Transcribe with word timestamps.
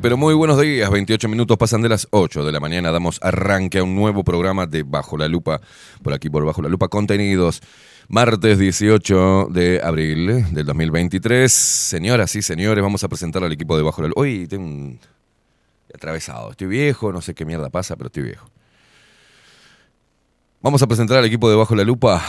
pero 0.00 0.16
muy 0.16 0.34
buenos 0.34 0.60
días, 0.60 0.90
28 0.90 1.28
minutos 1.28 1.56
pasan 1.56 1.82
de 1.82 1.88
las 1.88 2.08
8 2.10 2.44
de 2.44 2.52
la 2.52 2.60
mañana, 2.60 2.90
damos 2.90 3.18
arranque 3.22 3.78
a 3.78 3.84
un 3.84 3.94
nuevo 3.94 4.24
programa 4.24 4.66
de 4.66 4.82
Bajo 4.82 5.16
la 5.16 5.28
Lupa, 5.28 5.60
por 6.02 6.12
aquí 6.12 6.30
por 6.30 6.44
Bajo 6.44 6.62
la 6.62 6.68
Lupa, 6.68 6.88
contenidos. 6.88 7.60
Martes 8.08 8.58
18 8.58 9.48
de 9.50 9.80
abril 9.82 10.52
del 10.52 10.66
2023. 10.66 11.50
Señoras 11.50 12.34
y 12.36 12.42
señores, 12.42 12.82
vamos 12.82 13.02
a 13.02 13.08
presentar 13.08 13.42
al 13.44 13.52
equipo 13.52 13.76
de 13.76 13.82
Bajo 13.82 14.02
la 14.02 14.08
Lupa. 14.08 14.20
Hoy 14.20 14.46
tengo 14.46 14.64
un 14.64 15.00
atravesado, 15.94 16.50
estoy 16.50 16.66
viejo, 16.66 17.12
no 17.12 17.20
sé 17.20 17.34
qué 17.34 17.44
mierda 17.44 17.70
pasa, 17.70 17.96
pero 17.96 18.08
estoy 18.08 18.24
viejo. 18.24 18.46
Vamos 20.60 20.82
a 20.82 20.86
presentar 20.86 21.18
al 21.18 21.24
equipo 21.24 21.48
de 21.48 21.56
Bajo 21.56 21.74
la 21.74 21.84
Lupa 21.84 22.22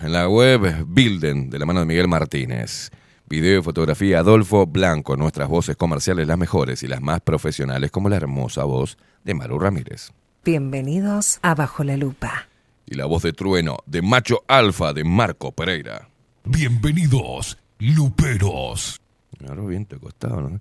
en 0.00 0.12
la 0.12 0.28
web 0.28 0.84
Bilden, 0.86 1.50
de 1.50 1.58
la 1.58 1.66
mano 1.66 1.80
de 1.80 1.86
Miguel 1.86 2.08
Martínez. 2.08 2.90
Video 3.30 3.60
y 3.60 3.62
fotografía 3.62 4.18
Adolfo 4.18 4.66
Blanco, 4.66 5.16
nuestras 5.16 5.48
voces 5.48 5.76
comerciales 5.76 6.26
las 6.26 6.36
mejores 6.36 6.82
y 6.82 6.88
las 6.88 7.00
más 7.00 7.20
profesionales, 7.20 7.92
como 7.92 8.08
la 8.08 8.16
hermosa 8.16 8.64
voz 8.64 8.98
de 9.22 9.34
Maru 9.34 9.60
Ramírez. 9.60 10.10
Bienvenidos 10.44 11.38
a 11.42 11.54
Bajo 11.54 11.84
la 11.84 11.96
Lupa. 11.96 12.48
Y 12.86 12.96
la 12.96 13.06
voz 13.06 13.22
de 13.22 13.32
trueno 13.32 13.76
de 13.86 14.02
Macho 14.02 14.42
Alfa 14.48 14.92
de 14.92 15.04
Marco 15.04 15.52
Pereira. 15.52 16.08
Bienvenidos, 16.42 17.56
luperos. 17.78 19.00
Claro, 19.38 19.64
bien 19.68 19.86
te 19.86 19.96
costado, 19.96 20.50
¿no? 20.50 20.60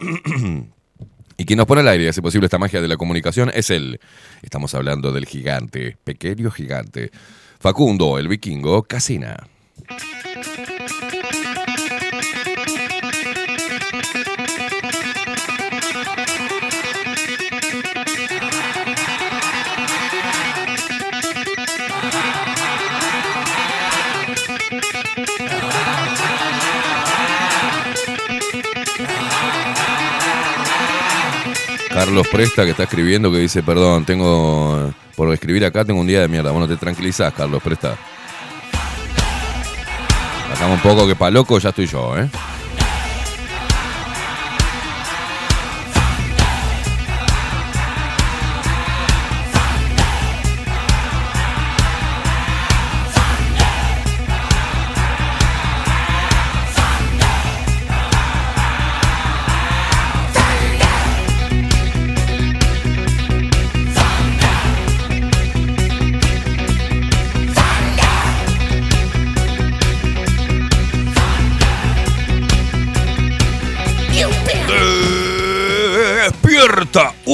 y 1.36 1.44
quien 1.44 1.58
nos 1.58 1.66
pone 1.66 1.82
al 1.82 1.88
aire, 1.88 2.08
hace 2.08 2.22
posible 2.22 2.46
esta 2.46 2.56
magia 2.56 2.80
de 2.80 2.88
la 2.88 2.96
comunicación, 2.96 3.50
es 3.52 3.68
él. 3.68 4.00
Estamos 4.40 4.72
hablando 4.74 5.12
del 5.12 5.26
gigante, 5.26 5.98
pequeño 6.04 6.50
gigante, 6.50 7.10
Facundo, 7.60 8.18
el 8.18 8.28
vikingo, 8.28 8.84
Casina. 8.84 9.46
Carlos 31.94 32.26
Presta 32.26 32.64
que 32.64 32.72
está 32.72 32.82
escribiendo 32.82 33.30
que 33.30 33.38
dice, 33.38 33.62
perdón, 33.62 34.04
tengo 34.04 34.92
por 35.14 35.32
escribir 35.32 35.64
acá 35.64 35.84
tengo 35.84 36.00
un 36.00 36.08
día 36.08 36.20
de 36.20 36.28
mierda. 36.28 36.50
Bueno, 36.50 36.66
te 36.66 36.76
tranquilizás, 36.76 37.32
Carlos 37.32 37.62
Presta. 37.62 37.96
Bajamos 40.50 40.76
un 40.76 40.82
poco 40.82 41.06
que 41.06 41.14
pa' 41.14 41.30
loco 41.30 41.58
ya 41.58 41.68
estoy 41.68 41.86
yo, 41.86 42.18
¿eh? 42.18 42.28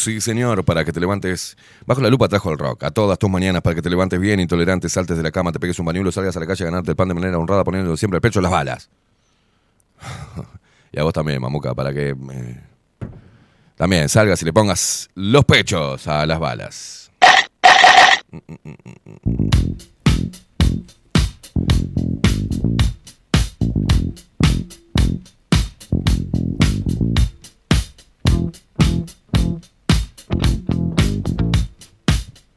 Sí 0.00 0.20
señor, 0.20 0.64
para 0.64 0.84
que 0.84 0.92
te 0.92 1.00
levantes. 1.00 1.56
Bajo 1.86 2.00
la 2.00 2.08
lupa 2.08 2.28
trajo 2.28 2.50
el 2.50 2.58
rock. 2.58 2.84
A 2.84 2.90
todas 2.90 3.18
tus 3.18 3.30
mañanas 3.30 3.62
para 3.62 3.74
que 3.74 3.82
te 3.82 3.90
levantes 3.90 4.18
bien, 4.18 4.40
intolerante, 4.40 4.88
saltes 4.88 5.16
de 5.16 5.22
la 5.22 5.30
cama, 5.30 5.52
te 5.52 5.60
pegues 5.60 5.78
un 5.78 5.86
bañuelo, 5.86 6.10
salgas 6.10 6.36
a 6.36 6.40
la 6.40 6.46
calle 6.46 6.64
a 6.64 6.66
ganarte 6.66 6.90
el 6.90 6.96
pan 6.96 7.08
de 7.08 7.14
manera 7.14 7.38
honrada 7.38 7.64
poniendo 7.64 7.96
siempre 7.96 8.16
el 8.16 8.20
pecho 8.22 8.38
en 8.40 8.44
las 8.44 8.52
balas. 8.52 8.90
y 10.92 10.98
a 10.98 11.02
vos 11.02 11.12
también, 11.12 11.40
mamuca, 11.40 11.74
para 11.74 11.92
que 11.92 12.10
eh, 12.10 12.60
también 13.76 14.08
salgas 14.08 14.40
y 14.42 14.44
le 14.44 14.52
pongas 14.52 15.08
los 15.14 15.44
pechos 15.44 16.06
a 16.06 16.26
las 16.26 16.38
balas. 16.38 17.10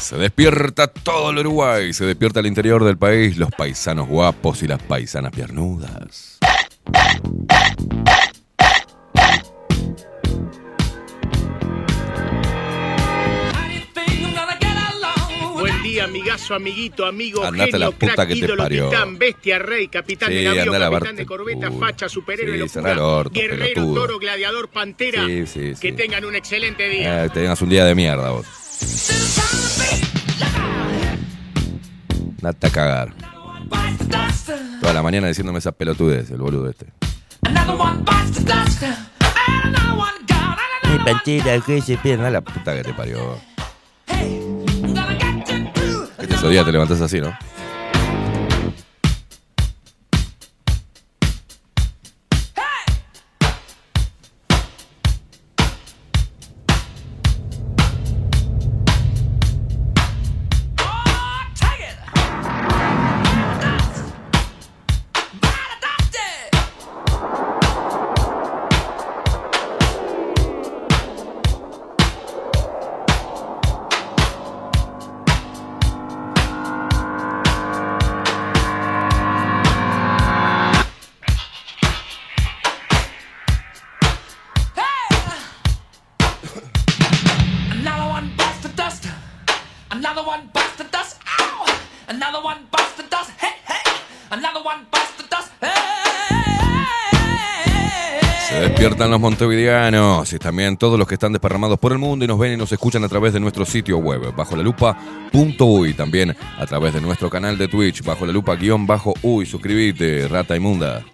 Se 0.00 0.16
despierta 0.16 0.88
todo 0.88 1.30
el 1.30 1.38
Uruguay, 1.38 1.92
se 1.92 2.04
despierta 2.04 2.40
el 2.40 2.46
interior 2.46 2.84
del 2.84 2.98
país, 2.98 3.36
los 3.38 3.50
paisanos 3.50 4.08
guapos 4.08 4.62
y 4.62 4.66
las 4.66 4.82
paisanas 4.82 5.32
piernudas. 5.32 6.38
Amigazo, 16.00 16.54
amiguito, 16.54 17.06
amigo, 17.06 17.44
Andate 17.44 17.76
a 17.76 17.78
la 17.78 17.86
genio, 17.86 17.98
puta 17.98 18.14
crack, 18.14 18.28
que 18.28 18.34
te 18.34 18.38
ídolo, 18.40 18.62
parió. 18.62 18.88
titán, 18.88 19.18
bestia, 19.18 19.58
rey, 19.58 19.88
capitán 19.88 20.28
Sí, 20.28 20.34
de 20.36 20.44
navío, 20.44 20.62
anda 20.62 20.76
a 20.76 20.80
lavarte 20.80 20.98
capitán 21.08 21.16
de 21.16 21.22
el 21.22 21.28
corbeta, 21.28 21.68
culo. 21.68 21.80
facha, 21.86 22.08
superhéroe, 22.08 22.54
Sí, 22.54 22.58
locura, 22.60 22.92
el 22.92 22.98
orto, 22.98 23.30
guerrero, 23.40 23.74
pelotudo. 23.74 23.94
toro, 23.94 24.18
gladiador, 24.18 24.68
pantera. 24.68 25.26
Sí, 25.26 25.46
sí, 25.46 25.74
sí. 25.74 25.80
Que 25.80 25.92
tengan 25.92 26.24
un 26.24 26.34
excelente 26.34 26.88
día. 26.88 27.24
Eh, 27.24 27.30
tengas 27.30 27.60
un 27.62 27.68
día 27.68 27.84
de 27.84 27.94
mierda 27.94 28.30
vos. 28.30 28.46
Nata 32.40 32.66
a 32.66 32.70
cagar. 32.70 33.14
Toda 34.80 34.92
la 34.92 35.02
mañana 35.02 35.28
diciéndome 35.28 35.60
esa 35.60 35.72
pelotudez, 35.72 36.30
el 36.30 36.38
boludo 36.38 36.68
este. 36.68 36.86
Pantera, 41.04 41.60
que 41.60 41.80
se 41.80 41.96
pierna 41.96 42.30
la 42.30 42.40
puta 42.42 42.74
que 42.76 42.82
te 42.82 42.94
parió. 42.94 43.38
Este 46.22 46.48
días 46.48 46.64
te 46.64 46.72
levantás 46.72 47.00
así, 47.00 47.20
¿no? 47.20 47.36
Los 99.12 99.20
montevideanos 99.20 100.32
y 100.32 100.38
también 100.38 100.78
todos 100.78 100.98
los 100.98 101.06
que 101.06 101.14
están 101.14 101.32
desparramados 101.32 101.78
por 101.78 101.92
el 101.92 101.98
mundo 101.98 102.24
y 102.24 102.28
nos 102.28 102.38
ven 102.38 102.54
y 102.54 102.56
nos 102.56 102.72
escuchan 102.72 103.04
a 103.04 103.08
través 103.08 103.34
de 103.34 103.40
nuestro 103.40 103.66
sitio 103.66 103.98
web, 103.98 104.34
bajo 104.34 104.56
la 104.56 104.62
lupa.uy, 104.62 105.92
también 105.92 106.34
a 106.58 106.66
través 106.66 106.94
de 106.94 107.00
nuestro 107.02 107.28
canal 107.28 107.58
de 107.58 107.68
Twitch, 107.68 108.02
bajo 108.02 108.24
la 108.24 108.32
lupa 108.32 108.56
guion 108.56 108.86
bajo 108.86 109.12
uy, 109.22 109.44
suscríbete, 109.44 110.26
rata 110.28 110.56
inmunda. 110.56 111.04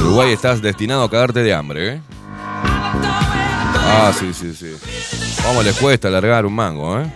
Uruguay 0.00 0.32
estás 0.32 0.62
destinado 0.62 1.02
a 1.02 1.10
cagarte 1.10 1.42
de 1.42 1.52
hambre, 1.52 1.94
¿eh? 1.94 2.00
Ah, 2.36 4.12
sí, 4.16 4.32
sí, 4.32 4.54
sí. 4.54 4.76
¿Cómo 5.44 5.62
les 5.62 5.76
cuesta 5.76 6.08
largar 6.08 6.46
un 6.46 6.54
mango, 6.54 7.00
eh? 7.00 7.06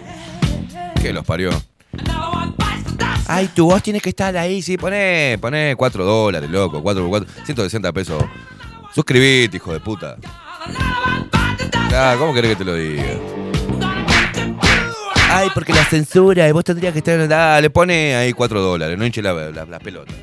Que 1.01 1.13
los 1.13 1.25
parió. 1.25 1.51
Ay, 3.31 3.49
tu 3.55 3.67
voz 3.67 3.83
tiene 3.83 4.01
que 4.01 4.09
estar 4.09 4.35
ahí, 4.37 4.63
sí, 4.63 4.79
poné, 4.79 5.37
poné 5.39 5.77
4 5.77 6.05
dólares, 6.05 6.49
loco, 6.49 6.83
4 6.83 7.03
por 7.03 7.11
4, 7.11 7.45
160 7.45 7.93
pesos. 7.93 8.25
Suscribite, 8.95 9.59
hijo 9.59 9.73
de 9.73 9.81
puta. 9.81 10.17
¿cómo 12.19 12.33
querés 12.33 12.53
que 12.53 12.57
te 12.57 12.65
lo 12.65 12.75
diga? 12.75 13.05
Ay, 15.31 15.49
porque 15.53 15.75
la 15.75 15.85
censura, 15.85 16.49
y 16.49 16.53
vos 16.53 16.65
tendrías 16.65 16.93
que 16.93 17.01
estar. 17.01 17.29
Dale, 17.29 17.69
pone 17.69 18.17
ahí 18.17 18.33
4 18.33 18.61
dólares, 18.63 18.97
no 18.99 19.05
hinche 19.05 19.21
la, 19.21 19.35
la, 19.35 19.67
la 19.67 19.79
pelota. 19.79 20.15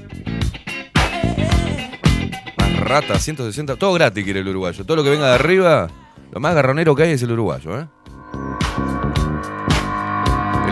Más 2.57 2.79
rata, 2.79 3.19
160, 3.19 3.75
todo 3.75 3.93
gratis 3.93 4.23
quiere 4.23 4.39
el 4.39 4.47
uruguayo. 4.47 4.83
Todo 4.83 4.97
lo 4.97 5.03
que 5.03 5.11
venga 5.11 5.27
de 5.27 5.35
arriba, 5.35 5.87
lo 6.31 6.39
más 6.39 6.55
garronero 6.55 6.95
que 6.95 7.03
hay 7.03 7.11
es 7.11 7.21
el 7.21 7.31
uruguayo, 7.31 7.81
¿eh? 7.81 7.85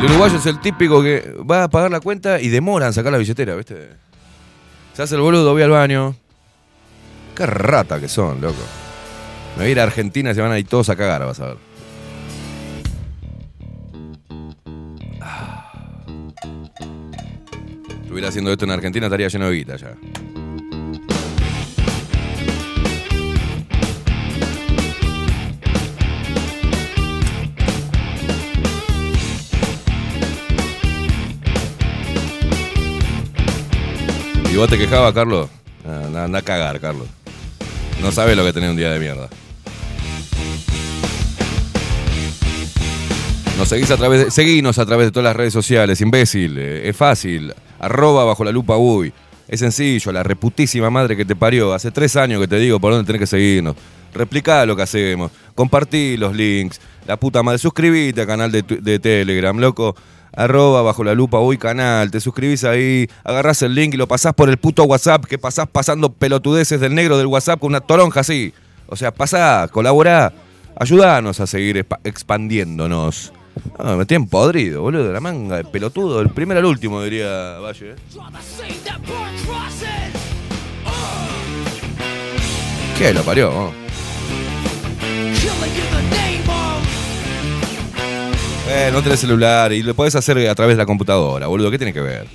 El 0.04 0.10
uruguayo 0.10 0.38
es 0.38 0.46
el 0.48 0.60
típico 0.60 1.02
que 1.02 1.34
va 1.50 1.64
a 1.64 1.70
pagar 1.70 1.90
la 1.90 2.02
cuenta 2.02 2.42
y 2.42 2.50
demora 2.50 2.88
en 2.88 2.92
sacar 2.92 3.10
la 3.14 3.18
billetera, 3.18 3.56
¿viste? 3.56 3.88
Se 4.94 5.02
hace 5.02 5.16
el 5.16 5.22
boludo, 5.22 5.54
voy 5.54 5.62
al 5.62 5.70
baño. 5.70 6.14
Qué 7.34 7.46
rata 7.46 8.02
que 8.02 8.10
son, 8.10 8.42
loco. 8.42 8.62
Me 9.56 9.64
voy 9.64 9.68
a 9.68 9.70
ir 9.70 9.80
a 9.80 9.84
Argentina 9.84 10.32
y 10.32 10.36
se 10.36 10.42
van 10.42 10.52
a 10.52 10.60
ir 10.60 10.68
todos 10.68 10.90
a 10.90 10.98
cagar, 10.98 11.26
vas 11.26 11.40
a 11.40 11.46
ver. 11.46 11.58
estuviera 18.02 18.28
haciendo 18.28 18.52
esto 18.52 18.66
en 18.66 18.72
Argentina 18.72 19.06
estaría 19.06 19.30
lleno 19.30 19.50
de 19.50 19.56
guita 19.56 19.78
ya. 19.78 19.96
¿Y 34.54 34.56
vos 34.56 34.70
te 34.70 34.78
quejabas, 34.78 35.14
Carlos? 35.14 35.50
Anda, 35.84 36.38
a 36.38 36.42
cagar, 36.44 36.80
Carlos. 36.80 37.08
No 38.00 38.12
sabes 38.12 38.38
lo 38.38 38.46
que 38.46 38.54
tenés 38.54 38.70
un 38.70 38.78
día 38.78 38.92
de 38.92 39.00
mierda. 39.00 39.28
Nos 43.58 43.68
seguís 43.68 43.90
a 43.90 43.98
través 43.98 44.26
de, 44.26 44.30
seguinos 44.32 44.78
a 44.78 44.86
través 44.86 45.08
de 45.08 45.12
todas 45.12 45.24
las 45.24 45.36
redes 45.36 45.54
sociales, 45.54 46.02
imbécil. 46.02 46.56
eh, 46.60 46.88
es 46.88 46.96
fácil. 46.96 47.52
Arroba 47.80 48.26
bajo 48.26 48.44
la 48.44 48.52
lupa 48.52 48.78
uy. 48.78 49.12
Es 49.48 49.60
sencillo, 49.60 50.12
la 50.12 50.22
reputísima 50.22 50.92
madre 50.92 51.18
que 51.18 51.26
te 51.26 51.36
parió. 51.36 51.74
Hace 51.74 51.90
tres 51.90 52.16
años 52.16 52.40
que 52.40 52.48
te 52.48 52.58
digo 52.58 52.80
por 52.80 52.94
dónde 52.94 53.08
tenés 53.08 53.22
que 53.22 53.28
seguirnos. 53.28 53.76
Replicá 54.14 54.68
lo 54.68 54.76
que 54.76 54.84
hacemos. 54.84 55.32
Compartí 55.56 56.16
los 56.16 56.36
links. 56.36 56.80
La 57.08 57.18
puta 57.18 57.44
madre. 57.44 57.58
Suscribite 57.60 58.22
al 58.22 58.28
canal 58.28 58.52
de, 58.52 58.62
de 58.64 59.00
Telegram, 59.00 59.58
loco. 59.58 59.96
Arroba 60.36 60.82
bajo 60.82 61.04
la 61.04 61.14
lupa 61.14 61.40
uy 61.40 61.58
canal. 61.58 62.10
Te 62.10 62.20
suscribís 62.20 62.64
ahí. 62.64 63.08
Agarrás 63.24 63.62
el 63.62 63.76
link 63.76 63.94
y 63.94 63.98
lo 63.98 64.08
pasás 64.08 64.34
por 64.34 64.50
el 64.50 64.58
puto 64.58 64.84
WhatsApp. 64.86 65.26
Que 65.26 65.38
pasás 65.38 65.68
pasando 65.72 66.12
pelotudeces 66.12 66.80
del 66.80 66.96
negro 66.96 67.18
del 67.18 67.28
WhatsApp 67.28 67.60
con 67.60 67.70
una 67.70 67.82
toronja 67.82 68.22
así. 68.22 68.54
O 68.88 68.96
sea, 68.96 69.12
pasá, 69.14 69.68
colaborá. 69.72 70.34
Ayudanos 70.76 71.40
a 71.40 71.46
seguir 71.48 71.78
expa- 71.78 72.00
expandiéndonos. 72.04 73.32
Ah, 73.78 73.96
me 73.96 74.06
tienen 74.06 74.28
podrido, 74.28 74.82
boludo. 74.82 75.12
La 75.14 75.20
manga 75.20 75.58
de 75.58 75.66
pelotudo. 75.66 76.20
El 76.22 76.30
primero 76.30 76.60
al 76.60 76.66
último, 76.66 77.02
diría 77.04 77.60
Valle. 77.60 77.92
¿eh? 77.92 77.96
¿Qué 82.98 83.14
lo 83.14 83.24
parió? 83.24 83.72
Eh, 88.68 88.90
no 88.94 89.02
tenés 89.02 89.20
celular 89.20 89.74
y 89.74 89.84
lo 89.84 89.94
podés 89.94 90.16
hacer 90.16 90.38
a 90.48 90.56
través 90.56 90.76
de 90.76 90.82
la 90.82 90.86
computadora, 90.86 91.48
boludo. 91.48 91.70
¿Qué 91.70 91.78
tiene 91.78 91.94
que 91.94 92.02
ver? 92.02 92.28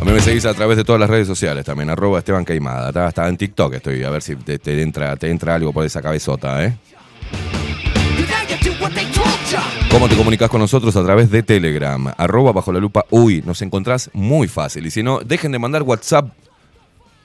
A 0.00 0.04
mí 0.04 0.12
me 0.12 0.20
seguís 0.20 0.46
a 0.46 0.54
través 0.54 0.76
de 0.76 0.84
todas 0.84 1.00
las 1.00 1.10
redes 1.10 1.26
sociales 1.26 1.64
también, 1.64 1.90
arroba 1.90 2.18
Esteban 2.18 2.44
Caimada. 2.44 2.88
Está, 2.88 3.08
está 3.08 3.28
en 3.28 3.36
TikTok 3.36 3.74
estoy, 3.74 4.02
a 4.02 4.10
ver 4.10 4.22
si 4.22 4.34
te, 4.36 4.58
te 4.58 4.82
entra, 4.82 5.14
te 5.16 5.30
entra 5.30 5.54
algo 5.54 5.72
por 5.72 5.84
esa 5.84 6.00
cabezota, 6.00 6.64
¿eh? 6.64 6.76
¿Cómo 9.90 10.08
te 10.08 10.16
comunicas 10.16 10.48
con 10.48 10.60
nosotros? 10.60 10.96
A 10.96 11.04
través 11.04 11.30
de 11.30 11.42
Telegram, 11.42 12.12
arroba 12.16 12.52
bajo 12.52 12.72
la 12.72 12.80
lupa 12.80 13.04
uy. 13.10 13.42
Nos 13.44 13.60
encontrás 13.60 14.10
muy 14.14 14.48
fácil. 14.48 14.86
Y 14.86 14.90
si 14.90 15.02
no, 15.02 15.20
dejen 15.20 15.52
de 15.52 15.58
mandar 15.58 15.82
WhatsApp 15.82 16.30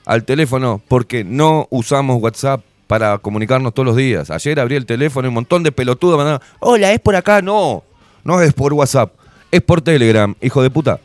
al 0.04 0.24
teléfono 0.24 0.80
porque 0.88 1.24
no 1.24 1.66
usamos 1.70 2.22
WhatsApp 2.22 2.62
para 2.86 3.18
comunicarnos 3.18 3.72
todos 3.72 3.86
los 3.86 3.96
días. 3.96 4.30
Ayer 4.30 4.60
abrí 4.60 4.76
el 4.76 4.86
teléfono 4.86 5.26
y 5.26 5.28
un 5.28 5.34
montón 5.34 5.62
de 5.62 5.72
pelotudos 5.72 6.16
mandaron, 6.16 6.40
hola, 6.60 6.92
es 6.92 7.00
por 7.00 7.16
acá. 7.16 7.40
No, 7.40 7.84
no 8.24 8.40
es 8.40 8.52
por 8.52 8.72
WhatsApp, 8.74 9.12
es 9.50 9.62
por 9.62 9.80
Telegram, 9.80 10.34
hijo 10.40 10.62
de 10.62 10.70
puta. 10.70 11.00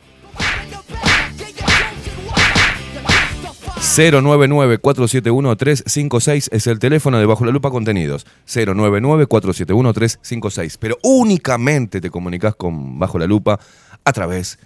099-471-356 3.84 6.48
es 6.50 6.66
el 6.66 6.78
teléfono 6.78 7.18
de 7.18 7.26
Bajo 7.26 7.44
la 7.44 7.52
Lupa 7.52 7.68
Contenidos. 7.70 8.24
099-471-356. 8.48 10.76
Pero 10.80 10.96
únicamente 11.02 12.00
te 12.00 12.08
comunicas 12.10 12.54
con 12.56 12.98
Bajo 12.98 13.18
la 13.18 13.26
Lupa 13.26 13.60
a 14.02 14.12
través 14.12 14.58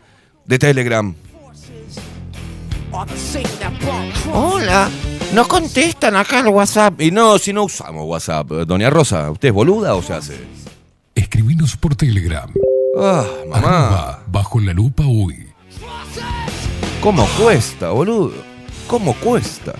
de 0.46 0.56
Telegram. 0.58 1.12
Hola, 4.32 4.88
no 5.34 5.48
contestan 5.48 6.16
acá 6.16 6.40
el 6.40 6.48
WhatsApp. 6.48 6.98
Y 7.00 7.10
no, 7.10 7.38
si 7.38 7.52
no 7.52 7.64
usamos 7.64 8.06
WhatsApp. 8.06 8.46
Doña 8.48 8.88
Rosa, 8.88 9.30
¿usted 9.30 9.48
es 9.48 9.54
boluda 9.54 9.94
o 9.96 10.02
se 10.02 10.14
hace? 10.14 10.38
Escribinos 11.14 11.76
por 11.76 11.94
Telegram. 11.96 12.50
Ah, 12.98 13.26
mamá. 13.50 13.68
Arroba 13.68 14.22
bajo 14.28 14.58
la 14.60 14.72
lupa 14.72 15.04
uy. 15.06 15.48
¿Cómo 17.02 17.26
cuesta, 17.37 17.90
boludo? 17.90 18.48
¿Cómo 18.88 19.14
cuesta? 19.14 19.75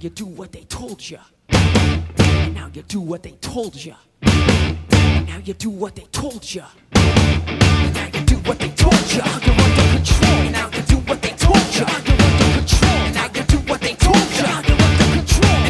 you 0.00 0.08
do 0.08 0.24
what 0.24 0.52
they 0.52 0.62
told 0.66 1.10
you. 1.10 1.18
And 1.50 2.54
now 2.54 2.70
you 2.72 2.82
do 2.82 3.00
what 3.00 3.22
they 3.22 3.32
told 3.32 3.76
you. 3.76 3.94
And 4.22 5.28
now 5.28 5.38
you 5.42 5.52
do 5.54 5.68
what 5.70 5.94
they 5.94 6.02
told 6.10 6.54
you. 6.54 6.64
And 6.82 7.94
now 7.94 8.06
you 8.06 8.20
do 8.24 8.36
what 8.38 8.58
they 8.58 8.68
told 8.72 9.12
you. 9.12 9.22
Control. 9.22 10.32
And 10.32 10.52
now 10.52 10.68
you 10.72 10.82
do 10.82 10.96
what 10.96 11.22
they 11.22 11.30
told 11.30 11.74
you. 11.74 11.84
Control. 11.84 12.92
And 12.92 13.14
now 13.14 13.30
you 13.34 13.42
do 13.44 13.58
what 13.68 13.80
they 13.80 13.94
told 13.94 14.16
you. 14.38 14.46
Control. 15.14 15.69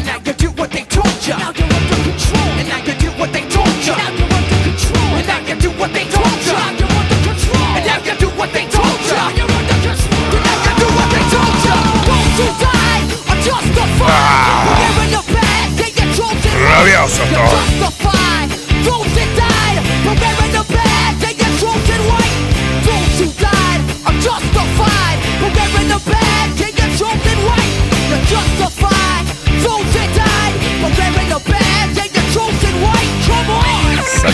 And 1.21 1.37
now 1.37 2.81
you 2.81 2.97
do 2.97 3.13
what 3.13 3.29
they 3.31 3.45
told 3.45 3.69
you. 3.85 3.93
Now 3.93 4.09
you're 4.09 4.25
under 4.25 4.57
control. 4.65 5.05
And 5.13 5.27
now 5.27 5.37
you 5.45 5.55
do 5.55 5.69
what 5.77 5.93
they 5.93 6.09
told 6.09 6.25
you. 6.25 6.57
Now 6.57 6.73
you're 6.81 6.89
under 6.97 7.19
control. 7.21 7.61
And 7.77 7.85
now 7.85 8.01
you 8.01 8.17
do 8.17 8.29
what 8.33 8.49
they 8.49 8.65
told 8.65 8.97
you. 9.05 9.21
You're 9.37 9.53
under 9.53 9.77
control. 9.85 10.17
And 10.17 10.41
now 10.41 10.41
you 10.41 10.41
do 10.41 10.41
what 10.41 10.41
they 10.41 10.41
told 10.41 10.41
you. 10.41 10.41
You're 10.41 10.41
under 10.41 10.41
control. 10.41 10.41
And 10.41 10.49
now 10.49 10.65
you 10.65 10.81
do 10.81 10.89
what 10.97 11.13
they 11.13 11.25
told 11.29 11.61
you. 11.61 11.77
Won't 12.09 12.33
you 12.41 12.49
die 12.57 13.05
or 13.29 13.37
justify? 13.37 14.09
Ah. 14.09 14.65
You're 14.81 14.97
in 15.05 15.13
the 15.13 15.21
bag, 15.29 15.69
take 15.77 15.93
your 16.01 16.09
chosen 16.09 16.57
Rabioso 16.57 17.21
justified. 17.29 18.49
Those 18.81 19.13
that 19.13 19.29
died, 19.37 19.77
but 20.01 20.17
wearing 20.17 20.49
the 20.49 20.50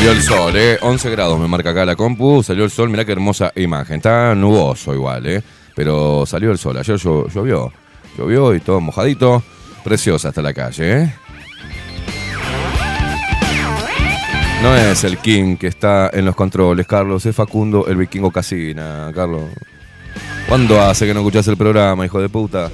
Salió 0.07 0.21
el 0.21 0.23
sol, 0.25 0.55
¿eh? 0.55 0.77
11 0.81 1.09
grados 1.09 1.37
me 1.37 1.49
marca 1.49 1.71
acá 1.71 1.83
la 1.85 1.97
compu. 1.97 2.41
Salió 2.41 2.63
el 2.63 2.71
sol, 2.71 2.89
mirá 2.89 3.03
qué 3.03 3.11
hermosa 3.11 3.51
imagen. 3.57 3.97
Está 3.97 4.33
nuboso 4.35 4.93
igual, 4.93 5.25
¿eh? 5.25 5.43
Pero 5.75 6.25
salió 6.25 6.49
el 6.51 6.57
sol. 6.57 6.77
Ayer 6.77 6.95
llo- 6.95 7.27
llovió. 7.27 7.73
Llovió 8.17 8.55
y 8.55 8.61
todo 8.61 8.79
mojadito. 8.79 9.43
Preciosa 9.83 10.29
hasta 10.29 10.41
la 10.41 10.53
calle, 10.53 11.01
¿eh? 11.03 11.13
No 14.63 14.73
es 14.77 15.03
el 15.03 15.17
King 15.17 15.57
que 15.57 15.67
está 15.67 16.09
en 16.13 16.23
los 16.23 16.37
controles, 16.37 16.87
Carlos. 16.87 17.25
Es 17.25 17.35
Facundo, 17.35 17.85
el 17.89 17.97
vikingo 17.97 18.31
Casina, 18.31 19.11
Carlos. 19.13 19.43
¿Cuándo 20.47 20.81
hace 20.81 21.05
que 21.05 21.13
no 21.13 21.19
escuchás 21.19 21.49
el 21.49 21.57
programa, 21.57 22.05
hijo 22.05 22.21
de 22.21 22.29
puta? 22.29 22.71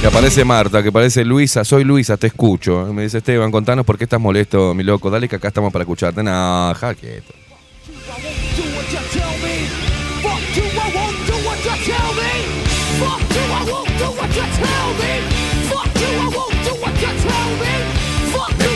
Que 0.00 0.06
aparece 0.06 0.44
Marta, 0.44 0.82
que 0.82 0.92
parece 0.92 1.24
Luisa, 1.24 1.64
soy 1.64 1.84
Luisa, 1.84 2.16
te 2.16 2.28
escucho. 2.28 2.92
Me 2.92 3.02
dice 3.02 3.18
Esteban, 3.18 3.50
contanos 3.50 3.84
por 3.84 3.98
qué 3.98 4.04
estás 4.04 4.20
molesto, 4.20 4.74
mi 4.74 4.84
loco. 4.84 5.10
Dale 5.10 5.28
que 5.28 5.36
acá 5.36 5.48
estamos 5.48 5.72
para 5.72 5.82
escucharte. 5.82 6.22
No, 6.22 6.72
ja, 6.74 6.94
me. 7.02 7.22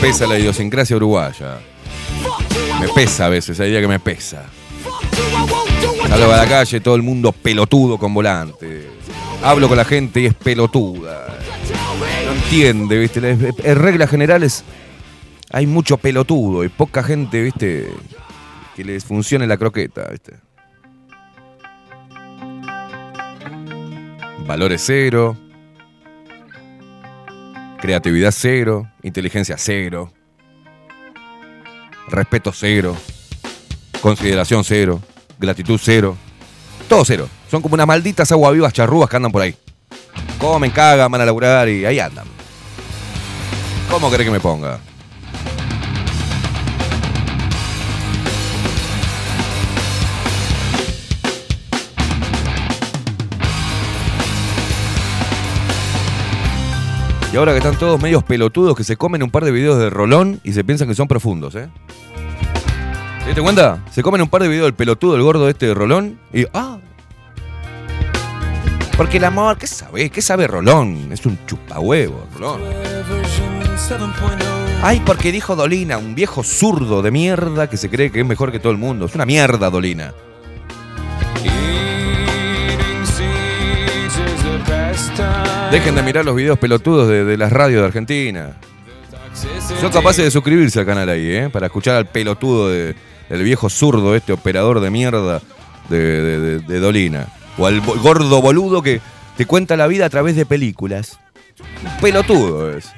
Pesa 0.01 0.27
la 0.27 0.37
idiosincrasia 0.37 0.97
uruguaya. 0.97 1.59
Me 2.81 2.89
pesa 2.89 3.27
a 3.27 3.29
veces, 3.29 3.57
hay 3.61 3.71
día 3.71 3.79
que 3.79 3.87
me 3.87 3.99
pesa. 3.99 4.43
Salgo 6.09 6.33
a 6.33 6.37
la 6.37 6.47
calle, 6.47 6.81
todo 6.81 6.95
el 6.95 7.01
mundo 7.01 7.31
pelotudo 7.31 7.97
con 7.97 8.13
volante. 8.13 8.92
Hablo 9.43 9.67
con 9.67 9.75
la 9.75 9.83
gente 9.83 10.21
y 10.21 10.25
es 10.25 10.33
pelotuda. 10.33 11.27
No 12.25 12.31
entiende, 12.31 12.97
¿viste? 12.97 13.19
En 13.63 13.75
reglas 13.75 14.09
generales 14.09 14.63
hay 15.51 15.67
mucho 15.67 15.97
pelotudo 15.97 16.63
y 16.63 16.69
poca 16.69 17.03
gente, 17.03 17.41
¿viste? 17.41 17.93
Que 18.73 18.85
les 18.85 19.03
funcione 19.03 19.45
la 19.45 19.57
croqueta, 19.57 20.07
¿viste? 20.09 20.37
Valores 24.47 24.81
cero. 24.85 25.37
Creatividad 27.81 28.31
cero. 28.31 28.89
Inteligencia 29.03 29.57
cero. 29.57 30.13
Respeto 32.07 32.53
cero. 32.53 32.95
Consideración 34.01 34.63
cero. 34.63 35.01
Gratitud 35.37 35.79
cero. 35.81 36.15
Todo 36.87 37.03
cero. 37.03 37.27
Son 37.53 37.61
como 37.61 37.75
unas 37.75 37.85
malditas 37.85 38.31
aguavivas 38.31 38.73
charrúas 38.73 39.07
que 39.07 39.15
andan 39.15 39.31
por 39.31 39.43
ahí. 39.43 39.55
Comen, 40.39 40.71
cagan, 40.71 41.11
van 41.11 41.21
a 41.21 41.25
laburar 41.25 41.69
y 41.69 41.85
ahí 41.85 41.99
andan. 41.99 42.25
¿Cómo 43.91 44.09
querés 44.09 44.25
que 44.25 44.31
me 44.31 44.39
ponga? 44.39 44.79
Y 57.31 57.37
ahora 57.37 57.51
que 57.51 57.59
están 57.59 57.77
todos 57.77 58.01
medios 58.01 58.23
pelotudos 58.23 58.75
que 58.75 58.83
se 58.83 58.97
comen 58.97 59.21
un 59.21 59.29
par 59.29 59.45
de 59.45 59.51
videos 59.51 59.77
de 59.77 59.91
Rolón 59.91 60.41
y 60.43 60.53
se 60.53 60.63
piensan 60.63 60.87
que 60.87 60.95
son 60.95 61.07
profundos, 61.07 61.53
¿eh? 61.53 61.69
¿Te 63.19 63.25
diste 63.27 63.43
cuenta? 63.43 63.83
Se 63.91 64.01
comen 64.01 64.23
un 64.23 64.29
par 64.29 64.41
de 64.41 64.47
videos 64.47 64.65
del 64.65 64.73
pelotudo, 64.73 65.15
el 65.15 65.21
gordo 65.21 65.47
este 65.49 65.67
de 65.67 65.75
Rolón 65.75 66.19
y 66.33 66.47
¡ah! 66.55 66.79
Porque 68.97 69.17
el 69.17 69.23
amor, 69.25 69.57
¿qué 69.57 69.67
sabe? 69.67 70.09
¿Qué 70.09 70.21
sabe 70.21 70.47
Rolón? 70.47 71.09
Es 71.11 71.25
un 71.25 71.37
chupahuevo, 71.47 72.27
Rolón. 72.35 72.61
Ay, 74.83 75.01
porque 75.05 75.31
dijo 75.31 75.55
Dolina, 75.55 75.97
un 75.97 76.13
viejo 76.13 76.43
zurdo 76.43 77.01
de 77.01 77.09
mierda 77.11 77.69
que 77.69 77.77
se 77.77 77.89
cree 77.89 78.11
que 78.11 78.19
es 78.21 78.25
mejor 78.25 78.51
que 78.51 78.59
todo 78.59 78.71
el 78.71 78.77
mundo. 78.77 79.05
Es 79.07 79.15
una 79.15 79.25
mierda, 79.25 79.69
Dolina. 79.69 80.13
Dejen 85.71 85.95
de 85.95 86.03
mirar 86.03 86.23
los 86.23 86.35
videos 86.35 86.59
pelotudos 86.59 87.07
de, 87.07 87.23
de 87.25 87.37
las 87.37 87.51
radios 87.51 87.81
de 87.81 87.87
Argentina. 87.87 88.57
Son 89.81 89.91
capaces 89.91 90.23
de 90.23 90.31
suscribirse 90.31 90.79
al 90.79 90.85
canal 90.85 91.09
ahí, 91.09 91.25
¿eh? 91.31 91.49
Para 91.51 91.65
escuchar 91.65 91.95
al 91.95 92.05
pelotudo 92.07 92.69
de- 92.69 92.95
del 93.29 93.41
viejo 93.43 93.69
zurdo, 93.69 94.15
este 94.15 94.33
operador 94.33 94.79
de 94.79 94.91
mierda 94.91 95.41
de, 95.89 96.59
de- 96.59 96.79
Dolina. 96.79 97.27
O 97.57 97.67
al 97.67 97.81
gordo 97.81 98.41
boludo 98.41 98.81
que 98.81 99.01
te 99.37 99.45
cuenta 99.45 99.75
la 99.75 99.87
vida 99.87 100.05
a 100.05 100.09
través 100.09 100.35
de 100.35 100.45
películas. 100.45 101.19
Pelotudo 102.01 102.75
es. 102.75 102.91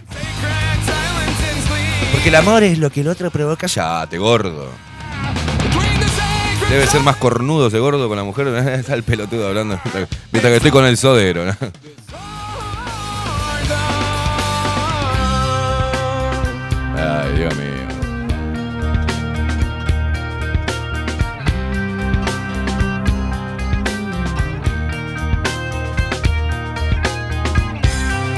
Porque 2.12 2.30
el 2.30 2.36
amor 2.36 2.64
es 2.64 2.78
lo 2.78 2.90
que 2.90 3.02
el 3.02 3.08
otro 3.08 3.30
provoca. 3.32 3.68
Cállate, 3.68 4.18
gordo. 4.18 4.70
Debe 6.70 6.88
ser 6.88 7.02
más 7.02 7.18
cornudo 7.18 7.68
ese 7.68 7.80
gordo 7.80 8.08
con 8.08 8.18
la 8.18 8.24
mujer. 8.24 8.48
Está 8.80 8.96
el 8.96 9.04
pelotudo 9.04 9.48
hablando. 9.48 9.80
Mientras 10.32 10.52
que 10.52 10.56
estoy 10.58 10.72
con 10.72 10.86
el 10.86 10.98
sodero. 10.98 11.46
¿no? 11.46 11.56
Ay, 16.98 17.38
Dios 17.38 17.56
mío. 17.56 17.85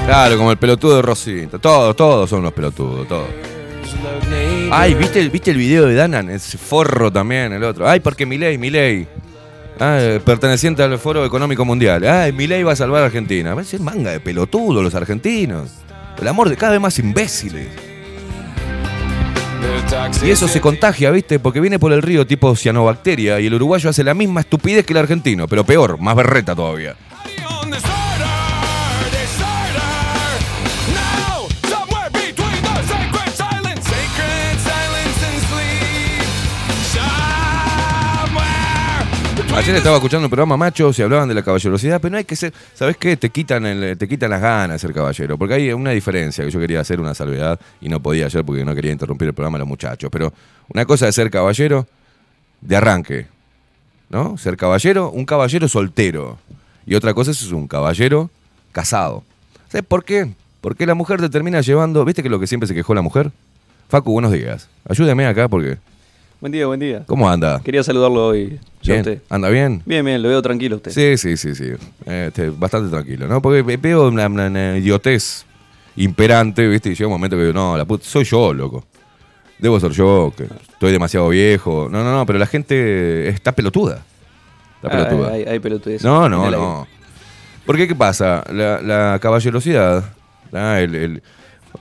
Claro, 0.08 0.38
como 0.38 0.52
el 0.52 0.58
pelotudo 0.58 0.96
de 0.96 1.02
Rosita. 1.02 1.60
Todos, 1.60 1.94
todos 1.98 2.30
son 2.30 2.42
los 2.42 2.54
pelotudos, 2.54 3.06
todos. 3.10 3.28
Ay, 4.72 4.94
¿viste 4.94 5.20
el, 5.20 5.30
¿viste 5.30 5.52
el 5.52 5.58
video 5.58 5.86
de 5.86 5.96
Danan? 5.96 6.30
Ese 6.30 6.58
forro 6.58 7.12
también, 7.12 7.52
el 7.52 7.62
otro. 7.66 7.86
Ay, 7.86 8.00
porque 8.00 8.26
Milei, 8.26 8.58
Milei. 8.58 9.06
Ah, 9.82 9.98
eh, 10.00 10.22
perteneciente 10.24 10.82
al 10.82 10.98
Foro 10.98 11.26
Económico 11.26 11.66
Mundial. 11.66 12.06
Ay, 12.06 12.32
Milei 12.32 12.64
va 12.64 12.72
a 12.72 12.76
salvar 12.78 13.04
a 13.04 13.08
Argentina. 13.08 13.54
Va 13.54 13.60
a 13.60 13.66
ser 13.66 13.82
manga 13.82 14.12
de 14.12 14.22
pelotudos 14.22 14.82
los 14.82 14.96
argentinos. 14.96 15.72
El 16.22 16.28
amor 16.30 16.48
de 16.48 16.56
cada 16.56 16.72
vez 16.72 16.82
más 16.82 16.98
imbéciles. 17.00 17.68
Y 20.24 20.30
eso 20.30 20.48
se 20.48 20.62
contagia, 20.62 21.12
¿viste? 21.12 21.38
Porque 21.38 21.60
viene 21.60 21.80
por 21.80 21.92
el 21.92 22.02
río 22.02 22.26
tipo 22.26 22.56
cianobacteria 22.56 23.42
y 23.42 23.48
el 23.48 23.56
uruguayo 23.56 23.90
hace 23.90 24.06
la 24.06 24.14
misma 24.14 24.40
estupidez 24.40 24.86
que 24.86 24.94
el 24.94 25.00
argentino, 25.00 25.50
pero 25.50 25.66
peor, 25.66 26.00
más 26.00 26.16
berreta 26.16 26.56
todavía. 26.56 26.96
Ayer 39.58 39.76
estaba 39.76 39.96
escuchando 39.96 40.28
un 40.28 40.30
programa 40.30 40.56
machos 40.56 41.00
y 41.00 41.02
hablaban 41.02 41.28
de 41.28 41.34
la 41.34 41.42
caballerosidad, 41.42 42.00
pero 42.00 42.12
no 42.12 42.18
hay 42.20 42.26
que 42.26 42.36
ser, 42.36 42.54
¿sabes 42.76 42.96
qué? 42.96 43.18
Te 43.18 43.32
quitan 43.32 43.66
el, 43.66 43.98
te 43.98 44.08
quitan 44.08 44.30
las 44.30 44.40
ganas 44.40 44.76
de 44.76 44.80
ser 44.88 44.94
caballero, 44.94 45.36
porque 45.36 45.56
hay 45.56 45.74
una 45.74 45.90
diferencia 45.90 46.46
que 46.46 46.52
yo 46.52 46.60
quería 46.60 46.80
hacer 46.80 47.00
una 47.00 47.16
salvedad 47.16 47.60
y 47.82 47.90
no 47.90 48.00
podía 48.00 48.28
ayer 48.28 48.46
porque 48.46 48.64
no 48.64 48.76
quería 48.76 48.92
interrumpir 48.92 49.30
el 49.30 49.34
programa 49.34 49.56
a 49.56 49.60
los 49.60 49.68
muchachos, 49.68 50.12
pero 50.12 50.32
una 50.72 50.86
cosa 50.86 51.08
es 51.08 51.16
ser 51.16 51.32
caballero 51.32 51.88
de 52.62 52.76
arranque, 52.76 53.26
¿no? 54.12 54.38
Ser 54.38 54.58
caballero, 54.58 55.10
un 55.10 55.26
caballero 55.26 55.68
soltero 55.68 56.38
y 56.86 56.94
otra 56.94 57.16
cosa 57.16 57.32
es 57.32 57.52
un 57.52 57.68
caballero 57.68 58.30
casado. 58.72 59.24
¿Sabes 59.70 59.88
por 59.88 60.06
qué? 60.06 60.36
Porque 60.62 60.86
la 60.86 60.94
mujer 60.94 61.20
te 61.20 61.30
termina 61.30 61.62
llevando, 61.62 62.06
¿viste 62.06 62.22
que 62.22 62.30
lo 62.30 62.40
que 62.40 62.46
siempre 62.46 62.68
se 62.68 62.76
quejó 62.76 62.94
la 62.94 63.02
mujer? 63.02 63.32
Facu, 63.90 64.12
buenos 64.12 64.32
días. 64.32 64.70
Ayúdeme 64.88 65.26
acá 65.26 65.48
porque 65.48 65.80
Buen 66.40 66.52
día, 66.52 66.68
buen 66.68 66.80
día. 66.80 67.04
¿Cómo 67.08 67.28
anda? 67.30 67.60
Quería 67.64 67.84
saludarlo 67.84 68.28
hoy. 68.28 68.60
yo 68.84 68.94
a 68.94 68.98
Bien. 68.98 69.00
usted. 69.00 69.22
¿Anda 69.30 69.50
bien? 69.50 69.82
Bien, 69.86 70.06
bien, 70.06 70.22
lo 70.22 70.30
veo 70.30 70.42
tranquilo 70.42 70.76
a 70.76 70.78
usted. 70.78 70.92
Sí, 70.92 71.18
sí, 71.18 71.36
sí, 71.36 71.56
sí. 71.56 71.72
Este, 72.06 72.50
bastante 72.52 72.90
tranquilo, 72.92 73.28
¿no? 73.28 73.42
Porque 73.42 73.64
ve- 73.64 73.78
veo 73.78 74.08
una, 74.08 74.28
una- 74.28 74.46
una 74.48 74.78
idiotez 74.78 75.46
imperante, 75.96 76.68
¿viste? 76.68 76.90
Y 76.90 76.94
llega 76.96 77.08
un 77.08 77.14
momento 77.14 77.36
que 77.36 77.42
digo, 77.42 77.54
no, 77.54 77.76
la 77.76 77.86
puta, 77.86 78.06
soy 78.06 78.24
yo, 78.24 78.54
loco. 78.54 78.86
Debo 79.58 79.80
ser 79.80 79.92
yo, 79.92 80.32
que 80.38 80.44
estoy 80.44 80.92
demasiado 80.92 81.28
viejo. 81.30 81.90
No, 81.92 82.04
no, 82.04 82.12
no, 82.14 82.26
pero 82.28 82.38
la 82.38 82.46
gente 82.46 83.28
está 83.30 83.52
pelotuda. 83.54 84.04
Está 84.76 84.88
Ah, 84.90 84.92
pelotuda. 85.10 85.32
hay, 85.34 85.44
hay 85.44 85.60
pelotudez 85.60 86.04
No, 86.04 86.30
no, 86.30 86.52
no. 86.52 86.88
Porque, 87.66 87.88
¿qué 87.88 87.96
pasa? 87.96 88.44
La, 88.54 88.80
la 88.80 89.18
caballerosidad, 89.20 90.04
el- 90.54 90.94
el- 90.96 91.24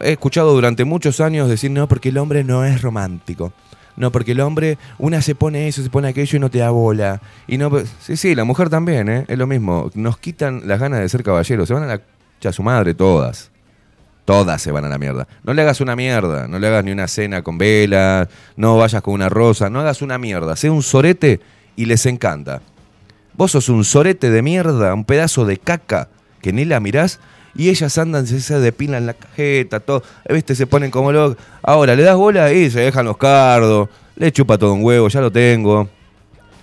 he 0.00 0.12
escuchado 0.12 0.54
durante 0.54 0.84
muchos 0.86 1.20
años 1.20 1.48
decir, 1.50 1.70
no, 1.70 1.86
porque 1.86 2.08
el 2.08 2.16
hombre 2.16 2.42
no 2.42 2.64
es 2.64 2.80
romántico. 2.80 3.52
No, 3.96 4.12
porque 4.12 4.32
el 4.32 4.40
hombre, 4.40 4.78
una 4.98 5.22
se 5.22 5.34
pone 5.34 5.68
eso, 5.68 5.82
se 5.82 5.90
pone 5.90 6.08
aquello 6.08 6.36
y 6.36 6.40
no 6.40 6.50
te 6.50 6.58
da 6.58 6.70
bola. 6.70 7.20
Y 7.46 7.58
no, 7.58 7.70
sí, 8.00 8.16
sí, 8.16 8.34
la 8.34 8.44
mujer 8.44 8.68
también, 8.68 9.08
¿eh? 9.08 9.24
Es 9.28 9.38
lo 9.38 9.46
mismo. 9.46 9.90
Nos 9.94 10.18
quitan 10.18 10.62
las 10.66 10.78
ganas 10.78 11.00
de 11.00 11.08
ser 11.08 11.22
caballeros. 11.22 11.66
Se 11.66 11.74
van 11.74 11.84
a 11.84 11.86
la 11.86 12.00
ya 12.40 12.52
su 12.52 12.62
madre 12.62 12.94
todas. 12.94 13.50
Todas 14.24 14.60
se 14.60 14.72
van 14.72 14.84
a 14.84 14.88
la 14.88 14.98
mierda. 14.98 15.26
No 15.44 15.54
le 15.54 15.62
hagas 15.62 15.80
una 15.80 15.96
mierda. 15.96 16.48
No 16.48 16.58
le 16.58 16.66
hagas 16.66 16.84
ni 16.84 16.90
una 16.90 17.08
cena 17.08 17.42
con 17.42 17.58
velas. 17.58 18.28
No 18.56 18.76
vayas 18.76 19.00
con 19.02 19.14
una 19.14 19.28
rosa. 19.28 19.70
No 19.70 19.80
hagas 19.80 20.02
una 20.02 20.18
mierda. 20.18 20.56
Sé 20.56 20.68
un 20.68 20.82
sorete 20.82 21.40
y 21.76 21.86
les 21.86 22.04
encanta. 22.06 22.60
Vos 23.34 23.52
sos 23.52 23.68
un 23.68 23.84
sorete 23.84 24.30
de 24.30 24.42
mierda, 24.42 24.94
un 24.94 25.04
pedazo 25.04 25.44
de 25.44 25.58
caca 25.58 26.08
que 26.40 26.52
ni 26.52 26.64
la 26.64 26.80
mirás 26.80 27.20
y 27.56 27.70
ellas 27.70 27.96
andan, 27.98 28.26
se, 28.26 28.40
se 28.40 28.58
depilan 28.58 29.06
la 29.06 29.14
cajeta, 29.14 29.80
todo, 29.80 30.02
viste, 30.28 30.54
se 30.54 30.66
ponen 30.66 30.90
como 30.90 31.12
locos. 31.12 31.38
Ahora, 31.62 31.94
le 31.94 32.02
das 32.02 32.16
bola 32.16 32.52
y 32.52 32.70
se 32.70 32.80
dejan 32.80 33.06
los 33.06 33.16
cardos, 33.16 33.88
le 34.16 34.30
chupa 34.32 34.58
todo 34.58 34.74
un 34.74 34.84
huevo, 34.84 35.08
ya 35.08 35.20
lo 35.20 35.30
tengo, 35.30 35.88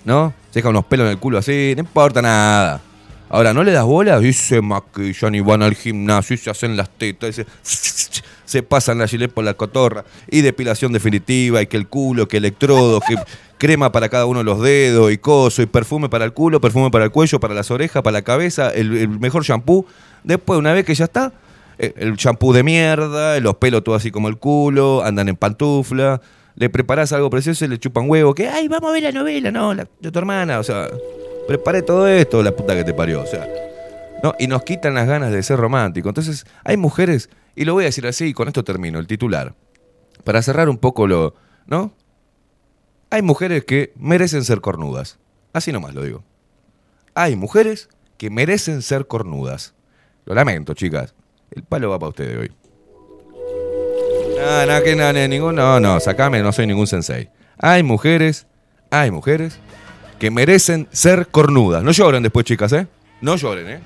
¿no? 0.05 0.33
Se 0.51 0.59
dejan 0.59 0.71
unos 0.71 0.85
pelos 0.85 1.05
en 1.05 1.11
el 1.11 1.17
culo 1.17 1.39
así, 1.39 1.73
no 1.75 1.81
importa 1.81 2.21
nada. 2.21 2.81
Ahora, 3.29 3.51
¿no 3.51 3.63
le 3.63 3.71
das 3.71 3.85
bola? 3.85 4.21
Y 4.21 4.31
se 4.31 4.61
maquillan 4.61 5.33
y 5.33 5.41
van 5.41 5.63
al 5.63 5.73
gimnasio 5.73 6.35
y 6.35 6.37
se 6.37 6.51
hacen 6.51 6.77
las 6.77 6.89
tetas 6.91 7.31
y 7.31 7.33
se, 7.33 7.45
se 8.45 8.61
pasan 8.61 8.99
la 8.99 9.07
gilet 9.07 9.31
por 9.33 9.43
la 9.43 9.55
cotorra 9.55 10.05
y 10.29 10.41
depilación 10.41 10.93
definitiva 10.93 11.59
y 11.59 11.65
que 11.65 11.77
el 11.77 11.87
culo, 11.87 12.27
que 12.27 12.37
electrodo, 12.37 12.99
que 12.99 13.15
crema 13.57 13.91
para 13.91 14.09
cada 14.09 14.27
uno 14.27 14.39
de 14.39 14.45
los 14.45 14.61
dedos 14.61 15.11
y 15.11 15.17
coso 15.17 15.63
y 15.63 15.65
perfume 15.65 16.09
para 16.09 16.25
el 16.25 16.33
culo, 16.33 16.61
perfume 16.61 16.91
para 16.91 17.05
el 17.05 17.11
cuello, 17.11 17.39
para 17.39 17.55
las 17.55 17.71
orejas, 17.71 18.03
para 18.03 18.19
la 18.19 18.21
cabeza, 18.21 18.69
el 18.69 19.09
mejor 19.09 19.43
shampoo. 19.43 19.87
Después, 20.23 20.59
una 20.59 20.73
vez 20.73 20.85
que 20.85 20.95
ya 20.95 21.05
está, 21.05 21.33
eh, 21.77 21.93
el 21.97 22.15
shampoo 22.15 22.53
de 22.53 22.63
mierda, 22.63 23.39
los 23.39 23.55
pelos 23.55 23.83
todo 23.83 23.95
así 23.95 24.11
como 24.11 24.27
el 24.29 24.37
culo, 24.37 25.03
andan 25.03 25.29
en 25.29 25.35
pantufla, 25.35 26.21
le 26.55 26.69
preparás 26.69 27.11
algo 27.13 27.29
precioso 27.29 27.65
y 27.65 27.67
le 27.67 27.79
chupan 27.79 28.09
huevo, 28.09 28.33
que, 28.33 28.47
ay, 28.47 28.67
vamos 28.67 28.89
a 28.89 28.93
ver 28.93 29.03
la 29.03 29.11
novela, 29.11 29.51
no, 29.51 29.73
la 29.73 29.87
de 29.99 30.11
tu 30.11 30.19
hermana, 30.19 30.59
o 30.59 30.63
sea, 30.63 30.87
preparé 31.47 31.81
todo 31.81 32.07
esto, 32.07 32.43
la 32.43 32.51
puta 32.51 32.75
que 32.75 32.83
te 32.83 32.93
parió, 32.93 33.21
o 33.21 33.25
sea. 33.25 33.47
¿no? 34.23 34.33
Y 34.39 34.47
nos 34.47 34.63
quitan 34.63 34.93
las 34.93 35.05
ganas 35.05 35.31
de 35.31 35.43
ser 35.43 35.59
romántico. 35.59 36.07
Entonces, 36.07 36.45
hay 36.63 36.77
mujeres, 36.77 37.29
y 37.55 37.65
lo 37.65 37.73
voy 37.73 37.83
a 37.83 37.87
decir 37.87 38.07
así, 38.07 38.27
y 38.27 38.33
con 38.33 38.47
esto 38.47 38.63
termino, 38.63 38.97
el 38.99 39.05
titular. 39.05 39.53
Para 40.23 40.41
cerrar 40.41 40.69
un 40.69 40.77
poco 40.77 41.07
lo. 41.07 41.35
¿No? 41.65 41.93
Hay 43.09 43.21
mujeres 43.21 43.65
que 43.65 43.93
merecen 43.97 44.43
ser 44.43 44.61
cornudas. 44.61 45.19
Así 45.51 45.71
nomás 45.71 45.93
lo 45.93 46.03
digo. 46.03 46.23
Hay 47.13 47.35
mujeres 47.35 47.89
que 48.17 48.29
merecen 48.29 48.81
ser 48.81 49.07
cornudas. 49.07 49.75
Lo 50.25 50.33
lamento, 50.33 50.73
chicas. 50.73 51.13
El 51.51 51.63
palo 51.63 51.89
va 51.89 51.99
para 51.99 52.09
ustedes 52.09 52.37
hoy. 52.37 52.51
No, 54.37 54.65
no, 54.65 54.83
que 54.83 54.95
no, 54.95 55.13
no, 55.13 55.27
ningún, 55.27 55.55
no, 55.55 55.79
no, 55.79 55.99
sacame, 55.99 56.41
no 56.41 56.51
soy 56.51 56.67
ningún 56.67 56.87
sensei. 56.87 57.29
Hay 57.57 57.83
mujeres, 57.83 58.47
hay 58.89 59.11
mujeres 59.11 59.59
que 60.19 60.31
merecen 60.31 60.87
ser 60.91 61.27
cornudas. 61.27 61.83
No 61.83 61.91
lloren 61.91 62.23
después, 62.23 62.45
chicas, 62.45 62.73
¿eh? 62.73 62.87
No 63.21 63.35
lloren, 63.35 63.69
¿eh? 63.69 63.79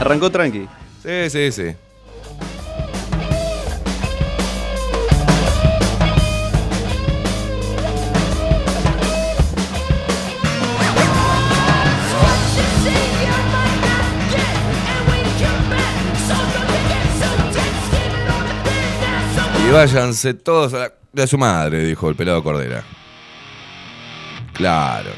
Arrancó 0.00 0.30
tranqui. 0.30 0.68
Sí, 1.02 1.30
sí, 1.30 1.52
sí. 1.52 1.76
Y 19.68 19.70
váyanse 19.70 20.32
todos 20.32 20.72
a 20.72 20.78
la 20.78 20.92
de 21.12 21.26
su 21.26 21.36
madre, 21.36 21.84
dijo 21.84 22.08
el 22.08 22.14
pelado 22.14 22.42
Cordera. 22.42 22.82
Claro. 24.54 25.10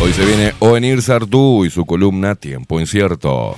Hoy 0.00 0.12
se 0.12 0.24
viene 0.24 0.54
Ovenir 0.58 1.00
Sartú 1.02 1.64
y 1.64 1.70
su 1.70 1.86
columna 1.86 2.34
Tiempo 2.34 2.80
Incierto. 2.80 3.54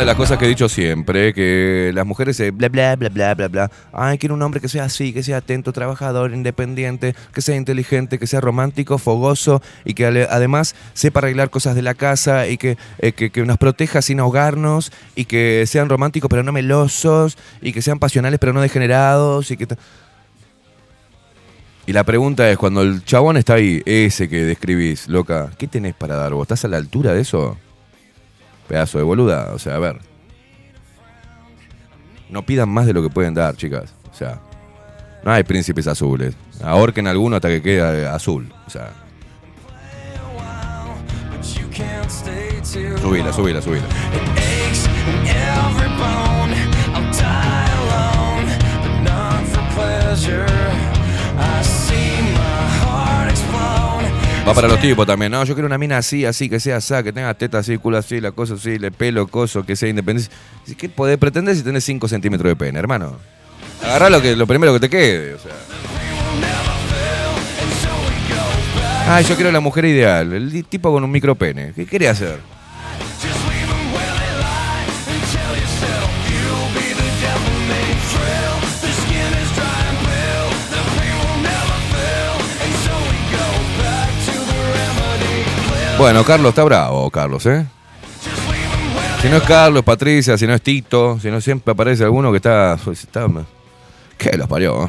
De 0.00 0.06
las 0.06 0.16
cosas 0.16 0.38
que 0.38 0.46
he 0.46 0.48
dicho 0.48 0.66
siempre, 0.70 1.34
que 1.34 1.90
las 1.94 2.06
mujeres 2.06 2.34
se 2.34 2.52
bla 2.52 2.70
bla 2.70 2.96
bla 2.96 3.10
bla 3.10 3.34
bla 3.34 3.48
bla. 3.48 3.70
Ay, 3.92 4.16
quiero 4.16 4.34
un 4.34 4.40
hombre 4.40 4.58
que 4.58 4.68
sea 4.68 4.84
así, 4.84 5.12
que 5.12 5.22
sea 5.22 5.36
atento, 5.36 5.74
trabajador, 5.74 6.32
independiente, 6.32 7.14
que 7.34 7.42
sea 7.42 7.54
inteligente, 7.54 8.18
que 8.18 8.26
sea 8.26 8.40
romántico, 8.40 8.96
fogoso 8.96 9.60
y 9.84 9.92
que 9.92 10.06
además 10.06 10.74
sepa 10.94 11.20
arreglar 11.20 11.50
cosas 11.50 11.74
de 11.74 11.82
la 11.82 11.92
casa 11.92 12.48
y 12.48 12.56
que, 12.56 12.78
eh, 12.98 13.12
que, 13.12 13.30
que 13.30 13.44
nos 13.44 13.58
proteja 13.58 14.00
sin 14.00 14.20
ahogarnos 14.20 14.90
y 15.16 15.26
que 15.26 15.64
sean 15.66 15.90
románticos 15.90 16.30
pero 16.30 16.42
no 16.42 16.52
melosos 16.52 17.36
y 17.60 17.74
que 17.74 17.82
sean 17.82 17.98
pasionales 17.98 18.40
pero 18.40 18.54
no 18.54 18.62
degenerados 18.62 19.50
y 19.50 19.58
que... 19.58 19.68
Y 21.86 21.92
la 21.92 22.04
pregunta 22.04 22.50
es, 22.50 22.56
cuando 22.56 22.82
el 22.82 23.04
chabón 23.04 23.36
está 23.36 23.54
ahí, 23.54 23.82
ese 23.84 24.30
que 24.30 24.44
describís, 24.44 25.08
loca, 25.08 25.50
¿qué 25.58 25.66
tenés 25.66 25.94
para 25.94 26.16
dar 26.16 26.32
vos? 26.32 26.44
¿Estás 26.44 26.64
a 26.64 26.68
la 26.68 26.78
altura 26.78 27.12
de 27.12 27.20
eso? 27.20 27.58
Pedazo 28.70 28.98
de 28.98 29.04
boluda, 29.04 29.50
o 29.52 29.58
sea, 29.58 29.74
a 29.74 29.78
ver. 29.80 29.98
No 32.28 32.46
pidan 32.46 32.68
más 32.68 32.86
de 32.86 32.92
lo 32.92 33.02
que 33.02 33.10
pueden 33.10 33.34
dar, 33.34 33.56
chicas. 33.56 33.92
O 34.12 34.14
sea, 34.14 34.40
no 35.24 35.32
hay 35.32 35.42
príncipes 35.42 35.88
azules. 35.88 36.36
Ahorquen 36.62 37.08
alguno 37.08 37.34
hasta 37.34 37.48
que 37.48 37.60
quede 37.62 38.02
eh, 38.02 38.06
azul. 38.06 38.54
O 38.68 38.70
sea, 38.70 38.92
subila, 43.02 43.32
subila, 43.32 43.60
subila. 43.60 43.86
Va 54.46 54.54
para 54.54 54.68
los 54.68 54.80
tipos 54.80 55.06
también, 55.06 55.30
¿no? 55.30 55.44
Yo 55.44 55.54
quiero 55.54 55.66
una 55.66 55.78
mina 55.78 55.98
así, 55.98 56.24
así, 56.24 56.48
que 56.48 56.58
sea 56.58 56.78
así, 56.78 56.94
que 57.04 57.12
tenga 57.12 57.32
teta 57.34 57.58
así, 57.58 57.76
culo 57.78 57.98
así, 57.98 58.20
la 58.20 58.32
cosa 58.32 58.54
así, 58.54 58.78
le 58.78 58.90
pelo, 58.90 59.28
coso, 59.28 59.64
que 59.64 59.76
sea 59.76 59.88
independiente. 59.88 60.34
¿Qué 60.76 60.88
podés 60.88 61.18
pretender 61.18 61.54
si 61.54 61.62
tenés 61.62 61.84
5 61.84 62.08
centímetros 62.08 62.50
de 62.50 62.56
pene, 62.56 62.78
hermano? 62.78 63.18
Agarrá 63.82 64.10
lo, 64.10 64.20
que, 64.20 64.36
lo 64.36 64.46
primero 64.46 64.72
que 64.72 64.80
te 64.80 64.90
quede, 64.90 65.34
o 65.34 65.38
sea. 65.38 65.52
Ay, 69.08 69.24
yo 69.24 69.34
quiero 69.34 69.50
la 69.52 69.60
mujer 69.60 69.84
ideal, 69.84 70.32
el 70.32 70.64
tipo 70.64 70.92
con 70.92 71.04
un 71.04 71.10
micro 71.10 71.34
pene. 71.34 71.72
¿Qué 71.74 71.84
quiere 71.86 72.08
hacer? 72.08 72.38
Bueno, 86.00 86.24
Carlos 86.24 86.48
está 86.48 86.64
bravo, 86.64 87.10
Carlos, 87.10 87.44
¿eh? 87.44 87.66
Si 89.20 89.28
no 89.28 89.36
es 89.36 89.42
Carlos, 89.42 89.84
Patricia, 89.84 90.38
si 90.38 90.46
no 90.46 90.54
es 90.54 90.62
Tito, 90.62 91.18
si 91.20 91.30
no 91.30 91.42
siempre 91.42 91.72
aparece 91.72 92.04
alguno 92.04 92.30
que 92.30 92.38
está. 92.38 92.78
está 92.90 93.28
¿Qué 94.16 94.34
los 94.38 94.48
parió? 94.48 94.86
eh? 94.86 94.88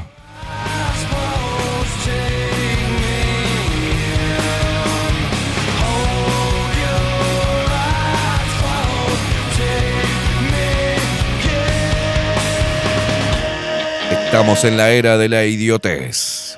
Estamos 14.28 14.64
en 14.64 14.78
la 14.78 14.92
era 14.92 15.18
de 15.18 15.28
la 15.28 15.44
idiotez. 15.44 16.58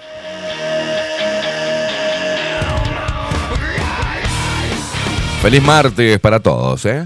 Feliz 5.44 5.62
martes 5.62 6.20
para 6.20 6.40
todos, 6.40 6.86
¿eh? 6.86 7.06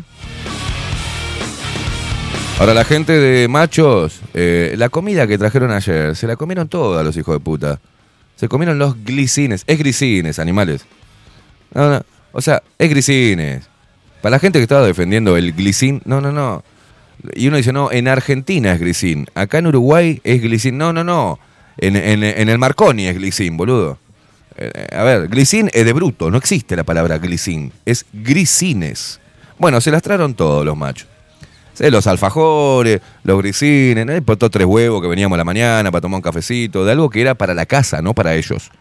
Ahora, 2.60 2.74
la 2.76 2.86
gente 2.86 3.14
de 3.14 3.48
machos, 3.48 4.22
eh, 4.36 4.76
la 4.78 4.90
comida 4.90 5.26
que 5.28 5.38
trajeron 5.40 5.72
ayer, 5.72 6.16
se 6.16 6.28
la 6.28 6.36
comieron 6.36 6.68
todos 6.68 7.04
los 7.04 7.18
hijos 7.18 7.36
de 7.36 7.40
puta. 7.40 7.80
Se 8.36 8.48
comieron 8.48 8.78
los 8.80 9.04
glicines. 9.04 9.64
Es 9.68 9.80
glicines, 9.80 10.38
animales. 10.40 10.86
No, 11.74 11.90
no. 11.90 12.02
O 12.32 12.42
sea, 12.42 12.62
es 12.78 12.90
glicines. 12.90 13.68
Para 14.22 14.36
la 14.36 14.40
gente 14.40 14.60
que 14.60 14.64
estaba 14.64 14.86
defendiendo 14.86 15.36
el 15.36 15.54
glicín, 15.54 16.02
no, 16.06 16.22
no, 16.22 16.32
no. 16.32 16.64
Y 17.34 17.48
uno 17.48 17.58
dice, 17.58 17.74
no, 17.74 17.92
en 17.92 18.08
Argentina 18.08 18.72
es 18.74 18.80
glicín. 18.80 19.28
Acá 19.34 19.58
en 19.58 19.68
Uruguay 19.68 20.22
es 20.24 20.42
glicín. 20.44 20.78
No, 20.78 20.94
no, 20.94 21.04
no. 21.04 21.40
En, 21.80 21.96
en- 21.96 22.24
en 22.24 22.50
el 22.50 22.58
Marconi 22.60 23.08
es 23.08 23.16
glicín, 23.16 23.58
boludo. 23.58 23.98
Eh, 24.58 24.88
a 24.92 25.04
ver, 25.04 25.28
glicín 25.28 25.70
es 25.72 25.86
de 25.86 25.94
bruto, 25.94 26.32
no 26.32 26.38
existe 26.38 26.76
la 26.76 26.84
palabra 26.84 27.20
glicín, 27.20 27.72
es 27.86 28.06
grisines. 28.12 29.20
Bueno, 29.60 29.80
se 29.82 29.92
las 29.92 30.02
trajeron 30.02 30.34
todos 30.34 30.66
los 30.66 30.76
machos. 30.76 31.08
Los 31.80 32.08
alfajores, 32.08 33.02
los 33.24 33.38
grisines, 33.38 34.04
¿no? 34.04 34.20
Portó 34.24 34.50
tres 34.50 34.66
huevos 34.66 35.00
que 35.00 35.08
veníamos 35.08 35.36
a 35.36 35.38
la 35.38 35.44
mañana 35.44 35.92
para 35.92 36.02
tomar 36.02 36.18
un 36.18 36.24
cafecito, 36.24 36.84
de 36.84 36.92
algo 36.92 37.08
que 37.08 37.22
era 37.22 37.36
para 37.36 37.54
la 37.54 37.68
casa, 37.68 38.02
no 38.02 38.16
para 38.16 38.34
ellos. 38.34 38.72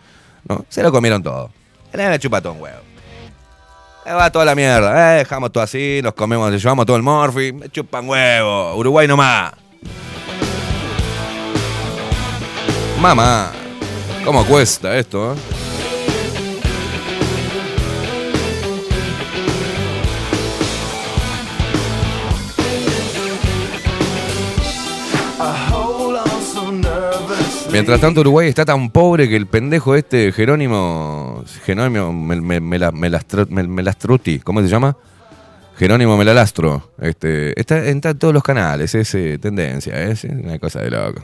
¿no? 0.49 0.65
Se 0.71 0.83
lo 0.83 0.91
comieron 0.91 1.23
todo. 1.23 1.51
Le 1.93 2.19
chupa 2.19 2.41
todo 2.41 2.55
un 2.55 2.63
huevo. 2.63 2.79
Eh, 4.07 4.13
va 4.13 4.31
toda 4.31 4.45
la 4.45 4.55
mierda. 4.55 5.15
Eh, 5.15 5.19
dejamos 5.19 5.53
todo 5.53 5.63
así, 5.65 6.01
nos 6.03 6.15
comemos, 6.15 6.51
nos 6.51 6.63
llevamos 6.63 6.87
todo 6.87 6.97
el 6.97 7.03
morfi, 7.03 7.53
me 7.53 7.69
chupan 7.69 8.09
huevo. 8.09 8.77
Uruguay 8.77 9.07
nomás. 9.07 9.53
Mamá, 13.01 13.53
¿cómo 14.27 14.45
cuesta 14.45 14.99
esto? 14.99 15.33
eh? 15.33 15.37
Mientras 27.71 28.01
tanto, 28.01 28.23
Uruguay 28.23 28.49
está 28.49 28.65
tan 28.65 28.91
pobre 28.91 29.29
que 29.29 29.37
el 29.37 29.47
pendejo 29.47 29.95
este, 29.95 30.33
Jerónimo. 30.33 31.45
Jerónimo 31.65 32.13
Melastruti, 32.13 34.41
¿cómo 34.41 34.61
se 34.63 34.69
llama? 34.69 34.97
Jerónimo 35.77 36.17
Melalastro. 36.17 36.91
Este, 36.99 37.61
está, 37.61 37.87
en 37.87 38.01
todos 38.01 38.33
los 38.33 38.43
canales, 38.43 38.95
es 38.95 39.15
eh, 39.15 39.39
tendencia, 39.39 40.03
es 40.03 40.25
una 40.25 40.59
cosa 40.59 40.81
de 40.81 40.91
loco. 40.91 41.23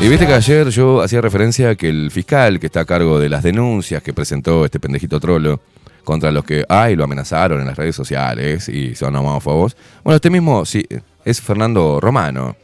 Y 0.00 0.08
viste 0.08 0.26
que 0.26 0.34
ayer 0.34 0.68
yo 0.70 1.02
hacía 1.02 1.20
referencia 1.20 1.70
a 1.70 1.74
que 1.74 1.88
el 1.88 2.10
fiscal 2.10 2.60
que 2.60 2.66
está 2.66 2.80
a 2.80 2.84
cargo 2.84 3.18
de 3.18 3.28
las 3.28 3.42
denuncias 3.42 4.02
que 4.02 4.12
presentó 4.14 4.64
este 4.64 4.78
pendejito 4.78 5.18
trolo 5.18 5.60
contra 6.04 6.30
los 6.30 6.44
que, 6.44 6.64
ay, 6.68 6.94
lo 6.96 7.04
amenazaron 7.04 7.60
en 7.60 7.66
las 7.66 7.76
redes 7.76 7.96
sociales 7.96 8.68
y 8.68 8.94
son 8.94 9.16
homófobos. 9.16 9.76
Bueno, 10.04 10.16
este 10.16 10.30
mismo 10.30 10.64
sí, 10.64 10.86
es 11.24 11.40
Fernando 11.40 12.00
Romano. 12.00 12.56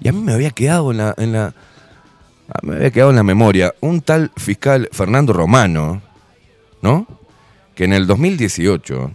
Y 0.00 0.08
a 0.08 0.12
mí 0.12 0.20
me 0.20 0.32
había 0.32 0.50
quedado 0.50 0.90
en 0.90 0.96
la, 0.98 1.14
en 1.18 1.32
la 1.32 1.54
me 2.62 2.76
había 2.76 2.90
quedado 2.90 3.10
en 3.10 3.16
la 3.16 3.22
memoria 3.22 3.74
un 3.80 4.00
tal 4.00 4.30
fiscal 4.36 4.88
Fernando 4.92 5.32
Romano, 5.32 6.00
¿no? 6.80 7.06
Que 7.74 7.84
en 7.84 7.92
el 7.92 8.06
2018 8.06 9.10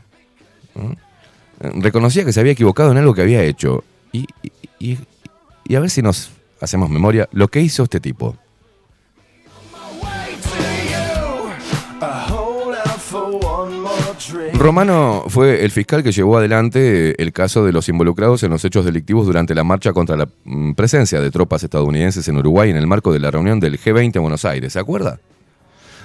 ¿no? 0.76 0.96
reconocía 1.82 2.26
que 2.26 2.34
se 2.34 2.40
había 2.40 2.52
equivocado 2.54 2.92
en 2.92 2.98
algo 2.98 3.14
que 3.16 3.22
había 3.22 3.42
hecho. 3.44 3.84
Y, 4.12 4.28
y- 4.44 4.52
y- 4.92 4.98
y 5.66 5.76
a 5.76 5.80
ver 5.80 5.90
si 5.90 6.02
nos 6.02 6.32
hacemos 6.62 6.90
memoria 6.90 7.28
lo 7.32 7.48
que 7.48 7.62
hizo 7.62 7.84
este 7.84 8.00
tipo. 8.00 8.38
Romano 14.54 15.24
fue 15.28 15.66
el 15.66 15.72
fiscal 15.72 16.04
que 16.04 16.12
llevó 16.12 16.38
adelante 16.38 17.22
el 17.22 17.34
caso 17.34 17.66
de 17.66 17.72
los 17.72 17.90
involucrados 17.90 18.44
en 18.44 18.52
los 18.52 18.64
hechos 18.64 18.86
delictivos 18.86 19.26
durante 19.26 19.56
la 19.56 19.64
marcha 19.64 19.92
contra 19.92 20.16
la 20.16 20.28
mm, 20.46 20.74
presencia 20.74 21.20
de 21.20 21.32
tropas 21.32 21.64
estadounidenses 21.64 22.28
en 22.28 22.38
Uruguay 22.38 22.70
en 22.70 22.78
el 22.78 22.88
marco 22.88 23.12
de 23.12 23.20
la 23.20 23.32
reunión 23.32 23.60
del 23.60 23.80
G20 23.80 24.16
en 24.16 24.22
Buenos 24.22 24.46
Aires. 24.46 24.74
¿Se 24.74 24.80
acuerda? 24.80 25.20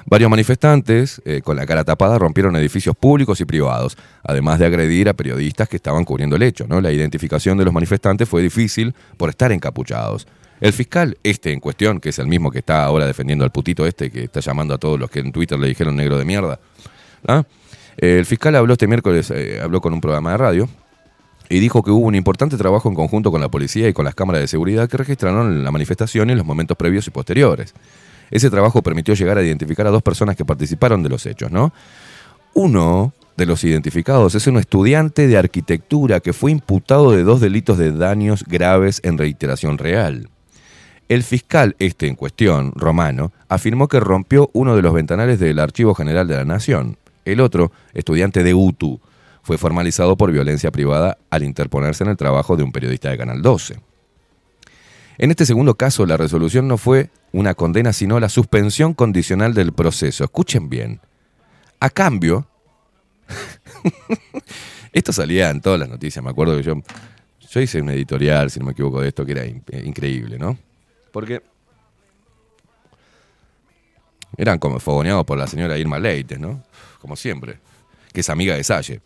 Varios 0.08 0.30
manifestantes, 0.30 1.20
eh, 1.24 1.42
con 1.42 1.56
la 1.56 1.66
cara 1.66 1.82
tapada, 1.82 2.16
rompieron 2.16 2.54
edificios 2.54 2.94
públicos 2.96 3.40
y 3.40 3.44
privados, 3.44 3.98
además 4.22 4.60
de 4.60 4.66
agredir 4.66 5.08
a 5.08 5.14
periodistas 5.14 5.68
que 5.68 5.76
estaban 5.76 6.04
cubriendo 6.04 6.36
el 6.36 6.44
hecho. 6.44 6.64
¿no? 6.68 6.80
La 6.80 6.92
identificación 6.92 7.58
de 7.58 7.64
los 7.64 7.74
manifestantes 7.74 8.28
fue 8.28 8.40
difícil 8.40 8.94
por 9.16 9.30
estar 9.30 9.50
encapuchados. 9.50 10.28
El 10.60 10.72
fiscal, 10.72 11.18
este 11.22 11.52
en 11.52 11.60
cuestión, 11.60 12.00
que 12.00 12.08
es 12.08 12.18
el 12.18 12.26
mismo 12.26 12.50
que 12.50 12.60
está 12.60 12.84
ahora 12.84 13.06
defendiendo 13.06 13.44
al 13.44 13.50
putito 13.50 13.86
este, 13.86 14.10
que 14.10 14.24
está 14.24 14.40
llamando 14.40 14.74
a 14.74 14.78
todos 14.78 14.98
los 14.98 15.10
que 15.10 15.20
en 15.20 15.32
Twitter 15.32 15.58
le 15.58 15.68
dijeron 15.68 15.96
negro 15.96 16.16
de 16.16 16.24
mierda, 16.24 16.58
¿ah? 17.26 17.44
el 17.98 18.24
fiscal 18.24 18.56
habló 18.56 18.72
este 18.72 18.86
miércoles, 18.86 19.30
eh, 19.30 19.60
habló 19.62 19.80
con 19.80 19.92
un 19.92 20.00
programa 20.00 20.30
de 20.32 20.36
radio, 20.38 20.68
y 21.48 21.60
dijo 21.60 21.82
que 21.82 21.90
hubo 21.90 22.06
un 22.06 22.14
importante 22.14 22.56
trabajo 22.56 22.88
en 22.88 22.94
conjunto 22.94 23.30
con 23.30 23.40
la 23.40 23.48
policía 23.48 23.88
y 23.88 23.92
con 23.92 24.04
las 24.04 24.14
cámaras 24.14 24.40
de 24.40 24.48
seguridad 24.48 24.88
que 24.88 24.96
registraron 24.96 25.62
la 25.62 25.70
manifestación 25.70 26.30
en 26.30 26.38
los 26.38 26.46
momentos 26.46 26.76
previos 26.76 27.06
y 27.06 27.10
posteriores. 27.10 27.74
Ese 28.30 28.50
trabajo 28.50 28.82
permitió 28.82 29.14
llegar 29.14 29.38
a 29.38 29.42
identificar 29.42 29.86
a 29.86 29.90
dos 29.90 30.02
personas 30.02 30.36
que 30.36 30.44
participaron 30.44 31.02
de 31.02 31.08
los 31.08 31.24
hechos, 31.26 31.52
¿no? 31.52 31.72
Uno 32.54 33.12
de 33.36 33.46
los 33.46 33.62
identificados 33.62 34.34
es 34.34 34.46
un 34.46 34.56
estudiante 34.56 35.28
de 35.28 35.36
arquitectura 35.36 36.20
que 36.20 36.32
fue 36.32 36.50
imputado 36.50 37.12
de 37.12 37.22
dos 37.22 37.40
delitos 37.40 37.78
de 37.78 37.92
daños 37.92 38.44
graves 38.44 39.00
en 39.04 39.18
reiteración 39.18 39.78
real. 39.78 40.28
El 41.08 41.22
fiscal, 41.22 41.76
este 41.78 42.08
en 42.08 42.16
cuestión, 42.16 42.72
Romano, 42.74 43.32
afirmó 43.48 43.86
que 43.86 44.00
rompió 44.00 44.50
uno 44.52 44.74
de 44.74 44.82
los 44.82 44.92
ventanales 44.92 45.38
del 45.38 45.60
Archivo 45.60 45.94
General 45.94 46.26
de 46.26 46.36
la 46.36 46.44
Nación. 46.44 46.98
El 47.24 47.40
otro, 47.40 47.70
estudiante 47.94 48.42
de 48.42 48.54
UTU, 48.54 49.00
fue 49.42 49.56
formalizado 49.56 50.16
por 50.16 50.32
violencia 50.32 50.72
privada 50.72 51.18
al 51.30 51.44
interponerse 51.44 52.02
en 52.02 52.10
el 52.10 52.16
trabajo 52.16 52.56
de 52.56 52.64
un 52.64 52.72
periodista 52.72 53.10
de 53.10 53.18
Canal 53.18 53.40
12. 53.40 53.78
En 55.18 55.30
este 55.30 55.46
segundo 55.46 55.76
caso, 55.76 56.04
la 56.06 56.16
resolución 56.16 56.66
no 56.66 56.76
fue 56.76 57.10
una 57.32 57.54
condena, 57.54 57.92
sino 57.92 58.18
la 58.18 58.28
suspensión 58.28 58.92
condicional 58.92 59.54
del 59.54 59.72
proceso. 59.72 60.24
Escuchen 60.24 60.68
bien. 60.68 61.00
A 61.78 61.88
cambio, 61.88 62.48
esto 64.92 65.12
salía 65.12 65.50
en 65.50 65.60
todas 65.60 65.78
las 65.78 65.88
noticias, 65.88 66.24
me 66.24 66.30
acuerdo 66.30 66.56
que 66.56 66.64
yo, 66.64 66.82
yo 67.48 67.60
hice 67.60 67.80
un 67.80 67.90
editorial, 67.90 68.50
si 68.50 68.58
no 68.58 68.66
me 68.66 68.72
equivoco, 68.72 69.00
de 69.00 69.08
esto, 69.08 69.24
que 69.24 69.32
era 69.32 69.44
eh, 69.44 69.62
increíble, 69.84 70.38
¿no? 70.38 70.58
Porque 71.16 71.40
eran 74.36 74.58
como 74.58 74.78
fogoneados 74.80 75.24
por 75.24 75.38
la 75.38 75.46
señora 75.46 75.78
Irma 75.78 75.98
Leites, 75.98 76.38
¿no? 76.38 76.62
Como 77.00 77.16
siempre, 77.16 77.58
que 78.12 78.20
es 78.20 78.28
amiga 78.28 78.54
de 78.54 78.62
Salle. 78.62 79.00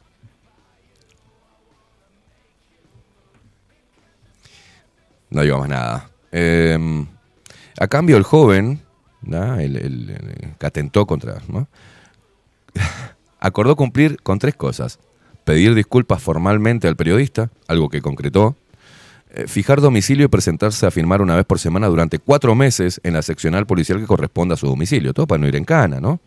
No 5.31 5.43
digo 5.43 5.61
más 5.61 5.69
nada. 5.69 6.11
Eh, 6.33 7.07
a 7.79 7.87
cambio, 7.87 8.17
el 8.17 8.25
joven, 8.25 8.83
¿no? 9.23 9.61
el 9.61 10.57
que 10.59 10.67
atentó 10.67 11.07
contra, 11.07 11.41
¿no? 11.47 11.69
acordó 13.39 13.77
cumplir 13.77 14.21
con 14.21 14.41
tres 14.41 14.57
cosas. 14.57 14.99
Pedir 15.45 15.77
disculpas 15.77 16.21
formalmente 16.21 16.89
al 16.89 16.97
periodista, 16.97 17.53
algo 17.69 17.89
que 17.89 18.03
concretó. 18.03 18.57
Eh, 19.33 19.47
fijar 19.47 19.81
domicilio 19.81 20.27
y 20.27 20.29
presentarse 20.29 20.87
a 20.87 20.91
firmar 20.91 21.23
una 21.23 21.37
vez 21.37 21.45
por 21.45 21.59
semana 21.59 21.87
durante 21.87 22.19
cuatro 22.19 22.55
meses 22.55 23.01
en 23.05 23.15
la 23.15 23.23
seccional 23.23 23.67
policial 23.67 24.01
que 24.01 24.07
corresponda 24.07 24.55
a 24.55 24.57
su 24.57 24.67
domicilio. 24.67 25.13
Todo 25.13 25.27
para 25.27 25.39
no 25.39 25.49
ir 25.49 25.57
en 25.57 25.65
cana, 25.65 26.01
¿no? 26.01 26.21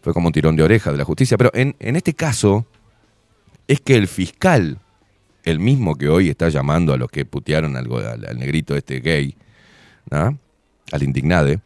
Fue 0.00 0.14
como 0.14 0.28
un 0.28 0.32
tirón 0.32 0.56
de 0.56 0.62
oreja 0.62 0.92
de 0.92 0.98
la 0.98 1.04
justicia. 1.04 1.36
Pero 1.36 1.50
en, 1.54 1.76
en 1.78 1.96
este 1.96 2.14
caso, 2.14 2.66
es 3.68 3.80
que 3.80 3.96
el 3.96 4.08
fiscal, 4.08 4.78
el 5.44 5.58
mismo 5.58 5.96
que 5.96 6.08
hoy 6.08 6.28
está 6.28 6.48
llamando 6.48 6.92
a 6.92 6.96
los 6.96 7.10
que 7.10 7.24
putearon 7.24 7.76
algo, 7.76 7.98
al, 7.98 8.38
negrito 8.38 8.76
este 8.76 9.00
gay, 9.00 9.36
¿no? 10.10 10.38
al 10.90 11.02
indignade. 11.02 11.60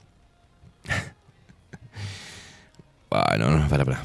bueno, 3.10 3.58
no, 3.58 3.68
para, 3.68 3.84
para. 3.84 4.02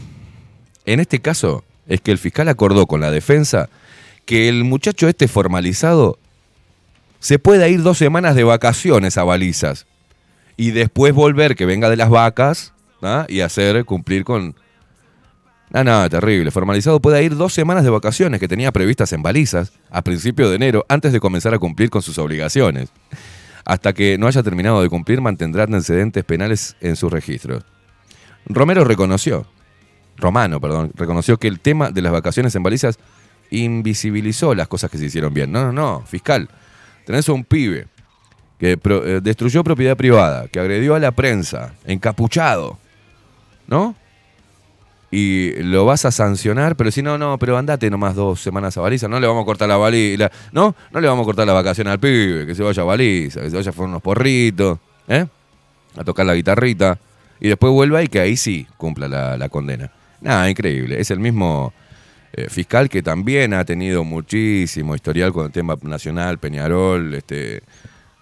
En 0.86 1.00
este 1.00 1.20
caso, 1.20 1.64
es 1.88 2.02
que 2.02 2.12
el 2.12 2.18
fiscal 2.18 2.48
acordó 2.50 2.88
con 2.88 3.02
la 3.02 3.12
defensa 3.12 3.70
que 4.26 4.48
el 4.48 4.64
muchacho 4.64 5.08
este 5.08 5.28
formalizado 5.28 6.18
se 7.22 7.38
pueda 7.38 7.70
ir 7.70 7.84
dos 7.84 8.00
semanas 8.00 8.36
de 8.36 8.44
vacaciones 8.44 9.18
a 9.18 9.24
balizas 9.24 9.86
y 10.58 10.72
después 10.72 11.14
volver, 11.14 11.56
que 11.56 11.68
venga 11.68 11.90
de 11.90 11.96
las 11.96 12.10
vacas 12.10 12.74
¿ah? 13.04 13.26
y 13.30 13.42
hacer 13.42 13.86
cumplir 13.86 14.24
con... 14.24 14.56
No, 15.70 15.84
no, 15.84 16.10
terrible. 16.10 16.52
Formalizado 16.52 17.00
puede 17.00 17.24
ir 17.24 17.38
dos 17.38 17.54
semanas 17.54 17.84
de 17.84 17.92
vacaciones 17.92 18.40
que 18.40 18.48
tenía 18.48 18.72
previstas 18.72 19.14
en 19.14 19.22
balizas 19.22 19.72
a 19.92 20.02
principio 20.02 20.50
de 20.50 20.56
enero 20.56 20.84
antes 20.90 21.14
de 21.14 21.20
comenzar 21.20 21.54
a 21.54 21.60
cumplir 21.60 21.92
con 21.92 22.02
sus 22.02 22.18
obligaciones. 22.18 22.90
Hasta 23.66 23.94
que 23.94 24.18
no 24.18 24.26
haya 24.26 24.42
terminado 24.42 24.82
de 24.82 24.90
cumplir, 24.90 25.22
mantendrá 25.22 25.64
antecedentes 25.64 26.26
penales 26.26 26.76
en 26.82 26.96
sus 26.96 27.12
registros. 27.12 27.64
Romero 28.48 28.84
reconoció, 28.84 29.46
Romano, 30.18 30.60
perdón, 30.60 30.92
reconoció 30.96 31.38
que 31.38 31.48
el 31.48 31.60
tema 31.60 31.92
de 31.92 32.02
las 32.02 32.12
vacaciones 32.12 32.56
en 32.56 32.64
balizas 32.64 32.98
invisibilizó 33.52 34.56
las 34.56 34.68
cosas 34.68 34.90
que 34.90 34.98
se 34.98 35.06
hicieron 35.06 35.34
bien. 35.34 35.52
No, 35.52 35.66
no, 35.66 35.72
no, 35.72 36.04
fiscal. 36.08 36.50
Tenés 37.06 37.28
a 37.30 37.34
un 37.34 37.44
pibe 37.44 37.88
que 38.60 38.78
eh, 38.84 39.20
destruyó 39.24 39.64
propiedad 39.64 39.98
privada, 39.98 40.48
que 40.48 40.60
agredió 40.60 40.94
a 40.94 41.00
la 41.00 41.12
prensa, 41.12 41.74
encapuchado, 41.86 42.78
¿no? 43.68 43.96
Y 45.10 45.52
lo 45.64 45.84
vas 45.84 46.06
a 46.06 46.12
sancionar, 46.12 46.76
pero 46.78 46.92
si 46.92 47.02
no, 47.02 47.18
no, 47.18 47.38
pero 47.38 47.58
andate 47.58 47.90
nomás 47.90 48.16
dos 48.16 48.40
semanas 48.40 48.78
a 48.78 48.82
baliza, 48.82 49.08
no 49.08 49.20
le 49.20 49.28
vamos 49.28 49.42
a 49.42 49.46
cortar 49.46 49.68
la 49.68 49.78
baliza, 49.78 50.32
no, 50.52 50.76
no 50.92 51.02
le 51.02 51.08
vamos 51.08 51.24
a 51.24 51.26
cortar 51.26 51.48
la 51.48 51.54
vacación 51.54 51.88
al 51.88 52.00
pibe, 52.00 52.46
que 52.46 52.56
se 52.56 52.64
vaya 52.64 52.84
a 52.84 52.86
baliza, 52.86 53.42
que 53.42 53.50
se 53.50 53.56
vaya 53.58 53.72
a 53.76 53.82
unos 53.82 54.02
porritos, 54.02 54.80
¿eh? 55.08 55.26
A 55.98 56.04
tocar 56.04 56.26
la 56.26 56.36
guitarrita, 56.36 56.98
y 57.40 57.50
después 57.50 57.74
vuelva 57.74 58.04
y 58.04 58.08
que 58.08 58.20
ahí 58.20 58.38
sí 58.38 58.68
cumpla 58.78 59.08
la, 59.08 59.38
la 59.38 59.50
condena. 59.50 59.92
Nada, 60.22 60.50
increíble, 60.50 61.02
es 61.02 61.10
el 61.12 61.20
mismo 61.20 61.74
eh, 62.34 62.50
fiscal 62.50 62.90
que 62.90 63.04
también 63.04 63.54
ha 63.54 63.66
tenido 63.66 64.04
muchísimo 64.04 64.96
historial 64.96 65.34
con 65.34 65.48
el 65.48 65.52
tema 65.52 65.76
nacional, 65.82 66.40
Peñarol, 66.40 67.14
este, 67.14 67.62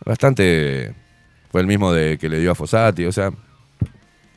bastante, 0.03 0.95
fue 1.51 1.61
el 1.61 1.67
mismo 1.67 1.91
de 1.91 2.17
que 2.17 2.29
le 2.29 2.39
dio 2.39 2.51
a 2.51 2.55
Fossati, 2.55 3.05
o 3.05 3.11
sea, 3.11 3.31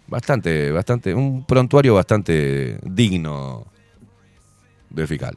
bastante, 0.06 0.70
bastante, 0.70 1.14
un 1.14 1.44
prontuario 1.46 1.94
bastante 1.94 2.78
digno 2.82 3.66
del 4.90 5.08
fiscal. 5.08 5.36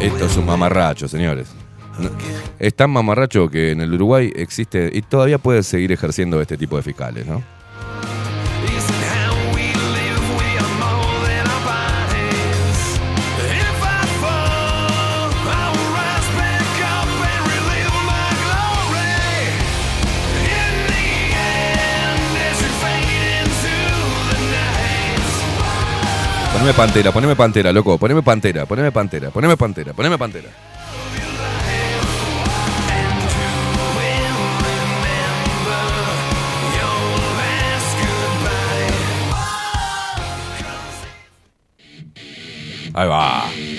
Esto 0.00 0.26
es 0.26 0.36
un 0.36 0.46
mamarracho, 0.46 1.08
señores. 1.08 1.48
Es 2.58 2.74
tan 2.74 2.90
mamarracho 2.90 3.48
que 3.48 3.72
en 3.72 3.80
el 3.80 3.92
Uruguay 3.92 4.32
existe 4.34 4.90
y 4.92 5.02
todavía 5.02 5.38
puede 5.38 5.62
seguir 5.62 5.92
ejerciendo 5.92 6.40
este 6.40 6.56
tipo 6.56 6.76
de 6.76 6.82
fiscales, 6.82 7.26
¿no? 7.26 7.42
Poneme 26.58 26.74
pantera, 26.74 27.12
poneme 27.12 27.36
pantera, 27.36 27.72
loco, 27.72 27.96
poneme 27.98 28.20
pantera, 28.20 28.66
poneme 28.66 28.90
pantera, 28.90 29.30
poneme 29.30 29.56
pantera, 29.56 29.92
poneme 29.94 30.18
pantera. 30.18 30.48
Ahí 42.92 43.08
va. 43.08 43.77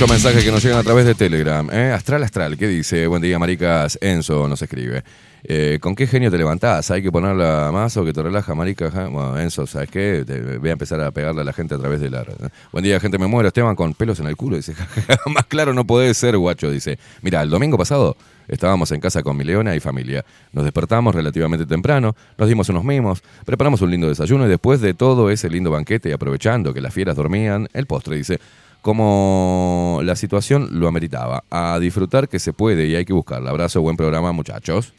Muchos 0.00 0.14
mensajes 0.14 0.42
que 0.42 0.50
nos 0.50 0.62
llegan 0.62 0.78
a 0.78 0.82
través 0.82 1.04
de 1.04 1.14
Telegram. 1.14 1.68
¿eh? 1.70 1.92
Astral 1.92 2.22
Astral, 2.22 2.56
¿qué 2.56 2.66
dice? 2.66 3.06
Buen 3.06 3.20
día, 3.20 3.38
maricas. 3.38 3.98
Enzo 4.00 4.48
nos 4.48 4.62
escribe. 4.62 5.04
Eh, 5.44 5.76
¿Con 5.78 5.94
qué 5.94 6.06
genio 6.06 6.30
te 6.30 6.38
levantás? 6.38 6.90
¿Hay 6.90 7.02
que 7.02 7.12
ponerla 7.12 7.68
más 7.70 7.98
o 7.98 8.04
que 8.06 8.14
te 8.14 8.22
relaja, 8.22 8.54
marica? 8.54 8.90
Ja, 8.90 9.08
Bueno, 9.08 9.38
Enzo, 9.38 9.66
¿sabes 9.66 9.90
qué? 9.90 10.24
Te- 10.26 10.56
voy 10.56 10.70
a 10.70 10.72
empezar 10.72 11.02
a 11.02 11.10
pegarle 11.10 11.42
a 11.42 11.44
la 11.44 11.52
gente 11.52 11.74
a 11.74 11.78
través 11.78 12.00
de 12.00 12.08
la 12.08 12.24
red. 12.24 12.32
Buen 12.72 12.82
día, 12.82 12.98
gente, 12.98 13.18
me 13.18 13.26
muero. 13.26 13.48
Esteban 13.48 13.76
con 13.76 13.92
pelos 13.92 14.18
en 14.20 14.26
el 14.28 14.36
culo. 14.36 14.56
Dice, 14.56 14.72
más 15.26 15.44
claro 15.44 15.74
no 15.74 15.84
puede 15.86 16.14
ser, 16.14 16.34
guacho. 16.38 16.70
Dice, 16.70 16.98
mira, 17.20 17.42
el 17.42 17.50
domingo 17.50 17.76
pasado 17.76 18.16
estábamos 18.48 18.90
en 18.92 19.02
casa 19.02 19.22
con 19.22 19.36
mi 19.36 19.44
leona 19.44 19.76
y 19.76 19.80
familia. 19.80 20.24
Nos 20.54 20.64
despertamos 20.64 21.14
relativamente 21.14 21.66
temprano, 21.66 22.16
nos 22.38 22.48
dimos 22.48 22.70
unos 22.70 22.84
mimos, 22.84 23.22
preparamos 23.44 23.82
un 23.82 23.90
lindo 23.90 24.08
desayuno 24.08 24.46
y 24.46 24.48
después 24.48 24.80
de 24.80 24.94
todo 24.94 25.28
ese 25.30 25.50
lindo 25.50 25.70
banquete 25.70 26.08
y 26.08 26.12
aprovechando 26.12 26.72
que 26.72 26.80
las 26.80 26.94
fieras 26.94 27.16
dormían, 27.16 27.68
el 27.74 27.84
postre 27.84 28.16
dice, 28.16 28.40
como 28.82 30.00
la 30.02 30.16
situación 30.16 30.68
lo 30.72 30.88
ameritaba. 30.88 31.44
A 31.50 31.78
disfrutar 31.78 32.28
que 32.28 32.38
se 32.38 32.52
puede 32.52 32.86
y 32.86 32.96
hay 32.96 33.04
que 33.04 33.12
buscarla. 33.12 33.50
Abrazo, 33.50 33.80
buen 33.80 33.96
programa, 33.96 34.32
muchachos. 34.32 34.92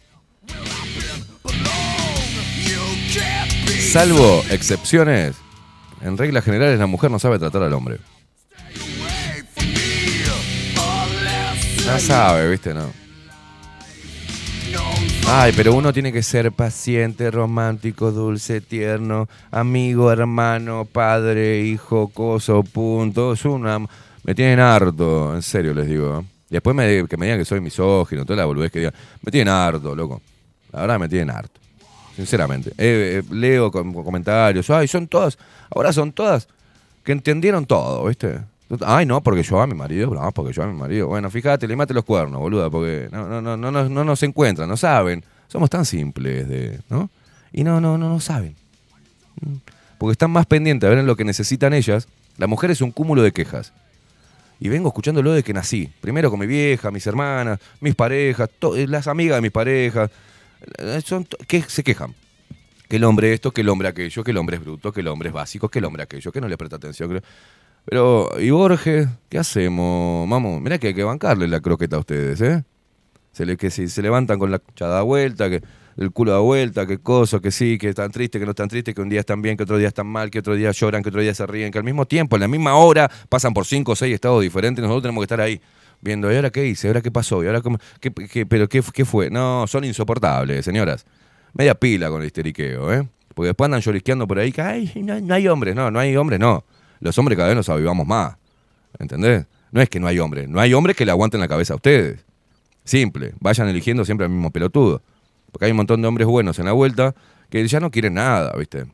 Salvo 3.91 4.41
excepciones, 4.50 5.36
en 6.02 6.17
reglas 6.17 6.46
generales 6.46 6.80
la 6.80 6.88
mujer 6.88 7.12
no 7.12 7.20
sabe 7.20 7.39
tratar 7.39 7.63
al 7.63 7.74
hombre. 7.74 7.98
No 11.86 12.00
sabe, 12.00 12.50
viste, 12.50 12.74
no. 12.74 12.89
Ay, 15.34 15.54
pero 15.56 15.74
uno 15.74 15.94
tiene 15.94 16.12
que 16.12 16.24
ser 16.24 16.52
paciente, 16.52 17.32
romántico, 17.32 18.12
dulce, 18.12 18.60
tierno, 18.60 19.30
amigo, 19.50 20.12
hermano, 20.12 20.84
padre, 20.84 21.62
hijo, 21.62 22.10
coso, 22.10 22.63
punto. 22.63 23.32
Es 23.32 23.46
una... 23.46 23.80
Me 24.24 24.36
tienen 24.36 24.60
harto, 24.60 25.34
en 25.34 25.41
serio 25.41 25.74
les 25.74 25.88
digo. 25.88 26.26
Después 26.50 26.76
me, 26.76 27.08
que 27.08 27.15
me 27.15 27.28
digan 27.28 27.39
que 27.39 27.46
soy 27.46 27.62
misógino, 27.62 28.26
toda 28.26 28.38
la 28.38 28.46
boludez 28.46 28.72
que 28.74 28.80
digan. 28.80 28.94
Me 29.22 29.32
tienen 29.32 29.54
harto, 29.54 29.96
loco. 29.96 30.22
La 30.74 30.82
verdad 30.82 31.00
me 31.00 31.08
tienen 31.08 31.30
harto. 31.30 31.62
Sinceramente. 32.13 32.72
Eh, 32.72 33.24
eh, 33.24 33.34
leo 33.34 33.72
com- 33.72 34.04
comentarios. 34.04 34.70
Ay, 34.70 34.88
son 34.89 35.08
todas. 35.08 35.38
Ahora 35.74 35.94
son 35.94 36.12
todas 36.12 36.50
que 37.06 37.13
entendieron 37.13 37.65
todo, 37.65 38.06
¿viste? 38.06 38.41
Ay, 38.79 39.05
no, 39.05 39.21
porque 39.21 39.43
yo 39.43 39.60
a 39.62 39.67
mi 39.67 39.73
marido, 39.73 40.13
no, 40.13 40.31
porque 40.31 40.53
yo 40.53 40.63
a 40.63 40.67
mi 40.67 40.77
marido. 40.77 41.07
Bueno, 41.07 41.29
fíjate, 41.29 41.67
le 41.67 41.75
mate 41.75 41.93
los 41.93 42.05
cuernos, 42.05 42.39
boluda, 42.39 42.69
porque 42.69 43.10
no, 43.12 43.27
no, 43.27 43.41
no, 43.41 43.57
no, 43.57 43.71
no, 43.71 43.89
no 43.89 44.03
nos 44.03 44.23
encuentran, 44.23 44.69
no 44.69 44.77
saben. 44.77 45.23
Somos 45.47 45.69
tan 45.69 45.86
simples, 45.86 46.47
de, 46.47 46.79
¿no? 46.89 47.10
Y 47.51 47.63
no, 47.63 47.81
no, 47.81 47.97
no, 47.97 48.07
no 48.07 48.19
saben. 48.19 48.55
Mm. 49.41 49.55
Porque 49.97 50.13
están 50.13 50.31
más 50.31 50.45
pendientes 50.45 50.88
de 50.88 50.89
ver 50.89 50.99
en 50.99 51.07
lo 51.07 51.15
que 51.15 51.25
necesitan 51.25 51.73
ellas. 51.73 52.07
La 52.38 52.47
mujer 52.47 52.71
es 52.71 52.81
un 52.81 52.91
cúmulo 52.91 53.21
de 53.21 53.31
quejas. 53.31 53.73
Y 54.60 54.69
vengo 54.69 54.88
escuchándolo 54.88 55.34
de 55.34 55.43
que 55.43 55.53
nací. 55.53 55.91
Primero 56.01 56.29
con 56.29 56.39
mi 56.39 56.47
vieja, 56.47 56.91
mis 56.91 57.05
hermanas, 57.05 57.60
mis 57.81 57.95
parejas, 57.95 58.49
eh, 58.75 58.88
las 58.88 59.07
amigas 59.07 59.38
de 59.38 59.41
mis 59.41 59.51
parejas. 59.51 60.10
Eh, 60.77 61.01
Son 61.05 61.27
que 61.47 61.62
se 61.63 61.84
quejan. 61.84 62.15
Que 62.88 62.97
el 62.97 63.03
hombre 63.03 63.34
esto, 63.34 63.51
que 63.51 63.62
el 63.62 63.69
hombre 63.69 63.88
aquello, 63.88 64.23
que 64.23 64.31
el 64.31 64.38
hombre 64.38 64.57
es 64.57 64.63
bruto, 64.63 64.91
que 64.91 65.01
el 65.01 65.07
hombre 65.07 65.29
es 65.29 65.34
básico, 65.34 65.69
que 65.69 65.79
el 65.79 65.86
hombre 65.86 66.03
aquello, 66.03 66.31
que 66.31 66.41
no 66.41 66.47
le 66.47 66.57
presta 66.57 66.75
atención. 66.75 67.21
Pero, 67.86 68.30
¿y 68.39 68.50
Borges? 68.52 69.08
¿Qué 69.30 69.38
hacemos? 69.39 70.30
Vamos, 70.30 70.62
mirá 70.62 70.78
que 70.78 70.88
hay 70.88 70.94
que 70.94 71.04
bancarle 71.04 71.48
la 71.48 71.60
croqueta 71.62 71.96
a 71.96 72.00
ustedes, 72.00 72.39
¿eh? 72.41 72.63
Se, 73.32 73.46
le, 73.46 73.58
que 73.58 73.70
si 73.72 73.88
se 73.88 74.02
levantan 74.02 74.38
con 74.39 74.52
la 74.52 74.62
chada 74.76 75.02
vuelta, 75.04 75.50
que 75.50 75.62
el 75.98 76.12
culo 76.12 76.32
da 76.32 76.39
vuelta, 76.39 76.86
que 76.86 77.00
cosa, 77.00 77.39
que 77.39 77.50
sí, 77.52 77.78
que 77.78 77.89
están 77.89 78.12
tristes, 78.12 78.39
que 78.39 78.46
no 78.46 78.52
están 78.52 78.67
tristes, 78.67 78.94
que 78.94 79.02
un 79.02 79.10
día 79.10 79.22
están 79.22 79.41
bien, 79.41 79.56
que 79.58 79.63
otro 79.63 79.78
día 79.78 79.88
están 79.88 80.08
mal, 80.08 80.30
que 80.30 80.39
otro 80.39 80.56
día 80.56 80.72
lloran, 80.72 81.02
que 81.02 81.10
otro 81.10 81.22
día 81.22 81.34
se 81.34 81.46
ríen, 81.48 81.72
que 81.72 81.78
al 81.78 81.84
mismo 81.84 82.06
tiempo, 82.06 82.36
en 82.36 82.41
la 82.41 82.48
misma 82.48 82.76
hora, 82.76 83.10
pasan 83.30 83.54
por 83.54 83.65
cinco 83.65 83.94
o 83.94 83.96
seis 83.96 84.13
estados 84.13 84.41
diferentes, 84.41 84.82
nosotros 84.82 85.04
tenemos 85.04 85.22
que 85.22 85.26
estar 85.26 85.41
ahí. 85.41 85.62
viendo, 86.02 86.32
¿y 86.32 86.36
ahora 86.36 86.50
qué 86.50 86.65
hice? 86.67 86.88
¿Y 86.88 86.89
ahora 86.89 87.02
qué 87.02 87.12
pasó? 87.12 87.44
¿Y 87.44 87.48
ahora 87.48 87.62
cómo? 87.62 87.78
¿Qué, 88.00 88.12
qué- 88.12 88.46
pero 88.46 88.67
qué, 88.67 88.82
qué 88.94 89.06
fue? 89.06 89.29
No, 89.29 89.65
son 89.67 89.84
insoportables, 89.86 90.65
señoras. 90.65 91.06
Media 91.54 91.75
pila 91.75 92.10
con 92.10 92.21
el 92.21 92.27
histeriqueo, 92.27 92.92
¿eh? 92.94 93.08
Porque 93.36 93.48
después 93.48 93.65
andan 93.67 93.82
llorisqueando 93.82 94.27
por 94.27 94.40
ahí 94.40 94.52
que, 94.52 94.62
ay, 94.62 94.92
no, 95.04 95.19
no 95.21 95.34
hay 95.34 95.48
hombres. 95.48 95.75
No, 95.75 95.90
no 95.92 96.00
hay 96.00 96.15
hombres, 96.17 96.40
no. 96.40 96.63
Los 97.02 97.17
hombres 97.17 97.35
cada 97.35 97.49
vez 97.49 97.58
nos 97.58 97.67
avivamos 97.67 98.08
más. 98.08 98.37
¿Entendés? 98.97 99.45
No 99.71 99.81
es 99.81 99.89
que 99.89 99.99
no 99.99 100.08
hay 100.08 100.19
hombres. 100.19 100.47
No 100.47 100.60
hay 100.60 100.73
hombres 100.73 100.95
que 100.95 101.06
le 101.06 101.12
aguanten 101.12 101.39
la 101.39 101.47
cabeza 101.47 101.73
a 101.73 101.75
ustedes. 101.75 102.23
Simple. 102.83 103.33
Vayan 103.39 103.67
eligiendo 103.67 104.06
siempre 104.06 104.25
al 104.25 104.31
mismo 104.31 104.52
pelotudo. 104.52 105.02
Porque 105.52 105.65
hay 105.65 105.71
un 105.71 105.77
montón 105.77 106.02
de 106.02 106.08
hombres 106.08 106.27
buenos 106.27 106.60
en 106.60 106.65
la 106.65 106.71
vuelta 106.71 107.13
que 107.49 107.67
ya 107.67 107.79
no 107.79 107.91
quieren 107.91 108.13
nada, 108.13 108.54
¿viste? 108.58 108.85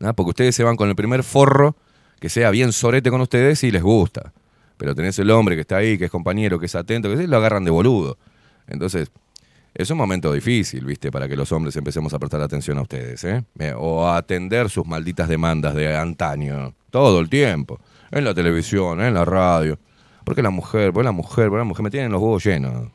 ¿Ah? 0.00 0.12
Porque 0.12 0.30
ustedes 0.30 0.54
se 0.54 0.62
van 0.62 0.76
con 0.76 0.88
el 0.88 0.94
primer 0.94 1.22
forro 1.24 1.76
que 2.20 2.28
sea 2.28 2.50
bien 2.50 2.72
sorete 2.72 3.10
con 3.10 3.20
ustedes 3.20 3.62
y 3.64 3.70
les 3.70 3.82
gusta. 3.82 4.32
Pero 4.76 4.94
tenés 4.94 5.18
el 5.18 5.30
hombre 5.30 5.54
que 5.54 5.62
está 5.62 5.78
ahí, 5.78 5.98
que 5.98 6.06
es 6.06 6.10
compañero, 6.10 6.58
que 6.58 6.66
es 6.66 6.74
atento, 6.74 7.08
que 7.08 7.26
lo 7.26 7.36
agarran 7.36 7.64
de 7.64 7.70
boludo. 7.70 8.18
Entonces, 8.66 9.10
es 9.78 9.90
un 9.90 9.98
momento 9.98 10.32
difícil, 10.32 10.84
¿viste? 10.84 11.10
Para 11.10 11.28
que 11.28 11.36
los 11.36 11.52
hombres 11.52 11.76
empecemos 11.76 12.12
a 12.14 12.18
prestar 12.18 12.40
atención 12.40 12.78
a 12.78 12.82
ustedes, 12.82 13.22
¿eh? 13.24 13.44
Eh, 13.58 13.74
O 13.76 14.06
a 14.06 14.16
atender 14.16 14.70
sus 14.70 14.86
malditas 14.86 15.28
demandas 15.28 15.74
de 15.74 15.94
antaño. 15.96 16.74
Todo 16.90 17.20
el 17.20 17.28
tiempo. 17.28 17.78
En 18.10 18.24
la 18.24 18.32
televisión, 18.34 19.00
en 19.02 19.12
la 19.14 19.24
radio. 19.24 19.78
Porque 20.24 20.42
la 20.42 20.50
mujer, 20.50 20.92
porque 20.92 21.04
la 21.04 21.12
mujer, 21.12 21.48
porque 21.48 21.58
la 21.58 21.64
mujer 21.64 21.82
me 21.84 21.90
tienen 21.90 22.10
los 22.10 22.20
huevos 22.22 22.42
llenos. 22.44 22.90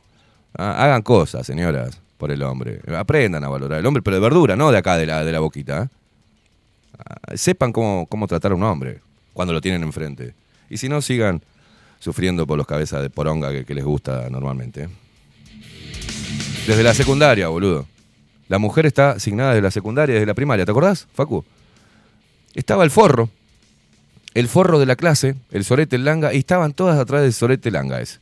Ah, 0.57 0.83
Hagan 0.83 1.01
cosas, 1.01 1.45
señoras, 1.45 2.01
por 2.17 2.31
el 2.31 2.41
hombre. 2.43 2.81
Aprendan 2.97 3.43
a 3.43 3.49
valorar 3.49 3.79
el 3.79 3.85
hombre, 3.85 4.01
pero 4.01 4.15
de 4.17 4.21
verdura, 4.21 4.55
no 4.55 4.71
de 4.71 4.77
acá 4.77 4.97
de 4.97 5.05
la, 5.05 5.23
de 5.23 5.31
la 5.31 5.39
boquita. 5.39 5.83
¿eh? 5.83 5.87
Ah, 6.97 7.35
Sepan 7.35 7.71
cómo, 7.71 8.05
cómo 8.07 8.27
tratar 8.27 8.51
a 8.53 8.55
un 8.55 8.63
hombre 8.63 9.01
cuando 9.33 9.53
lo 9.53 9.61
tienen 9.61 9.83
enfrente. 9.83 10.33
Y 10.69 10.77
si 10.77 10.89
no, 10.89 11.01
sigan 11.01 11.41
sufriendo 11.99 12.47
por 12.47 12.57
los 12.57 12.65
cabezas 12.65 13.01
de 13.01 13.09
poronga 13.09 13.51
que, 13.51 13.65
que 13.65 13.75
les 13.75 13.85
gusta 13.85 14.29
normalmente. 14.29 14.89
Desde 16.67 16.83
la 16.83 16.93
secundaria, 16.93 17.47
boludo. 17.47 17.87
La 18.47 18.59
mujer 18.59 18.85
está 18.85 19.11
asignada 19.11 19.51
desde 19.51 19.63
la 19.63 19.71
secundaria, 19.71 20.13
desde 20.13 20.27
la 20.27 20.33
primaria. 20.33 20.63
¿Te 20.63 20.71
acordás, 20.71 21.07
Facu? 21.13 21.43
Estaba 22.53 22.83
el 22.83 22.91
forro. 22.91 23.29
El 24.33 24.47
forro 24.47 24.77
de 24.79 24.85
la 24.85 24.95
clase, 24.95 25.35
el 25.51 25.65
sorete, 25.65 25.95
el 25.95 26.05
langa, 26.05 26.33
y 26.33 26.37
estaban 26.37 26.73
todas 26.73 26.99
atrás 26.99 27.23
del 27.23 27.33
sorete 27.33 27.71
langa 27.71 27.99
ese. 27.99 28.19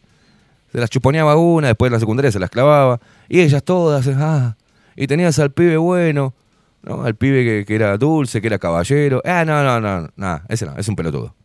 Se 0.71 0.79
las 0.79 0.89
chuponeaba 0.89 1.35
una, 1.35 1.67
después 1.67 1.89
en 1.89 1.93
la 1.93 1.99
secundaria 1.99 2.31
se 2.31 2.39
las 2.39 2.49
clavaba. 2.49 2.99
Y 3.27 3.41
ellas 3.41 3.63
todas, 3.63 4.07
ah. 4.07 4.55
Y 4.95 5.07
tenías 5.07 5.37
al 5.39 5.51
pibe 5.51 5.77
bueno, 5.77 6.33
¿no? 6.81 7.03
Al 7.03 7.15
pibe 7.15 7.65
que, 7.65 7.75
era 7.75 7.97
dulce, 7.97 8.39
que 8.39 8.47
era 8.47 8.57
caballero. 8.57 9.21
Ah, 9.25 9.43
no, 9.45 9.63
no, 9.63 9.81
no, 9.81 10.09
nada, 10.15 10.45
ese 10.47 10.65
no, 10.65 10.75
es 10.77 10.87
un 10.87 10.95
pelotudo. 10.95 11.35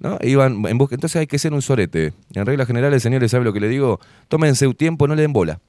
¿No? 0.00 0.18
Iban 0.20 0.64
en. 0.66 0.80
Entonces 0.80 1.16
hay 1.16 1.26
que 1.26 1.38
ser 1.38 1.52
un 1.52 1.62
sorete. 1.62 2.12
En 2.34 2.44
reglas 2.44 2.66
generales, 2.66 3.02
señores, 3.02 3.30
¿sabe 3.30 3.44
lo 3.44 3.52
que 3.52 3.60
le 3.60 3.68
digo? 3.68 4.00
Tómense 4.28 4.66
un 4.66 4.74
tiempo, 4.74 5.06
no 5.06 5.14
le 5.14 5.22
den 5.22 5.32
bola. 5.32 5.60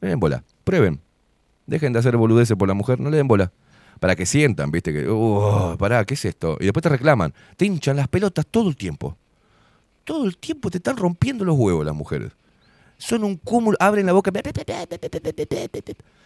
Le 0.00 0.08
den 0.08 0.20
bola. 0.20 0.42
Prueben. 0.64 1.00
Dejen 1.66 1.92
de 1.92 1.98
hacer 1.98 2.16
boludeces 2.16 2.56
por 2.56 2.68
la 2.68 2.74
mujer, 2.74 3.00
no 3.00 3.10
le 3.10 3.16
den 3.16 3.28
bola. 3.28 3.50
Para 4.00 4.14
que 4.14 4.26
sientan, 4.26 4.70
viste, 4.70 4.92
que, 4.92 5.08
uh, 5.08 5.76
pará, 5.78 6.04
¿qué 6.04 6.14
es 6.14 6.24
esto? 6.24 6.56
Y 6.60 6.64
después 6.64 6.82
te 6.82 6.88
reclaman. 6.90 7.32
Te 7.56 7.64
hinchan 7.64 7.96
las 7.96 8.08
pelotas 8.08 8.46
todo 8.46 8.68
el 8.68 8.76
tiempo. 8.76 9.16
Todo 10.04 10.26
el 10.26 10.36
tiempo 10.36 10.70
te 10.70 10.78
están 10.78 10.96
rompiendo 10.96 11.44
los 11.44 11.56
huevos 11.56 11.84
las 11.84 11.94
mujeres. 11.94 12.30
Son 12.98 13.24
un 13.24 13.36
cúmulo, 13.36 13.76
abren 13.80 14.06
la 14.06 14.12
boca. 14.12 14.30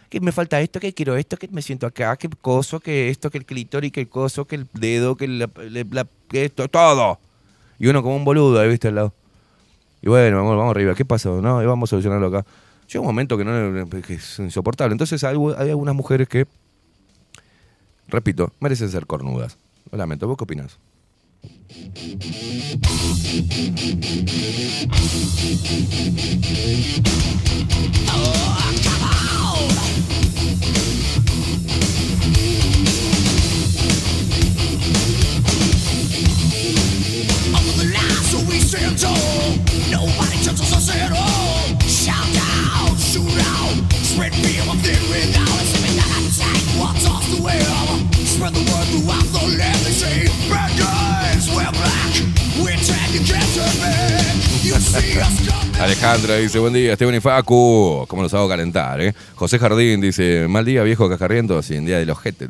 Que 0.09 0.19
me 0.19 0.31
falta 0.33 0.59
esto, 0.59 0.79
que 0.79 0.93
quiero 0.93 1.15
esto, 1.15 1.37
que 1.37 1.47
me 1.47 1.61
siento 1.61 1.87
acá, 1.87 2.17
que 2.17 2.29
coso, 2.29 2.79
que 2.81 3.09
esto, 3.09 3.29
que 3.29 3.37
el 3.37 3.45
clítoris, 3.45 3.91
que 3.93 4.01
el 4.01 4.09
coso, 4.09 4.45
que 4.45 4.55
el 4.55 4.67
dedo, 4.73 5.15
que 5.15 5.27
la- 5.27 5.49
la- 5.89 6.07
que 6.27 6.45
esto, 6.45 6.67
todo. 6.67 7.17
Y 7.79 7.87
uno 7.87 8.03
como 8.03 8.17
un 8.17 8.25
boludo 8.25 8.59
ahí, 8.59 8.67
viste, 8.69 8.89
al 8.89 8.95
lado. 8.95 9.13
Y 10.01 10.09
bueno, 10.09 10.37
vamos, 10.37 10.57
vamos 10.57 10.71
arriba, 10.71 10.93
¿qué 10.95 11.05
pasó? 11.05 11.41
No, 11.41 11.63
y 11.63 11.65
vamos 11.65 11.87
a 11.87 11.91
solucionarlo 11.91 12.27
acá. 12.27 12.45
Llega 12.91 12.99
un 12.99 13.07
momento 13.07 13.37
que, 13.37 13.45
no, 13.45 13.85
es 14.09 14.39
insoportable. 14.39 14.91
Entonces 14.91 15.23
hay, 15.23 15.35
algunas 15.35 15.95
mujeres 15.95 16.27
que, 16.27 16.45
repito, 18.09 18.51
merecen 18.59 18.89
ser 18.89 19.05
cornudas. 19.05 19.57
Lo 19.91 19.97
lamento, 19.97 20.27
¿vos 20.27 20.35
qué 20.35 20.43
opinas? 20.43 20.77
Alejandra 55.81 56.35
dice, 56.37 56.59
buen 56.59 56.73
día, 56.73 56.93
Esteban 56.93 57.15
y 57.15 57.19
Facu. 57.19 58.05
¿Cómo 58.07 58.21
los 58.21 58.33
hago 58.33 58.47
calentar, 58.47 59.01
eh? 59.01 59.13
José 59.35 59.57
Jardín 59.57 59.99
dice, 59.99 60.47
mal 60.47 60.63
día, 60.63 60.83
viejo 60.83 61.09
cajarriento, 61.09 61.61
sin 61.63 61.85
día 61.85 61.97
de 61.97 62.05
los 62.05 62.19
jetes. 62.19 62.49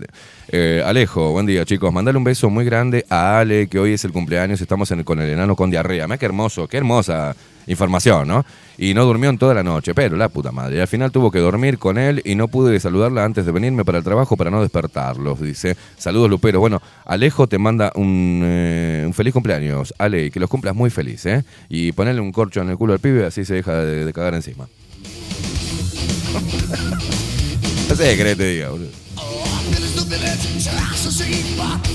Eh, 0.50 0.84
Alejo, 0.86 1.32
buen 1.32 1.46
día, 1.46 1.64
chicos. 1.66 1.94
Mandale 1.94 2.18
un 2.18 2.26
beso 2.26 2.50
muy 2.50 2.66
grande 2.66 3.06
a 3.10 3.40
Ale, 3.40 3.68
que 3.68 3.80
hoy 3.80 3.94
es 3.94 4.04
el 4.04 4.12
cumpleaños, 4.12 4.60
estamos 4.60 4.92
en- 4.92 5.04
con 5.04 5.22
el 5.22 5.30
enano 5.30 5.56
con 5.56 5.72
diarrea. 5.72 6.08
Mira 6.08 6.18
qué 6.18 6.26
hermoso, 6.26 6.68
qué 6.68 6.78
hermosa 6.78 7.36
información, 7.68 8.28
¿no? 8.28 8.46
Y 8.82 8.94
no 8.96 9.06
durmió 9.06 9.30
en 9.30 9.38
toda 9.38 9.54
la 9.54 9.62
noche, 9.62 9.94
pero 9.94 10.18
la 10.18 10.28
puta 10.28 10.52
madre. 10.52 10.82
Al 10.82 10.88
final 10.88 11.12
tuvo 11.12 11.30
que 11.30 11.38
dormir 11.38 11.78
con 11.78 12.00
él 12.00 12.20
y 12.26 12.34
no 12.34 12.48
pude 12.48 12.80
saludarla 12.80 13.24
antes 13.24 13.46
de 13.46 13.52
venirme 13.52 13.86
para 13.86 14.00
el 14.00 14.04
trabajo 14.04 14.36
para 14.36 14.50
no 14.50 14.60
despertarlos, 14.60 15.40
dice. 15.40 15.78
Saludos, 16.00 16.32
Lupero. 16.32 16.60
Bueno, 16.60 16.82
Alejo 17.06 17.46
te 17.46 17.60
manda 17.60 17.92
un, 17.94 18.42
eh, 18.44 19.08
feliz 19.14 19.34
cumpleaños, 19.34 19.94
Ale, 20.00 20.32
que 20.32 20.40
los 20.40 20.50
cumplas 20.50 20.74
muy 20.74 20.90
feliz, 20.90 21.24
¿eh? 21.28 21.44
Y 21.70 21.92
ponerle 21.92 22.22
un 22.22 22.32
corcho 22.32 22.62
en 22.62 22.72
el 22.72 22.78
culo 22.78 22.94
al 22.94 23.00
pibe, 23.00 23.24
así 23.24 23.46
se 23.46 23.54
deja 23.54 23.86
de, 23.86 24.12
cagar 24.14 24.34
encima. 24.34 24.66
no 27.88 27.96
sé 27.96 28.18
qué 28.18 28.36
te 28.36 28.46
diga, 28.46 28.70
boludo. 28.70 28.90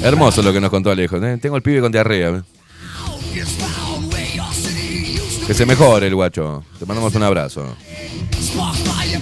Hermoso 0.03 0.41
lo 0.41 0.53
que 0.53 0.61
nos 0.61 0.71
contó 0.71 0.93
Alejo. 0.93 1.17
¿eh? 1.17 1.37
Tengo 1.39 1.57
el 1.57 1.63
pibe 1.63 1.81
con 1.81 1.91
diarrea. 1.91 2.29
¿eh? 2.29 2.43
Que 5.47 5.55
se 5.55 5.65
mejore 5.65 6.09
el 6.09 6.15
guacho. 6.15 6.65
Te 6.79 6.87
mandamos 6.87 7.15
un 7.15 7.23
abrazo. 7.23 7.77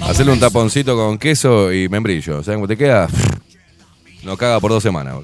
Hacerle 0.02 0.32
un 0.32 0.40
taponcito 0.40 0.96
con 0.96 1.18
queso 1.18 1.72
y 1.72 1.88
membrillo. 1.88 2.42
¿Saben 2.42 2.60
cómo 2.60 2.68
te 2.68 2.76
queda? 2.76 3.08
No 4.22 4.36
caga 4.36 4.58
por 4.58 4.70
dos 4.70 4.82
semanas. 4.82 5.16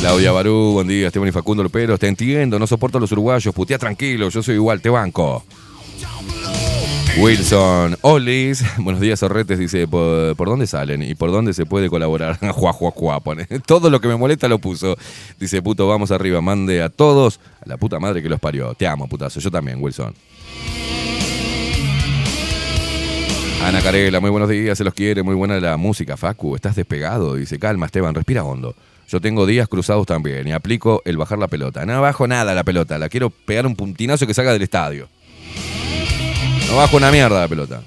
Claudia 0.00 0.32
Barú, 0.32 0.72
buen 0.72 0.88
día, 0.88 1.06
Esteban 1.06 1.28
y 1.28 1.32
Facundo 1.32 1.62
Lopero. 1.62 1.96
Te 1.96 2.08
entiendo, 2.08 2.58
no 2.58 2.66
soporto 2.66 2.98
a 2.98 3.00
los 3.00 3.12
uruguayos. 3.12 3.54
Putea 3.54 3.78
tranquilo, 3.78 4.30
yo 4.30 4.42
soy 4.42 4.56
igual, 4.56 4.80
te 4.80 4.88
banco. 4.88 5.44
Wilson, 7.18 7.98
Olis, 8.00 8.64
buenos 8.78 9.00
días, 9.00 9.20
Sorretes, 9.20 9.58
dice, 9.58 9.86
¿por, 9.86 10.34
por 10.34 10.48
dónde 10.48 10.66
salen 10.66 11.02
y 11.02 11.14
por 11.14 11.30
dónde 11.30 11.52
se 11.52 11.66
puede 11.66 11.90
colaborar? 11.90 12.38
Juá, 12.52 12.72
juá, 12.72 12.90
juá, 12.90 13.20
pone. 13.20 13.44
Todo 13.66 13.90
lo 13.90 14.00
que 14.00 14.08
me 14.08 14.16
molesta 14.16 14.48
lo 14.48 14.58
puso. 14.58 14.96
Dice, 15.38 15.60
puto, 15.60 15.86
vamos 15.86 16.10
arriba, 16.10 16.40
mande 16.40 16.82
a 16.82 16.88
todos 16.88 17.38
a 17.60 17.68
la 17.68 17.76
puta 17.76 18.00
madre 18.00 18.22
que 18.22 18.30
los 18.30 18.40
parió. 18.40 18.74
Te 18.74 18.86
amo, 18.86 19.08
putazo, 19.08 19.40
yo 19.40 19.50
también, 19.50 19.82
Wilson. 19.82 20.14
Ana 23.62 23.82
Carela, 23.82 24.18
muy 24.18 24.30
buenos 24.30 24.48
días, 24.48 24.78
se 24.78 24.82
los 24.82 24.94
quiere, 24.94 25.22
muy 25.22 25.34
buena 25.34 25.60
la 25.60 25.76
música, 25.76 26.16
Facu, 26.16 26.56
estás 26.56 26.74
despegado, 26.74 27.36
dice, 27.36 27.58
calma 27.58 27.86
Esteban, 27.86 28.14
respira 28.14 28.42
hondo. 28.42 28.74
Yo 29.08 29.20
tengo 29.20 29.44
días 29.44 29.68
cruzados 29.68 30.06
también 30.06 30.48
y 30.48 30.52
aplico 30.52 31.02
el 31.04 31.18
bajar 31.18 31.38
la 31.38 31.46
pelota. 31.46 31.84
No 31.84 32.00
bajo 32.00 32.26
nada 32.26 32.54
la 32.54 32.64
pelota, 32.64 32.98
la 32.98 33.10
quiero 33.10 33.28
pegar 33.28 33.66
un 33.66 33.76
puntinazo 33.76 34.26
que 34.26 34.32
salga 34.32 34.52
del 34.52 34.62
estadio. 34.62 35.08
No 36.72 36.78
bajo 36.78 36.96
una 36.96 37.10
mierda 37.10 37.38
la 37.38 37.48
pelota. 37.48 37.82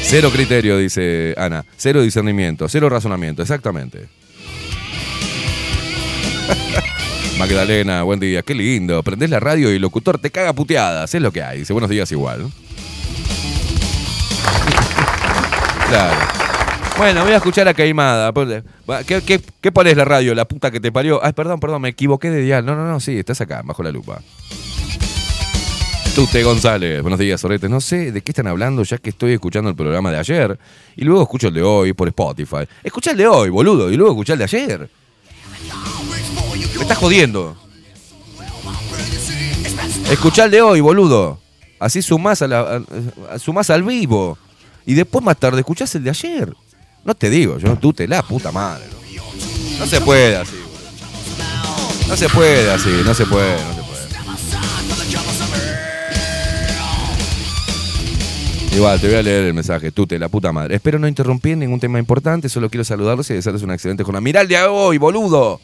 Cero 0.00 0.30
criterio, 0.32 0.78
dice 0.78 1.34
Ana. 1.36 1.62
Cero 1.76 2.00
discernimiento, 2.00 2.66
cero 2.70 2.88
razonamiento, 2.88 3.42
exactamente. 3.42 4.08
Magdalena, 7.38 8.02
buen 8.02 8.18
día, 8.18 8.40
qué 8.40 8.54
lindo. 8.54 9.02
Prendés 9.02 9.28
la 9.28 9.40
radio 9.40 9.70
y 9.70 9.76
el 9.76 9.82
locutor 9.82 10.18
te 10.18 10.30
caga 10.30 10.54
puteadas, 10.54 11.14
es 11.14 11.20
lo 11.20 11.30
que 11.30 11.42
hay. 11.42 11.58
Dice, 11.58 11.74
buenos 11.74 11.90
días 11.90 12.10
igual. 12.12 12.50
claro. 15.90 16.16
Bueno, 16.96 17.24
voy 17.24 17.34
a 17.34 17.36
escuchar 17.36 17.68
a 17.68 17.74
Caimada. 17.74 18.32
¿Qué, 19.06 19.20
qué, 19.20 19.38
qué 19.60 19.70
pones 19.70 19.98
la 19.98 20.06
radio? 20.06 20.34
La 20.34 20.46
puta 20.46 20.70
que 20.70 20.80
te 20.80 20.90
parió. 20.90 21.22
Ay, 21.22 21.34
perdón, 21.34 21.60
perdón, 21.60 21.82
me 21.82 21.90
equivoqué 21.90 22.30
de 22.30 22.40
dial. 22.40 22.64
No, 22.64 22.74
no, 22.74 22.86
no, 22.86 23.00
sí, 23.00 23.18
estás 23.18 23.42
acá, 23.42 23.60
bajo 23.62 23.82
la 23.82 23.92
lupa. 23.92 24.22
Tute 26.14 26.42
González, 26.42 27.00
buenos 27.00 27.18
días, 27.18 27.40
Soretes. 27.40 27.70
No 27.70 27.80
sé 27.80 28.12
de 28.12 28.20
qué 28.20 28.32
están 28.32 28.46
hablando 28.46 28.82
ya 28.82 28.98
que 28.98 29.08
estoy 29.08 29.32
escuchando 29.32 29.70
el 29.70 29.76
programa 29.76 30.10
de 30.10 30.18
ayer 30.18 30.58
y 30.94 31.04
luego 31.04 31.22
escucho 31.22 31.48
el 31.48 31.54
de 31.54 31.62
hoy 31.62 31.94
por 31.94 32.06
Spotify. 32.08 32.68
Escucha 32.84 33.12
el 33.12 33.16
de 33.16 33.26
hoy, 33.26 33.48
boludo, 33.48 33.90
y 33.90 33.96
luego 33.96 34.12
escucha 34.12 34.34
el 34.34 34.40
de 34.40 34.44
ayer. 34.44 34.90
Me 36.76 36.82
estás 36.82 36.98
jodiendo. 36.98 37.56
Escuchá 40.10 40.44
el 40.44 40.50
de 40.50 40.60
hoy, 40.60 40.80
boludo. 40.82 41.40
Así 41.78 42.02
sumás, 42.02 42.42
a 42.42 42.46
la, 42.46 42.82
sumás 43.38 43.70
al 43.70 43.82
vivo. 43.82 44.36
Y 44.84 44.92
después 44.92 45.24
más 45.24 45.38
tarde 45.38 45.60
escuchás 45.60 45.94
el 45.94 46.04
de 46.04 46.10
ayer. 46.10 46.54
No 47.04 47.14
te 47.14 47.30
digo, 47.30 47.56
yo 47.56 47.74
tú 47.76 47.94
te 47.94 48.06
la 48.06 48.22
puta 48.22 48.52
madre. 48.52 48.84
No, 49.78 49.86
se 49.86 49.98
puede 50.02 50.36
así, 50.36 50.56
boludo. 50.56 52.08
No 52.08 52.16
se 52.16 52.28
puede 52.28 52.70
así, 52.70 52.90
no 53.02 53.14
se 53.14 53.24
puede. 53.24 53.81
Igual, 58.74 58.98
te 58.98 59.06
voy 59.06 59.16
a 59.16 59.22
leer 59.22 59.44
el 59.44 59.54
mensaje, 59.54 59.92
tú 59.92 60.06
te 60.06 60.18
la 60.18 60.30
puta 60.30 60.50
madre. 60.50 60.76
Espero 60.76 60.98
no 60.98 61.06
interrumpir 61.06 61.58
ningún 61.58 61.78
tema 61.78 61.98
importante, 61.98 62.48
solo 62.48 62.70
quiero 62.70 62.84
saludarlos 62.84 63.28
y 63.30 63.34
desearles 63.34 63.62
una 63.62 63.74
excelente 63.74 64.02
jornada. 64.02 64.22
Mirá 64.22 64.40
el 64.40 64.48
de 64.48 64.62
hoy, 64.62 64.96
boludo. 64.96 65.60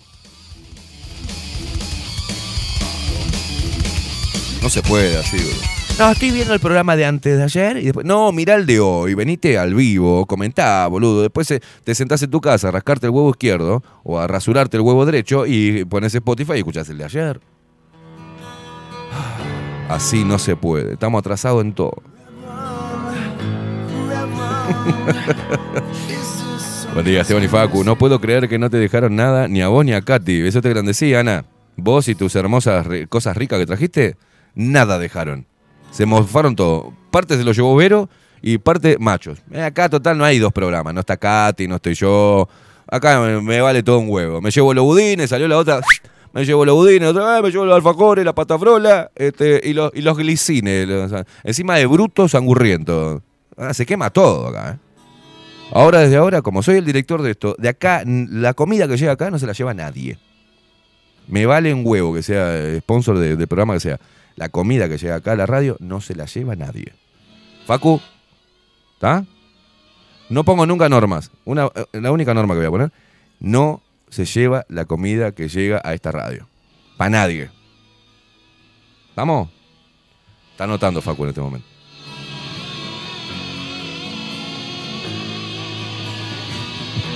No 4.61 4.69
se 4.69 4.83
puede 4.83 5.17
así, 5.17 5.39
boludo. 5.39 5.79
No, 5.99 6.11
estoy 6.13 6.31
viendo 6.31 6.53
el 6.53 6.61
programa 6.61 6.97
de 6.97 7.07
antes 7.07 7.39
de 7.39 7.43
ayer 7.43 7.79
y 7.79 7.85
después. 7.87 8.05
No, 8.05 8.31
mirá 8.31 8.55
el 8.55 8.67
de 8.67 8.79
hoy, 8.79 9.15
venite 9.15 9.59
al 9.59 9.75
vivo, 9.75 10.27
comentá, 10.27 10.87
boludo. 10.87 11.23
Después 11.23 11.51
eh, 11.51 11.61
te 11.85 11.95
sentás 11.95 12.23
en 12.23 12.31
tu 12.31 12.43
casa 12.43 12.69
a 12.69 12.71
rascarte 12.73 13.07
el 13.07 13.11
huevo 13.11 13.31
izquierdo 13.31 13.83
o 14.05 14.21
a 14.21 14.27
rasurarte 14.27 14.77
el 14.77 14.83
huevo 14.83 15.07
derecho 15.07 15.47
y 15.47 15.85
pones 15.87 16.15
Spotify 16.15 16.53
y 16.57 16.59
escuchás 16.59 16.89
el 16.91 16.99
de 16.99 17.05
ayer. 17.05 17.41
Así 19.89 20.25
no 20.25 20.39
se 20.39 20.55
puede. 20.55 20.93
Estamos 20.93 21.19
atrasados 21.19 21.65
en 21.65 21.73
todo. 21.73 22.03
Buen 26.95 27.07
día, 27.07 27.21
Esteban 27.21 27.45
y 27.45 27.49
Facu. 27.49 27.85
No 27.85 27.97
puedo 27.97 28.21
creer 28.21 28.49
que 28.49 28.59
no 28.59 28.71
te 28.71 28.77
dejaron 28.77 29.15
nada 29.15 29.49
ni 29.49 29.63
a 29.63 29.69
vos 29.69 29.85
ni 29.85 29.93
a 29.93 30.01
Katy. 30.01 30.47
Eso 30.47 30.61
te 30.61 30.71
grandecí, 30.71 31.15
Ana. 31.15 31.45
Vos 31.77 32.09
y 32.09 32.15
tus 32.15 32.35
hermosas 32.35 32.87
cosas 33.09 33.37
ricas 33.37 33.59
que 33.59 33.67
trajiste, 33.67 34.17
nada 34.55 34.99
dejaron. 34.99 35.47
Se 35.93 36.07
mofaron 36.07 36.57
todo. 36.57 36.93
Parte 37.11 37.37
se 37.37 37.45
lo 37.45 37.53
llevó 37.53 37.77
Vero 37.77 38.09
y 38.43 38.59
parte 38.59 38.97
machos. 38.99 39.39
Eh, 39.53 39.63
acá, 39.63 39.89
total, 39.89 40.19
no 40.19 40.25
hay 40.25 40.39
dos 40.39 40.53
programas. 40.53 40.93
No 40.93 41.01
está 41.01 41.17
Katy, 41.17 41.69
no 41.69 41.77
estoy 41.77 41.95
yo. 41.95 42.49
Acá 42.91 43.21
me, 43.21 43.61
vale 43.61 43.83
todo 43.83 43.99
un 43.99 44.11
huevo. 44.11 44.41
Me 44.41 44.51
llevo 44.51 44.75
los 44.75 44.85
budines, 44.85 45.31
salió 45.31 45.47
la 45.47 45.59
otra. 45.59 45.81
Me 46.33 46.45
llevo 46.45 46.65
los 46.65 46.75
budines, 46.75 47.09
otra 47.09 47.41
me 47.41 47.51
llevo 47.51 47.65
los 47.65 47.75
alfajores, 47.75 48.23
la 48.23 48.35
patafrola 48.35 49.11
este, 49.17 49.63
y, 49.65 49.73
los, 49.73 49.91
y 49.95 50.03
los 50.03 50.15
glicines. 50.15 50.87
encima 51.43 51.77
de 51.77 51.87
brutos 51.87 52.35
angurrientos. 52.35 53.23
Ah, 53.59 53.75
se 53.75 53.85
quema 53.85 54.11
todo 54.11 54.49
acá, 54.49 54.73
¿eh? 54.73 54.79
Ahora, 55.73 55.99
desde 56.01 56.17
ahora, 56.17 56.41
como 56.41 56.63
soy 56.63 56.77
el 56.77 56.85
director 56.85 57.21
de 57.21 57.33
esto, 57.33 57.55
de 57.59 57.69
acá, 57.69 58.03
la 58.07 58.55
comida 58.55 58.89
que 58.89 58.97
llega 58.97 59.13
acá 59.13 59.31
no 59.31 59.39
se 59.39 59.47
la 59.47 59.53
lleva 59.53 59.75
nadie. 59.75 60.19
Me 61.27 61.45
vale 61.45 61.75
un 61.75 61.83
huevo 61.85 62.15
que 62.15 62.23
sea 62.23 62.57
eh, 62.57 62.79
sponsor 62.81 63.19
de- 63.19 63.37
del 63.37 63.47
programa 63.49 63.75
que 63.75 63.81
sea. 63.81 64.01
La 64.37 64.49
comida 64.49 64.89
que 64.89 64.97
llega 64.97 65.17
acá 65.17 65.33
a 65.33 65.37
la 65.37 65.45
radio 65.45 65.77
no 65.81 66.01
se 66.01 66.15
la 66.15 66.25
lleva 66.25 66.57
nadie. 66.57 66.95
Facu, 67.67 68.01
¿está? 68.95 69.27
No 70.31 70.45
pongo 70.45 70.65
nunca 70.65 70.89
normas. 70.89 71.31
Una, 71.45 71.67
eh, 71.75 71.85
la 71.93 72.13
única 72.13 72.33
norma 72.33 72.55
que 72.55 72.59
voy 72.61 72.67
a 72.67 72.71
poner, 72.71 72.93
no 73.41 73.83
se 74.09 74.25
lleva 74.25 74.65
la 74.71 74.87
comida 74.87 75.33
que 75.33 75.49
llega 75.49 75.83
a 75.85 75.93
esta 75.93 76.13
radio. 76.13 76.49
Para 76.97 77.11
nadie. 77.11 77.51
¿Vamos? 79.15 79.51
Está 80.53 80.65
anotando 80.65 81.03
Facu 81.03 81.25
en 81.25 81.29
este 81.29 81.41
momento. 81.43 81.67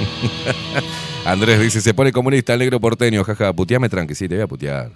Andrés 1.24 1.60
dice, 1.60 1.80
se 1.80 1.94
pone 1.94 2.12
comunista 2.12 2.52
el 2.52 2.60
negro 2.60 2.80
porteño, 2.80 3.24
jaja, 3.24 3.52
puteame 3.52 3.88
tranqui, 3.88 4.14
sí, 4.14 4.28
te 4.28 4.34
voy 4.36 4.44
a 4.44 4.46
putear. 4.46 4.90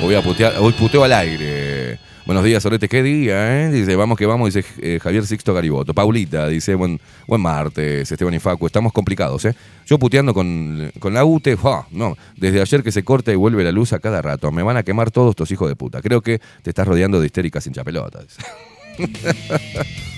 Voy 0.00 0.14
a 0.14 0.22
putear, 0.22 0.54
hoy 0.58 0.72
puteo 0.72 1.04
al 1.04 1.12
aire. 1.12 1.98
Buenos 2.26 2.42
días, 2.42 2.60
Sorete, 2.60 2.88
qué 2.88 3.04
día, 3.04 3.62
¿eh? 3.62 3.70
Dice, 3.70 3.94
vamos 3.94 4.18
que 4.18 4.26
vamos, 4.26 4.52
dice 4.52 4.66
eh, 4.80 4.98
Javier 5.00 5.24
Sixto 5.24 5.54
Gariboto. 5.54 5.94
Paulita, 5.94 6.48
dice, 6.48 6.74
buen, 6.74 6.98
martes, 7.28 8.10
Esteban 8.10 8.34
y 8.34 8.40
Facu, 8.40 8.66
estamos 8.66 8.92
complicados, 8.92 9.44
¿eh? 9.44 9.54
Yo 9.86 9.96
puteando 9.96 10.34
con, 10.34 10.90
con 10.98 11.14
la 11.14 11.24
UTE, 11.24 11.56
no, 11.92 12.16
desde 12.36 12.60
ayer 12.60 12.82
que 12.82 12.90
se 12.90 13.04
corta 13.04 13.30
y 13.30 13.36
vuelve 13.36 13.62
la 13.62 13.70
luz 13.70 13.92
a 13.92 14.00
cada 14.00 14.22
rato. 14.22 14.50
Me 14.50 14.64
van 14.64 14.76
a 14.76 14.82
quemar 14.82 15.12
todos 15.12 15.30
estos 15.30 15.52
hijos 15.52 15.68
de 15.68 15.76
puta. 15.76 16.02
Creo 16.02 16.20
que 16.20 16.40
te 16.62 16.70
estás 16.70 16.88
rodeando 16.88 17.20
de 17.20 17.26
histéricas 17.26 17.64
hinchapelotas. 17.66 18.36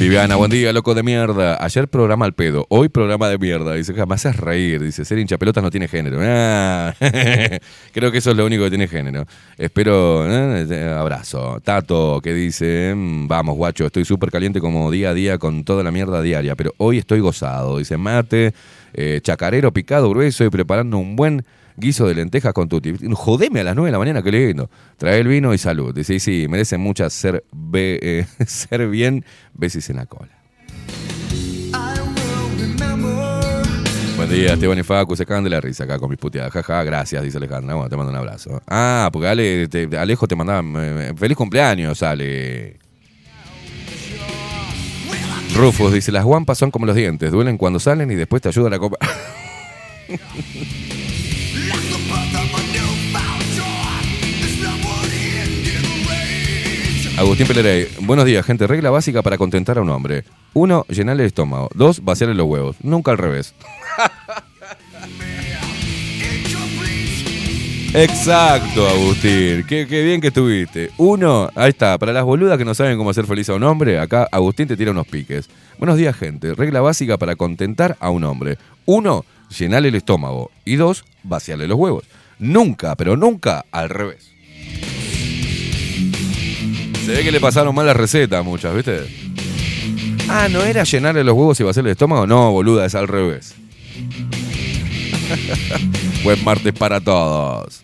Viviana, 0.00 0.36
buen 0.36 0.50
día, 0.50 0.72
loco 0.72 0.94
de 0.94 1.02
mierda. 1.02 1.62
Ayer 1.62 1.86
programa 1.86 2.24
al 2.24 2.32
pedo, 2.32 2.64
hoy 2.70 2.88
programa 2.88 3.28
de 3.28 3.36
mierda. 3.36 3.74
Dice, 3.74 3.92
jamás 3.92 4.24
es 4.24 4.34
reír. 4.34 4.82
Dice, 4.82 5.04
ser 5.04 5.18
hincha 5.18 5.36
pelotas 5.36 5.62
no 5.62 5.70
tiene 5.70 5.88
género. 5.88 6.18
Ah, 6.22 6.94
creo 7.92 8.10
que 8.10 8.16
eso 8.16 8.30
es 8.30 8.36
lo 8.38 8.46
único 8.46 8.64
que 8.64 8.70
tiene 8.70 8.88
género. 8.88 9.26
Espero, 9.58 10.24
eh, 10.26 10.88
abrazo. 10.98 11.60
Tato, 11.62 12.18
que 12.22 12.32
dice, 12.32 12.94
mm, 12.96 13.28
vamos, 13.28 13.56
guacho, 13.56 13.84
estoy 13.84 14.06
súper 14.06 14.30
caliente 14.30 14.58
como 14.58 14.90
día 14.90 15.10
a 15.10 15.14
día 15.14 15.36
con 15.36 15.64
toda 15.64 15.84
la 15.84 15.90
mierda 15.90 16.22
diaria, 16.22 16.56
pero 16.56 16.72
hoy 16.78 16.96
estoy 16.96 17.20
gozado. 17.20 17.76
Dice, 17.76 17.98
mate, 17.98 18.54
eh, 18.94 19.20
chacarero 19.22 19.70
picado 19.70 20.08
grueso 20.08 20.46
y 20.46 20.48
preparando 20.48 20.96
un 20.96 21.14
buen 21.14 21.44
guiso 21.80 22.06
de 22.06 22.14
lentejas 22.14 22.52
con 22.52 22.68
tutti. 22.68 22.94
Jodeme 23.12 23.60
a 23.60 23.64
las 23.64 23.74
9 23.74 23.88
de 23.88 23.92
la 23.92 23.98
mañana, 23.98 24.22
que 24.22 24.30
lindo. 24.30 24.70
Trae 24.96 25.18
el 25.18 25.28
vino 25.28 25.52
y 25.54 25.58
salud. 25.58 25.94
Dice, 25.94 26.14
y 26.14 26.20
sí, 26.20 26.46
merece 26.48 26.78
muchas 26.78 27.24
eh, 27.24 28.26
ser 28.46 28.88
bien 28.88 29.24
besis 29.54 29.90
en 29.90 29.96
la 29.96 30.06
cola. 30.06 30.30
Buen 34.16 34.28
día, 34.28 34.52
Esteban 34.52 34.78
y 34.78 34.82
Facu, 34.82 35.16
se 35.16 35.24
cagan 35.24 35.44
de 35.44 35.50
la 35.50 35.62
risa 35.62 35.84
acá 35.84 35.98
con 35.98 36.10
mis 36.10 36.18
puteadas. 36.18 36.52
Jaja, 36.52 36.84
gracias, 36.84 37.22
dice 37.22 37.38
Alejandra. 37.38 37.74
Bueno, 37.74 37.88
te 37.88 37.96
mando 37.96 38.12
un 38.12 38.18
abrazo. 38.18 38.60
Ah, 38.68 39.08
porque 39.10 39.28
Ale, 39.28 39.66
Alejo 39.98 40.28
te 40.28 40.36
mandaba. 40.36 40.62
feliz 41.16 41.38
cumpleaños, 41.38 42.02
Ale. 42.02 42.78
Rufus 45.56 45.92
dice: 45.94 46.12
Las 46.12 46.24
guampas 46.24 46.58
son 46.58 46.70
como 46.70 46.84
los 46.84 46.94
dientes, 46.94 47.32
duelen 47.32 47.56
cuando 47.56 47.80
salen 47.80 48.10
y 48.10 48.14
después 48.14 48.42
te 48.42 48.50
ayudan 48.50 48.74
a 48.74 48.78
comer. 48.78 48.98
Agustín 57.20 57.46
Pelerey, 57.46 57.86
buenos 58.00 58.24
días, 58.24 58.46
gente. 58.46 58.66
Regla 58.66 58.88
básica 58.88 59.20
para 59.20 59.36
contentar 59.36 59.76
a 59.76 59.82
un 59.82 59.90
hombre. 59.90 60.24
Uno, 60.54 60.86
llenarle 60.88 61.24
el 61.24 61.26
estómago. 61.26 61.68
Dos, 61.74 62.02
vaciarle 62.02 62.34
los 62.34 62.46
huevos. 62.46 62.76
Nunca 62.82 63.10
al 63.10 63.18
revés. 63.18 63.54
Exacto, 67.92 68.88
Agustín. 68.88 69.66
Qué, 69.68 69.84
bien 69.84 70.22
que 70.22 70.28
estuviste. 70.28 70.92
Uno, 70.96 71.50
ahí 71.56 71.68
está. 71.68 71.98
Para 71.98 72.14
las 72.14 72.24
boludas 72.24 72.56
que 72.56 72.64
no 72.64 72.72
saben 72.72 72.96
cómo 72.96 73.10
hacer 73.10 73.26
feliz 73.26 73.50
a 73.50 73.54
un 73.54 73.64
hombre, 73.64 73.98
acá 73.98 74.26
Agustín 74.32 74.66
te 74.66 74.78
tira 74.78 74.92
unos 74.92 75.06
piques. 75.06 75.50
Buenos 75.76 75.98
días, 75.98 76.16
gente. 76.16 76.54
Regla 76.54 76.80
básica 76.80 77.18
para 77.18 77.36
contentar 77.36 77.98
a 78.00 78.08
un 78.08 78.24
hombre. 78.24 78.56
Uno, 78.86 79.26
llenarle 79.58 79.88
el 79.88 79.96
estómago. 79.96 80.50
Y 80.64 80.76
dos, 80.76 81.04
vaciarle 81.22 81.68
los 81.68 81.78
huevos. 81.78 82.04
Nunca, 82.38 82.96
pero 82.96 83.18
nunca 83.18 83.66
al 83.72 83.90
revés. 83.90 84.29
Se 87.10 87.16
ve 87.16 87.24
que 87.24 87.32
le 87.32 87.40
pasaron 87.40 87.74
mal 87.74 87.84
la 87.84 87.92
receta 87.92 88.40
muchas, 88.44 88.72
¿viste? 88.72 89.00
Ah, 90.28 90.46
¿no 90.48 90.62
era 90.62 90.84
llenarle 90.84 91.24
los 91.24 91.34
huevos 91.34 91.58
y 91.58 91.64
vaciarle 91.64 91.90
el 91.90 91.94
estómago? 91.94 92.24
No, 92.24 92.52
boluda, 92.52 92.86
es 92.86 92.94
al 92.94 93.08
revés. 93.08 93.52
Buen 96.22 96.44
martes 96.44 96.72
para 96.72 97.00
todos. 97.00 97.82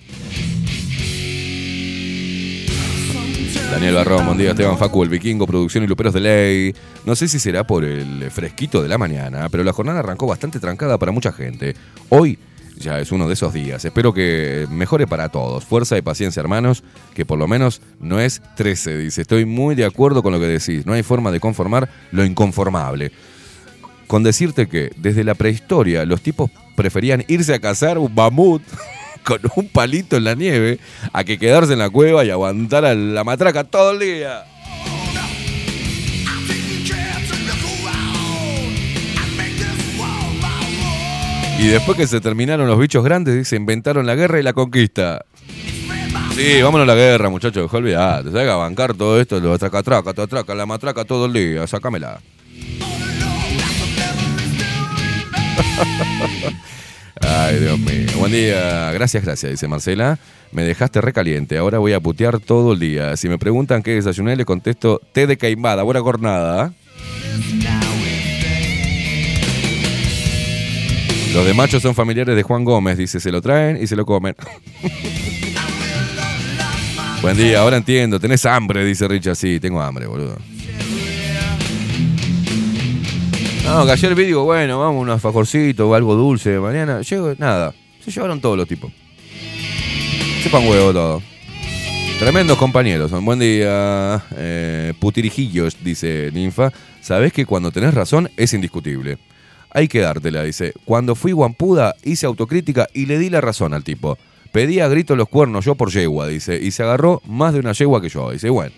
Daniel 3.72 3.95
Barrón, 3.97 4.27
buen 4.27 4.39
día, 4.39 4.51
Esteban 4.51 4.79
Facu, 4.79 5.03
el 5.03 5.09
vikingo, 5.09 5.45
producción 5.45 5.83
y 5.83 5.89
luperos 5.89 6.14
de 6.14 6.20
ley. 6.20 6.74
No 7.05 7.16
sé 7.16 7.27
si 7.27 7.41
será 7.41 7.66
por 7.66 7.83
el 7.83 8.31
fresquito 8.31 8.81
de 8.81 8.89
la 8.89 8.97
mañana, 8.97 9.49
pero 9.49 9.64
la 9.64 9.72
jornada 9.72 9.99
arrancó 9.99 10.29
bastante 10.29 10.61
trancada 10.61 10.99
para 10.99 11.11
mucha 11.11 11.33
gente. 11.33 11.74
Hoy 12.11 12.39
ya 12.77 12.99
es 12.99 13.12
uno 13.12 13.27
de 13.27 13.35
esos 13.35 13.53
días. 13.53 13.85
Espero 13.85 14.12
que 14.12 14.66
mejore 14.70 15.07
para 15.07 15.29
todos. 15.29 15.64
Fuerza 15.64 15.97
y 15.97 16.03
paciencia, 16.03 16.41
hermanos, 16.41 16.85
que 17.14 17.24
por 17.24 17.39
lo 17.39 17.49
menos 17.49 17.81
no 18.01 18.20
es 18.20 18.43
13, 18.57 18.99
dice. 18.99 19.22
Estoy 19.22 19.45
muy 19.45 19.74
de 19.74 19.85
acuerdo 19.85 20.22
con 20.22 20.33
lo 20.33 20.41
que 20.41 20.47
decís. 20.47 20.87
No 20.87 20.93
hay 20.93 21.03
forma 21.03 21.31
de 21.31 21.41
conformar 21.41 21.89
lo 22.12 22.24
inconformable. 22.24 23.12
Con 24.07 24.22
decirte 24.22 24.68
que 24.68 24.91
desde 24.97 25.24
la 25.24 25.35
prehistoria 25.35 26.05
los 26.05 26.20
tipos 26.20 26.51
preferían 26.77 27.24
irse 27.29 27.55
a 27.55 27.59
cazar 27.59 27.99
un 27.99 28.14
mamut 28.14 28.62
con 29.24 29.41
un 29.57 29.68
palito 29.68 30.16
en 30.16 30.24
la 30.24 30.35
nieve 30.35 30.79
a 31.12 31.24
que 31.24 31.39
quedarse 31.39 31.72
en 31.72 31.81
la 31.81 31.91
cueva 31.91 32.24
y 32.24 32.31
aguantar 32.31 32.85
a 32.85 32.95
la 32.95 33.24
matraca 33.24 33.64
todo 33.64 33.93
el 33.93 33.99
día. 33.99 34.45
Y 41.59 41.69
después 41.69 41.97
que 41.97 42.07
se 42.07 42.21
terminaron 42.21 42.67
los 42.69 42.79
bichos 42.79 43.03
grandes, 43.03 43.49
se 43.49 43.57
inventaron 43.57 44.07
la 44.07 44.15
guerra 44.15 44.39
y 44.39 44.43
la 44.43 44.53
conquista. 44.53 45.25
Sí, 46.35 46.61
vámonos 46.61 46.85
a 46.85 46.95
la 46.95 46.95
guerra, 46.95 47.31
muchachos. 47.31 47.73
Olvidate. 47.73 48.31
Se 48.31 48.39
haga 48.39 48.57
bancar 48.57 48.93
todo 48.95 49.19
esto, 49.19 49.41
lo 49.41 49.55
atraca, 49.55 49.79
atraca, 49.79 50.11
atraca, 50.11 50.55
la 50.55 50.67
matraca 50.67 51.05
todo 51.05 51.25
el 51.27 51.33
día. 51.33 51.67
Sácamela. 51.67 52.21
Ay, 57.23 57.59
Dios 57.59 57.79
mío. 57.79 58.07
Buen 58.19 58.33
día. 58.33 58.93
Gracias, 58.93 59.25
gracias, 59.25 59.53
dice 59.53 59.67
Marcela. 59.67 60.19
Me 60.53 60.63
dejaste 60.63 61.01
recaliente. 61.01 61.57
Ahora 61.57 61.79
voy 61.79 61.95
a 61.95 62.01
putear 62.01 62.39
todo 62.39 62.75
el 62.75 62.81
día. 62.81 63.17
Si 63.17 63.31
me 63.31 63.39
preguntan 63.39 63.83
qué 63.83 63.93
desayuné, 63.93 64.37
le 64.37 64.45
contesto 64.45 65.01
té 65.13 65.27
de 65.27 65.39
caimada. 65.39 65.85
Buena 65.85 66.03
jornada. 66.03 66.75
Los 71.35 71.45
de 71.45 71.55
machos 71.55 71.83
son 71.83 71.95
familiares 71.95 72.35
de 72.35 72.43
Juan 72.43 72.64
Gómez. 72.64 72.97
Dice, 72.97 73.20
se 73.20 73.31
lo 73.31 73.43
traen 73.43 73.83
y 73.83 73.87
se 73.87 73.97
lo 73.97 74.07
comen. 74.07 74.35
Buen 77.22 77.37
día, 77.37 77.61
ahora 77.61 77.77
entiendo. 77.77 78.20
Tenés 78.20 78.47
hambre, 78.47 78.85
dice 78.85 79.09
Richard. 79.09 79.37
Sí, 79.37 79.59
tengo 79.61 79.81
hambre, 79.83 80.07
boludo. 80.07 80.37
No, 83.64 83.85
que 83.85 83.93
ayer 83.93 84.14
vi, 84.14 84.27
digo, 84.27 84.45
bueno, 84.45 84.79
vamos, 84.79 85.03
unos 85.03 85.20
fajorcitos 85.20 85.87
o 85.87 85.95
algo 85.95 86.14
dulce. 86.14 86.59
Mañana, 86.61 87.01
llego, 87.03 87.35
nada. 87.37 87.74
Se 88.05 88.11
llevaron 88.12 88.41
todos 88.41 88.57
los 88.57 88.68
tipos. 88.68 88.93
Sepan 90.43 90.68
huevo 90.68 90.93
todo. 90.93 91.22
Tremendos 92.20 92.57
compañeros. 92.57 93.11
Buen 93.11 93.41
día. 93.41 94.22
Eh, 94.37 94.95
putirijillos, 95.01 95.77
dice 95.83 96.31
Ninfa. 96.33 96.72
Sabés 97.01 97.33
que 97.33 97.45
cuando 97.45 97.72
tenés 97.72 97.93
razón 97.93 98.31
es 98.37 98.55
indiscutible. 98.55 99.18
Hay 99.77 99.89
que 99.89 100.01
dártela, 100.01 100.43
dice. 100.43 100.72
Cuando 100.87 101.14
fui 101.14 101.33
guampuda, 101.33 101.97
hice 102.03 102.24
autocrítica 102.24 102.89
y 102.95 103.05
le 103.05 103.18
di 103.18 103.29
la 103.29 103.43
razón 103.43 103.74
al 103.74 103.85
tipo. 103.85 104.16
Pedí 104.51 104.81
a 104.81 104.89
grito 104.89 105.16
los 105.16 105.29
cuernos 105.29 105.66
yo 105.66 105.74
por 105.74 105.91
yegua, 105.91 106.27
dice. 106.27 106.59
Y 106.59 106.70
se 106.70 106.83
agarró 106.83 107.20
más 107.27 107.53
de 107.53 107.61
una 107.61 107.72
yegua 107.72 108.01
que 108.01 108.09
yo, 108.09 108.31
dice. 108.31 108.49
Bueno. 108.49 108.72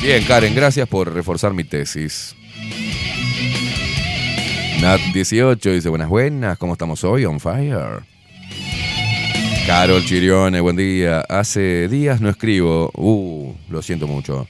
Bien, 0.00 0.24
Karen, 0.24 0.54
gracias 0.54 0.88
por 0.88 1.12
reforzar 1.12 1.52
mi 1.52 1.64
tesis. 1.64 2.34
Nat18 4.80 5.74
dice, 5.74 5.90
buenas, 5.90 6.08
buenas, 6.08 6.56
¿cómo 6.56 6.72
estamos 6.72 7.04
hoy? 7.04 7.26
On 7.26 7.38
fire. 7.38 8.04
Carol 9.66 10.02
Chirione, 10.02 10.62
buen 10.62 10.76
día. 10.76 11.20
Hace 11.28 11.88
días 11.88 12.22
no 12.22 12.30
escribo. 12.30 12.90
Uh, 12.94 13.52
lo 13.68 13.82
siento 13.82 14.06
mucho. 14.06 14.48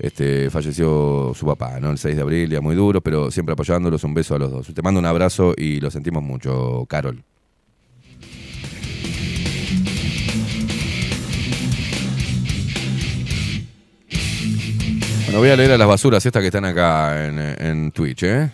Este, 0.00 0.48
falleció 0.48 1.32
su 1.34 1.44
papá, 1.44 1.78
¿no? 1.78 1.90
El 1.90 1.98
6 1.98 2.16
de 2.16 2.22
abril, 2.22 2.48
ya 2.50 2.62
muy 2.62 2.74
duro, 2.74 3.02
pero 3.02 3.30
siempre 3.30 3.52
apoyándolos. 3.52 4.02
Un 4.02 4.14
beso 4.14 4.34
a 4.34 4.38
los 4.38 4.50
dos. 4.50 4.72
Te 4.72 4.80
mando 4.80 4.98
un 4.98 5.04
abrazo 5.04 5.52
y 5.54 5.78
lo 5.78 5.90
sentimos 5.90 6.22
mucho, 6.22 6.86
Carol. 6.88 7.22
Bueno, 15.26 15.38
voy 15.38 15.50
a 15.50 15.56
leer 15.56 15.72
a 15.72 15.78
las 15.78 15.86
basuras 15.86 16.24
estas 16.24 16.40
que 16.40 16.46
están 16.46 16.64
acá 16.64 17.26
en, 17.26 17.38
en 17.38 17.92
Twitch, 17.92 18.22
¿eh? 18.22 18.50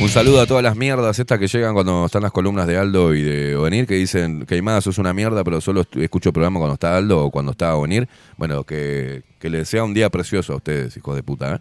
Un 0.00 0.08
saludo 0.10 0.40
a 0.40 0.46
todas 0.46 0.62
las 0.62 0.76
mierdas 0.76 1.18
estas 1.18 1.38
que 1.38 1.46
llegan 1.46 1.72
cuando 1.72 2.06
están 2.06 2.22
las 2.22 2.32
columnas 2.32 2.66
de 2.66 2.76
Aldo 2.76 3.14
y 3.14 3.22
de 3.22 3.56
Ovenir, 3.56 3.86
que 3.86 3.94
dicen 3.94 4.44
que 4.44 4.56
Imada 4.56 4.80
sos 4.80 4.98
una 4.98 5.14
mierda, 5.14 5.42
pero 5.44 5.60
solo 5.60 5.84
escucho 5.94 6.28
el 6.28 6.32
programa 6.32 6.58
cuando 6.58 6.74
está 6.74 6.96
Aldo 6.96 7.24
o 7.24 7.30
cuando 7.30 7.52
está 7.52 7.74
Ovenir. 7.74 8.08
Bueno, 8.36 8.64
que, 8.64 9.22
que 9.38 9.48
les 9.48 9.68
sea 9.68 9.82
un 9.82 9.94
día 9.94 10.10
precioso 10.10 10.52
a 10.52 10.56
ustedes, 10.56 10.96
hijos 10.96 11.16
de 11.16 11.22
puta, 11.22 11.54
¿eh? 11.54 11.60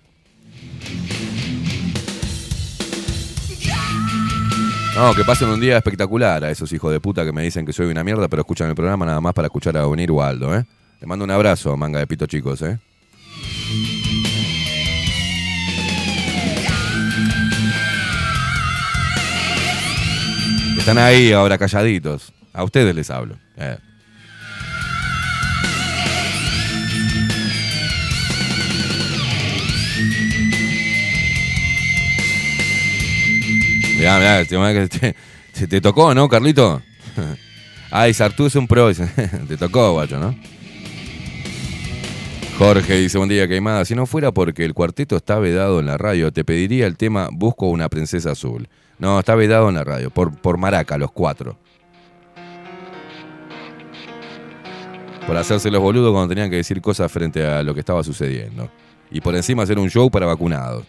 No, 4.96 5.14
que 5.16 5.24
pasen 5.24 5.50
un 5.50 5.60
día 5.60 5.78
espectacular 5.78 6.44
a 6.44 6.52
esos 6.52 6.72
hijos 6.74 6.92
de 6.92 7.00
puta 7.00 7.24
que 7.26 7.32
me 7.32 7.44
dicen 7.44 7.66
que 7.66 7.74
soy 7.74 7.88
una 7.88 8.04
mierda, 8.04 8.28
pero 8.28 8.42
escuchan 8.42 8.70
el 8.70 8.76
programa 8.76 9.06
nada 9.06 9.22
más 9.22 9.34
para 9.34 9.48
escuchar 9.48 9.78
a 9.78 9.88
Ovenir 9.88 10.12
o 10.12 10.22
a 10.22 10.28
Aldo, 10.28 10.56
¿eh? 10.56 10.66
Les 11.00 11.08
mando 11.08 11.24
un 11.24 11.32
abrazo, 11.32 11.78
manga 11.78 12.00
de 12.00 12.08
pito 12.08 12.26
chicos, 12.26 12.62
¿eh? 12.62 12.78
Están 20.84 20.98
ahí 20.98 21.32
ahora 21.32 21.58
calladitos. 21.58 22.34
A 22.52 22.62
ustedes 22.66 22.94
les 22.94 23.10
hablo. 23.10 23.38
Eh. 23.56 23.78
Mirá, 33.98 34.18
mirá, 34.20 34.46
te, 34.90 35.16
te, 35.54 35.68
te- 35.68 35.80
tocó, 35.80 36.14
¿no, 36.14 36.28
Carlito? 36.28 36.82
Ay, 37.92 38.14
Sartú 38.14 38.48
es 38.48 38.56
un 38.58 38.68
pro. 38.68 38.92
te 39.48 39.56
tocó, 39.56 39.94
guacho, 39.94 40.20
¿no? 40.20 40.36
Jorge 42.58 42.98
dice, 42.98 43.18
buen 43.18 43.30
día, 43.30 43.48
Queimada. 43.48 43.86
Si 43.86 43.96
no 43.96 44.06
fuera 44.06 44.34
porque 44.34 44.66
el 44.66 44.74
cuarteto 44.74 45.16
está 45.16 45.40
vedado 45.40 45.80
en 45.80 45.86
la 45.86 45.98
radio, 45.98 46.34
te 46.34 46.44
pediría 46.44 46.88
el 46.88 46.98
tema 46.98 47.30
Busco 47.32 47.68
una 47.68 47.88
princesa 47.88 48.32
azul. 48.32 48.68
No, 49.00 49.20
está 49.20 49.36
vedado 49.36 49.70
en 49.70 49.76
la 49.76 49.84
radio, 49.84 50.10
por, 50.10 50.36
por 50.36 50.58
Maraca, 50.58 50.98
los 50.98 51.12
cuatro. 51.12 51.58
Por 55.28 55.38
hacerse 55.38 55.72
los 55.72 55.82
boludos 55.82 56.12
cuando 56.12 56.30
tenían 56.30 56.50
que 56.50 56.58
decir 56.58 56.82
cosas 56.82 57.12
frente 57.12 57.46
a 57.46 57.64
lo 57.64 57.74
que 57.74 57.80
estaba 57.80 58.04
sucediendo. 58.04 58.70
Y 59.10 59.22
por 59.22 59.36
encima 59.36 59.64
hacer 59.64 59.80
un 59.80 59.90
show 59.90 60.10
para 60.10 60.26
vacunados. 60.26 60.86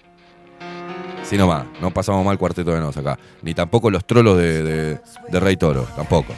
Si 1.22 1.36
no 1.38 1.48
va, 1.48 1.66
no 1.80 1.90
pasamos 1.92 2.24
mal 2.24 2.36
cuarteto 2.36 2.72
de 2.72 2.80
nos 2.80 2.96
acá. 2.96 3.18
Ni 3.42 3.54
tampoco 3.54 3.90
los 3.90 4.04
trolos 4.06 4.36
de, 4.36 4.62
de- 4.62 5.00
de 5.28 5.40
Rey 5.40 5.56
Toro, 5.56 5.86
tampoco. 5.96 6.34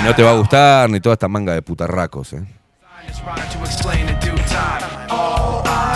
Y 0.00 0.02
no 0.04 0.14
te 0.14 0.22
va 0.22 0.30
a 0.32 0.34
gustar, 0.36 0.90
ni 0.90 1.00
toda 1.00 1.14
esta 1.14 1.28
manga 1.28 1.54
de 1.54 1.62
putarracos, 1.62 2.32
eh. 2.34 2.42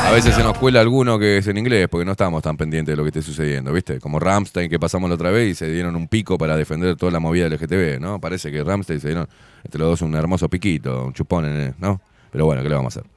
A 0.06 0.10
veces 0.12 0.34
se 0.34 0.44
nos 0.44 0.56
cuela 0.58 0.80
alguno 0.80 1.18
que 1.18 1.38
es 1.38 1.46
en 1.48 1.56
inglés 1.58 1.88
porque 1.90 2.04
no 2.04 2.12
estamos 2.12 2.40
tan 2.42 2.56
pendientes 2.56 2.92
de 2.92 2.96
lo 2.96 3.02
que 3.02 3.08
esté 3.08 3.22
sucediendo, 3.22 3.72
¿viste? 3.72 3.98
Como 3.98 4.20
Ramstein 4.20 4.70
que 4.70 4.78
pasamos 4.78 5.08
la 5.08 5.14
otra 5.16 5.30
vez 5.30 5.50
y 5.50 5.54
se 5.54 5.68
dieron 5.70 5.96
un 5.96 6.06
pico 6.08 6.38
para 6.38 6.56
defender 6.56 6.94
toda 6.96 7.10
la 7.10 7.18
movida 7.20 7.48
del 7.48 7.54
LGTB, 7.54 8.00
¿no? 8.00 8.20
Parece 8.20 8.52
que 8.52 8.62
Ramstein 8.62 9.00
se 9.00 9.08
dieron 9.08 9.28
entre 9.64 9.80
los 9.80 9.88
dos 9.88 10.02
un 10.02 10.14
hermoso 10.14 10.48
piquito, 10.48 11.04
un 11.06 11.12
chupón, 11.14 11.46
en 11.46 11.56
el- 11.60 11.74
¿no? 11.78 12.00
Pero 12.30 12.46
bueno, 12.46 12.62
¿qué 12.62 12.68
le 12.68 12.74
vamos 12.76 12.96
a 12.96 13.00
hacer? 13.00 13.10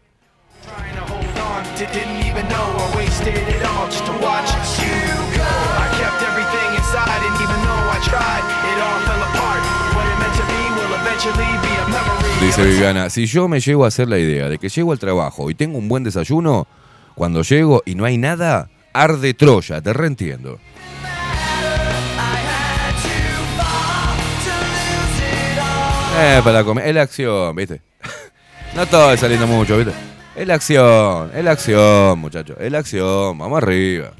I 7.89 7.99
tried, 8.03 8.43
it 8.71 8.79
all 8.79 8.99
fell 9.07 9.21
apart. 9.23 9.61
What 9.95 10.05
it 10.05 10.17
meant 10.19 10.35
to 10.37 10.43
be 10.45 10.61
will 10.77 10.93
eventually 11.01 11.35
be 11.35 11.47
a 11.47 11.59
memory. 11.61 11.66
Dice 12.41 12.63
Viviana, 12.63 13.09
si 13.09 13.25
yo 13.25 13.47
me 13.47 13.59
llego 13.59 13.83
a 13.83 13.87
hacer 13.87 14.07
la 14.07 14.19
idea 14.19 14.47
de 14.47 14.57
que 14.59 14.69
llego 14.69 14.91
al 14.91 14.99
trabajo 14.99 15.49
y 15.49 15.55
tengo 15.55 15.77
un 15.79 15.89
buen 15.89 16.03
desayuno, 16.03 16.67
cuando 17.15 17.41
llego 17.41 17.81
y 17.85 17.95
no 17.95 18.05
hay 18.05 18.17
nada, 18.17 18.69
arde 18.93 19.33
Troya, 19.33 19.81
te 19.81 19.91
reentiendo. 19.91 20.59
Eh, 26.19 26.41
para 26.43 26.63
comer, 26.63 26.87
es 26.87 26.95
la 26.95 27.01
acción, 27.01 27.55
¿viste? 27.55 27.81
No 28.75 28.85
todo 28.85 29.11
es 29.11 29.19
saliendo 29.19 29.47
mucho, 29.47 29.77
¿viste? 29.77 29.93
Es 30.35 30.47
la 30.47 30.53
acción, 30.53 31.31
es 31.33 31.43
la 31.43 31.51
acción, 31.51 32.19
muchachos, 32.19 32.57
es 32.59 32.71
la 32.71 32.79
acción, 32.79 33.37
vamos 33.37 33.57
arriba. 33.57 34.11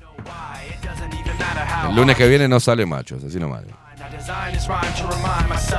El 1.90 1.96
lunes 1.96 2.16
que 2.16 2.28
viene 2.28 2.48
no 2.48 2.60
sale 2.60 2.86
machos, 2.86 3.24
así 3.24 3.40
nomás. 3.40 3.64
Más 4.28 5.72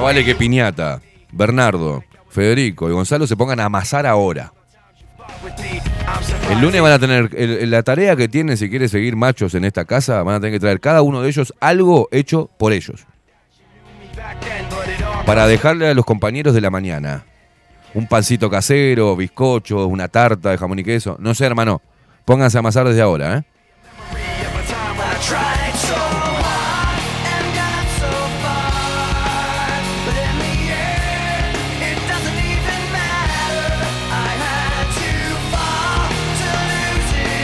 vale 0.00 0.24
que 0.24 0.34
Piñata, 0.34 1.02
Bernardo, 1.32 2.02
Federico 2.30 2.88
y 2.88 2.92
Gonzalo 2.92 3.26
se 3.26 3.36
pongan 3.36 3.60
a 3.60 3.66
amasar 3.66 4.06
ahora. 4.06 4.54
El 6.50 6.60
lunes 6.62 6.80
van 6.80 6.92
a 6.92 6.98
tener 6.98 7.68
la 7.68 7.82
tarea 7.82 8.16
que 8.16 8.28
tienen 8.28 8.56
si 8.56 8.70
quieren 8.70 8.88
seguir 8.88 9.16
machos 9.16 9.54
en 9.54 9.64
esta 9.64 9.84
casa, 9.84 10.22
van 10.22 10.36
a 10.36 10.40
tener 10.40 10.52
que 10.52 10.60
traer 10.60 10.80
cada 10.80 11.02
uno 11.02 11.20
de 11.20 11.28
ellos 11.28 11.52
algo 11.60 12.08
hecho 12.10 12.50
por 12.56 12.72
ellos. 12.72 13.06
Para 15.26 15.46
dejarle 15.46 15.88
a 15.88 15.94
los 15.94 16.06
compañeros 16.06 16.54
de 16.54 16.62
la 16.62 16.70
mañana. 16.70 17.24
Un 17.92 18.06
pancito 18.06 18.48
casero, 18.48 19.14
bizcocho, 19.14 19.86
una 19.86 20.08
tarta 20.08 20.50
de 20.50 20.58
jamón 20.58 20.78
y 20.78 20.84
queso. 20.84 21.16
No 21.18 21.34
sé, 21.34 21.44
hermano. 21.44 21.82
Pónganse 22.24 22.58
a 22.58 22.60
amasar 22.60 22.86
desde 22.86 23.02
ahora, 23.02 23.38
¿eh? 23.38 23.44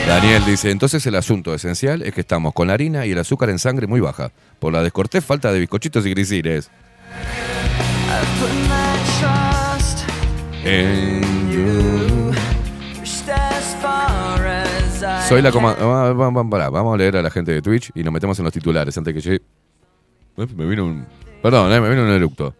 Daniel 0.07 0.45
dice, 0.47 0.71
entonces 0.71 1.05
el 1.07 1.17
asunto 1.17 1.53
esencial 1.53 2.03
es 2.03 2.15
que 2.15 2.21
estamos 2.21 2.55
con 2.55 2.69
la 2.69 2.75
harina 2.75 3.05
y 3.07 3.11
el 3.11 3.19
azúcar 3.19 3.51
en 3.51 3.59
sangre 3.59 3.89
muy 3.89 3.99
baja. 3.99 4.31
Por 4.61 4.73
la 4.73 4.81
descortés 4.83 5.25
falta 5.25 5.53
de 5.53 5.59
bizcochitos 5.59 6.07
y. 6.07 6.13
Put 6.13 6.21
my 8.69 8.97
far 13.83 14.39
Soy 15.29 15.43
la 15.43 15.51
coma... 15.51 15.75
Vamos 15.75 16.95
a 16.95 16.97
leer 16.97 17.17
a 17.17 17.23
la 17.23 17.31
gente 17.31 17.53
de 17.53 17.61
Twitch 17.61 17.91
y 17.95 18.05
nos 18.05 18.15
metemos 18.15 18.39
en 18.39 18.45
los 18.45 18.53
titulares 18.53 18.97
antes 18.97 19.13
que 19.13 19.21
llegue. 19.21 19.43
Me 20.37 20.67
vino 20.67 20.85
un. 20.85 21.05
Perdón, 21.43 21.73
eh, 21.73 21.81
me 21.81 21.91
vino 21.91 22.03
un 22.03 22.11
eructo. 22.11 22.55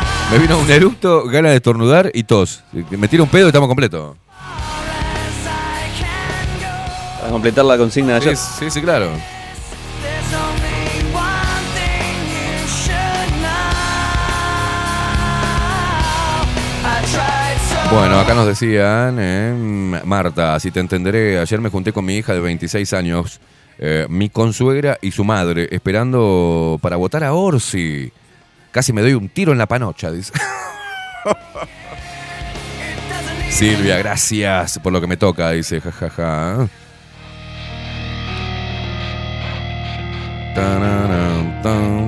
Me 0.30 0.38
vino 0.38 0.58
un 0.58 0.70
eructo, 0.70 1.24
gana 1.24 1.50
de 1.50 1.56
estornudar 1.56 2.10
y 2.14 2.22
tos. 2.22 2.62
Me 2.90 3.08
tira 3.08 3.22
un 3.22 3.28
pedo 3.28 3.46
y 3.46 3.48
estamos 3.48 3.68
completos. 3.68 4.16
Para 7.20 7.32
completar 7.32 7.64
la 7.64 7.76
consigna 7.76 8.14
de 8.14 8.20
Sí, 8.20 8.26
ayer. 8.28 8.36
sí, 8.36 8.70
sí, 8.70 8.80
claro. 8.80 9.10
Bueno, 17.92 18.20
acá 18.20 18.34
nos 18.34 18.46
decían, 18.46 19.16
eh, 19.18 20.00
Marta, 20.04 20.60
si 20.60 20.70
te 20.70 20.78
entenderé, 20.78 21.38
ayer 21.40 21.60
me 21.60 21.70
junté 21.70 21.92
con 21.92 22.04
mi 22.04 22.16
hija 22.16 22.32
de 22.32 22.40
26 22.40 22.92
años, 22.92 23.40
eh, 23.78 24.06
mi 24.08 24.28
consuegra 24.28 24.96
y 25.02 25.10
su 25.10 25.24
madre, 25.24 25.66
esperando 25.72 26.78
para 26.80 26.96
votar 26.96 27.24
a 27.24 27.32
Orsi. 27.32 28.12
Casi 28.70 28.92
me 28.92 29.00
doy 29.00 29.14
un 29.14 29.28
tiro 29.28 29.52
en 29.52 29.58
la 29.58 29.66
panocha, 29.66 30.10
dice. 30.10 30.32
Silvia, 33.50 33.98
gracias 33.98 34.78
por 34.78 34.92
lo 34.92 35.00
que 35.00 35.06
me 35.06 35.16
toca, 35.16 35.50
dice, 35.50 35.80
jajaja. 35.80 36.68
Tan, 40.54 41.62
tan. 41.62 42.00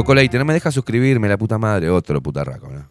Coco 0.00 0.14
Leite, 0.14 0.38
no 0.38 0.44
me 0.44 0.54
deja 0.54 0.70
suscribirme, 0.70 1.28
la 1.28 1.36
puta 1.36 1.58
madre. 1.58 1.90
Otro 1.90 2.22
putarraco, 2.22 2.68
¿no? 2.68 2.88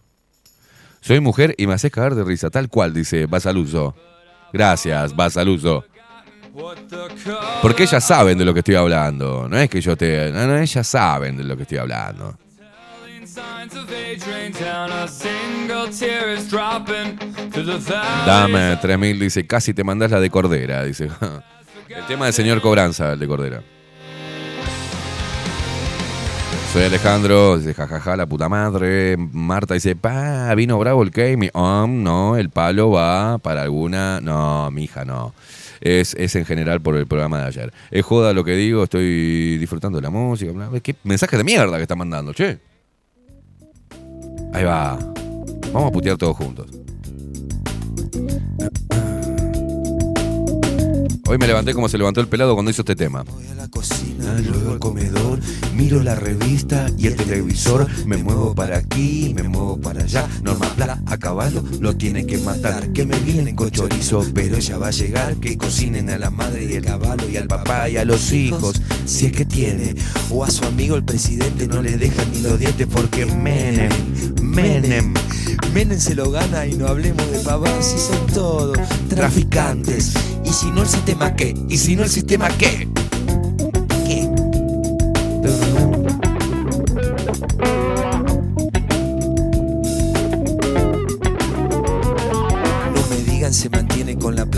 Soy 1.01 1.19
mujer 1.21 1.55
y 1.57 1.65
me 1.65 1.73
haces 1.73 1.91
cagar 1.91 2.13
de 2.13 2.23
risa, 2.23 2.49
tal 2.49 2.69
cual, 2.69 2.93
dice 2.93 3.25
Basaluso. 3.25 3.95
Gracias, 4.53 5.15
Basaluso. 5.15 5.85
Porque 7.61 7.83
ellas 7.83 8.03
saben 8.03 8.37
de 8.37 8.45
lo 8.45 8.53
que 8.53 8.59
estoy 8.59 8.75
hablando. 8.75 9.47
No 9.49 9.57
es 9.57 9.69
que 9.69 9.81
yo 9.81 9.95
te. 9.95 10.31
No, 10.31 10.47
no, 10.47 10.57
ellas 10.57 10.87
saben 10.87 11.37
de 11.37 11.43
lo 11.43 11.55
que 11.55 11.63
estoy 11.63 11.77
hablando. 11.77 12.35
Dame 18.25 18.77
3000, 18.77 19.19
dice, 19.19 19.47
casi 19.47 19.73
te 19.73 19.83
mandas 19.83 20.11
la 20.11 20.19
de 20.19 20.29
Cordera, 20.29 20.83
dice. 20.83 21.09
El 21.89 22.05
tema 22.05 22.25
del 22.25 22.33
señor 22.33 22.61
Cobranza, 22.61 23.13
el 23.13 23.19
de 23.19 23.27
Cordera. 23.27 23.63
Soy 26.71 26.83
Alejandro, 26.83 27.57
dice, 27.57 27.73
jajaja, 27.73 28.15
la 28.15 28.27
puta 28.27 28.47
madre. 28.47 29.17
Marta 29.17 29.73
dice, 29.73 29.95
pa, 29.95 30.53
vino 30.53 30.77
bravo 30.77 31.01
el 31.01 31.09
game. 31.09 31.49
Um, 31.55 32.03
no, 32.03 32.37
el 32.37 32.51
palo 32.51 32.91
va 32.91 33.39
para 33.39 33.63
alguna. 33.63 34.21
No, 34.21 34.69
mija, 34.69 35.03
no. 35.03 35.33
Es, 35.81 36.13
es 36.15 36.35
en 36.35 36.45
general 36.45 36.81
por 36.81 36.95
el 36.95 37.07
programa 37.07 37.39
de 37.39 37.45
ayer. 37.45 37.73
Es 37.91 38.05
joda 38.05 38.33
lo 38.33 38.43
que 38.43 38.55
digo, 38.55 38.83
estoy 38.83 39.57
disfrutando 39.57 39.97
de 39.97 40.01
la 40.01 40.09
música. 40.09 40.51
¿Qué 40.81 40.95
mensaje 41.03 41.37
de 41.37 41.43
mierda 41.43 41.77
que 41.77 41.83
está 41.83 41.95
mandando, 41.95 42.33
che? 42.33 42.59
Ahí 44.53 44.63
va. 44.63 44.97
Vamos 45.71 45.89
a 45.89 45.91
putear 45.91 46.17
todos 46.17 46.35
juntos. 46.35 46.67
Hoy 51.27 51.37
me 51.37 51.45
levanté 51.45 51.73
como 51.75 51.87
se 51.87 51.97
levantó 51.97 52.21
el 52.21 52.27
pelado 52.27 52.55
cuando 52.55 52.71
hizo 52.71 52.81
este 52.81 52.95
tema. 52.95 53.23
Cocina, 53.69 54.39
luego 54.39 54.71
al 54.71 54.79
comedor, 54.79 55.39
miro 55.75 56.01
la 56.03 56.15
revista 56.15 56.87
y 56.97 57.07
el 57.07 57.15
televisor, 57.15 57.87
me 58.05 58.17
muevo 58.17 58.55
para 58.55 58.77
aquí, 58.77 59.33
me 59.35 59.43
muevo 59.43 59.79
para 59.79 60.03
allá, 60.03 60.27
Norma 60.43 60.67
Pla 60.75 61.01
a 61.05 61.17
caballo 61.17 61.63
lo 61.79 61.95
tiene 61.95 62.25
que 62.25 62.37
matar, 62.39 62.91
que 62.93 63.05
me 63.05 63.17
vienen 63.19 63.55
con 63.55 63.71
chorizo, 63.71 64.25
pero 64.33 64.57
ella 64.57 64.77
va 64.77 64.87
a 64.87 64.91
llegar, 64.91 65.35
que 65.37 65.57
cocinen 65.57 66.09
a 66.09 66.17
la 66.17 66.29
madre 66.29 66.65
y 66.65 66.73
el 66.73 66.85
caballo 66.85 67.27
y 67.29 67.37
al 67.37 67.47
papá 67.47 67.89
y 67.89 67.97
a 67.97 68.05
los 68.05 68.31
hijos, 68.31 68.81
si 69.05 69.27
es 69.27 69.31
que 69.31 69.45
tiene, 69.45 69.95
o 70.29 70.43
a 70.43 70.51
su 70.51 70.65
amigo 70.65 70.95
el 70.95 71.03
presidente 71.03 71.67
no 71.67 71.81
le 71.81 71.97
dejan 71.97 72.31
ni 72.31 72.41
los 72.41 72.59
dientes 72.59 72.87
porque 72.91 73.25
Menem, 73.25 73.91
Menem, 74.41 75.13
Menem 75.73 75.99
se 75.99 76.15
lo 76.15 76.31
gana 76.31 76.65
y 76.65 76.73
no 76.75 76.87
hablemos 76.87 77.29
de 77.31 77.39
pavas 77.39 77.85
si 77.85 77.97
son 77.97 78.27
todos 78.27 78.77
traficantes, 79.09 80.13
y 80.45 80.49
si 80.51 80.71
no 80.71 80.81
el 80.81 80.87
sistema 80.87 81.35
qué, 81.35 81.55
y 81.67 81.77
si 81.77 81.95
no 81.95 82.03
el 82.03 82.09
sistema. 82.09 82.47
¿Qué? 82.57 82.87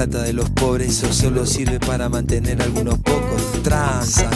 Plata 0.08 0.24
de 0.24 0.34
los 0.34 0.50
pobres 0.50 1.04
o 1.04 1.14
solo 1.14 1.46
sirve 1.46 1.80
para 1.80 2.10
mantener 2.10 2.60
algunos 2.64 2.98
pocos. 2.98 3.62
Transan, 3.62 4.32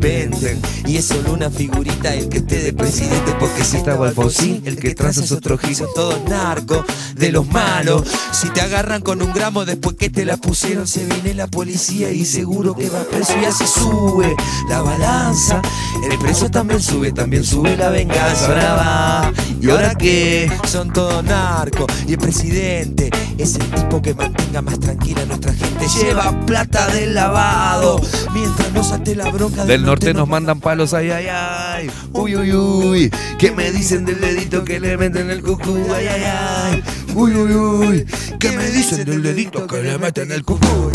y 0.00 0.96
es 0.96 1.06
solo 1.06 1.32
una 1.32 1.50
figurita 1.50 2.14
el 2.14 2.28
que 2.28 2.38
esté 2.38 2.62
de 2.62 2.72
presidente 2.72 3.34
porque 3.40 3.64
si 3.64 3.78
estaba 3.78 4.08
Alfonsín, 4.08 4.62
el 4.64 4.76
que 4.76 4.94
transa 4.94 5.24
es 5.24 5.32
otro 5.32 5.58
giro, 5.58 5.88
todos 5.92 6.22
narcos 6.28 6.84
de 7.16 7.32
los 7.32 7.46
malos. 7.48 8.08
Si 8.30 8.48
te 8.50 8.60
agarran 8.60 9.02
con 9.02 9.20
un 9.20 9.32
gramo 9.32 9.64
después 9.64 9.96
que 9.96 10.08
te 10.08 10.24
la 10.24 10.36
pusieron 10.36 10.86
se 10.86 11.04
viene 11.04 11.34
la 11.34 11.48
policía 11.48 12.10
y 12.12 12.24
seguro 12.24 12.76
que 12.76 12.88
va 12.88 13.00
preso 13.04 13.34
y 13.42 13.44
así 13.44 13.64
sube 13.66 14.36
la 14.68 14.82
balanza. 14.82 15.60
El 16.08 16.16
precio 16.18 16.48
también 16.48 16.80
sube, 16.80 17.10
también 17.10 17.44
sube 17.44 17.76
la 17.76 17.88
venganza. 17.88 18.46
Ahora 18.46 18.74
va, 18.74 19.32
¿y 19.60 19.70
ahora 19.70 19.94
qué? 19.96 20.50
Son 20.68 20.92
todos 20.92 21.24
narcos 21.24 21.86
y 22.06 22.12
el 22.12 22.18
presidente 22.18 23.10
es 23.36 23.56
el 23.56 23.68
tipo 23.70 24.00
que 24.00 24.14
mantenga 24.14 24.62
más 24.62 24.78
tranquila 24.78 25.22
a 25.22 25.26
nuestra 25.26 25.52
gente. 25.52 25.86
Lleva 25.88 26.46
plata 26.46 26.86
del 26.88 27.14
lavado 27.14 28.00
mientras 28.32 28.72
nos 28.72 28.92
ate 28.92 29.16
la 29.16 29.30
bronca 29.30 29.64
Del 29.64 29.87
norte 29.88 30.12
nos 30.12 30.28
mandan 30.28 30.60
palos, 30.60 30.92
ay, 30.92 31.10
ay, 31.10 31.26
ay. 31.30 31.90
Uy, 32.12 32.36
uy, 32.36 32.52
uy, 32.52 33.10
¿qué 33.38 33.52
me 33.52 33.70
dicen 33.70 34.04
del 34.04 34.20
dedito 34.20 34.62
que 34.62 34.78
le 34.78 34.98
meten 34.98 35.30
el 35.30 35.40
cucuy? 35.40 35.80
Ay, 35.96 36.06
ay, 36.06 36.22
ay. 36.26 36.82
Uy, 37.14 37.32
uy, 37.34 37.52
uy, 37.54 38.06
¿qué 38.38 38.52
me 38.52 38.68
dicen 38.68 39.06
del 39.06 39.22
dedito 39.22 39.66
que 39.66 39.82
le 39.82 39.96
meten 39.96 40.30
el 40.30 40.44
cucuy? 40.44 40.92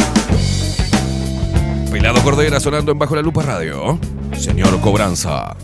Pelado 1.90 2.22
Cordera 2.22 2.60
sonando 2.60 2.92
en 2.92 3.00
Bajo 3.00 3.16
la 3.16 3.24
Lupa 3.24 3.42
Radio. 3.42 3.98
Señor 4.38 4.80
Cobranza. 4.80 5.56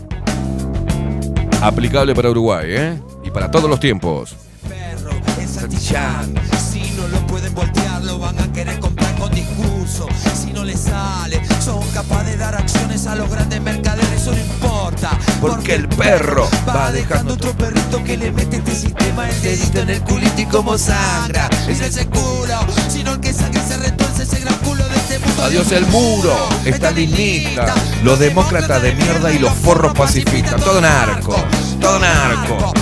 Aplicable 1.62 2.16
para 2.16 2.30
Uruguay, 2.30 2.66
¿eh? 2.68 3.00
Y 3.22 3.30
para 3.30 3.48
todos 3.48 3.70
los 3.70 3.78
tiempos. 3.78 4.34
perro 4.68 5.12
Santillán. 5.46 6.34
Si 6.72 6.80
no 6.96 7.06
lo 7.06 7.24
pueden 7.28 7.54
voltear, 7.54 8.02
lo 8.02 8.18
van 8.18 8.40
a 8.40 8.52
querer 8.52 8.80
comprar 8.80 9.14
con 9.14 9.32
discurso. 9.32 10.08
Si 10.34 10.52
no 10.52 10.64
les 10.64 10.80
sale, 10.80 11.40
son 11.70 11.88
capaces 11.92 12.32
de 12.32 12.36
dar 12.36 12.54
acciones 12.56 13.06
a 13.06 13.14
los 13.14 13.30
grandes 13.30 13.60
mercaderes, 13.60 14.10
eso 14.10 14.32
no 14.32 14.38
importa. 14.38 15.16
Porque 15.40 15.74
el 15.74 15.88
perro 15.88 16.48
va 16.68 16.90
dejando 16.90 17.34
otro 17.34 17.52
perrito 17.52 18.02
que 18.02 18.16
le 18.16 18.32
mete 18.32 18.56
este 18.56 18.74
sistema 18.74 19.28
el 19.28 19.42
dedito 19.42 19.80
en 19.80 19.90
el 19.90 20.02
culito 20.02 20.40
y 20.40 20.46
como 20.46 20.76
sangra. 20.76 21.48
Es 21.68 21.80
el 21.80 21.92
seguro, 21.92 22.58
sino 22.88 23.12
el 23.12 23.20
que 23.20 23.32
sangre 23.32 23.62
se 23.66 23.76
retuerce 23.76 24.24
ese 24.24 24.40
gran 24.40 24.54
culo 24.56 24.84
de 24.88 24.96
este 24.96 25.18
mundo. 25.20 25.42
Adiós 25.44 25.70
el 25.70 25.86
muro, 25.86 26.48
estalinista, 26.64 27.74
los 28.02 28.18
demócratas 28.18 28.82
de 28.82 28.92
mierda 28.92 29.32
y 29.32 29.38
los 29.38 29.52
forros 29.52 29.96
pacifistas. 29.96 30.60
Todo 30.62 30.80
narco, 30.80 31.36
todo 31.80 32.00
narco. 32.00 32.72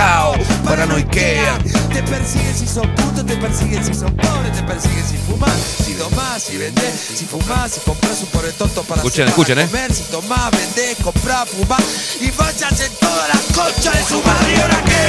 Son 0.00 0.36
el 0.36 0.36
caos, 0.36 0.38
paranoiquean. 0.64 1.62
Te 1.92 2.02
persiguen 2.02 2.54
si 2.54 2.66
son 2.66 2.88
putos, 2.94 3.26
te 3.26 3.36
persiguen 3.36 3.84
si 3.84 3.94
son 3.94 4.14
pobres, 4.16 4.52
te 4.52 4.62
persiguen 4.62 5.04
si 5.06 5.16
fumas, 5.18 5.52
si 5.84 5.94
domás, 5.94 6.42
si 6.42 6.56
vendés, 6.56 6.94
si 7.16 7.24
fumás, 7.26 7.72
si 7.72 7.80
compras 7.80 8.20
un 8.22 8.28
pobre 8.28 8.52
tonto 8.52 8.82
para 8.82 9.00
Escuchen, 9.00 9.24
hacer 9.24 9.30
escuchen, 9.30 9.54
para 9.56 9.66
eh. 9.66 9.70
comer, 9.70 9.92
si 9.92 10.04
tomás, 10.04 10.50
vendés, 10.50 10.96
comprás, 11.02 11.48
fumás 11.48 11.82
y 12.20 12.30
vayas 12.30 12.80
en 12.80 12.92
toda 13.00 13.28
la 13.28 13.38
concha 13.54 13.90
de 13.92 14.04
su 14.04 14.22
madre. 14.22 14.54
¿Y 14.56 14.60
ahora 14.60 14.80
qué? 14.84 15.06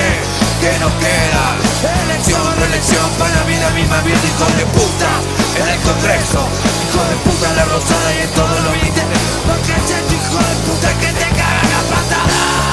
¿Qué 0.61 0.71
nos 0.79 0.93
queda? 0.99 1.45
Elección, 2.05 2.45
reelección, 2.59 3.09
para 3.17 3.43
mí 3.45 3.55
la 3.57 3.69
misma 3.71 4.01
mierda, 4.01 4.27
hijo 4.27 4.45
de 4.57 4.65
puta. 4.77 5.09
En 5.57 5.67
el 5.67 5.79
Congreso, 5.81 6.41
hijo 6.85 7.01
de 7.09 7.15
puta, 7.25 7.49
en 7.49 7.55
la 7.55 7.65
rosada 7.65 8.09
y 8.13 8.19
en 8.21 8.29
todos 8.31 8.59
los 8.63 8.73
ministerios. 8.77 9.21
Porque 9.47 9.71
es 9.73 10.07
tu 10.07 10.13
hijo 10.13 10.37
de 10.37 10.55
puta 10.67 10.89
que 10.99 11.07
te 11.07 11.27
caga 11.35 11.63
la 11.73 11.81
patada. 11.89 12.70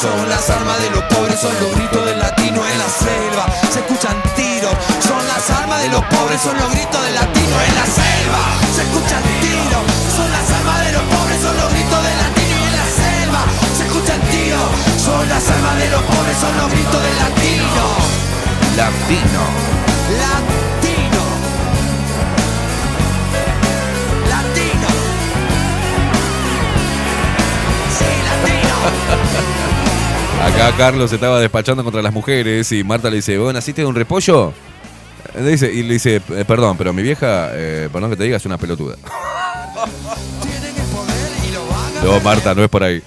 Son 0.00 0.28
las 0.30 0.48
armas 0.48 0.80
de 0.80 0.90
los 0.90 1.02
pobres, 1.12 1.38
son 1.38 1.52
los 1.60 1.76
gritos 1.76 2.06
del 2.06 2.18
latino 2.18 2.66
en 2.66 2.78
la 2.78 2.88
selva. 2.88 3.44
Se 3.70 3.80
escuchan 3.80 4.16
tiros, 4.34 4.72
son 5.06 5.20
las 5.28 5.50
armas 5.50 5.82
de 5.82 5.88
los 5.88 6.02
pobres, 6.06 6.40
son 6.40 6.56
los 6.56 6.70
gritos 6.70 7.02
del 7.04 7.14
latino 7.14 7.56
en 7.68 7.74
la 7.74 7.84
selva. 7.84 8.40
Se 8.74 8.82
escuchan 8.82 9.22
tiros, 9.44 9.84
son 10.16 10.30
las 10.32 10.50
armas 10.56 10.80
de 10.86 10.92
los 10.92 11.02
pobres, 11.02 11.40
son 11.42 11.56
los 11.56 11.68
gritos 11.72 12.02
del 12.02 12.16
latino 12.16 12.56
en 12.64 12.76
la 12.80 12.86
selva. 12.96 13.42
Se 13.76 13.82
escuchan 13.84 14.20
tiros, 14.32 14.70
son 15.04 15.28
las 15.28 15.44
armas 15.50 15.76
de 15.76 15.90
los 15.90 16.02
pobres, 16.02 16.36
son 16.40 16.56
los 16.56 16.70
gritos 16.72 17.02
del 17.02 17.16
latino. 17.20 17.84
Latino. 18.80 19.42
Latino. 20.16 21.22
Latino. 24.32 24.88
Sí, 27.98 28.08
latino. 28.24 29.60
Acá 30.40 30.72
Carlos 30.76 31.10
se 31.10 31.16
estaba 31.16 31.38
despachando 31.40 31.84
contra 31.84 32.02
las 32.02 32.12
mujeres 32.12 32.70
y 32.72 32.82
Marta 32.82 33.10
le 33.10 33.16
dice, 33.16 33.36
¿vos 33.38 33.52
naciste 33.52 33.82
de 33.82 33.86
un 33.86 33.94
repollo? 33.94 34.52
Eh, 35.34 35.42
Dice, 35.42 35.72
y 35.72 35.82
le 35.82 35.94
dice, 35.94 36.16
"Eh, 36.30 36.44
perdón, 36.46 36.76
pero 36.76 36.92
mi 36.92 37.02
vieja, 37.02 37.50
eh, 37.52 37.88
perdón 37.92 38.10
que 38.10 38.16
te 38.16 38.24
diga, 38.24 38.36
es 38.36 38.46
una 38.46 38.56
pelotuda. 38.58 38.96
No, 42.02 42.20
Marta, 42.20 42.54
no 42.54 42.64
es 42.64 42.68
por 42.70 42.82
ahí. 42.82 43.02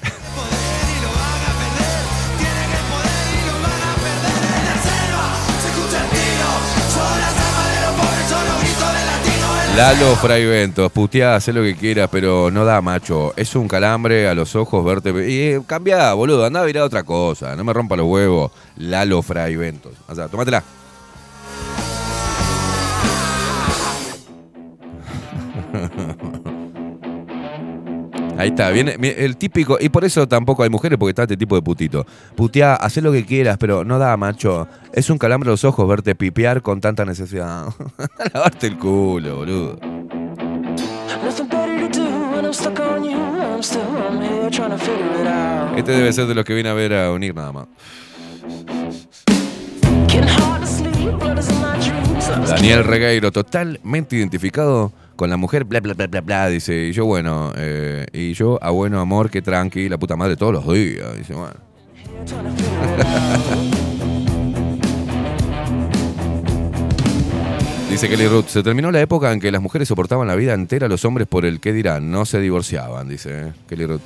Lalo 9.75 10.15
Fraiventos, 10.17 10.91
puteá, 10.91 11.35
haz 11.35 11.47
lo 11.47 11.63
que 11.63 11.75
quieras, 11.75 12.07
pero 12.11 12.51
no 12.51 12.63
da, 12.63 12.79
macho. 12.79 13.33
Es 13.35 13.55
un 13.55 13.67
calambre 13.67 14.27
a 14.27 14.35
los 14.35 14.55
ojos 14.55 14.85
verte. 14.85 15.09
Y 15.27 15.39
eh, 15.41 15.61
cambia, 15.65 16.13
boludo, 16.13 16.45
anda 16.45 16.61
a 16.61 16.65
mirar 16.65 16.83
otra 16.83 17.03
cosa. 17.03 17.55
No 17.55 17.63
me 17.63 17.73
rompa 17.73 17.95
los 17.95 18.05
huevos. 18.05 18.51
Lalo 18.77 19.23
Fraiventos. 19.23 19.93
O 20.07 20.13
sea, 20.13 20.27
tómatela. 20.27 20.63
Ahí 28.37 28.49
está, 28.49 28.71
viene 28.71 28.95
el 28.99 29.37
típico, 29.37 29.77
y 29.79 29.89
por 29.89 30.03
eso 30.03 30.27
tampoco 30.27 30.63
hay 30.63 30.69
mujeres, 30.69 30.97
porque 30.97 31.11
está 31.11 31.23
este 31.23 31.37
tipo 31.37 31.55
de 31.55 31.61
putito. 31.61 32.05
Puteá, 32.35 32.75
haz 32.75 32.97
lo 32.97 33.11
que 33.11 33.25
quieras, 33.25 33.57
pero 33.59 33.83
no 33.83 33.99
da, 33.99 34.17
macho. 34.17 34.67
Es 34.91 35.09
un 35.09 35.17
calambre 35.17 35.49
a 35.49 35.51
los 35.51 35.63
ojos 35.63 35.87
verte 35.87 36.15
pipear 36.15 36.61
con 36.61 36.81
tanta 36.81 37.05
necesidad. 37.05 37.67
Lavarte 38.33 38.67
el 38.67 38.77
culo, 38.77 39.37
boludo. 39.37 39.79
Este 45.77 45.91
debe 45.91 46.13
ser 46.13 46.27
de 46.27 46.35
los 46.35 46.45
que 46.45 46.53
viene 46.53 46.69
a 46.69 46.73
ver 46.73 46.93
a 46.93 47.11
unir 47.11 47.35
nada 47.35 47.51
más. 47.51 47.67
Daniel 52.47 52.83
Regueiro, 52.83 53.31
totalmente 53.31 54.15
identificado 54.15 54.91
con 55.15 55.29
la 55.29 55.37
mujer, 55.37 55.63
bla, 55.65 55.79
bla, 55.79 55.93
bla, 55.93 56.07
bla, 56.07 56.21
bla. 56.21 56.47
Dice, 56.47 56.87
y 56.87 56.91
yo, 56.91 57.05
bueno, 57.05 57.51
eh, 57.55 58.05
y 58.13 58.33
yo, 58.33 58.59
a 58.61 58.71
bueno 58.71 58.99
amor, 58.99 59.29
que 59.29 59.41
tranqui, 59.41 59.89
la 59.89 59.97
puta 59.97 60.15
madre 60.15 60.35
todos 60.35 60.53
los 60.53 60.73
días. 60.73 61.17
Dice, 61.17 61.33
bueno. 61.33 61.55
Dice 67.93 68.09
Kelly 68.09 68.27
Ruth, 68.27 68.47
se 68.47 68.63
terminó 68.63 68.89
la 68.89 69.01
época 69.01 69.31
en 69.31 69.39
que 69.39 69.51
las 69.51 69.61
mujeres 69.61 69.87
soportaban 69.87 70.27
la 70.27 70.35
vida 70.35 70.55
entera 70.55 70.87
los 70.87 71.05
hombres 71.05 71.27
por 71.27 71.45
el 71.45 71.59
qué 71.59 71.71
dirán, 71.71 72.09
no 72.09 72.25
se 72.25 72.39
divorciaban, 72.39 73.07
dice 73.07 73.29
eh, 73.49 73.53
Kelly 73.69 73.85
Ruth. 73.85 74.01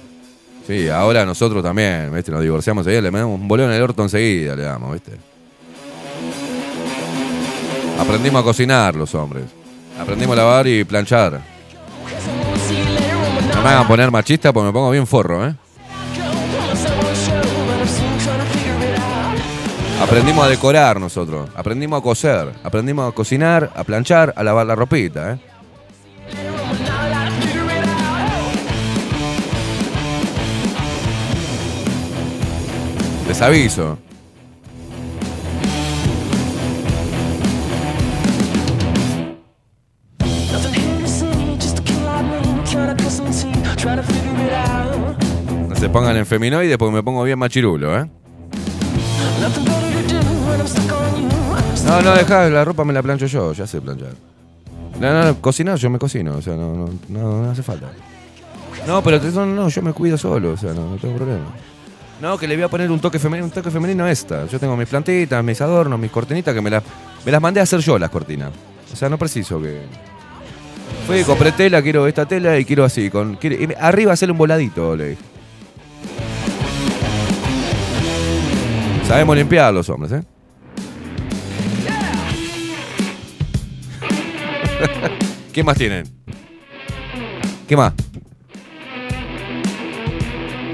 Sí, 0.67 0.89
ahora 0.89 1.25
nosotros 1.25 1.63
también, 1.63 2.13
¿viste? 2.13 2.29
Nos 2.29 2.41
divorciamos 2.41 2.81
enseguida, 2.81 3.09
le 3.09 3.17
damos 3.17 3.39
un 3.39 3.47
bolón 3.47 3.69
en 3.69 3.77
el 3.77 3.81
orto 3.81 4.03
enseguida, 4.03 4.57
le 4.57 4.63
damos, 4.63 4.91
¿viste? 4.91 5.13
Aprendimos 7.97 8.41
a 8.41 8.43
cocinar 8.43 8.93
los 8.97 9.15
hombres. 9.15 9.45
Aprendimos 9.99 10.33
a 10.33 10.37
lavar 10.37 10.67
y 10.67 10.83
planchar. 10.83 11.41
No 13.55 13.61
me 13.61 13.69
hagan 13.69 13.87
poner 13.87 14.11
machista 14.11 14.53
porque 14.53 14.67
me 14.67 14.73
pongo 14.73 14.91
bien 14.91 15.07
forro, 15.07 15.47
¿eh? 15.47 15.55
Aprendimos 20.01 20.45
a 20.45 20.49
decorar 20.49 20.99
nosotros. 20.99 21.49
Aprendimos 21.55 21.99
a 21.99 22.03
coser. 22.03 22.53
Aprendimos 22.63 23.09
a 23.09 23.15
cocinar, 23.15 23.71
a 23.75 23.83
planchar, 23.83 24.33
a 24.35 24.43
lavar 24.43 24.67
la 24.67 24.75
ropita, 24.75 25.33
¿eh? 25.33 25.37
Les 33.27 33.41
aviso. 33.41 33.97
No 45.69 45.75
se 45.75 45.89
pongan 45.89 46.17
en 46.17 46.25
feminoide 46.25 46.77
porque 46.77 46.95
me 46.95 47.03
pongo 47.03 47.23
bien 47.23 47.39
machirulo, 47.39 47.97
¿eh? 47.97 48.09
No, 51.85 52.01
no, 52.01 52.15
dejá, 52.15 52.49
la 52.49 52.65
ropa 52.65 52.83
me 52.83 52.91
la 52.91 53.01
plancho 53.01 53.27
yo, 53.27 53.53
ya 53.53 53.65
sé 53.65 53.79
planchar. 53.79 54.13
No, 54.99 55.13
no, 55.13 55.23
no, 55.23 55.41
cocinar 55.41 55.77
yo 55.77 55.89
me 55.89 55.99
cocino, 55.99 56.35
o 56.35 56.41
sea, 56.41 56.55
no, 56.55 56.73
no, 56.73 56.89
no, 57.07 57.43
no 57.43 57.51
hace 57.51 57.63
falta. 57.63 57.87
No, 58.85 59.01
pero 59.03 59.19
no, 59.19 59.45
no, 59.45 59.69
yo 59.69 59.81
me 59.81 59.93
cuido 59.93 60.17
solo, 60.17 60.51
o 60.51 60.57
sea, 60.57 60.73
no, 60.73 60.91
no 60.91 60.97
tengo 60.97 61.15
problema. 61.15 61.45
No, 62.21 62.37
que 62.37 62.47
le 62.47 62.55
voy 62.55 62.63
a 62.63 62.67
poner 62.67 62.89
un 62.89 62.99
toque 62.99 63.19
femenino, 63.19 63.45
un 63.45 63.51
toque 63.51 63.69
femenino 63.69 64.03
a 64.03 64.11
esta. 64.11 64.47
Yo 64.47 64.59
tengo 64.59 64.75
mis 64.75 64.87
plantitas, 64.87 65.43
mis 65.43 65.61
adornos, 65.61 65.99
mis 65.99 66.09
cortinitas, 66.09 66.53
que 66.53 66.61
me 66.61 66.69
las, 66.69 66.83
me 67.23 67.31
las 67.31 67.41
mandé 67.41 67.59
a 67.59 67.63
hacer 67.63 67.79
yo 67.79 67.99
las 67.99 68.09
cortinas. 68.09 68.51
O 68.91 68.95
sea, 68.95 69.07
no 69.07 69.17
preciso 69.17 69.61
que. 69.61 69.81
Fui, 71.05 71.23
compré 71.23 71.51
tela, 71.53 71.81
quiero 71.81 72.05
esta 72.07 72.25
tela 72.25 72.59
y 72.59 72.65
quiero 72.65 72.83
así. 72.83 73.09
Con, 73.09 73.39
arriba 73.79 74.13
hacerle 74.13 74.33
un 74.33 74.37
voladito, 74.37 74.95
le. 74.95 75.17
Sabemos 79.07 79.37
limpiar 79.37 79.73
los 79.73 79.89
hombres, 79.89 80.11
¿eh? 80.11 80.21
¿Qué 85.53 85.63
más 85.63 85.77
tienen? 85.77 86.03
¿Qué 87.67 87.77
más? 87.77 87.93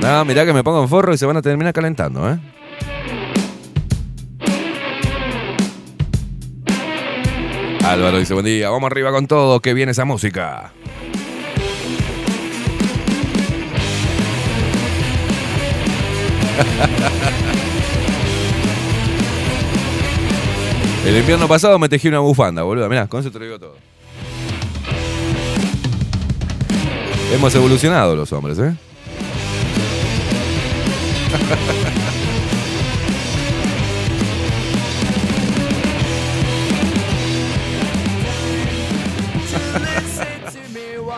No, 0.02 0.26
mirá 0.26 0.46
que 0.46 0.54
me 0.54 0.64
pongo 0.64 0.82
en 0.82 0.90
forro 0.90 1.14
y 1.14 1.18
se 1.18 1.26
van 1.26 1.38
a 1.38 1.42
terminar 1.42 1.74
calentando, 1.74 2.30
¿eh? 2.30 2.40
Álvaro 7.84 8.18
dice, 8.18 8.34
buen 8.34 8.46
día, 8.46 8.70
vamos 8.70 8.90
arriba 8.90 9.12
con 9.12 9.28
todo, 9.28 9.60
que 9.60 9.74
viene 9.74 9.92
esa 9.92 10.06
música. 10.06 10.72
El 21.06 21.18
invierno 21.18 21.50
pasado 21.50 21.78
me 21.78 21.90
tejí 21.90 22.08
una 22.08 22.20
bufanda, 22.20 22.64
boludo. 22.64 22.88
Mirá, 22.88 23.08
con 23.08 23.20
eso 23.20 23.30
te 23.30 23.40
lo 23.40 23.46
digo 23.46 23.60
todo. 23.60 23.76
Hemos 27.34 27.54
evolucionado 27.54 28.16
los 28.16 28.32
hombres, 28.32 28.58
¿eh? 28.60 28.74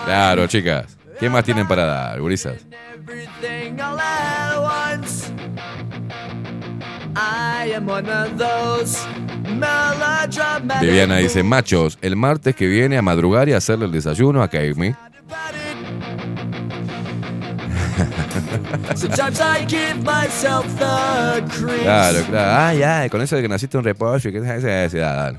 Claro, 0.06 0.48
chicas. 0.48 0.98
¿Qué 1.20 1.30
más 1.30 1.44
tienen 1.44 1.68
para 1.68 1.86
dar, 1.86 2.20
gurisas? 2.20 2.56
Viviana 10.82 11.18
dice, 11.18 11.44
machos, 11.44 11.98
el 12.02 12.16
martes 12.16 12.56
que 12.56 12.68
viene 12.68 12.98
a 12.98 13.02
madrugar 13.02 13.48
y 13.48 13.54
a 13.54 13.58
hacerle 13.58 13.86
el 13.86 13.92
desayuno 13.92 14.44
a 14.44 14.50
Kaimi. 14.50 14.94
Claro, 21.84 22.20
claro. 22.30 22.52
Ah, 22.52 22.74
ya, 22.74 23.10
con 23.10 23.22
eso 23.22 23.36
de 23.36 23.42
que 23.42 23.48
naciste 23.48 23.78
un 23.78 23.84
repollo 23.84 24.30
y 24.30 24.34
que 24.34 24.40
esa 24.40 24.84
edad. 24.86 25.36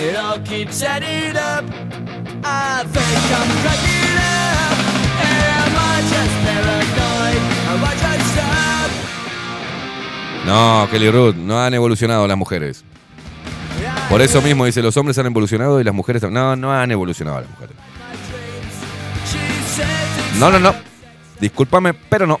Tricks 0.00 0.08
on 0.08 0.08
me. 0.08 0.08
It 0.08 0.16
all 0.16 0.38
keeps 0.44 0.82
adding 0.82 1.36
up. 1.36 1.64
I 2.44 2.84
think 2.84 3.20
I'm 3.36 3.50
cracking 3.62 4.16
up. 4.18 4.78
Am 5.22 5.76
I 5.76 6.00
just 6.02 6.34
paranoid? 6.44 7.42
Am 7.68 7.84
I 7.84 7.94
just 7.94 8.38
up? 8.38 8.90
No, 10.46 10.88
Kelly 10.90 11.10
Ruth, 11.10 11.36
no 11.36 11.60
han 11.62 11.74
evolucionado 11.74 12.26
las 12.26 12.36
mujeres. 12.36 12.84
Por 14.08 14.20
eso 14.22 14.40
mismo 14.42 14.64
dice, 14.64 14.82
los 14.82 14.96
hombres 14.96 15.16
han 15.18 15.26
evolucionado 15.26 15.80
y 15.80 15.84
las 15.84 15.94
mujeres... 15.94 16.22
tam- 16.22 16.32
No, 16.32 16.56
no 16.56 16.72
han 16.72 16.90
evolucionado 16.90 17.40
las 17.40 17.50
mujeres. 17.50 17.76
No, 20.38 20.50
no, 20.50 20.58
no. 20.58 20.74
Discúlpame, 21.40 21.94
pero 21.94 22.26
no. 22.26 22.40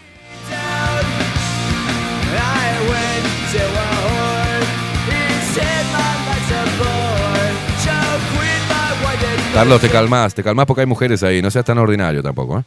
Carlos, 9.54 9.80
te 9.80 9.88
calmás, 9.90 10.34
te 10.34 10.42
calmás 10.42 10.66
porque 10.66 10.82
hay 10.82 10.86
mujeres 10.86 11.22
ahí, 11.22 11.42
no 11.42 11.50
seas 11.50 11.64
tan 11.64 11.78
ordinario 11.78 12.22
tampoco, 12.22 12.58
¿eh? 12.60 12.64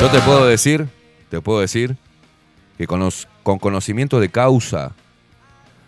Yo 0.00 0.10
te 0.10 0.20
puedo 0.20 0.46
decir, 0.46 0.86
te 1.30 1.40
puedo 1.40 1.60
decir 1.60 1.96
que 2.76 2.86
con, 2.86 3.00
los- 3.00 3.28
con 3.42 3.58
conocimiento 3.58 4.20
de 4.20 4.28
causa, 4.28 4.92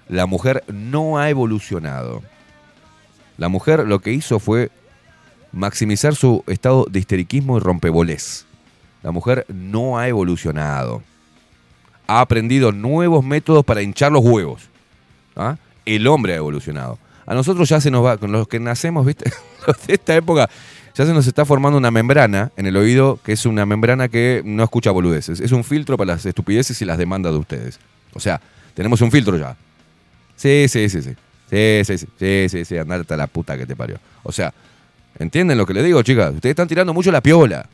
la 0.09 0.27
mujer 0.27 0.65
no 0.73 1.19
ha 1.19 1.29
evolucionado. 1.29 2.23
La 3.37 3.49
mujer 3.49 3.87
lo 3.87 3.99
que 3.99 4.13
hizo 4.13 4.39
fue 4.39 4.71
maximizar 5.53 6.15
su 6.15 6.45
estado 6.47 6.87
de 6.89 6.99
histeriquismo 7.01 7.57
y 7.59 7.61
rompebolés. 7.61 8.47
La 9.03 9.11
mujer 9.11 9.45
no 9.49 9.99
ha 9.99 10.09
evolucionado. 10.09 11.03
Ha 12.07 12.21
aprendido 12.21 12.73
nuevos 12.73 13.25
métodos 13.25 13.65
para 13.65 13.83
hinchar 13.83 14.13
los 14.13 14.25
huevos. 14.25 14.63
¿Ah? 15.35 15.57
El 15.85 16.07
hombre 16.07 16.35
ha 16.35 16.37
evolucionado. 16.37 16.99
A 17.27 17.35
nosotros 17.35 17.69
ya 17.69 17.81
se 17.81 17.91
nos 17.91 18.05
va, 18.05 18.17
con 18.17 18.31
los 18.33 18.47
que 18.47 18.61
nacemos, 18.61 19.05
¿viste? 19.05 19.31
De 19.87 19.95
esta 19.95 20.15
época, 20.15 20.49
ya 20.95 21.05
se 21.05 21.13
nos 21.13 21.27
está 21.27 21.45
formando 21.45 21.77
una 21.77 21.91
membrana 21.91 22.53
en 22.57 22.67
el 22.67 22.77
oído, 22.77 23.19
que 23.23 23.33
es 23.33 23.45
una 23.45 23.67
membrana 23.67 24.09
que 24.09 24.43
no 24.45 24.63
escucha 24.63 24.91
boludeces. 24.93 25.41
Es 25.41 25.53
un 25.53 25.65
filtro 25.65 25.97
para 25.97 26.15
las 26.15 26.25
estupideces 26.25 26.81
y 26.81 26.85
las 26.85 26.99
demandas 26.99 27.33
de 27.33 27.39
ustedes. 27.39 27.81
O 28.15 28.21
sea, 28.21 28.41
tenemos 28.75 29.01
un 29.01 29.11
filtro 29.11 29.37
ya. 29.37 29.57
Sí, 30.37 30.67
sí, 30.69 30.89
sí, 30.89 31.03
sí. 31.03 31.11
Sí, 31.51 31.83
sí, 31.85 31.99
sí. 31.99 32.07
Sí, 32.19 32.47
sí, 32.49 32.65
sí. 32.65 32.79
Andate 32.79 33.13
a 33.13 33.17
la 33.17 33.27
puta 33.27 33.59
que 33.59 33.67
te 33.67 33.77
parió. 33.77 33.99
O 34.23 34.33
sea, 34.33 34.55
¿entienden 35.19 35.59
lo 35.59 35.67
que 35.67 35.75
le 35.75 35.83
digo, 35.83 36.03
chicas? 36.03 36.35
Ustedes 36.35 36.53
están 36.53 36.69
tirando 36.69 36.95
mucho 36.95 37.11
la 37.11 37.21
piola. 37.21 37.67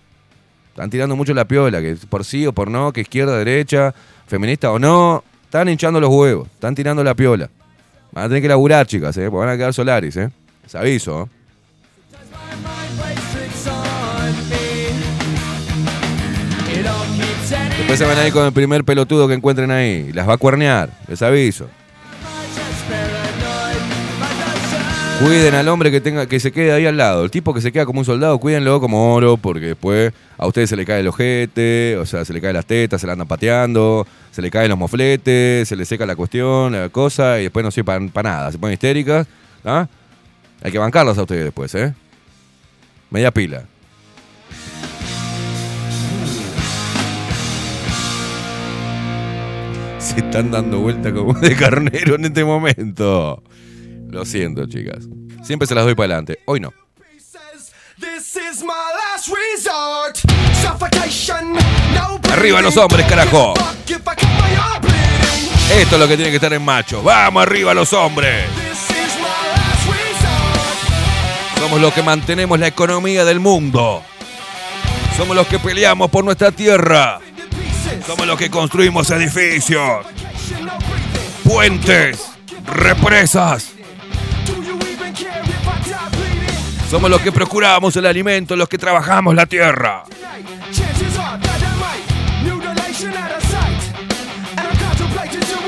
Están 0.70 0.88
tirando 0.88 1.14
mucho 1.14 1.34
la 1.34 1.44
piola, 1.44 1.82
que 1.82 1.96
por 2.08 2.24
sí 2.24 2.46
o 2.46 2.52
por 2.52 2.70
no, 2.70 2.92
que 2.92 3.02
izquierda, 3.02 3.36
derecha, 3.36 3.94
feminista 4.32 4.72
o 4.72 4.78
no. 4.78 5.22
Están 5.44 5.68
hinchando 5.68 6.00
los 6.00 6.08
huevos. 6.08 6.48
Están 6.54 6.74
tirando 6.74 7.04
la 7.04 7.14
piola. 7.14 7.50
Van 8.12 8.24
a 8.24 8.28
tener 8.28 8.40
que 8.40 8.48
laburar, 8.48 8.86
chicas, 8.86 9.14
¿eh? 9.18 9.30
Porque 9.30 9.46
van 9.46 9.48
a 9.50 9.56
quedar 9.58 9.74
solaris, 9.74 10.16
¿eh? 10.16 10.30
Les 10.62 10.74
aviso, 10.74 11.24
¿eh? 11.24 11.26
Después 17.76 17.98
se 17.98 18.06
van 18.06 18.18
a 18.18 18.26
ir 18.26 18.32
con 18.32 18.46
el 18.46 18.52
primer 18.52 18.84
pelotudo 18.84 19.28
que 19.28 19.34
encuentren 19.34 19.70
ahí. 19.70 20.12
Las 20.14 20.26
va 20.26 20.34
a 20.34 20.38
cuernear, 20.38 20.88
les 21.08 21.20
aviso. 21.20 21.68
Cuiden 25.20 25.54
al 25.54 25.68
hombre 25.68 25.90
que 25.90 26.00
tenga 26.00 26.26
que 26.26 26.40
se 26.40 26.50
quede 26.50 26.72
ahí 26.72 26.84
al 26.84 26.96
lado. 26.96 27.24
El 27.24 27.30
tipo 27.30 27.54
que 27.54 27.60
se 27.60 27.70
queda 27.70 27.86
como 27.86 28.00
un 28.00 28.04
soldado, 28.04 28.38
cuídenlo 28.38 28.80
como 28.80 29.14
oro, 29.14 29.36
porque 29.36 29.66
después 29.66 30.12
a 30.36 30.46
ustedes 30.46 30.68
se 30.68 30.76
le 30.76 30.84
cae 30.84 31.00
el 31.00 31.06
ojete, 31.06 31.96
o 31.96 32.06
sea, 32.06 32.24
se 32.24 32.32
le 32.32 32.40
caen 32.40 32.54
las 32.54 32.66
tetas, 32.66 33.00
se 33.00 33.06
le 33.06 33.12
andan 33.12 33.28
pateando, 33.28 34.06
se 34.32 34.42
le 34.42 34.50
caen 34.50 34.68
los 34.68 34.78
mofletes, 34.78 35.68
se 35.68 35.76
le 35.76 35.84
seca 35.84 36.06
la 36.06 36.16
cuestión, 36.16 36.72
la 36.72 36.88
cosa, 36.88 37.38
y 37.38 37.44
después 37.44 37.64
no 37.64 37.70
sirve 37.70 38.08
para 38.10 38.30
nada. 38.30 38.50
Se 38.50 38.58
ponen 38.58 38.74
histéricas. 38.74 39.28
¿ah? 39.64 39.86
Hay 40.62 40.72
que 40.72 40.78
bancarlas 40.78 41.16
a 41.18 41.22
ustedes 41.22 41.44
después, 41.44 41.72
¿eh? 41.76 41.94
Media 43.10 43.30
pila. 43.30 43.64
Se 49.98 50.18
están 50.18 50.50
dando 50.50 50.80
vuelta 50.80 51.12
como 51.12 51.34
de 51.34 51.54
carnero 51.54 52.16
en 52.16 52.24
este 52.24 52.44
momento. 52.44 53.42
Lo 54.12 54.26
siento, 54.26 54.66
chicas. 54.66 55.08
Siempre 55.42 55.66
se 55.66 55.74
las 55.74 55.84
doy 55.84 55.94
para 55.94 56.04
adelante. 56.04 56.38
Hoy 56.44 56.60
no. 56.60 56.70
Arriba 62.30 62.60
los 62.60 62.76
hombres, 62.76 63.06
carajo. 63.06 63.54
Esto 65.74 65.94
es 65.94 66.00
lo 66.00 66.06
que 66.06 66.16
tiene 66.16 66.30
que 66.30 66.36
estar 66.36 66.52
en 66.52 66.62
macho. 66.62 67.02
¡Vamos 67.02 67.42
arriba 67.42 67.72
los 67.72 67.90
hombres! 67.94 68.44
Somos 71.58 71.80
los 71.80 71.94
que 71.94 72.02
mantenemos 72.02 72.58
la 72.58 72.66
economía 72.66 73.24
del 73.24 73.40
mundo. 73.40 74.02
Somos 75.16 75.34
los 75.34 75.46
que 75.46 75.58
peleamos 75.58 76.10
por 76.10 76.22
nuestra 76.22 76.52
tierra. 76.52 77.18
Somos 78.06 78.26
los 78.26 78.36
que 78.36 78.50
construimos 78.50 79.10
edificios, 79.10 80.04
puentes, 81.44 82.20
represas. 82.66 83.72
Somos 86.92 87.08
los 87.08 87.22
que 87.22 87.32
procuramos 87.32 87.96
el 87.96 88.04
alimento, 88.04 88.54
los 88.54 88.68
que 88.68 88.76
trabajamos 88.76 89.34
la 89.34 89.46
tierra. 89.46 90.04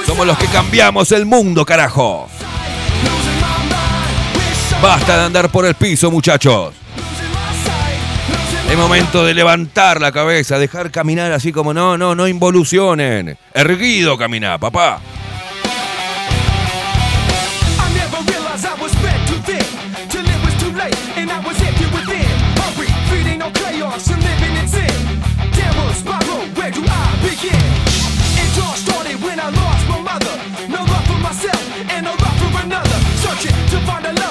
Somos 0.05 0.27
los 0.27 0.37
que 0.37 0.47
cambiamos 0.49 1.11
el 1.13 1.25
mundo, 1.25 1.65
carajo. 1.65 2.29
Basta 4.83 5.17
de 5.17 5.25
andar 5.25 5.49
por 5.49 5.65
el 5.65 5.75
piso, 5.77 6.11
muchachos. 6.11 6.75
Es 8.71 8.77
momento 8.77 9.25
de 9.25 9.33
levantar 9.33 10.03
la 10.03 10.13
cabeza, 10.13 10.59
dejar 10.59 10.91
caminar 10.91 11.33
así 11.33 11.53
como 11.53 11.73
no, 11.73 11.97
no, 11.97 12.15
no 12.15 12.29
involucionen. 12.29 13.39
Erguido 13.55 14.19
caminar, 14.19 14.61
papá. 14.61 15.01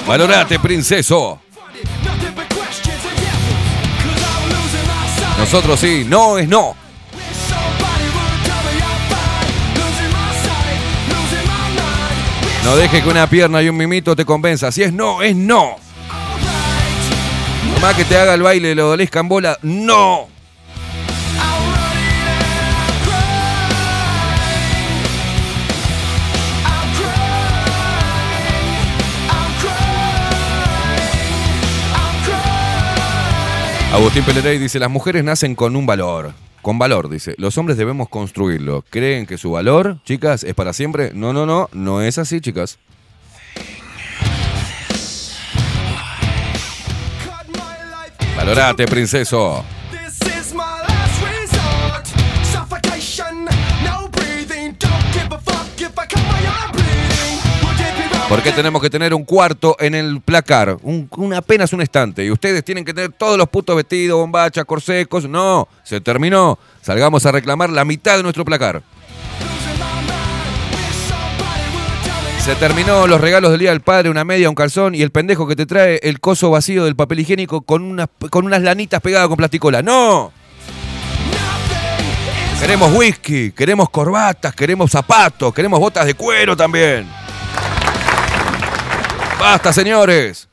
My 0.06 0.18
sight. 0.82 1.10
Nosotros 5.38 5.80
sí, 5.80 6.04
no 6.06 6.38
es 6.38 6.48
no. 6.48 6.76
No 12.64 12.76
deje 12.76 13.02
que 13.02 13.08
una 13.10 13.28
pierna 13.28 13.60
y 13.60 13.68
un 13.68 13.76
mimito 13.76 14.16
te 14.16 14.24
convenza. 14.24 14.72
Si 14.72 14.82
es 14.82 14.92
no, 14.92 15.20
es 15.22 15.36
no. 15.36 15.76
alright. 16.10 17.82
Más 17.82 17.94
que 17.94 18.04
te 18.04 18.16
haga 18.16 18.34
el 18.34 18.42
baile, 18.42 18.74
lo 18.74 18.86
dolezca 18.88 19.20
en 19.20 19.28
bola, 19.28 19.58
no. 19.62 20.33
Agustín 33.94 34.24
Pelerey 34.24 34.58
dice, 34.58 34.80
las 34.80 34.90
mujeres 34.90 35.22
nacen 35.22 35.54
con 35.54 35.76
un 35.76 35.86
valor. 35.86 36.34
Con 36.62 36.80
valor, 36.80 37.08
dice. 37.08 37.36
Los 37.38 37.56
hombres 37.58 37.78
debemos 37.78 38.08
construirlo. 38.08 38.84
¿Creen 38.90 39.24
que 39.24 39.38
su 39.38 39.52
valor, 39.52 40.00
chicas, 40.04 40.42
es 40.42 40.52
para 40.52 40.72
siempre? 40.72 41.12
No, 41.14 41.32
no, 41.32 41.46
no. 41.46 41.68
No 41.72 42.02
es 42.02 42.18
así, 42.18 42.40
chicas. 42.40 42.80
Valorate, 48.36 48.84
princeso. 48.86 49.64
It 58.38 58.40
be 58.40 58.40
wrong 58.40 58.40
¿Por 58.40 58.42
qué 58.42 58.48
if- 58.50 58.56
tenemos 58.56 58.82
que 58.82 58.90
tener 58.90 59.14
un 59.14 59.24
cuarto 59.24 59.76
en 59.78 59.94
el 59.94 60.20
placar? 60.20 60.76
Un, 60.82 61.08
un- 61.16 61.34
apenas 61.34 61.72
un 61.72 61.80
estante. 61.82 62.24
Y 62.24 62.30
ustedes 62.30 62.64
tienen 62.64 62.84
que 62.84 62.92
tener 62.94 63.12
todos 63.12 63.36
los 63.38 63.48
putos 63.48 63.76
vestidos, 63.76 64.18
bombachas, 64.18 64.64
corsecos. 64.64 65.28
No, 65.28 65.68
se 65.84 66.00
terminó. 66.00 66.58
Salgamos 66.82 67.24
a 67.26 67.32
reclamar 67.32 67.70
la 67.70 67.84
mitad 67.84 68.16
de 68.16 68.22
nuestro 68.22 68.44
placar. 68.44 68.82
Se 72.44 72.54
terminó 72.56 73.06
los 73.06 73.22
regalos 73.22 73.50
del 73.52 73.60
Día 73.60 73.70
del 73.70 73.80
Padre, 73.80 74.10
una 74.10 74.22
media, 74.22 74.50
un 74.50 74.54
calzón 74.54 74.94
y 74.94 75.00
el 75.00 75.10
pendejo 75.10 75.46
que 75.46 75.56
te 75.56 75.64
trae 75.64 75.98
el 76.02 76.20
coso 76.20 76.50
vacío 76.50 76.84
del 76.84 76.94
papel 76.94 77.20
higiénico 77.20 77.62
con 77.62 77.82
unas, 77.82 78.06
con 78.28 78.44
unas 78.44 78.60
lanitas 78.60 79.00
pegadas 79.00 79.28
con 79.28 79.38
plasticola. 79.38 79.80
¡No! 79.80 80.30
Queremos 82.60 82.92
whisky, 82.94 83.50
queremos 83.52 83.88
corbatas, 83.88 84.54
queremos 84.54 84.90
zapatos, 84.90 85.54
queremos 85.54 85.80
botas 85.80 86.04
de 86.04 86.12
cuero 86.14 86.54
también. 86.54 87.06
¡Basta, 89.44 89.74
señores! 89.74 90.48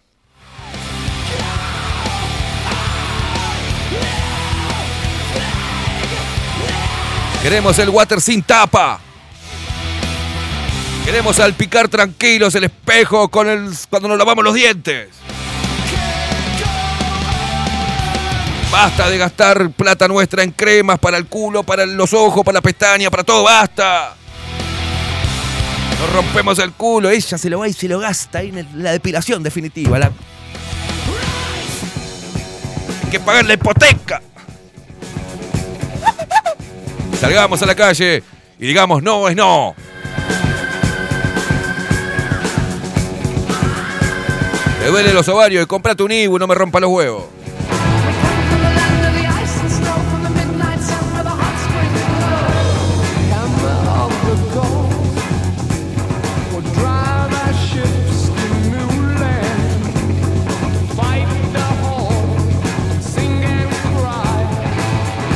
Queremos 7.41 7.79
el 7.79 7.87
water 7.87 8.19
sin 8.19 8.43
tapa. 8.43 8.99
Queremos 11.05 11.37
salpicar 11.37 11.87
tranquilos 11.87 12.53
el 12.55 12.65
espejo 12.65 13.29
con 13.29 13.47
el, 13.47 13.71
cuando 13.89 14.09
nos 14.09 14.17
lavamos 14.17 14.43
los 14.43 14.55
dientes. 14.55 15.07
Basta 18.69 19.09
de 19.09 19.17
gastar 19.17 19.69
plata 19.69 20.09
nuestra 20.09 20.43
en 20.43 20.51
cremas 20.51 20.99
para 20.99 21.15
el 21.15 21.27
culo, 21.27 21.63
para 21.63 21.85
los 21.85 22.13
ojos, 22.13 22.43
para 22.43 22.55
la 22.55 22.61
pestaña, 22.61 23.09
para 23.09 23.23
todo, 23.23 23.43
basta. 23.43 24.17
Nos 26.01 26.13
rompemos 26.13 26.57
el 26.57 26.71
culo, 26.71 27.11
ella 27.11 27.37
se 27.37 27.49
lo 27.49 27.59
va 27.59 27.67
y 27.67 27.73
se 27.73 27.87
lo 27.87 27.99
gasta 27.99 28.39
ahí 28.39 28.51
la 28.73 28.91
depilación 28.91 29.43
definitiva. 29.43 29.97
Hay 29.97 30.09
que 33.11 33.19
pagar 33.19 33.45
la 33.45 33.53
hipoteca. 33.53 34.19
Salgamos 37.19 37.61
a 37.61 37.67
la 37.67 37.75
calle 37.75 38.23
y 38.59 38.65
digamos 38.65 39.03
no 39.03 39.27
es 39.29 39.35
no. 39.35 39.75
Te 44.81 44.87
duele 44.87 45.13
los 45.13 45.29
ovarios 45.29 45.63
y 45.63 45.67
comprate 45.67 46.01
un 46.01 46.11
Ibu 46.11 46.39
no 46.39 46.47
me 46.47 46.55
rompa 46.55 46.79
los 46.79 46.89
huevos. 46.89 47.40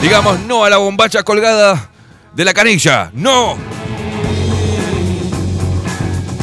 Digamos 0.06 0.40
no 0.42 0.64
a 0.64 0.70
la 0.70 0.78
bombacha 0.78 1.24
colgada 1.24 1.90
de 2.36 2.46
la 2.46 2.54
canilla. 2.54 3.10
¡No! 3.12 3.58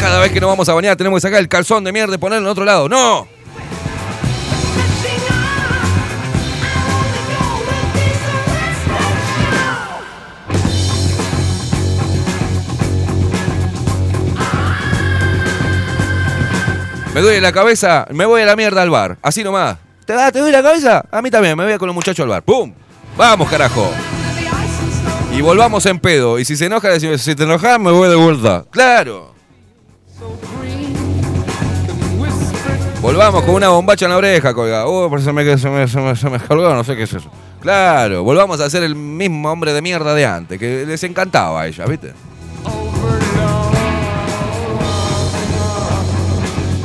Cada 0.00 0.18
vez 0.18 0.32
que 0.32 0.40
nos 0.40 0.50
vamos 0.50 0.68
a 0.68 0.74
bañar 0.74 0.96
tenemos 0.96 1.18
que 1.18 1.28
sacar 1.28 1.38
el 1.38 1.46
calzón 1.46 1.84
de 1.84 1.92
mierda 1.92 2.12
y 2.12 2.18
ponerlo 2.18 2.48
en 2.48 2.50
otro 2.50 2.64
lado. 2.64 2.88
¡No! 2.88 3.28
Me 17.14 17.20
duele 17.20 17.40
la 17.40 17.52
cabeza, 17.52 18.08
me 18.10 18.26
voy 18.26 18.42
a 18.42 18.46
la 18.46 18.56
mierda 18.56 18.82
al 18.82 18.90
bar. 18.90 19.18
Así 19.22 19.44
nomás. 19.44 19.76
¿Te, 20.04 20.14
da, 20.14 20.32
¿Te 20.32 20.40
duele 20.40 20.56
la 20.56 20.64
cabeza? 20.64 21.04
A 21.12 21.22
mí 21.22 21.30
también, 21.30 21.56
me 21.56 21.64
voy 21.64 21.78
con 21.78 21.86
los 21.86 21.94
muchachos 21.94 22.24
al 22.24 22.28
bar. 22.28 22.42
¡Pum! 22.42 22.81
¡Vamos, 23.16 23.48
carajo! 23.48 23.90
Y 25.32 25.40
volvamos 25.40 25.86
en 25.86 25.98
pedo. 25.98 26.38
Y 26.38 26.44
si 26.44 26.56
se 26.56 26.66
enoja, 26.66 26.88
decimos, 26.88 27.20
si 27.22 27.34
te 27.34 27.44
enojas, 27.44 27.78
me 27.78 27.90
voy 27.90 28.08
de 28.08 28.16
vuelta. 28.16 28.64
¡Claro! 28.70 29.32
Volvamos 33.00 33.42
con 33.42 33.56
una 33.56 33.68
bombacha 33.68 34.04
en 34.04 34.12
la 34.12 34.16
oreja, 34.16 34.54
colgada. 34.54 34.86
Oh, 34.86 35.10
pero 35.10 35.20
se 35.20 35.32
me, 35.32 35.58
se, 35.58 35.68
me, 35.68 35.88
se, 35.88 36.00
me, 36.00 36.14
se 36.14 36.30
me 36.30 36.38
colgó, 36.38 36.72
no 36.72 36.84
sé 36.84 36.94
qué 36.94 37.02
es 37.02 37.12
eso. 37.12 37.30
Claro, 37.60 38.22
volvamos 38.22 38.60
a 38.60 38.70
ser 38.70 38.84
el 38.84 38.94
mismo 38.94 39.50
hombre 39.50 39.72
de 39.72 39.82
mierda 39.82 40.14
de 40.14 40.24
antes, 40.24 40.58
que 40.58 40.86
les 40.86 41.02
encantaba 41.02 41.62
a 41.62 41.66
ella, 41.66 41.84
¿viste? 41.86 42.12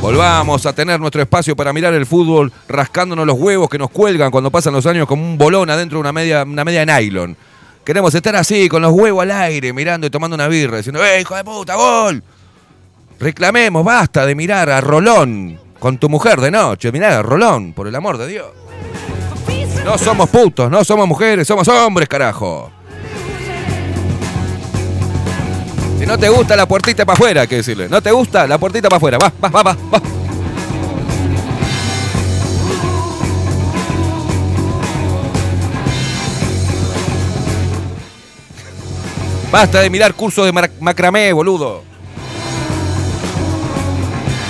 Volvamos 0.08 0.64
a 0.64 0.72
tener 0.72 0.98
nuestro 0.98 1.20
espacio 1.20 1.54
para 1.54 1.70
mirar 1.70 1.92
el 1.92 2.06
fútbol 2.06 2.50
rascándonos 2.66 3.26
los 3.26 3.38
huevos 3.38 3.68
que 3.68 3.76
nos 3.76 3.90
cuelgan 3.90 4.30
cuando 4.30 4.50
pasan 4.50 4.72
los 4.72 4.86
años 4.86 5.06
como 5.06 5.22
un 5.22 5.36
bolón 5.36 5.68
adentro 5.68 5.98
de 5.98 6.00
una 6.00 6.12
media, 6.14 6.44
una 6.44 6.64
media 6.64 6.86
nylon. 6.86 7.36
Queremos 7.84 8.14
estar 8.14 8.34
así, 8.34 8.70
con 8.70 8.80
los 8.80 8.90
huevos 8.92 9.20
al 9.20 9.32
aire, 9.32 9.70
mirando 9.74 10.06
y 10.06 10.10
tomando 10.10 10.34
una 10.34 10.48
birra, 10.48 10.78
diciendo, 10.78 11.04
¡eh, 11.04 11.20
hijo 11.20 11.36
de 11.36 11.44
puta, 11.44 11.74
gol! 11.74 12.22
Reclamemos, 13.20 13.84
basta 13.84 14.24
de 14.24 14.34
mirar 14.34 14.70
a 14.70 14.80
Rolón 14.80 15.60
con 15.78 15.98
tu 15.98 16.08
mujer 16.08 16.40
de 16.40 16.52
noche. 16.52 16.90
Mirá 16.90 17.18
a 17.18 17.22
Rolón, 17.22 17.74
por 17.74 17.86
el 17.86 17.94
amor 17.94 18.16
de 18.16 18.28
Dios. 18.28 18.46
No 19.84 19.98
somos 19.98 20.30
putos, 20.30 20.70
no 20.70 20.84
somos 20.84 21.06
mujeres, 21.06 21.46
somos 21.46 21.68
hombres, 21.68 22.08
carajo. 22.08 22.72
Si 25.98 26.06
no 26.06 26.16
te 26.18 26.28
gusta, 26.28 26.56
la 26.56 26.66
puertita 26.66 27.04
para 27.04 27.14
afuera, 27.14 27.40
hay 27.42 27.48
que 27.48 27.56
decirle. 27.56 27.88
No 27.88 28.00
te 28.00 28.10
gusta, 28.12 28.46
la 28.46 28.58
puertita 28.58 28.88
para 28.88 28.96
afuera. 28.98 29.18
Va, 29.18 29.32
va, 29.42 29.48
va, 29.48 29.62
va, 29.62 29.76
va. 29.94 30.00
Basta 39.50 39.80
de 39.80 39.88
mirar 39.90 40.14
cursos 40.14 40.44
de 40.44 40.68
macramé, 40.80 41.32
boludo. 41.32 41.82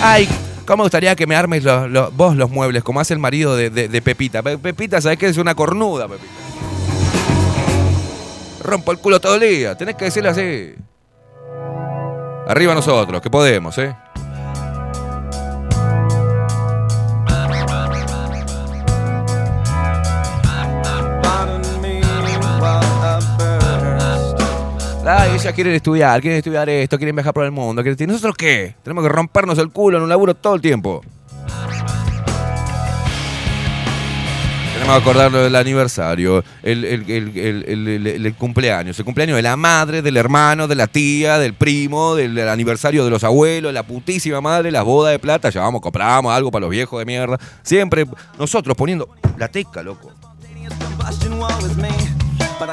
Ay, 0.03 0.29
¿cómo 0.67 0.79
me 0.79 0.83
gustaría 0.85 1.15
que 1.15 1.27
me 1.27 1.37
armes 1.37 1.63
los- 1.63 2.15
vos 2.17 2.37
los 2.37 2.51
muebles, 2.51 2.83
como 2.83 2.99
hace 3.01 3.15
el 3.15 3.21
marido 3.21 3.57
de, 3.57 4.03
Pepita? 4.03 4.43
Pe- 4.43 4.59
Pepita, 4.59 5.01
¿sabés 5.01 5.19
qué? 5.19 5.27
Es 5.29 5.37
una 5.37 5.55
cornuda, 5.55 6.09
Pepita. 6.09 6.33
Rompo 8.65 8.93
el 8.93 8.99
culo 8.99 9.21
todo 9.21 9.37
el 9.37 9.41
día. 9.41 9.77
Tenés 9.77 9.95
que 9.95 10.07
decirle 10.07 10.29
así. 10.31 10.75
Arriba 12.49 12.75
nosotros, 12.75 13.21
que 13.21 13.31
podemos, 13.31 13.77
¿eh? 13.79 13.95
Ay, 25.11 25.31
ellas 25.37 25.55
quieren 25.55 25.73
estudiar, 25.75 26.21
quieren 26.21 26.39
estudiar 26.39 26.69
esto, 26.69 26.99
quieren 26.99 27.17
viajar 27.17 27.33
por 27.33 27.45
el 27.45 27.51
mundo. 27.51 27.83
quieren- 27.83 27.97
¿Y 28.03 28.07
nosotros 28.07 28.37
qué? 28.37 28.75
Tenemos 28.83 29.03
que 29.05 29.09
rompernos 29.09 29.59
el 29.59 29.71
culo 29.71 29.97
en 29.97 30.03
un 30.03 30.09
laburo 30.11 30.35
todo 30.35 30.55
el 30.55 30.61
tiempo. 30.61 31.01
Tenemos 34.79 35.03
que 35.03 35.11
acordarnos 35.11 35.43
del 35.43 35.57
aniversario, 35.57 36.45
el, 36.63 38.35
cumpleaños, 38.39 38.99
el 38.99 39.05
cumpleaños 39.05 39.37
de 39.37 39.43
la 39.43 39.57
madre, 39.57 40.03
del 40.03 40.17
hermano, 40.17 40.69
de 40.69 40.77
la 40.77 40.87
tía, 40.87 41.39
del 41.39 41.55
primo, 41.55 42.15
del, 42.15 42.49
aniversario 42.49 43.05
de 43.05 43.11
los 43.11 43.25
abuelos, 43.25 43.73
la 43.73 43.83
putísima 43.83 44.41
madre, 44.41 44.71
la 44.71 44.83
boda 44.83 45.11
de 45.11 45.19
plata, 45.19 45.51
ya 45.51 45.63
vamos, 45.63 45.81
compramos 45.81 46.33
algo 46.33 46.53
para 46.53 46.61
los 46.63 46.71
viejos 46.71 46.99
de 47.01 47.05
mierda. 47.05 47.39
Siempre 47.63 48.07
nosotros 48.39 48.77
poniendo 48.77 49.09
la 49.37 49.49
teca, 49.49 49.83
loco. 49.83 50.13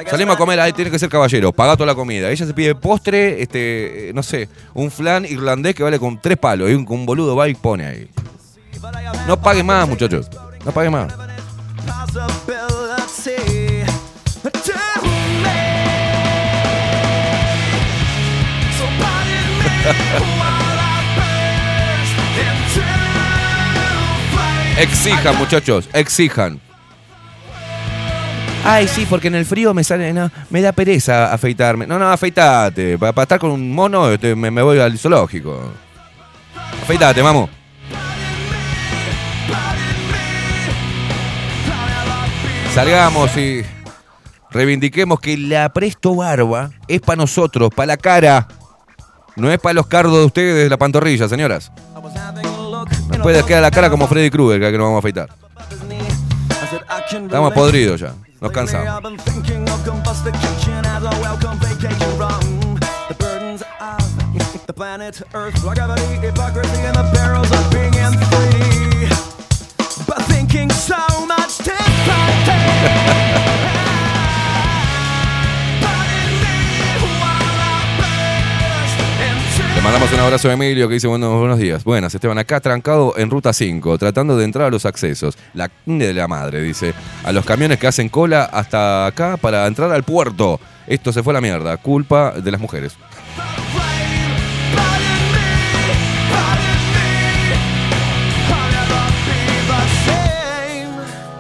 Salimos 0.08 0.36
a 0.36 0.38
comer, 0.38 0.60
ahí 0.60 0.74
tiene 0.74 0.92
que 0.92 1.00
ser 1.00 1.10
caballero, 1.10 1.52
paga 1.52 1.76
toda 1.76 1.88
la 1.88 1.96
comida. 1.96 2.30
Ella 2.30 2.46
se 2.46 2.54
pide 2.54 2.76
postre, 2.76 3.42
este, 3.42 4.12
no 4.14 4.22
sé, 4.22 4.48
un 4.74 4.92
flan 4.92 5.26
irlandés 5.26 5.74
que 5.74 5.82
vale 5.84 6.00
con 6.00 6.22
tres 6.22 6.38
palos. 6.38 6.70
Y 6.70 6.76
un, 6.76 6.86
un 6.88 7.06
boludo 7.06 7.36
va 7.36 7.50
y 7.50 7.56
pone 7.56 7.86
ahí. 7.86 8.10
No 9.28 9.42
pague 9.42 9.64
más, 9.64 9.88
muchachos. 9.88 10.30
No 10.64 10.72
pague 10.72 10.90
más. 10.90 11.25
Exijan, 24.78 25.38
muchachos, 25.38 25.90
exijan. 25.94 26.60
Ay, 28.64 28.88
sí, 28.88 29.06
porque 29.08 29.28
en 29.28 29.36
el 29.36 29.46
frío 29.46 29.74
me 29.74 29.84
sale, 29.84 30.12
no, 30.12 30.30
me 30.50 30.62
da 30.62 30.72
pereza 30.72 31.32
afeitarme. 31.32 31.86
No, 31.86 32.00
no, 32.00 32.10
afeitate. 32.10 32.98
Para, 32.98 33.22
estar 33.22 33.40
con 33.40 33.52
un 33.52 33.72
mono 33.72 34.10
este, 34.10 34.36
me, 34.36 34.50
me 34.50 34.62
voy 34.62 34.80
al 34.80 34.98
zoológico. 34.98 35.72
Afeitate, 36.82 37.22
vamos. 37.22 37.50
Salgamos 42.76 43.38
y 43.38 43.64
reivindiquemos 44.52 45.22
que 45.22 45.38
la 45.38 45.70
presto 45.70 46.14
barba 46.14 46.72
es 46.90 47.00
para 47.00 47.16
nosotros, 47.16 47.70
para 47.74 47.88
la 47.88 47.96
cara. 47.96 48.50
No 49.38 49.50
es 49.50 49.60
para 49.60 49.76
los 49.76 49.88
cardos 49.88 50.18
de 50.18 50.26
ustedes 50.26 50.64
de 50.66 50.70
la 50.70 50.76
pantorrilla, 50.76 51.30
señoras. 51.30 51.72
Nos 53.08 53.20
puede 53.20 53.44
quedar 53.46 53.62
la 53.62 53.72
cara 53.72 53.90
como 53.90 54.08
Freddy 54.08 54.30
Krueger, 54.30 54.60
que 54.60 54.78
nos 54.78 54.88
vamos 54.88 54.98
a 54.98 55.00
afeitar. 55.00 55.30
Estamos 57.10 57.54
podridos 57.54 58.02
ya. 58.02 58.14
Nos 58.42 58.52
cansamos. 58.52 59.02
mandamos 79.86 80.12
un 80.12 80.20
abrazo 80.20 80.50
a 80.50 80.54
Emilio 80.54 80.88
que 80.88 80.96
dice 80.96 81.06
buenos, 81.06 81.38
buenos 81.38 81.60
días. 81.60 81.84
Buenas, 81.84 82.16
Esteban, 82.16 82.40
acá 82.40 82.60
trancado 82.60 83.14
en 83.18 83.30
ruta 83.30 83.54
5, 83.54 84.00
tratando 84.00 84.36
de 84.36 84.44
entrar 84.44 84.66
a 84.66 84.72
los 84.72 84.84
accesos. 84.84 85.38
La 85.54 85.70
de 85.86 86.12
la 86.12 86.28
madre, 86.28 86.64
dice. 86.64 86.96
A 87.24 87.32
los 87.32 87.46
camiones 87.46 87.78
que 87.78 87.86
hacen 87.86 88.10
cola 88.10 88.46
hasta 88.46 89.06
acá 89.06 89.38
para 89.38 89.68
entrar 89.68 89.92
al 89.92 90.02
puerto. 90.02 90.60
Esto 90.88 91.14
se 91.14 91.22
fue 91.22 91.36
la 91.36 91.42
mierda. 91.42 91.78
Culpa 91.78 92.32
de 92.32 92.52
las 92.52 92.60
mujeres. 92.60 92.98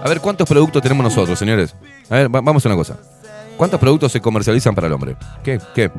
A 0.03 0.07
ver, 0.07 0.22
¿cuántos 0.22 0.47
productos 0.47 0.84
tenemos 0.84 1.03
nosotros, 1.03 1.39
señores? 1.39 1.76
A 2.11 2.15
ver, 2.15 2.30
vamos 2.30 2.63
a 2.63 2.69
una 2.69 2.76
cosa. 2.76 2.95
¿Cuántos 3.57 3.80
productos 3.80 4.11
se 4.11 4.22
comercializan 4.22 4.76
para 4.76 4.85
el 4.85 4.93
hombre? 4.93 5.15
¿Qué? 5.43 5.59
¿Qué? 5.73 5.89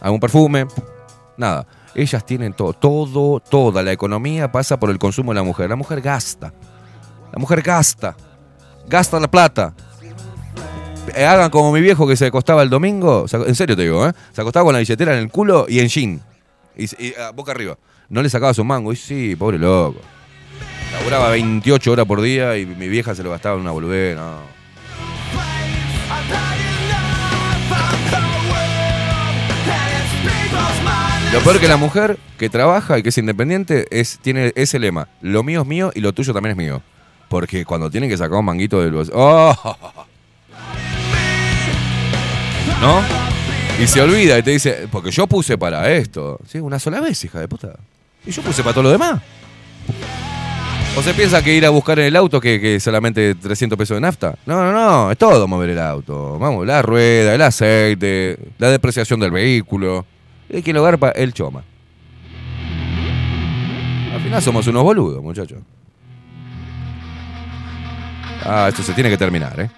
¿Algún 0.00 0.20
perfume? 0.20 0.68
Nada. 1.36 1.66
Ellas 1.94 2.24
tienen 2.24 2.52
todo, 2.52 2.72
todo, 2.72 3.40
toda 3.40 3.82
la 3.82 3.92
economía 3.92 4.50
pasa 4.52 4.78
por 4.78 4.90
el 4.90 4.98
consumo 4.98 5.32
de 5.32 5.36
la 5.36 5.42
mujer. 5.42 5.68
La 5.68 5.76
mujer 5.76 6.00
gasta. 6.00 6.52
La 7.32 7.38
mujer 7.38 7.62
gasta. 7.62 8.16
Gasta 8.86 9.18
la 9.20 9.28
plata. 9.30 9.74
Eh, 11.14 11.24
Hagan 11.24 11.50
como 11.50 11.72
mi 11.72 11.80
viejo 11.80 12.06
que 12.06 12.16
se 12.16 12.26
acostaba 12.26 12.62
el 12.62 12.70
domingo. 12.70 13.26
En 13.46 13.54
serio 13.54 13.76
te 13.76 13.82
digo, 13.82 14.06
¿eh? 14.06 14.12
Se 14.32 14.40
acostaba 14.40 14.64
con 14.64 14.72
la 14.74 14.80
billetera 14.80 15.14
en 15.14 15.20
el 15.20 15.30
culo 15.30 15.66
y 15.68 15.80
en 15.80 15.88
jean. 15.88 16.22
Ah, 17.18 17.32
boca 17.34 17.52
arriba. 17.52 17.76
No 18.08 18.22
le 18.22 18.30
sacaba 18.30 18.54
su 18.54 18.64
mango. 18.64 18.92
Y 18.92 18.96
sí, 18.96 19.36
pobre 19.36 19.58
loco. 19.58 20.00
Laburaba 20.92 21.30
28 21.30 21.92
horas 21.92 22.06
por 22.06 22.20
día 22.22 22.56
y 22.56 22.66
mi 22.66 22.88
vieja 22.88 23.14
se 23.14 23.22
lo 23.22 23.30
gastaba 23.30 23.56
en 23.56 23.62
una 23.62 23.72
boludez. 23.72 24.16
Lo 31.32 31.40
peor 31.40 31.60
que 31.60 31.68
la 31.68 31.76
mujer 31.76 32.18
que 32.38 32.48
trabaja 32.48 32.98
y 32.98 33.02
que 33.02 33.10
es 33.10 33.18
independiente 33.18 33.86
es, 33.90 34.18
tiene 34.20 34.52
ese 34.56 34.78
lema. 34.78 35.08
Lo 35.20 35.42
mío 35.42 35.60
es 35.60 35.66
mío 35.66 35.92
y 35.94 36.00
lo 36.00 36.14
tuyo 36.14 36.32
también 36.32 36.52
es 36.52 36.56
mío. 36.56 36.82
Porque 37.28 37.66
cuando 37.66 37.90
tienen 37.90 38.08
que 38.08 38.16
sacar 38.16 38.38
un 38.38 38.46
manguito 38.46 38.80
del 38.80 38.92
bolsillo... 38.92 39.18
¡Oh! 39.18 39.76
¿No? 42.80 43.02
Y 43.78 43.86
se 43.86 44.00
olvida 44.00 44.38
y 44.38 44.42
te 44.42 44.52
dice, 44.52 44.88
porque 44.90 45.10
yo 45.10 45.26
puse 45.26 45.58
para 45.58 45.92
esto. 45.92 46.40
Sí, 46.46 46.58
una 46.58 46.78
sola 46.78 47.00
vez, 47.00 47.22
hija 47.22 47.40
de 47.40 47.46
puta. 47.48 47.74
Y 48.24 48.30
yo 48.30 48.40
puse 48.42 48.62
para 48.62 48.72
todo 48.72 48.84
lo 48.84 48.90
demás. 48.90 49.20
¿O 50.96 51.02
se 51.02 51.12
piensa 51.12 51.44
que 51.44 51.54
ir 51.54 51.66
a 51.66 51.70
buscar 51.70 51.98
en 51.98 52.06
el 52.06 52.16
auto 52.16 52.40
que, 52.40 52.58
que 52.58 52.80
solamente 52.80 53.34
300 53.34 53.78
pesos 53.78 53.96
de 53.96 54.00
nafta? 54.00 54.34
No, 54.46 54.64
no, 54.64 54.72
no, 54.72 55.10
es 55.12 55.18
todo 55.18 55.46
mover 55.46 55.70
el 55.70 55.78
auto. 55.78 56.38
Vamos, 56.38 56.66
la 56.66 56.80
rueda, 56.80 57.34
el 57.34 57.42
aceite, 57.42 58.38
la 58.58 58.70
depreciación 58.70 59.20
del 59.20 59.30
vehículo. 59.30 60.06
Hay 60.52 60.62
que 60.62 60.72
lo 60.72 60.82
garpa 60.82 61.10
el 61.10 61.32
choma. 61.32 61.62
Al 64.14 64.20
final 64.20 64.42
somos 64.42 64.66
unos 64.66 64.82
boludos, 64.82 65.22
muchachos. 65.22 65.58
Ah, 68.44 68.66
esto 68.68 68.82
se 68.82 68.92
tiene 68.94 69.10
que 69.10 69.18
terminar, 69.18 69.60
¿eh? 69.60 69.70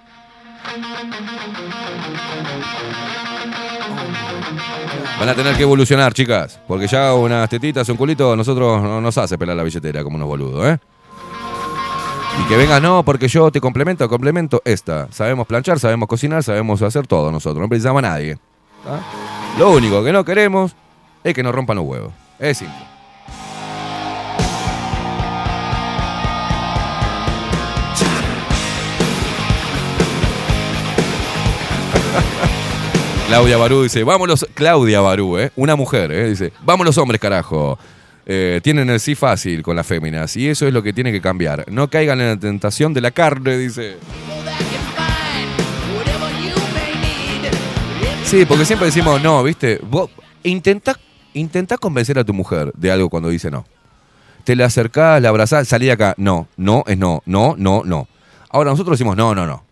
Van 5.19 5.29
a 5.29 5.35
tener 5.35 5.55
que 5.57 5.63
evolucionar, 5.63 6.15
chicas. 6.15 6.61
Porque 6.67 6.87
ya 6.87 7.13
unas 7.15 7.49
tetitas, 7.51 7.89
un 7.89 7.97
culito, 7.97 8.35
nosotros 8.37 8.83
no 8.83 9.01
nos 9.01 9.19
hace 9.19 9.37
pelar 9.37 9.57
la 9.57 9.63
billetera 9.63 10.03
como 10.03 10.17
unos 10.17 10.29
boludos, 10.29 10.67
¿eh? 10.67 10.79
Y 12.41 12.49
que 12.49 12.57
vengas, 12.57 12.81
no, 12.81 13.05
porque 13.05 13.29
yo 13.29 13.51
te 13.51 13.61
complemento, 13.61 14.09
complemento 14.09 14.63
esta. 14.65 15.09
Sabemos 15.13 15.47
planchar, 15.47 15.79
sabemos 15.79 16.09
cocinar, 16.09 16.43
sabemos 16.43 16.81
hacer 16.81 17.07
todo 17.07 17.31
nosotros. 17.31 17.61
No 17.61 17.69
precisamos 17.69 18.03
a 18.03 18.09
nadie. 18.09 18.39
¿Ah? 18.87 19.01
Lo 19.59 19.71
único 19.71 20.05
que 20.05 20.13
no 20.13 20.25
queremos 20.25 20.75
es 21.25 21.35
que 21.35 21.43
nos 21.43 21.55
rompan 21.55 21.77
los 21.77 21.87
huevos. 21.87 22.13
Es 22.39 22.59
simple. 22.59 22.77
Claudia 33.29 33.57
Barú 33.57 33.83
dice, 33.83 34.05
vámonos, 34.05 34.47
Claudia 34.55 35.01
Barú, 35.01 35.39
¿eh? 35.39 35.51
una 35.57 35.77
mujer, 35.77 36.11
¿eh? 36.13 36.31
dice, 36.31 36.53
vamos 36.63 36.87
los 36.87 36.99
hombres, 36.99 37.21
carajo. 37.21 37.79
Eh, 38.27 38.61
tienen 38.63 38.91
el 38.91 39.01
sí 39.01 39.15
fácil 39.15 39.63
con 39.63 39.75
las 39.75 39.87
féminas 39.87 40.37
y 40.37 40.49
eso 40.49 40.67
es 40.67 40.73
lo 40.73 40.83
que 40.83 40.93
tiene 40.93 41.11
que 41.11 41.21
cambiar. 41.21 41.65
No 41.69 41.91
caigan 41.91 42.21
en 42.21 42.29
la 42.29 42.37
tentación 42.37 42.95
de 42.95 43.01
la 43.01 43.11
carne, 43.11 43.57
dice. 43.57 43.97
Sí, 48.31 48.45
porque 48.47 48.65
siempre 48.65 48.87
decimos 48.87 49.21
no, 49.21 49.43
¿viste? 49.43 49.81
Vos 49.83 50.09
intentá, 50.45 50.95
intentá 51.35 51.77
convencer 51.77 52.17
a 52.17 52.23
tu 52.23 52.33
mujer 52.33 52.71
de 52.77 52.93
algo 52.93 53.11
cuando 53.11 53.29
dice 53.29 53.51
no. 53.51 53.67
Te 54.45 54.55
la 54.55 54.67
acercás, 54.67 55.21
la 55.21 55.31
abrazás, 55.31 55.67
salí 55.67 55.87
de 55.87 55.93
acá. 55.93 56.15
No, 56.17 56.47
no 56.57 56.85
es 56.87 56.97
no, 56.97 57.25
no, 57.27 57.57
no, 57.59 57.83
no. 57.85 58.07
Ahora 58.51 58.71
nosotros 58.71 58.97
decimos 58.97 59.17
no, 59.17 59.35
no, 59.35 59.49
no. 59.49 59.65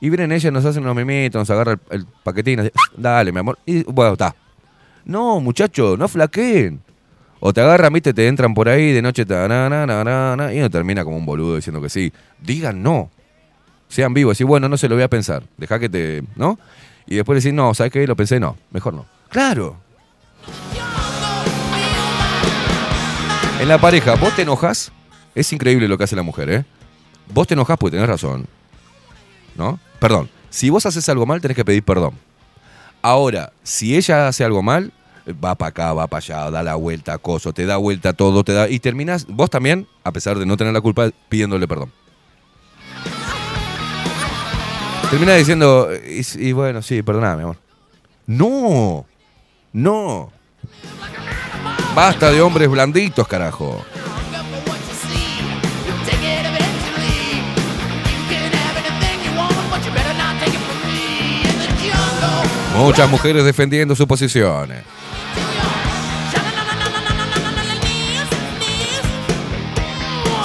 Y 0.00 0.10
vienen 0.10 0.30
ellas, 0.30 0.52
nos 0.52 0.64
hacen 0.64 0.84
unos 0.84 0.94
mimitos, 0.94 1.40
nos 1.40 1.50
agarra 1.50 1.72
el, 1.72 1.80
el 1.90 2.06
paquetín, 2.22 2.60
así, 2.60 2.70
dale, 2.96 3.32
mi 3.32 3.40
amor. 3.40 3.58
Y 3.66 3.82
bueno, 3.82 4.12
está. 4.12 4.32
No, 5.04 5.40
muchacho, 5.40 5.96
no 5.96 6.06
flaqueen. 6.06 6.80
O 7.40 7.52
te 7.52 7.62
agarran, 7.62 7.92
viste, 7.92 8.14
te 8.14 8.28
entran 8.28 8.54
por 8.54 8.68
ahí 8.68 8.92
de 8.92 9.02
noche, 9.02 9.26
ta, 9.26 9.48
na, 9.48 9.68
na, 9.68 9.86
na, 9.86 10.36
na, 10.36 10.54
y 10.54 10.58
uno 10.58 10.70
termina 10.70 11.02
como 11.02 11.16
un 11.16 11.26
boludo 11.26 11.56
diciendo 11.56 11.82
que 11.82 11.88
sí. 11.88 12.12
Digan 12.40 12.80
no. 12.80 13.10
Sean 13.88 14.14
vivos, 14.14 14.34
decir, 14.34 14.46
bueno, 14.46 14.68
no 14.68 14.76
se 14.76 14.88
lo 14.88 14.94
voy 14.94 15.02
a 15.02 15.10
pensar. 15.10 15.42
Deja 15.56 15.80
que 15.80 15.88
te. 15.88 16.22
¿No? 16.36 16.60
Y 17.06 17.16
después 17.16 17.36
decir, 17.36 17.54
no, 17.54 17.74
¿sabes 17.74 17.92
qué? 17.92 18.06
Lo 18.06 18.16
pensé, 18.16 18.40
no. 18.40 18.56
Mejor 18.70 18.94
no. 18.94 19.06
Claro. 19.28 19.76
En 23.60 23.68
la 23.68 23.78
pareja, 23.78 24.14
vos 24.16 24.34
te 24.34 24.42
enojas. 24.42 24.92
Es 25.34 25.52
increíble 25.52 25.88
lo 25.88 25.98
que 25.98 26.04
hace 26.04 26.16
la 26.16 26.22
mujer, 26.22 26.50
¿eh? 26.50 26.64
Vos 27.32 27.46
te 27.46 27.54
enojas 27.54 27.76
porque 27.78 27.96
tenés 27.96 28.08
razón. 28.08 28.46
¿No? 29.56 29.78
Perdón. 29.98 30.28
Si 30.50 30.70
vos 30.70 30.86
haces 30.86 31.08
algo 31.08 31.26
mal, 31.26 31.40
tenés 31.40 31.56
que 31.56 31.64
pedir 31.64 31.82
perdón. 31.82 32.14
Ahora, 33.02 33.52
si 33.62 33.96
ella 33.96 34.28
hace 34.28 34.44
algo 34.44 34.62
mal, 34.62 34.92
va 35.26 35.54
para 35.54 35.68
acá, 35.68 35.92
va 35.92 36.06
para 36.06 36.18
allá, 36.18 36.50
da 36.50 36.62
la 36.62 36.74
vuelta, 36.74 37.14
acoso, 37.14 37.52
te 37.52 37.66
da 37.66 37.76
vuelta 37.76 38.12
todo, 38.12 38.44
te 38.44 38.52
da. 38.52 38.68
Y 38.68 38.78
terminas, 38.78 39.26
vos 39.26 39.50
también, 39.50 39.86
a 40.04 40.12
pesar 40.12 40.38
de 40.38 40.46
no 40.46 40.56
tener 40.56 40.72
la 40.72 40.80
culpa, 40.80 41.10
pidiéndole 41.28 41.66
perdón. 41.66 41.92
Termina 45.14 45.34
diciendo, 45.36 45.90
y, 46.34 46.50
bueno, 46.50 46.82
sí, 46.82 47.00
perdoname, 47.00 47.44
amor. 47.44 47.56
No, 48.26 49.06
no. 49.72 50.32
Basta 51.94 52.32
de 52.32 52.42
hombres 52.42 52.68
blanditos, 52.68 53.28
carajo. 53.28 53.80
Muchas 62.76 63.08
mujeres 63.08 63.44
defendiendo 63.44 63.94
sus 63.94 64.06
posiciones. 64.06 64.82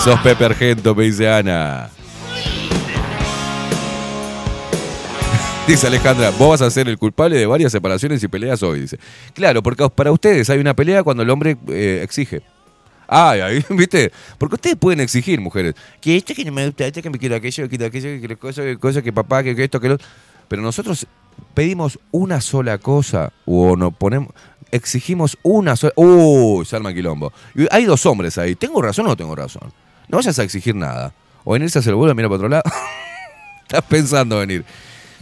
Sos 0.03 0.19
Pepe 0.19 0.45
Argento, 0.45 0.93
me 0.93 1.05
dice 1.05 1.27
Ana. 1.27 1.89
Dice 5.69 5.85
Alejandra, 5.85 6.31
vos 6.31 6.49
vas 6.49 6.61
a 6.63 6.71
ser 6.71 6.89
el 6.89 6.97
culpable 6.97 7.37
de 7.37 7.45
varias 7.45 7.71
separaciones 7.71 8.23
y 8.23 8.27
peleas 8.27 8.63
hoy, 8.63 8.79
dice. 8.79 8.97
Claro, 9.35 9.61
porque 9.61 9.87
para 9.91 10.11
ustedes 10.11 10.49
hay 10.49 10.57
una 10.57 10.73
pelea 10.73 11.03
cuando 11.03 11.21
el 11.21 11.29
hombre 11.29 11.57
eh, 11.67 11.99
exige. 12.01 12.41
Ah, 13.07 13.29
ahí, 13.33 13.63
¿viste? 13.69 14.11
Porque 14.39 14.55
ustedes 14.55 14.77
pueden 14.77 14.99
exigir, 14.99 15.39
mujeres, 15.39 15.75
que 16.01 16.17
esto 16.17 16.33
que 16.33 16.43
no 16.43 16.51
me 16.51 16.65
gusta, 16.65 16.87
esto 16.87 17.03
que 17.03 17.11
me 17.11 17.19
quiero 17.19 17.35
aquello, 17.35 17.69
que 17.69 17.85
aquello, 17.85 18.27
que 18.27 18.35
cosa, 18.35 18.63
que 18.63 18.77
cosa, 18.77 19.03
que 19.03 19.13
papá, 19.13 19.43
que, 19.43 19.63
esto, 19.63 19.79
que 19.79 19.89
lo... 19.89 19.97
Pero 20.47 20.63
nosotros 20.63 21.05
pedimos 21.53 21.99
una 22.09 22.41
sola 22.41 22.79
cosa 22.79 23.31
o 23.45 23.75
nos 23.75 23.93
ponemos, 23.93 24.29
exigimos 24.71 25.37
una 25.43 25.75
sola... 25.75 25.93
Uy, 25.97 26.65
se 26.65 26.77
arma 26.77 26.91
quilombo. 26.95 27.31
Hay 27.69 27.85
dos 27.85 28.07
hombres 28.07 28.39
ahí. 28.39 28.55
¿Tengo 28.55 28.81
razón 28.81 29.05
o 29.05 29.09
no 29.09 29.15
tengo 29.15 29.35
razón? 29.35 29.71
No 30.07 30.17
vayas 30.17 30.39
a 30.39 30.43
exigir 30.43 30.73
nada. 30.73 31.13
O 31.43 31.53
venirse 31.53 31.77
a 31.77 31.81
hacer 31.81 31.91
el 31.91 31.97
vuelo, 31.97 32.15
mira 32.15 32.27
para 32.27 32.37
otro 32.37 32.49
lado. 32.49 32.63
Estás 33.67 33.83
pensando 33.83 34.39
venir. 34.39 34.65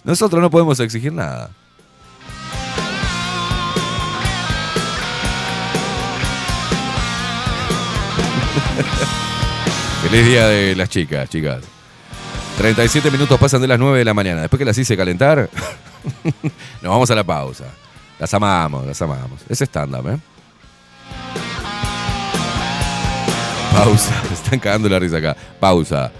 Nosotros 0.07 0.41
no 0.41 0.49
podemos 0.49 0.79
exigir 0.79 1.11
nada. 1.11 1.49
Feliz 10.03 10.25
día 10.25 10.47
de 10.47 10.75
las 10.77 10.87
chicas, 10.87 11.29
chicas. 11.29 11.61
37 12.57 13.11
minutos 13.11 13.37
pasan 13.37 13.59
de 13.59 13.67
las 13.67 13.77
9 13.77 13.99
de 13.99 14.05
la 14.05 14.13
mañana. 14.13 14.39
Después 14.39 14.57
que 14.57 14.63
las 14.63 14.77
hice 14.77 14.95
calentar, 14.95 15.49
nos 16.81 16.89
vamos 16.89 17.11
a 17.11 17.15
la 17.15 17.25
pausa. 17.25 17.65
Las 18.17 18.33
amamos, 18.33 18.87
las 18.87 19.01
amamos. 19.01 19.41
Es 19.49 19.59
stand-up, 19.59 20.07
¿eh? 20.07 20.17
Pausa. 23.73 24.23
Están 24.31 24.61
cagando 24.61 24.87
la 24.87 24.99
risa 24.99 25.17
acá. 25.17 25.35
Pausa. 25.59 26.13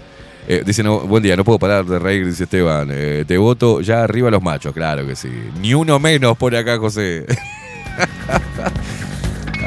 Eh, 0.50 0.62
dice, 0.64 0.82
buen 0.82 1.22
día, 1.22 1.36
no 1.36 1.44
puedo 1.44 1.58
parar 1.58 1.84
de 1.84 1.98
reír, 1.98 2.24
dice 2.24 2.44
Esteban. 2.44 2.88
Eh, 2.90 3.24
te 3.28 3.36
voto 3.36 3.82
ya 3.82 4.02
arriba 4.02 4.30
los 4.30 4.42
machos, 4.42 4.72
claro 4.72 5.06
que 5.06 5.14
sí. 5.14 5.28
Ni 5.60 5.74
uno 5.74 5.98
menos 5.98 6.38
por 6.38 6.56
acá, 6.56 6.78
José. 6.78 7.26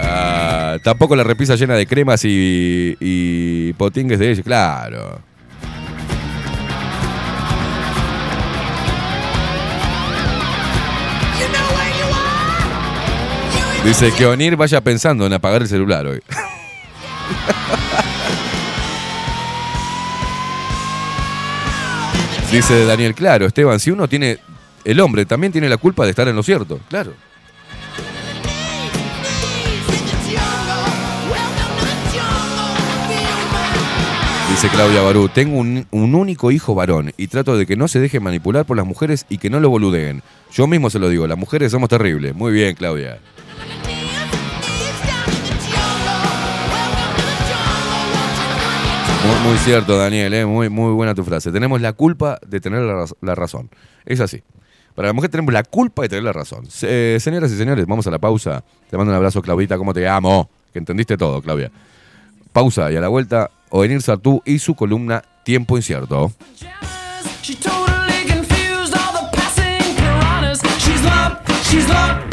Ah, 0.03 0.77
tampoco 0.83 1.15
la 1.15 1.23
repisa 1.23 1.55
llena 1.55 1.75
de 1.75 1.85
cremas 1.85 2.25
y, 2.25 2.97
y 2.99 3.71
potingues 3.73 4.17
de 4.17 4.31
ella, 4.31 4.41
claro. 4.41 5.21
Dice 13.85 14.11
que 14.17 14.25
Onir 14.25 14.55
vaya 14.55 14.81
pensando 14.81 15.27
en 15.27 15.33
apagar 15.33 15.61
el 15.61 15.67
celular 15.67 16.07
hoy. 16.07 16.19
Dice 22.51 22.85
Daniel, 22.85 23.15
claro, 23.15 23.45
Esteban, 23.45 23.79
si 23.79 23.91
uno 23.91 24.09
tiene, 24.09 24.39
el 24.83 24.99
hombre 24.99 25.25
también 25.25 25.53
tiene 25.53 25.69
la 25.69 25.77
culpa 25.77 26.03
de 26.03 26.09
estar 26.09 26.27
en 26.27 26.35
lo 26.35 26.43
cierto, 26.43 26.81
claro. 26.89 27.13
Dice 34.49 34.67
Claudia 34.67 35.01
Barú, 35.01 35.29
tengo 35.29 35.57
un, 35.57 35.87
un 35.91 36.13
único 36.13 36.51
hijo 36.51 36.75
varón 36.75 37.13
y 37.15 37.27
trato 37.27 37.55
de 37.57 37.65
que 37.65 37.77
no 37.77 37.87
se 37.87 38.01
deje 38.01 38.19
manipular 38.19 38.65
por 38.65 38.75
las 38.75 38.85
mujeres 38.85 39.25
y 39.29 39.37
que 39.37 39.49
no 39.49 39.61
lo 39.61 39.69
boludeen. 39.69 40.21
Yo 40.51 40.67
mismo 40.67 40.89
se 40.89 40.99
lo 40.99 41.07
digo, 41.07 41.25
las 41.27 41.37
mujeres 41.37 41.71
somos 41.71 41.87
terribles. 41.87 42.35
Muy 42.35 42.51
bien, 42.51 42.75
Claudia. 42.75 43.19
Muy, 49.45 49.57
cierto, 49.59 49.97
Daniel, 49.97 50.33
eh, 50.33 50.45
muy, 50.45 50.69
muy 50.69 50.93
buena 50.93 51.13
tu 51.13 51.23
frase. 51.23 51.51
Tenemos 51.51 51.79
la 51.81 51.93
culpa 51.93 52.39
de 52.47 52.59
tener 52.59 52.81
la, 52.81 52.93
raz- 52.93 53.15
la 53.21 53.35
razón. 53.35 53.69
Es 54.05 54.19
así. 54.19 54.41
Para 54.95 55.09
la 55.09 55.13
mujer 55.13 55.29
tenemos 55.29 55.53
la 55.53 55.63
culpa 55.63 56.01
de 56.03 56.09
tener 56.09 56.23
la 56.23 56.33
razón. 56.33 56.65
Se- 56.69 57.17
señoras 57.19 57.51
y 57.51 57.57
señores, 57.57 57.85
vamos 57.85 58.05
a 58.07 58.11
la 58.11 58.19
pausa. 58.19 58.63
Te 58.89 58.97
mando 58.97 59.11
un 59.11 59.15
abrazo, 59.17 59.41
Claudita, 59.41 59.77
¿cómo 59.77 59.93
te 59.93 60.07
amo? 60.07 60.49
Que 60.73 60.79
entendiste 60.79 61.17
todo, 61.17 61.41
Claudia. 61.41 61.71
Pausa 62.51 62.91
y 62.91 62.95
a 62.97 63.01
la 63.01 63.07
vuelta, 63.07 63.49
Ovenir 63.69 64.01
Sartú 64.01 64.41
y 64.45 64.59
su 64.59 64.75
columna 64.75 65.23
Tiempo 65.43 65.77
Incierto. 65.77 66.31
She's 70.79 71.03
love, 71.03 71.37
she's 71.69 71.87
love, 71.87 72.30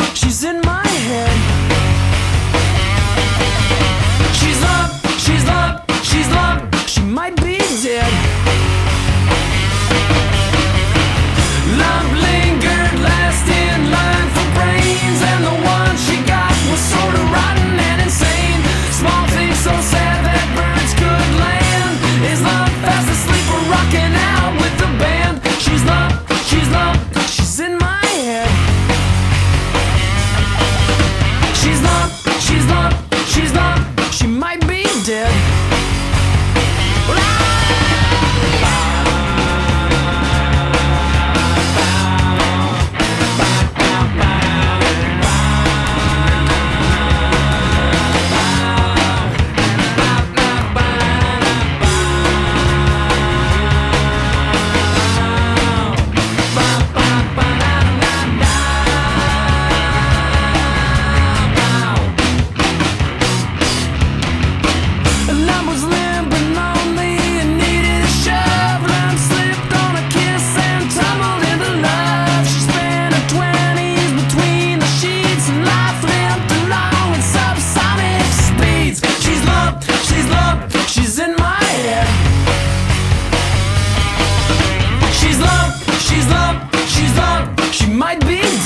she's 33.38 33.52
love, 33.54 33.78
she 34.12 34.26
might 34.26 34.60
be 34.66 34.82
dead. 35.04 35.57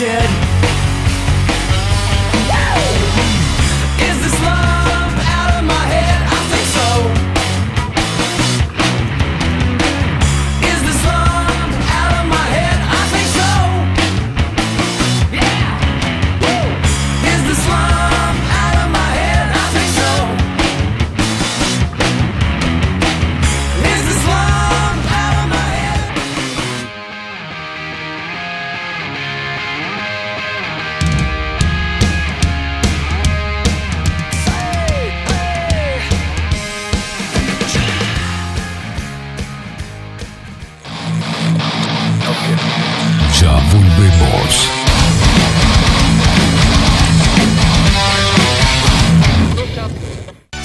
Yeah. 0.03 0.32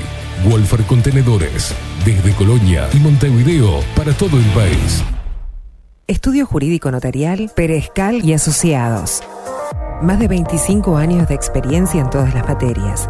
Wolfer 0.50 0.84
Contenedores, 0.84 1.74
desde 2.06 2.34
Colonia 2.34 2.90
y 2.94 2.98
Montevideo 2.98 3.80
para 3.96 4.12
todo 4.14 4.38
el 4.38 4.46
país. 4.48 5.02
Estudio 6.08 6.46
Jurídico 6.46 6.92
Notarial, 6.92 7.50
Perezcal 7.56 8.26
y 8.26 8.34
Asociados. 8.34 9.24
Más 10.02 10.18
de 10.18 10.28
25 10.28 10.98
años 10.98 11.28
de 11.28 11.36
experiencia 11.36 12.02
en 12.02 12.10
todas 12.10 12.34
las 12.34 12.48
materias, 12.48 13.10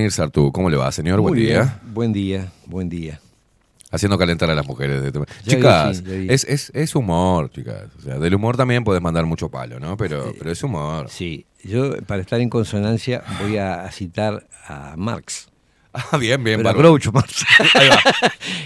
Venir 0.07 0.13
Sartú, 0.13 0.53
¿cómo 0.53 0.69
le 0.69 0.77
va, 0.77 0.89
señor? 0.93 1.19
Buen 1.19 1.35
día. 1.35 1.81
Buen 1.93 2.13
día, 2.13 2.49
buen 2.65 2.87
día. 2.87 3.19
Haciendo 3.91 4.17
calentar 4.17 4.49
a 4.49 4.55
las 4.55 4.65
mujeres. 4.65 5.01
de- 5.01 5.11
Ya 5.11 5.25
chicas, 5.57 6.01
vi, 6.01 6.19
vi. 6.19 6.33
es, 6.33 6.45
es, 6.45 6.71
es 6.73 6.95
humor, 6.95 7.51
chicas. 7.51 7.87
O 7.99 8.01
sea, 8.01 8.17
del 8.19 8.33
humor 8.35 8.55
también 8.55 8.85
puedes 8.85 9.01
mandar 9.01 9.25
mucho 9.25 9.49
palo, 9.49 9.81
¿no? 9.81 9.97
Pero, 9.97 10.33
pero 10.39 10.49
es 10.49 10.63
humor. 10.63 11.07
Sí, 11.09 11.45
yo 11.61 11.97
para 12.05 12.21
estar 12.21 12.39
en 12.39 12.49
consonancia 12.49 13.21
voy 13.41 13.57
a 13.57 13.91
citar 13.91 14.47
a 14.65 14.93
Marx. 14.95 15.49
Ah, 15.91 16.15
bien, 16.17 16.41
bien, 16.41 16.61
Pero. 16.63 16.73
Groucho 16.77 17.11
Marx. 17.11 17.43
Ahí 17.75 17.89
va. 17.89 17.99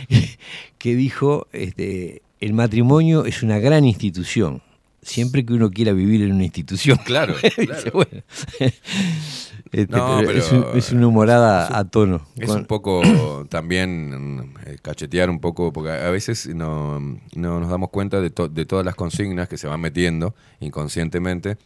que 0.77 0.95
dijo, 0.95 1.47
este, 1.53 2.21
el 2.39 2.53
matrimonio 2.53 3.25
es 3.25 3.41
una 3.41 3.57
gran 3.57 3.83
institución, 3.85 4.61
siempre 5.01 5.43
que 5.45 5.53
uno 5.53 5.71
quiera 5.71 5.91
vivir 5.93 6.21
en 6.21 6.33
una 6.33 6.43
institución. 6.43 6.99
Claro, 7.03 7.33
Dice, 7.43 7.65
claro. 7.67 7.91
bueno. 7.93 8.21
Este, 9.71 9.95
No, 9.95 10.15
pero 10.17 10.27
pero, 10.27 10.39
es, 10.39 10.51
un- 10.51 10.65
es 10.75 10.91
una 10.91 11.07
humorada 11.07 11.77
a 11.77 11.85
tono. 11.85 12.25
Es 12.35 12.49
un 12.49 12.65
poco 12.65 13.45
también 13.49 14.35
mm, 14.35 14.53
eh, 14.65 14.77
cachetear 14.81 15.29
un 15.29 15.39
poco, 15.39 15.71
porque 15.71 15.91
a 15.91 16.09
veces 16.09 16.47
no, 16.53 16.99
no 17.35 17.59
nos 17.59 17.69
damos 17.69 17.89
cuenta 17.89 18.19
de, 18.19 18.29
to- 18.31 18.49
de 18.49 18.65
todas 18.65 18.85
las 18.85 18.95
consignas 18.95 19.47
que 19.47 19.57
se 19.57 19.67
van 19.67 19.79
metiendo 19.79 20.35
inconscientemente 20.59 21.57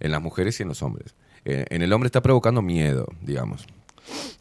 en 0.00 0.10
las 0.10 0.22
mujeres 0.22 0.58
y 0.60 0.62
en 0.62 0.70
los 0.70 0.82
hombres. 0.82 1.14
Eh, 1.44 1.66
en 1.68 1.82
el 1.82 1.92
hombre 1.92 2.06
está 2.06 2.22
provocando 2.22 2.62
miedo, 2.62 3.06
digamos. 3.20 3.66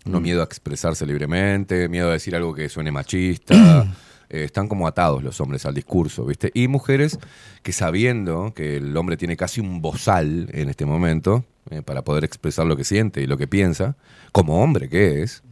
No 0.05 0.19
Mm. 0.19 0.23
miedo 0.23 0.41
a 0.41 0.45
expresarse 0.45 1.05
libremente, 1.05 1.87
miedo 1.89 2.09
a 2.09 2.13
decir 2.13 2.35
algo 2.35 2.53
que 2.53 2.69
suene 2.69 2.91
machista. 2.91 3.85
Eh, 4.33 4.43
están 4.45 4.67
como 4.67 4.87
atados 4.87 5.21
los 5.23 5.39
hombres 5.41 5.65
al 5.67 5.75
discurso, 5.75 6.25
¿viste? 6.25 6.49
Y 6.55 6.67
mujeres 6.67 7.19
que 7.61 7.71
sabiendo 7.71 8.51
que 8.55 8.77
el 8.77 8.97
hombre 8.97 9.15
tiene 9.15 9.37
casi 9.37 9.61
un 9.61 9.79
bozal 9.81 10.49
en 10.51 10.69
este 10.69 10.85
momento 10.87 11.45
eh, 11.69 11.81
para 11.83 12.01
poder 12.01 12.23
expresar 12.23 12.65
lo 12.65 12.75
que 12.75 12.83
siente 12.83 13.21
y 13.21 13.27
lo 13.27 13.37
que 13.37 13.47
piensa, 13.47 13.95
como 14.31 14.63
hombre 14.63 14.89
que 14.89 15.21
es, 15.21 15.43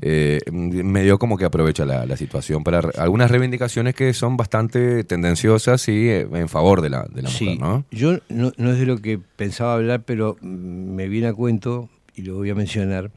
eh, 0.00 0.40
medio 0.50 1.18
como 1.18 1.36
que 1.36 1.44
aprovecha 1.44 1.84
la, 1.84 2.06
la 2.06 2.16
situación 2.16 2.64
para 2.64 2.80
re- 2.80 2.92
algunas 2.98 3.30
reivindicaciones 3.30 3.94
que 3.94 4.12
son 4.14 4.36
bastante 4.38 5.04
tendenciosas 5.04 5.86
y 5.88 6.08
en 6.08 6.48
favor 6.48 6.80
de 6.80 6.88
la, 6.90 7.02
de 7.12 7.22
la 7.22 7.28
Sí, 7.28 7.44
mujer, 7.44 7.60
¿no? 7.60 7.84
yo 7.90 8.18
no, 8.30 8.52
no 8.56 8.72
es 8.72 8.78
de 8.78 8.86
lo 8.86 8.96
que 8.98 9.18
pensaba 9.36 9.74
hablar, 9.74 10.02
pero 10.04 10.36
me 10.40 11.08
viene 11.08 11.28
a 11.28 11.34
cuento, 11.34 11.90
y 12.16 12.22
lo 12.22 12.36
voy 12.36 12.48
a 12.50 12.54
mencionar, 12.54 13.10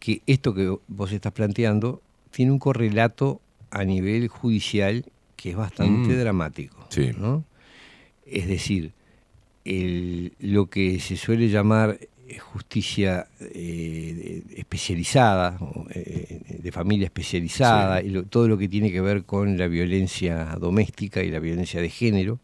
que 0.00 0.20
esto 0.26 0.52
que 0.52 0.76
vos 0.88 1.12
estás 1.12 1.32
planteando 1.32 2.02
tiene 2.32 2.50
un 2.52 2.58
correlato 2.58 3.40
a 3.74 3.84
nivel 3.84 4.28
judicial 4.28 5.04
que 5.36 5.50
es 5.50 5.56
bastante 5.56 6.10
Mm. 6.14 6.20
dramático. 6.20 6.86
Sí. 6.88 7.10
¿no? 7.18 7.44
Es 8.26 8.46
decir, 8.48 8.92
el- 9.64 10.32
lo 10.40 10.66
que 10.66 11.00
se 11.00 11.16
suele 11.16 11.48
llamar 11.48 11.98
eh, 12.26 12.38
justicia 12.38 13.26
eh, 13.40 14.42
especializada, 14.56 15.58
eh, 15.90 16.40
de 16.62 16.72
familia 16.72 17.04
especializada, 17.04 18.00
y 18.02 18.08
lo- 18.08 18.24
todo 18.24 18.48
lo 18.48 18.56
que 18.56 18.66
tiene 18.68 18.90
que 18.90 19.02
ver 19.02 19.24
con 19.24 19.58
la 19.58 19.66
violencia 19.68 20.56
doméstica 20.58 21.22
y 21.22 21.30
la 21.30 21.38
violencia 21.38 21.82
de 21.82 21.90
género, 21.90 22.40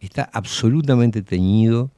está 0.00 0.28
absolutamente 0.34 1.22
teñido 1.22 1.90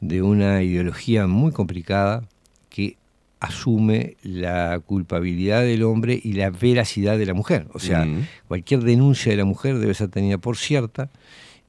de 0.00 0.22
una 0.22 0.62
ideología 0.62 1.26
muy 1.26 1.50
complicada 1.50 2.22
que 2.70 2.96
asume 3.42 4.16
la 4.22 4.80
culpabilidad 4.84 5.62
del 5.62 5.82
hombre 5.82 6.18
y 6.22 6.34
la 6.34 6.50
veracidad 6.50 7.18
de 7.18 7.26
la 7.26 7.34
mujer. 7.34 7.66
O 7.72 7.78
sea, 7.78 8.04
Mm. 8.04 8.26
cualquier 8.48 8.80
denuncia 8.80 9.30
de 9.32 9.38
la 9.38 9.44
mujer 9.44 9.78
debe 9.78 9.94
ser 9.94 10.08
tenida 10.08 10.38
por 10.38 10.56
cierta 10.56 11.10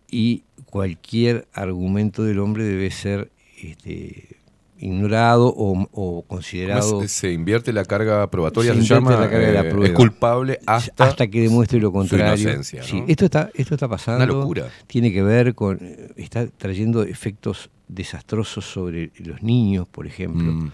y 0.10 0.44
cualquier 0.66 1.48
argumento 1.54 2.24
del 2.24 2.40
hombre 2.40 2.64
debe 2.64 2.92
ser 2.92 3.32
este, 3.62 4.38
ignorado 4.80 5.48
o, 5.56 5.88
o 5.92 6.22
considerado... 6.24 7.08
Se 7.08 7.32
invierte 7.32 7.72
la 7.74 7.86
carga 7.86 8.30
probatoria, 8.30 8.74
Se 8.74 8.82
se, 8.82 8.88
llama. 8.94 9.12
la 9.12 9.30
carga 9.30 9.48
de 9.48 9.54
la 9.54 9.62
eh, 9.62 9.70
prueba. 9.70 9.88
es 9.88 9.94
culpable 9.94 10.60
hasta, 10.66 11.06
hasta 11.06 11.28
que 11.28 11.42
demuestre 11.42 11.80
lo 11.80 11.88
su 11.88 11.94
contrario. 11.94 12.34
inocencia, 12.44 12.84
Sí, 12.84 13.02
¿no? 13.02 13.06
esto 13.08 13.26
está, 13.26 13.50
esto 13.54 13.76
está 13.76 13.88
pasando. 13.88 14.24
Una 14.26 14.34
locura. 14.34 14.68
Tiene 14.88 15.12
que 15.12 15.24
ver 15.24 15.56
con, 15.56 15.80
eh, 15.82 16.10
está 16.18 16.48
trayendo 16.48 17.04
efectos 17.04 17.70
desastrosos 17.88 18.66
sobre 18.66 19.12
los 19.20 19.42
niños, 19.42 19.88
por 19.88 20.06
ejemplo. 20.06 20.52
Mm. 20.52 20.72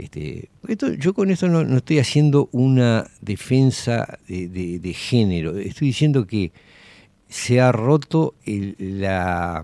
Este, 0.00 0.48
esto, 0.68 0.92
yo 0.94 1.14
con 1.14 1.30
esto 1.30 1.48
no, 1.48 1.64
no 1.64 1.76
estoy 1.78 1.98
haciendo 1.98 2.48
una 2.52 3.06
defensa 3.20 4.18
de, 4.28 4.48
de- 4.48 4.78
de 4.78 4.92
género. 4.94 5.56
Estoy 5.58 5.88
diciendo 5.88 6.26
que 6.26 6.52
se 7.28 7.60
ha 7.60 7.72
roto 7.72 8.34
el- 8.46 8.76
la, 8.78 9.62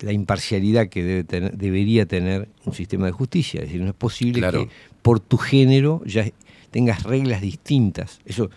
la 0.00 0.12
imparcialidad 0.12 0.88
que 0.88 1.02
debe 1.02 1.24
tener- 1.24 1.56
debería 1.56 2.06
tener 2.06 2.48
un 2.64 2.74
sistema 2.74 3.06
de 3.06 3.12
justicia. 3.12 3.60
Es 3.60 3.66
decir, 3.66 3.80
no 3.80 3.88
es 3.88 3.94
posible 3.94 4.40
Claro. 4.40 4.66
que 4.66 4.70
por 5.02 5.20
tu 5.20 5.36
género 5.38 6.02
ya 6.04 6.26
tengas 6.70 7.02
reglas 7.04 7.40
distintas. 7.40 8.20
Eso, 8.26 8.50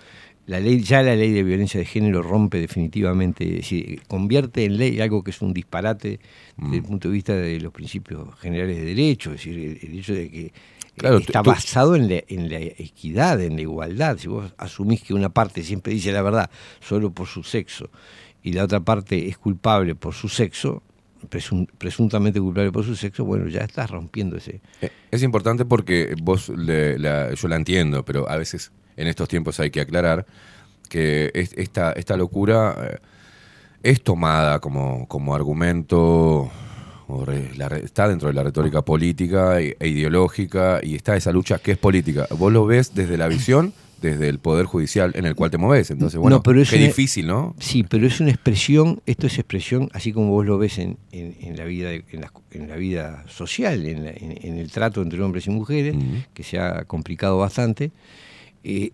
la 0.47 0.59
ley, 0.59 0.81
ya 0.81 1.01
la 1.01 1.15
ley 1.15 1.31
de 1.31 1.43
violencia 1.43 1.79
de 1.79 1.85
género 1.85 2.21
rompe 2.21 2.59
definitivamente, 2.59 3.45
es 3.47 3.55
decir, 3.57 4.01
convierte 4.07 4.65
en 4.65 4.77
ley 4.77 4.99
algo 4.99 5.23
que 5.23 5.31
es 5.31 5.41
un 5.41 5.53
disparate 5.53 6.19
Mm. 6.57 6.63
desde 6.65 6.77
el 6.77 6.83
punto 6.83 7.07
de 7.07 7.13
vista 7.13 7.33
de 7.33 7.59
los 7.61 7.71
principios 7.71 8.37
generales 8.39 8.75
de 8.75 8.83
derecho, 8.83 9.31
es 9.31 9.37
decir, 9.37 9.57
el, 9.57 9.89
el 9.89 9.99
hecho 9.99 10.13
de 10.13 10.29
que 10.29 10.51
Claro, 11.01 11.17
está 11.17 11.41
tú- 11.43 11.49
basado 11.49 11.95
en 11.95 12.07
la, 12.09 12.23
en 12.27 12.49
la 12.49 12.59
equidad, 12.59 13.41
en 13.41 13.55
la 13.57 13.61
igualdad. 13.63 14.17
Si 14.17 14.27
vos 14.27 14.53
asumís 14.57 15.01
que 15.03 15.13
una 15.13 15.29
parte 15.29 15.63
siempre 15.63 15.93
dice 15.93 16.11
la 16.11 16.21
verdad 16.21 16.49
solo 16.79 17.11
por 17.11 17.27
su 17.27 17.43
sexo 17.43 17.89
y 18.43 18.53
la 18.53 18.63
otra 18.63 18.79
parte 18.79 19.27
es 19.27 19.37
culpable 19.37 19.95
por 19.95 20.13
su 20.13 20.29
sexo, 20.29 20.81
presun- 21.29 21.67
presuntamente 21.77 22.39
culpable 22.39 22.71
por 22.71 22.83
su 22.85 22.95
sexo, 22.95 23.25
bueno, 23.25 23.47
ya 23.47 23.61
estás 23.61 23.89
rompiendo 23.89 24.37
ese. 24.37 24.61
Eh, 24.81 24.89
Es 25.11 25.21
importante 25.23 25.65
porque 25.65 26.15
vos, 26.21 26.49
le- 26.49 26.97
la- 26.97 27.33
yo 27.33 27.47
la 27.47 27.55
entiendo, 27.57 28.03
pero 28.05 28.29
a 28.29 28.37
veces 28.37 28.71
en 28.97 29.07
estos 29.07 29.27
tiempos 29.27 29.59
hay 29.59 29.69
que 29.71 29.81
aclarar 29.81 30.25
que 30.89 31.31
es- 31.33 31.53
esta, 31.57 31.93
esta 31.93 32.17
locura 32.17 32.75
eh, 32.81 32.97
es 33.83 34.03
tomada 34.03 34.59
como, 34.59 35.07
como 35.07 35.33
argumento, 35.33 36.51
la 37.57 37.69
re- 37.69 37.83
está 37.85 38.07
dentro 38.07 38.27
de 38.27 38.33
la 38.33 38.43
retórica 38.43 38.81
política 38.81 39.59
e, 39.61 39.75
e 39.79 39.87
ideológica 39.87 40.79
y 40.83 40.95
está 40.95 41.15
esa 41.15 41.31
lucha 41.31 41.59
que 41.59 41.71
es 41.73 41.77
política. 41.77 42.27
Vos 42.37 42.51
lo 42.51 42.65
ves 42.65 42.93
desde 42.95 43.17
la 43.17 43.27
visión, 43.27 43.73
desde 44.01 44.29
el 44.29 44.39
poder 44.39 44.65
judicial 44.65 45.11
en 45.15 45.25
el 45.25 45.35
cual 45.35 45.51
te 45.51 45.57
moves. 45.59 45.91
Entonces, 45.91 46.19
bueno, 46.19 46.37
No, 46.37 46.43
pero 46.43 46.61
es 46.61 46.69
qué 46.71 46.77
una- 46.77 46.85
difícil, 46.87 47.27
¿no? 47.27 47.55
Sí, 47.59 47.83
pero 47.83 48.07
es 48.07 48.19
una 48.19 48.31
expresión, 48.31 49.01
esto 49.05 49.27
es 49.27 49.37
expresión, 49.37 49.89
así 49.93 50.11
como 50.11 50.29
vos 50.31 50.45
lo 50.45 50.57
ves 50.57 50.79
en, 50.79 50.97
en- 51.11 51.35
en 51.39 51.55
la, 51.57 51.65
vida, 51.65 51.91
en, 51.93 52.21
la, 52.21 52.31
en 52.51 52.67
la 52.67 52.75
vida 52.77 53.23
social, 53.27 53.85
en, 53.85 54.03
la- 54.05 54.11
en- 54.11 54.57
el 54.57 54.71
trato 54.71 55.01
entre 55.03 55.21
hombres 55.21 55.45
y 55.47 55.51
mujeres, 55.51 55.95
que 56.33 56.43
se 56.43 56.57
ha 56.59 56.85
complicado 56.85 57.37
bastante, 57.37 57.91
eh, 58.63 58.91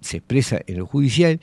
se 0.00 0.16
expresa 0.18 0.60
en 0.66 0.78
lo 0.78 0.86
judicial, 0.86 1.38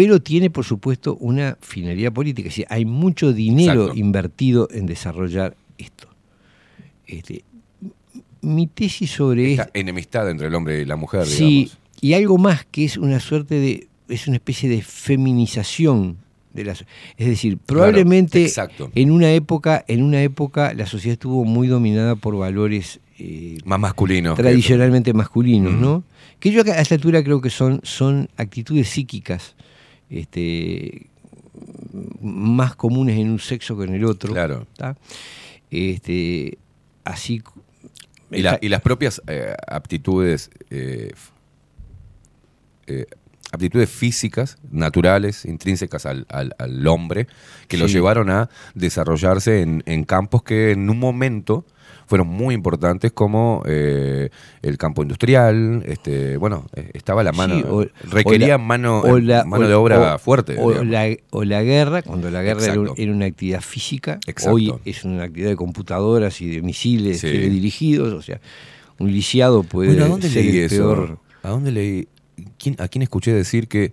pero 0.00 0.22
tiene, 0.22 0.48
por 0.48 0.64
supuesto, 0.64 1.14
una 1.20 1.58
finalidad 1.60 2.10
política. 2.10 2.48
Es 2.48 2.54
decir, 2.54 2.66
hay 2.70 2.86
mucho 2.86 3.34
dinero 3.34 3.82
Exacto. 3.82 4.00
invertido 4.00 4.68
en 4.70 4.86
desarrollar 4.86 5.54
esto. 5.76 6.08
Este, 7.06 7.44
mi 8.40 8.66
tesis 8.66 9.10
sobre. 9.10 9.50
Esta 9.52 9.68
enemistad 9.74 10.30
entre 10.30 10.46
el 10.46 10.54
hombre 10.54 10.80
y 10.80 10.86
la 10.86 10.96
mujer, 10.96 11.26
Sí, 11.26 11.44
digamos. 11.44 11.78
y 12.00 12.14
algo 12.14 12.38
más 12.38 12.64
que 12.64 12.86
es 12.86 12.96
una 12.96 13.20
suerte 13.20 13.56
de, 13.56 13.88
es 14.08 14.26
una 14.26 14.36
especie 14.36 14.70
de 14.70 14.80
feminización 14.80 16.16
de 16.54 16.64
la, 16.64 16.72
es 16.72 16.86
decir, 17.18 17.58
probablemente 17.58 18.42
exacto. 18.42 18.90
en 18.94 19.10
una 19.10 19.30
época, 19.34 19.84
en 19.86 20.02
una 20.02 20.22
época 20.22 20.72
la 20.72 20.86
sociedad 20.86 21.12
estuvo 21.12 21.44
muy 21.44 21.68
dominada 21.68 22.16
por 22.16 22.38
valores 22.38 23.00
eh, 23.18 23.58
Más 23.66 23.78
masculinos. 23.78 24.34
tradicionalmente 24.38 25.12
masculinos, 25.12 25.74
¿no? 25.74 26.04
Que 26.38 26.50
yo 26.52 26.62
a 26.62 26.80
esta 26.80 26.94
altura 26.94 27.22
creo 27.22 27.42
que 27.42 27.50
son, 27.50 27.80
son 27.82 28.30
actitudes 28.38 28.88
psíquicas, 28.88 29.56
este, 30.10 31.06
más 32.20 32.74
comunes 32.76 33.18
en 33.18 33.30
un 33.30 33.38
sexo 33.38 33.76
que 33.78 33.84
en 33.84 33.94
el 33.94 34.04
otro. 34.04 34.32
Claro. 34.32 34.66
¿tá? 34.76 34.96
Este, 35.70 36.58
así 37.04 37.42
Y, 38.32 38.42
la- 38.42 38.58
y 38.60 38.68
las 38.68 38.80
propias 38.82 39.20
eh, 39.26 39.54
aptitudes, 39.66 40.50
eh, 40.70 41.12
eh, 42.86 43.06
aptitudes 43.52 43.90
físicas, 43.90 44.58
naturales, 44.70 45.44
intrínsecas 45.44 46.06
al, 46.06 46.26
al- 46.28 46.54
al 46.58 46.86
hombre, 46.86 47.26
que 47.68 47.76
lo 47.76 47.88
Sí. 47.88 47.94
llevaron 47.94 48.30
a 48.30 48.48
desarrollarse 48.74 49.62
en, 49.62 49.82
en 49.86 50.04
campos 50.04 50.42
que 50.44 50.70
en 50.72 50.88
un 50.88 50.98
momento 50.98 51.64
fueron 52.10 52.26
muy 52.26 52.56
importantes 52.56 53.12
como 53.12 53.62
eh, 53.66 54.30
el 54.62 54.76
campo 54.78 55.02
industrial, 55.02 55.84
este, 55.86 56.36
bueno, 56.38 56.66
eh, 56.74 56.90
estaba 56.92 57.22
la 57.22 57.30
mano, 57.30 57.54
Sí, 57.54 57.64
o- 57.68 57.86
requería 58.10 58.56
o 58.56 58.58
la- 58.58 58.58
mano, 58.58 59.00
o 59.02 59.18
la- 59.20 59.44
mano 59.44 59.68
de 59.68 59.74
obra 59.74 60.18
fuerte. 60.18 60.56
La, 60.84 61.06
o 61.30 61.44
la 61.44 61.62
guerra, 61.62 62.02
cuando 62.02 62.28
la 62.28 62.42
guerra 62.42 62.64
era, 62.64 62.74
era 62.96 63.12
una 63.12 63.26
actividad 63.26 63.60
física, 63.60 64.18
Exacto. 64.26 64.56
hoy 64.56 64.74
es 64.84 65.04
una 65.04 65.22
actividad 65.22 65.50
de 65.50 65.56
computadoras 65.56 66.40
y 66.40 66.48
de 66.48 66.62
misiles 66.62 67.20
Sí. 67.20 67.28
dirigidos, 67.30 68.12
o 68.12 68.22
sea, 68.22 68.40
un 68.98 69.12
lisiado 69.12 69.62
puede 69.62 69.90
Bueno, 69.90 70.06
¿a 70.06 70.08
dónde 70.08 70.28
ser 70.30 70.44
leí 70.44 70.58
el 70.58 70.64
eso? 70.64 70.76
peor. 70.78 71.18
¿A 71.44 71.48
dónde 71.50 71.70
leí? 71.70 72.08
¿Quién- 72.58 72.74
¿A 72.80 72.88
quién 72.88 73.02
escuché 73.02 73.32
decir 73.32 73.68
que 73.68 73.92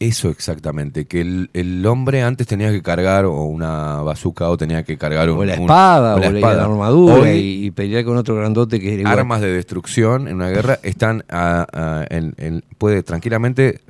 eso 0.00 0.30
exactamente? 0.30 1.04
Que 1.06 1.20
el, 1.20 1.50
el 1.52 1.86
hombre 1.86 2.22
antes 2.22 2.46
tenía 2.46 2.70
que 2.72 2.82
cargar 2.82 3.26
o 3.26 3.42
una 3.44 4.00
bazuca 4.02 4.48
o 4.48 4.56
tenía 4.56 4.82
que 4.82 4.96
cargar 4.98 5.30
un, 5.30 5.38
O 5.38 5.44
la 5.44 5.54
un- 5.54 5.60
espada, 5.60 6.16
o 6.16 6.18
la, 6.18 6.26
espada. 6.26 6.64
armadura, 6.64 7.14
Hoy, 7.14 7.28
y, 7.28 7.66
y 7.66 7.70
pelear 7.70 8.04
con 8.04 8.16
otro 8.16 8.34
grandote 8.34 8.80
que 8.80 9.02
armas 9.06 9.40
de 9.40 9.52
destrucción 9.52 10.26
en 10.26 10.36
una 10.36 10.48
guerra 10.48 10.78
están 10.82 11.24
a- 11.28 11.66
a- 11.72 12.06
en- 12.10 12.34
en- 12.38 12.64
puede 12.78 13.02
tranquilamente 13.02 13.80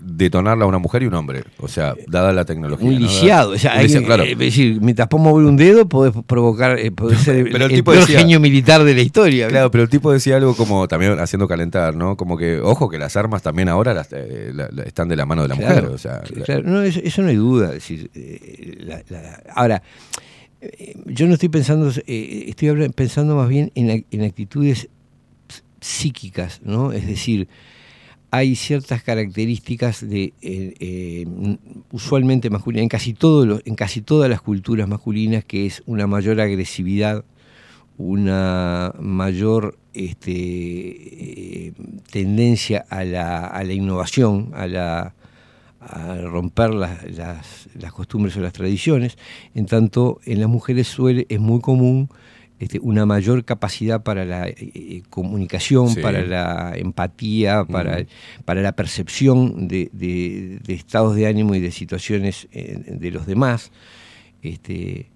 detonarla 0.00 0.66
una 0.66 0.78
mujer 0.78 1.02
y 1.02 1.06
un 1.06 1.14
hombre. 1.14 1.44
O 1.58 1.68
sea, 1.68 1.94
dada 2.06 2.32
la 2.32 2.44
tecnología. 2.44 2.86
un 2.88 2.94
¿no? 2.94 3.00
lisiado. 3.00 3.52
O 3.52 3.58
sea, 3.58 3.72
Un 3.72 3.78
hay- 3.78 3.84
lisiado, 3.84 4.06
claro. 4.06 4.22
eh, 4.24 4.32
es 4.32 4.38
decir, 4.38 4.80
mientras 4.80 5.08
puedo 5.08 5.24
mover 5.24 5.44
un 5.46 5.56
dedo, 5.56 5.88
podés 5.88 6.12
provocar, 6.26 6.78
eh, 6.78 6.90
podés 6.90 7.18
ser 7.22 7.36
el, 7.36 7.44
Pero 7.50 7.66
el 7.66 7.70
el 7.72 7.76
tipo 7.78 7.90
peor 7.92 8.04
decía- 8.06 8.20
genio 8.20 8.40
militar 8.40 8.84
de 8.84 8.94
la 8.94 9.02
historia. 9.02 9.48
Claro, 9.48 9.70
pero 9.70 9.84
el 9.84 9.90
tipo 9.90 10.12
decía 10.12 10.36
algo 10.36 10.54
como 10.56 10.86
también 10.88 11.18
haciendo 11.18 11.48
calentar, 11.48 11.94
¿no? 11.96 12.16
Como 12.16 12.36
que, 12.36 12.60
ojo, 12.60 12.88
que 12.88 12.98
las 12.98 13.16
armas 13.16 13.42
también 13.42 13.68
ahora 13.68 13.94
las, 13.94 14.08
eh, 14.12 14.52
la- 14.54 14.68
la- 14.72 14.82
están 14.84 15.08
de 15.08 15.16
la 15.16 15.26
mano 15.26 15.42
de 15.42 15.48
la 15.48 15.56
Claro, 15.56 15.74
mujer. 15.74 15.94
O 15.94 15.98
sea, 15.98 16.22
la- 16.34 16.44
Claro, 16.44 16.62
no, 16.64 16.82
eso, 16.82 17.00
eso 17.02 17.22
no 17.22 17.28
hay 17.28 17.36
duda. 17.36 17.68
es 17.68 17.74
decir, 17.74 18.10
eh, 18.14 19.02
ahora, 19.54 19.82
eh, 20.60 20.94
yo 21.06 21.26
no 21.26 21.34
estoy 21.34 21.48
pensando, 21.48 21.90
eh, 22.06 22.44
estoy 22.48 22.88
pensando 22.90 23.36
más 23.36 23.48
bien 23.48 23.70
en, 23.74 24.04
en 24.10 24.22
actitudes 24.22 24.88
ps- 25.48 25.62
psíquicas, 25.80 26.60
¿no? 26.64 26.92
Es 26.92 27.06
decir, 27.06 27.48
hay 28.30 28.56
ciertas 28.56 29.02
características 29.02 30.06
de 30.08 30.34
eh, 30.42 30.74
eh, 30.80 31.26
usualmente 31.92 32.50
masculinas 32.50 32.82
en 32.82 32.88
casi 33.74 34.02
todas 34.02 34.28
las 34.30 34.40
culturas 34.42 34.86
masculinas 34.88 35.44
que 35.44 35.66
es 35.66 35.82
una 35.86 36.06
mayor 36.06 36.40
agresividad 36.40 37.24
una 37.96 38.92
mayor 39.00 39.76
este, 39.92 40.32
eh, 41.68 41.72
tendencia 42.10 42.84
a 42.90 43.02
la, 43.04 43.46
a 43.46 43.64
la 43.64 43.72
innovación, 43.72 44.50
a, 44.54 44.68
la, 44.68 45.14
a 45.80 46.16
romper 46.22 46.74
las, 46.74 47.04
las- 47.10 47.68
las 47.74 47.92
costumbres 47.92 48.36
o 48.36 48.40
las 48.40 48.52
tradiciones, 48.52 49.18
en 49.54 49.66
tanto 49.66 50.20
en 50.26 50.40
las 50.40 50.48
mujeres 50.48 50.86
suele, 50.86 51.26
es 51.28 51.40
muy 51.40 51.60
común 51.60 52.08
este, 52.58 52.78
una 52.80 53.06
mayor 53.06 53.44
capacidad 53.44 54.02
para 54.02 54.24
la 54.24 54.48
eh, 54.48 54.54
eh, 54.58 55.02
comunicación, 55.10 55.90
Sí. 55.90 56.00
para 56.00 56.22
la 56.22 56.72
empatía, 56.76 57.64
para, 57.64 58.04
para 58.44 58.62
la 58.62 58.72
percepción 58.72 59.68
de, 59.68 59.90
de- 59.92 60.58
de 60.64 60.74
estados 60.74 61.14
de 61.14 61.26
ánimo 61.26 61.54
y 61.54 61.60
de 61.60 61.70
situaciones 61.70 62.48
eh, 62.52 62.78
de 62.86 63.10
los 63.10 63.26
demás. 63.26 63.70
Este, 64.42 65.08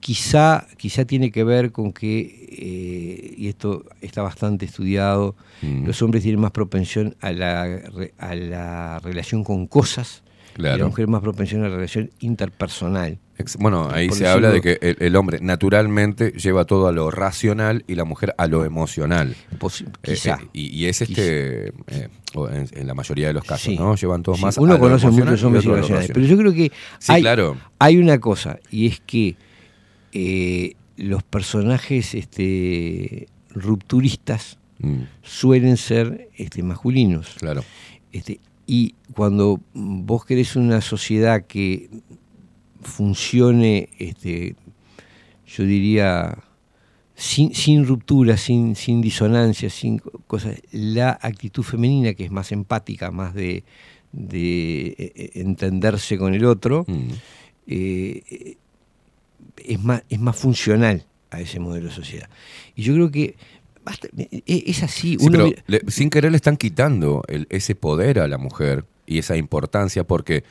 quizá, 0.00 0.66
quizá 0.76 1.04
tiene 1.04 1.30
que 1.30 1.44
ver 1.44 1.72
con 1.72 1.92
que, 1.92 2.46
eh, 2.50 3.34
y 3.36 3.48
esto 3.48 3.84
está 4.00 4.22
bastante 4.22 4.64
estudiado, 4.64 5.36
los 5.62 6.00
hombres 6.02 6.22
tienen 6.22 6.40
más 6.40 6.52
propensión 6.52 7.16
a 7.20 7.32
la, 7.32 7.80
a 8.18 8.34
la 8.34 8.98
relación 9.00 9.44
con 9.44 9.66
cosas 9.66 10.22
y 10.54 10.58
Claro. 10.58 10.78
la 10.78 10.86
mujer 10.86 11.06
más 11.08 11.20
propensión 11.20 11.62
a 11.64 11.68
la 11.68 11.76
relación 11.76 12.10
interpersonal. 12.20 13.18
Bueno, 13.58 13.88
ahí 13.90 14.08
Por 14.08 14.18
se 14.18 14.26
habla 14.26 14.50
de 14.50 14.60
que 14.60 14.78
el, 14.80 14.96
el 15.00 15.16
hombre 15.16 15.38
naturalmente 15.40 16.32
lleva 16.32 16.64
todo 16.64 16.88
a 16.88 16.92
lo 16.92 17.10
racional 17.10 17.84
y 17.86 17.94
la 17.94 18.04
mujer 18.04 18.34
a 18.36 18.46
lo 18.46 18.64
emocional. 18.64 19.36
Posi- 19.58 19.86
Eh, 20.02 20.12
quizá. 20.14 20.38
eh, 20.42 20.48
y, 20.52 20.76
y 20.76 20.86
es 20.86 21.02
este, 21.02 21.68
eh, 21.68 21.72
en, 22.34 22.68
en 22.72 22.86
la 22.86 22.94
mayoría 22.94 23.28
de 23.28 23.34
los 23.34 23.44
casos, 23.44 23.62
Sí. 23.72 23.76
¿no? 23.78 23.94
Llevan 23.94 24.22
todos 24.22 24.38
Sí, 24.38 24.44
más 24.44 24.58
a 24.58 24.60
uno 24.60 24.78
conoce 24.78 25.06
muchos 25.06 25.16
y 25.18 25.20
hombres 25.22 25.40
otro 25.40 25.48
a 25.48 25.52
lo 25.52 25.58
irracionales, 25.78 26.08
racional. 26.08 26.10
pero 26.14 26.26
yo 26.26 26.36
creo 26.36 26.52
que 26.52 26.72
Sí, 26.98 27.12
hay, 27.12 27.22
claro. 27.22 27.56
hay 27.78 27.96
una 27.96 28.18
cosa, 28.18 28.58
y 28.70 28.86
es 28.86 29.00
que 29.00 29.36
los 30.96 31.22
personajes 31.22 32.14
este, 32.14 33.28
rupturistas 33.54 34.58
Mm, 34.80 35.02
suelen 35.22 35.76
ser 35.76 36.28
este, 36.36 36.62
masculinos. 36.62 37.34
claro. 37.40 37.64
Este, 38.12 38.38
y 38.64 38.94
cuando 39.12 39.60
vos 39.74 40.24
querés 40.24 40.54
una 40.54 40.80
sociedad 40.80 41.44
que 41.46 41.90
funcione, 42.82 43.88
este, 43.98 44.54
yo 45.46 45.64
diría, 45.64 46.38
sin, 47.14 47.54
sin 47.54 47.84
ruptura, 47.86 48.36
sin, 48.36 48.76
sin 48.76 49.00
disonancia, 49.00 49.70
sin 49.70 49.98
co- 49.98 50.12
cosas, 50.26 50.56
la 50.72 51.18
actitud 51.20 51.62
femenina, 51.62 52.14
que 52.14 52.24
es 52.24 52.30
más 52.30 52.52
empática, 52.52 53.10
más 53.10 53.34
de, 53.34 53.64
de 54.12 54.86
eh, 54.88 55.12
eh, 55.14 55.30
entenderse 55.34 56.16
con 56.18 56.34
el 56.34 56.44
otro, 56.44 56.84
Mm. 56.86 57.08
eh, 57.66 58.56
es, 59.64 59.82
más, 59.82 60.02
es 60.08 60.18
más 60.20 60.36
funcional 60.36 61.04
a 61.30 61.40
ese 61.40 61.60
modelo 61.60 61.88
de 61.88 61.94
sociedad. 61.94 62.28
Y 62.76 62.82
yo 62.82 62.94
creo 62.94 63.10
que 63.10 63.34
basta- 63.84 64.08
eh, 64.16 64.42
es 64.66 64.82
así. 64.82 65.16
Sí, 65.18 65.26
uno 65.26 65.50
pero 65.50 65.62
le- 65.66 65.90
sin 65.90 66.10
querer 66.10 66.30
le 66.30 66.36
están 66.36 66.56
quitando 66.56 67.22
el- 67.28 67.46
ese 67.50 67.74
poder 67.74 68.20
a 68.20 68.28
la 68.28 68.38
mujer 68.38 68.84
y 69.06 69.18
esa 69.18 69.36
importancia 69.36 70.04
porque, 70.04 70.44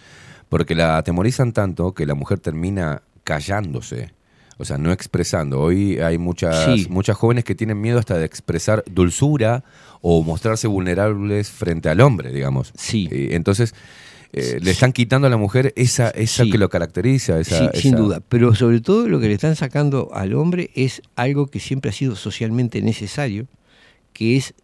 porque 0.49 0.75
la 0.75 0.97
atemorizan 0.97 1.51
tanto 1.53 1.93
que 1.93 2.05
la 2.05 2.13
mujer 2.15 2.39
termina 2.39 3.01
callándose. 3.23 4.13
O 4.59 4.65
sea, 4.65 4.77
no 4.79 4.91
expresando. 4.91 5.59
Hoy 5.61 5.99
hay 5.99 6.17
muchas, 6.17 6.65
Sí. 6.65 6.87
muchas 6.89 7.15
jóvenes 7.15 7.43
que 7.43 7.53
tienen 7.53 7.79
miedo 7.79 7.99
hasta 7.99 8.17
de 8.17 8.25
expresar 8.25 8.83
dulzura 8.89 9.63
o 10.01 10.23
mostrarse 10.23 10.67
vulnerables 10.67 11.51
frente 11.51 11.89
al 11.89 12.01
hombre, 12.01 12.31
digamos. 12.31 12.73
Sí. 12.75 13.07
Y 13.11 13.35
entonces, 13.35 13.75
eh, 14.33 14.57
le 14.61 14.71
están 14.71 14.93
quitando 14.93 15.27
a 15.27 15.29
la 15.29 15.37
mujer 15.37 15.73
esa, 15.75 16.09
esa 16.09 16.43
Sí. 16.43 16.49
que 16.49 16.57
lo 16.57 16.69
caracteriza. 16.69 17.39
Esa, 17.39 17.71
Sí, 17.71 17.81
sin 17.81 17.95
duda. 17.95 18.19
Pero 18.27 18.55
sobre 18.55 18.81
todo 18.81 19.07
lo 19.07 19.19
que 19.19 19.27
le 19.27 19.35
están 19.35 19.55
sacando 19.55 20.09
al 20.13 20.33
hombre 20.33 20.71
es 20.73 21.03
algo 21.15 21.47
que 21.47 21.59
siempre 21.59 21.89
ha 21.91 21.93
sido 21.93 22.15
socialmente 22.15 22.81
necesario, 22.81 23.45
que 24.11 24.37
es 24.37 24.55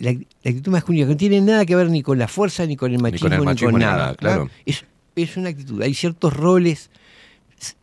la, 0.00 0.10
la 0.12 0.18
actitud 0.50 0.72
masculina, 0.72 1.06
que 1.06 1.12
no 1.12 1.16
tiene 1.16 1.40
nada 1.40 1.64
que 1.64 1.76
ver 1.76 1.88
ni 1.88 2.02
con 2.02 2.18
la 2.18 2.26
fuerza, 2.26 2.66
ni 2.66 2.74
con 2.76 2.92
el 2.92 2.98
machismo, 3.00 3.28
ni 3.28 3.36
con, 3.36 3.44
machismo, 3.44 3.78
ni 3.78 3.84
nada. 3.84 3.96
nada, 3.96 4.14
claro. 4.16 4.50
Es, 4.66 4.84
es 5.22 5.36
una 5.36 5.48
actitud. 5.48 5.80
Hay 5.82 5.94
ciertos 5.94 6.32
roles 6.34 6.90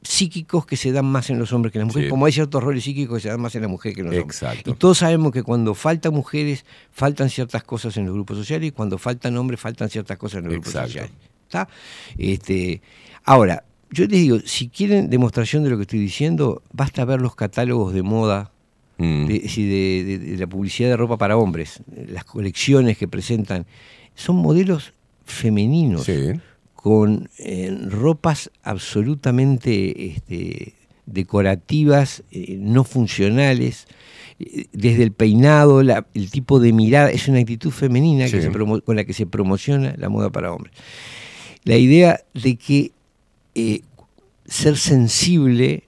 psíquicos 0.03 0.67
que 0.67 0.77
se 0.77 0.91
dan 0.91 1.05
más 1.05 1.31
en 1.31 1.39
los 1.39 1.51
hombres 1.51 1.71
que 1.73 1.79
en 1.79 1.81
las 1.81 1.87
mujeres, 1.87 2.07
Sí. 2.07 2.09
como 2.11 2.25
hay 2.27 2.31
ciertos 2.31 2.63
roles 2.63 2.83
psíquicos 2.83 3.17
que 3.17 3.21
se 3.23 3.29
dan 3.29 3.41
más 3.41 3.55
en 3.55 3.63
las 3.63 3.71
mujeres 3.71 3.95
que 3.95 4.01
en 4.01 4.07
los 4.07 4.15
hombres. 4.15 4.41
Exacto. 4.41 4.69
Y 4.69 4.73
todos 4.75 4.99
sabemos 4.99 5.31
que 5.31 5.41
cuando 5.41 5.73
faltan 5.73 6.13
mujeres, 6.13 6.63
faltan 6.91 7.29
ciertas 7.31 7.63
cosas 7.63 7.97
en 7.97 8.05
los 8.05 8.13
grupos 8.13 8.37
sociales, 8.37 8.67
y 8.69 8.71
cuando 8.71 8.99
faltan 8.99 9.35
hombres, 9.35 9.59
faltan 9.59 9.89
ciertas 9.89 10.17
cosas 10.17 10.39
en 10.39 10.43
los 10.45 10.53
grupos 10.53 10.73
sociales. 10.73 11.11
¿Está? 11.45 11.67
Este, 12.17 12.81
ahora, 13.23 13.63
yo 13.89 14.03
les 14.05 14.11
digo, 14.21 14.39
si 14.45 14.69
quieren 14.69 15.09
demostración 15.09 15.63
de 15.63 15.71
lo 15.71 15.77
que 15.77 15.83
estoy 15.83 15.99
diciendo, 15.99 16.61
basta 16.71 17.03
ver 17.05 17.19
los 17.19 17.35
catálogos 17.35 17.93
de 17.95 18.03
moda, 18.03 18.51
Mm. 18.99 19.25
de, 19.25 19.49
sí, 19.49 19.67
de- 19.67 20.03
de- 20.03 20.19
de 20.19 20.37
la 20.37 20.45
publicidad 20.45 20.89
de 20.89 20.97
ropa 20.97 21.17
para 21.17 21.35
hombres, 21.35 21.81
las 22.07 22.25
colecciones 22.25 22.95
que 22.97 23.07
presentan, 23.07 23.65
son 24.13 24.35
modelos 24.35 24.93
femeninos 25.25 26.03
Sí. 26.05 26.33
Con 26.83 27.29
eh, 27.39 27.73
ropas 27.89 28.51
absolutamente 28.61 30.07
este, 30.07 30.73
decorativas, 31.05 32.23
eh, 32.31 32.57
no 32.59 32.83
funcionales, 32.83 33.87
eh, 34.41 34.65
desde 34.73 35.03
el 35.03 35.13
peinado, 35.13 35.81
la- 35.81 36.05
el 36.13 36.29
tipo 36.29 36.59
de 36.59 36.73
mirada, 36.73 37.09
es 37.09 37.29
una 37.29 37.39
actitud 37.39 37.71
femenina 37.71 38.25
que 38.25 38.31
Sí. 38.31 38.41
se 38.41 38.51
promo- 38.51 38.83
con 38.83 38.97
la 38.97 39.05
que 39.05 39.13
se 39.13 39.25
promociona 39.25 39.95
la 39.97 40.09
moda 40.09 40.29
para 40.29 40.51
hombres. 40.51 40.73
La 41.63 41.77
idea 41.77 42.19
de 42.33 42.57
que 42.57 42.91
eh, 43.55 43.79
ser 44.45 44.75
sensible, 44.77 45.83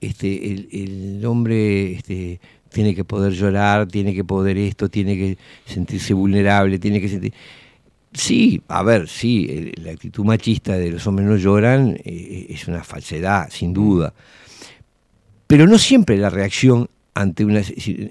este, 0.00 0.52
el, 0.52 0.68
el 0.72 1.26
hombre 1.26 1.92
este, 1.92 2.40
tiene 2.72 2.94
que 2.94 3.04
poder 3.04 3.32
llorar, 3.34 3.88
tiene 3.88 4.14
que 4.14 4.24
poder 4.24 4.56
esto, 4.56 4.88
tiene 4.88 5.16
que 5.16 5.36
sentirse 5.66 6.14
vulnerable, 6.14 6.78
tiene 6.78 6.98
que 7.00 7.08
sentir... 7.10 7.34
Sí, 8.12 8.60
a 8.68 8.82
ver, 8.82 9.08
sí, 9.08 9.72
la 9.76 9.92
actitud 9.92 10.24
machista 10.24 10.76
de 10.76 10.90
los 10.90 11.06
hombres 11.06 11.28
no 11.28 11.36
lloran 11.36 11.96
eh, 12.04 12.46
es 12.48 12.66
una 12.66 12.82
falsedad, 12.82 13.48
sin 13.50 13.72
duda. 13.72 14.12
Pero 15.46 15.66
no 15.66 15.78
siempre 15.78 16.16
la 16.16 16.30
reacción 16.30 16.88
ante 17.14 17.44
una... 17.44 17.60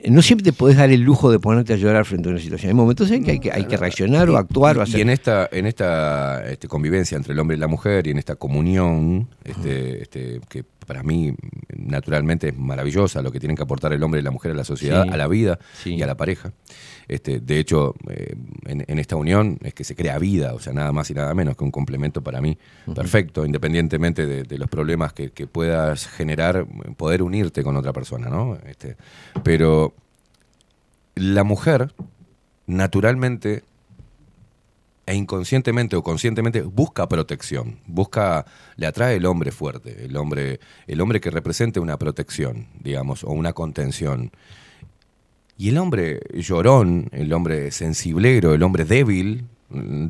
No 0.09 0.21
siempre 0.21 0.43
te 0.43 0.53
podés 0.53 0.77
dar 0.77 0.89
el 0.91 1.01
lujo 1.01 1.31
de 1.31 1.39
ponerte 1.39 1.73
a 1.73 1.77
llorar 1.77 2.05
frente 2.05 2.29
a 2.29 2.31
una 2.31 2.41
situación. 2.41 2.69
Hay 2.69 2.75
momentos 2.75 3.09
en 3.11 3.23
que 3.23 3.31
hay 3.31 3.39
que, 3.39 3.51
hay 3.51 3.65
que 3.65 3.77
reaccionar 3.77 4.29
o 4.29 4.37
actuar 4.37 4.77
o 4.77 4.81
hacer... 4.81 4.99
Y 4.99 5.01
en 5.01 5.09
esta, 5.09 5.49
en 5.51 5.65
esta 5.65 6.45
este, 6.49 6.67
convivencia 6.67 7.15
entre 7.15 7.33
el 7.33 7.39
hombre 7.39 7.55
y 7.57 7.59
la 7.59 7.67
mujer 7.67 8.07
y 8.07 8.11
en 8.11 8.19
esta 8.19 8.35
comunión, 8.35 9.29
este, 9.43 10.01
este, 10.01 10.41
que 10.49 10.63
para 10.85 11.01
mí 11.03 11.33
naturalmente 11.75 12.49
es 12.49 12.57
maravillosa, 12.57 13.21
lo 13.21 13.31
que 13.31 13.39
tienen 13.39 13.55
que 13.55 13.63
aportar 13.63 13.93
el 13.93 14.03
hombre 14.03 14.19
y 14.19 14.23
la 14.23 14.31
mujer 14.31 14.51
a 14.51 14.55
la 14.55 14.63
sociedad, 14.65 15.03
Sí. 15.03 15.09
a 15.11 15.17
la 15.17 15.27
vida 15.27 15.59
Sí. 15.81 15.95
y 15.95 16.01
a 16.01 16.07
la 16.07 16.15
pareja. 16.15 16.51
Este, 17.09 17.39
de 17.39 17.59
hecho, 17.59 17.95
eh, 18.07 18.35
en, 18.67 18.85
en 18.87 18.99
esta 18.99 19.15
unión 19.15 19.57
es 19.63 19.73
que 19.73 19.83
se 19.83 19.95
crea 19.95 20.19
vida, 20.19 20.53
o 20.53 20.59
sea, 20.59 20.73
nada 20.73 20.91
más 20.91 21.09
y 21.09 21.15
nada 21.15 21.33
menos 21.33 21.57
que 21.57 21.63
un 21.63 21.71
complemento 21.71 22.21
para 22.21 22.39
mí 22.39 22.57
perfecto, 22.93 23.45
independientemente 23.45 24.27
de, 24.27 24.43
de 24.43 24.57
los 24.59 24.69
problemas 24.69 25.11
que, 25.11 25.31
que 25.31 25.47
puedas 25.47 26.07
generar, 26.07 26.67
poder 26.95 27.23
unirte 27.23 27.63
con 27.63 27.75
otra 27.75 27.93
persona, 27.93 28.29
¿no? 28.29 28.57
Este, 28.67 28.95
pero 29.43 29.95
la 31.15 31.43
mujer, 31.43 31.93
naturalmente 32.67 33.63
e 35.09 35.15
inconscientemente 35.15 35.95
o 35.95 36.03
conscientemente 36.03 36.61
busca 36.61 37.09
protección, 37.09 37.79
busca, 37.87 38.45
le 38.75 38.85
atrae 38.85 39.15
el 39.15 39.25
hombre 39.25 39.51
fuerte, 39.51 40.05
el 40.05 40.15
hombre, 40.15 40.59
el 40.85 41.01
hombre 41.01 41.19
que 41.19 41.31
represente 41.31 41.79
una 41.79 41.97
protección, 41.97 42.67
digamos, 42.79 43.23
o 43.23 43.31
una 43.31 43.53
contención. 43.53 44.31
Y 45.59 45.69
el 45.69 45.77
hombre 45.77 46.21
llorón, 46.33 47.09
el 47.11 47.31
hombre 47.33 47.69
sensiblero, 47.71 48.53
el 48.55 48.63
hombre 48.63 48.85
débil, 48.85 49.43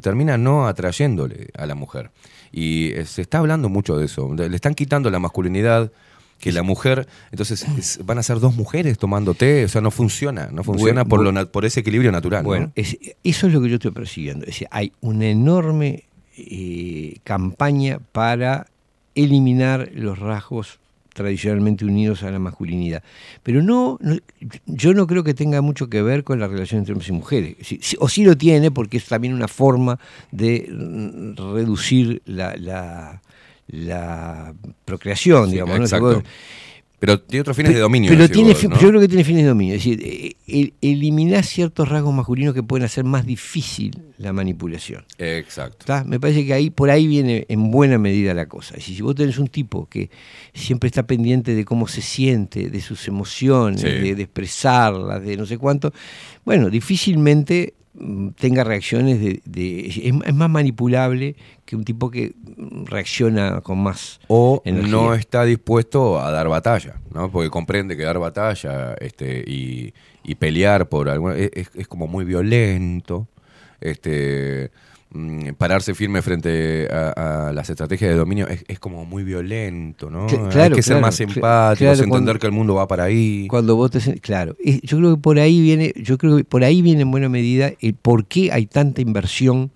termina 0.01 0.38
no 0.38 0.67
atrayéndole 0.67 1.47
a 1.57 1.65
la 1.65 1.73
mujer. 1.76 2.11
Y 2.51 2.91
eh, 2.91 3.05
se 3.05 3.21
está 3.23 3.39
hablando 3.39 3.67
mucho 3.67 3.97
de 3.97 4.05
eso. 4.05 4.34
Le 4.34 4.55
están 4.55 4.76
quitando 4.76 5.09
la 5.09 5.19
masculinidad, 5.19 5.91
que 6.39 6.51
la 6.53 6.63
mujer, 6.63 7.07
entonces 7.31 7.65
es- 7.77 7.99
van 8.05 8.17
a 8.19 8.23
ser 8.23 8.39
dos 8.39 8.55
mujeres 8.55 8.97
tomando 8.97 9.34
té, 9.34 9.65
o 9.65 9.67
sea, 9.67 9.81
no 9.81 9.91
funciona, 9.91 10.47
no 10.53 10.63
funciona 10.63 11.01
Bueno, 11.01 11.09
por, 11.09 11.19
lo 11.23 11.31
bueno. 11.34 11.51
por 11.51 11.65
ese 11.65 11.81
equilibrio 11.81 12.11
natural. 12.13 12.43
¿no? 12.43 12.47
Bueno, 12.47 12.71
es- 12.76 12.97
eso 13.26 13.47
es 13.47 13.53
lo 13.53 13.59
que 13.61 13.69
yo 13.69 13.76
estoy 13.76 13.91
persiguiendo. 13.91 14.45
Es 14.45 14.51
decir, 14.51 14.67
hay 14.71 14.93
una 15.01 15.26
enorme 15.26 16.03
eh, 16.38 17.17
campaña 17.26 17.99
para 18.13 18.67
eliminar 19.15 19.89
los 19.93 20.17
rasgos 20.19 20.80
tradicionalmente 21.23 21.83
unidos 21.83 22.23
a 22.23 22.31
la 22.31 22.39
masculinidad. 22.39 23.03
Pero 23.43 23.61
no, 23.61 23.97
no- 24.01 24.15
yo 24.65 24.93
no 24.93 25.05
creo 25.05 25.25
que 25.25 25.33
tenga 25.33 25.61
mucho 25.61 25.89
que 25.89 26.01
ver 26.01 26.23
con 26.23 26.39
la 26.39 26.47
relación 26.47 26.79
entre 26.79 26.93
hombres 26.93 27.09
y 27.09 27.11
mujeres. 27.11 27.55
Sí- 27.61 27.79
sí- 27.81 27.97
o 27.99 28.07
sí 28.07 28.23
lo 28.23 28.37
tiene, 28.37 28.71
porque 28.71 28.95
es 28.95 29.05
también 29.05 29.33
una 29.33 29.49
forma 29.49 29.99
de 30.31 30.69
mm, 30.71 31.35
reducir 31.53 32.21
la, 32.25 32.55
la- 32.55 33.21
la 33.67 34.53
procreación, 34.85 35.45
Sí, 35.47 35.51
digamos. 35.51 35.75
¿no? 35.91 36.23
Pero 36.99 37.19
tiene 37.19 37.41
otros 37.41 37.55
fines 37.55 37.73
de 37.73 37.80
dominio. 37.80 38.09
pero 38.11 38.27
tiene, 38.30 38.49
vos, 38.49 38.57
fi- 38.59 38.67
¿no? 38.67 38.80
yo 38.80 38.89
creo 38.89 38.99
que 39.01 39.07
tiene 39.07 39.23
fines 39.23 39.43
de 39.43 39.47
dominio. 39.49 39.76
Es 39.76 39.84
decir, 39.85 40.01
eh, 40.03 40.34
el- 40.47 40.73
eliminar 40.81 41.45
ciertos 41.45 41.88
rasgos 41.88 42.13
masculinos 42.13 42.53
que 42.53 42.61
pueden 42.61 42.84
hacer 42.85 43.05
más 43.05 43.26
difícil 43.26 43.97
la 44.17 44.34
manipulación. 44.34 45.05
Exacto. 45.17 45.77
¿Está? 45.80 46.03
Me 46.03 46.19
parece 46.19 46.45
que 46.45 46.53
ahí 46.53 46.69
por 46.69 46.89
ahí 46.89 47.07
viene 47.07 47.45
en 47.47 47.71
buena 47.71 47.97
medida 47.97 48.34
la 48.34 48.47
cosa. 48.47 48.71
Es 48.76 48.81
decir, 48.81 48.97
si 48.97 49.01
vos 49.01 49.15
tenés 49.15 49.38
un 49.39 49.47
tipo 49.47 49.88
que 49.88 50.09
siempre 50.53 50.88
está 50.88 51.03
pendiente 51.07 51.55
de 51.55 51.63
cómo 51.63 51.88
se 51.88 52.01
siente, 52.01 52.69
de 52.69 52.81
sus 52.81 53.07
emociones, 53.07 53.80
Sí. 53.81 53.88
de, 53.88 54.15
de 54.15 54.23
expresarlas, 54.23 55.23
de 55.23 55.38
no 55.38 55.45
sé 55.45 55.57
cuánto, 55.57 55.93
bueno, 56.43 56.69
difícilmente 56.69 57.76
tenga 58.38 58.63
reacciones 58.63 59.19
de... 59.19 59.41
de- 59.45 59.88
es, 59.88 59.97
es 59.97 60.34
más 60.34 60.49
manipulable 60.49 61.35
que 61.65 61.76
un 61.76 61.84
tipo 61.84 62.09
que 62.09 62.34
mm, 62.57 62.85
reacciona 62.85 63.61
con 63.61 63.80
más... 63.84 64.19
O 64.27 64.61
energía. 64.65 64.91
no 64.91 65.13
está 65.13 65.43
dispuesto 65.43 66.19
a 66.19 66.31
dar 66.31 66.47
batalla, 66.47 67.01
¿no? 67.13 67.30
Porque 67.31 67.49
comprende 67.49 67.95
que 67.97 68.03
dar 68.03 68.19
batalla 68.19 68.95
este, 69.01 69.43
y, 69.45 69.93
y 70.23 70.35
pelear 70.35 70.88
por 70.89 71.09
alguna. 71.09 71.35
Es- 71.35 71.69
es 71.76 71.88
como 71.88 72.07
muy 72.07 72.26
violento. 72.26 73.27
Este. 73.81 74.71
Mm, 75.11 75.53
Pararse 75.57 75.94
firme 75.95 76.22
frente 76.22 76.88
a, 76.91 77.48
a 77.49 77.53
las 77.53 77.69
estrategias 77.69 78.11
de 78.11 78.18
dominio 78.18 78.48
es, 78.48 78.64
es 78.68 78.80
como 78.80 79.06
muy 79.06 79.23
violento, 79.23 80.10
¿no? 80.10 80.27
Hay 80.27 80.49
claro, 80.49 80.76
que 80.76 80.84
ser 80.84 81.02
más 81.02 81.19
empáticos, 81.19 81.77
claro, 81.80 81.94
entender 81.94 82.10
cuando- 82.10 82.40
que 82.40 82.45
el 82.48 82.53
mundo 82.53 82.76
va 82.76 82.88
para 82.88 83.03
ahí. 83.06 83.48
Cuando 83.49 83.76
vos 83.76 83.91
te 83.91 83.99
claro, 84.19 84.56
yo 84.84 84.98
creo 84.98 85.15
que 85.15 85.22
por 85.22 85.40
ahí 85.40 85.61
viene, 85.61 85.94
yo 85.95 86.18
creo 86.18 86.38
que 86.38 86.44
por 86.44 86.64
ahí 86.64 86.81
viene 86.81 87.02
en 87.02 87.11
buena 87.11 87.30
medida 87.30 87.72
el 87.81 87.94
por 87.94 88.26
qué 88.26 88.52
hay 88.52 88.65
tanta 88.65 89.02
inversión 89.02 89.72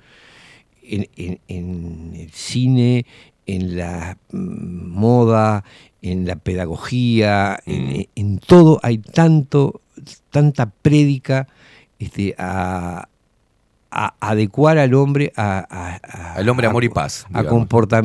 en, 0.83 1.07
en- 1.15 1.39
en 1.47 2.11
el 2.15 2.29
cine, 2.31 3.05
en 3.45 3.77
la 3.77 4.17
mm, 4.31 4.89
moda, 4.89 5.63
en 6.01 6.25
la 6.27 6.35
pedagogía, 6.35 7.59
en, 7.65 8.07
en 8.15 8.37
todo 8.39 8.79
hay 8.83 8.97
tanto, 8.97 9.81
tanta 10.31 10.69
prédica 10.69 11.47
este, 11.99 12.35
a, 12.37 13.07
a 13.95 14.15
adecuar 14.19 14.77
al 14.79 14.93
hombre 14.95 15.31
a, 15.35 15.65
a- 15.69 15.99
a- 16.03 16.33
Al 16.33 16.49
hombre 16.49 16.67
amor 16.67 16.83
y 16.83 16.89
paz. 16.89 17.25
a 17.33 17.43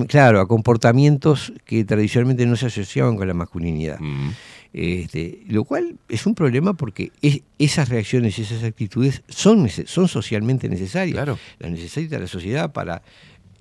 claro, 0.07 0.41
a 0.41 0.47
comportamientos 0.47 1.53
que 1.65 1.85
tradicionalmente 1.85 2.45
no 2.47 2.57
se 2.57 2.67
asociaban 2.67 3.17
con 3.17 3.27
la 3.27 3.35
masculinidad. 3.35 3.99
Mm. 4.01 4.31
Este, 4.73 5.41
lo 5.49 5.65
cual 5.65 5.97
es 6.11 6.27
un 6.27 6.35
problema 6.35 6.75
porque 6.75 7.11
es- 7.23 7.41
esas 7.59 7.89
reacciones, 7.89 8.39
esas 8.39 8.63
actitudes 8.65 9.23
son, 9.29 9.67
son 9.71 10.09
socialmente 10.09 10.69
necesarias. 10.69 11.27
Las 11.59 11.71
necesita 11.71 12.19
la 12.19 12.27
sociedad 12.27 12.71
para 12.71 13.03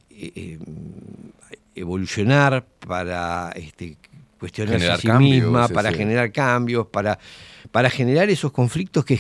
eh, 0.10 0.32
eh, 0.36 0.60
evolucionar, 1.76 2.66
para 2.86 3.52
este, 3.56 3.98
cuestionarse 4.40 4.80
Generar 4.80 4.98
a 4.98 5.02
sí 5.02 5.08
cambios, 5.08 5.44
misma, 5.46 5.68
para 5.70 5.92
sí. 5.92 5.98
generar 5.98 6.32
cambios, 6.32 6.88
para, 6.88 7.20
para 7.72 7.90
generar 7.90 8.30
esos 8.30 8.52
conflictos 8.52 9.06
que, 9.06 9.20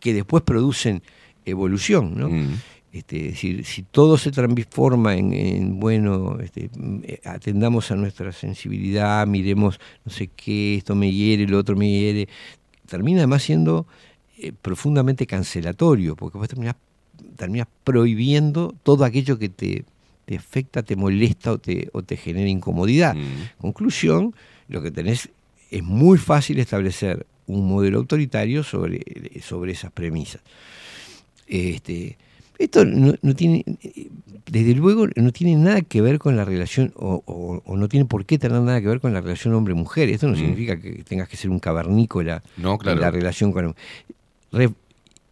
que 0.00 0.14
después 0.14 0.42
producen 0.42 1.02
evolución. 1.46 2.18
¿no? 2.18 2.28
Mm. 2.28 2.54
Este, 2.92 3.26
es 3.26 3.32
decir, 3.34 3.64
si 3.64 3.82
todo 3.82 4.16
se 4.16 4.30
transforma 4.30 5.14
en, 5.14 5.32
en, 5.32 5.80
bueno, 5.80 6.38
este, 6.40 6.70
mm, 6.74 7.00
atendamos 7.24 7.90
a 7.90 7.96
nuestra 7.96 8.32
sensibilidad, 8.32 9.26
miremos, 9.26 9.78
no 10.04 10.12
sé 10.12 10.28
qué, 10.28 10.76
esto 10.76 10.94
me 10.94 11.12
hiere, 11.12 11.46
lo 11.46 11.58
otro 11.58 11.76
me 11.76 11.90
hiere, 11.90 12.28
termina 12.88 13.18
además 13.18 13.42
siendo 13.42 13.86
eh, 14.38 14.52
profundamente 14.52 15.26
cancelatorio, 15.26 16.16
porque 16.16 16.38
vos 16.38 16.48
terminás, 16.48 16.76
terminás 17.36 17.68
prohibiendo 17.84 18.74
todo 18.82 19.04
aquello 19.04 19.38
que 19.38 19.50
te, 19.50 19.84
te 20.24 20.36
afecta, 20.36 20.82
te 20.82 20.96
molesta 20.96 21.52
o 21.52 21.58
te, 21.58 21.90
o 21.92 22.02
te 22.02 22.16
genera 22.16 22.48
incomodidad. 22.48 23.14
Conclusión, 23.58 24.34
lo 24.68 24.82
que 24.82 24.90
tenés 24.90 25.28
es 25.70 25.82
muy 25.82 26.18
fácil 26.18 26.58
establecer 26.58 27.26
un 27.46 27.68
modelo 27.68 27.98
autoritario 27.98 28.62
sobre, 28.62 29.02
sobre 29.42 29.72
esas 29.72 29.92
premisas. 29.92 30.40
Este, 31.46 32.16
esto 32.58 32.84
no, 32.84 33.14
no 33.22 33.34
tiene, 33.36 33.64
desde 34.50 34.74
luego, 34.74 35.06
no 35.14 35.32
tiene 35.32 35.56
nada 35.56 35.82
que 35.82 36.00
ver 36.00 36.18
con 36.18 36.36
la 36.36 36.44
relación, 36.44 36.92
o, 36.96 37.22
o- 37.26 37.62
o 37.64 37.76
no 37.76 37.88
tiene 37.88 38.06
por 38.06 38.24
qué 38.24 38.38
tener 38.38 38.60
nada 38.62 38.80
que 38.80 38.88
ver 38.88 39.00
con 39.00 39.12
la 39.12 39.20
relación 39.20 39.54
hombre-mujer. 39.54 40.08
Esto 40.08 40.26
no 40.26 40.34
Mm. 40.34 40.36
significa 40.36 40.80
que 40.80 41.02
tengas 41.04 41.28
que 41.28 41.36
ser 41.36 41.50
un 41.50 41.58
cavernícola 41.60 42.42
No, 42.56 42.78
claro. 42.78 42.96
en 42.98 43.02
la 43.02 43.10
relación 43.10 43.52
con 43.52 43.74
Re- 44.52 44.70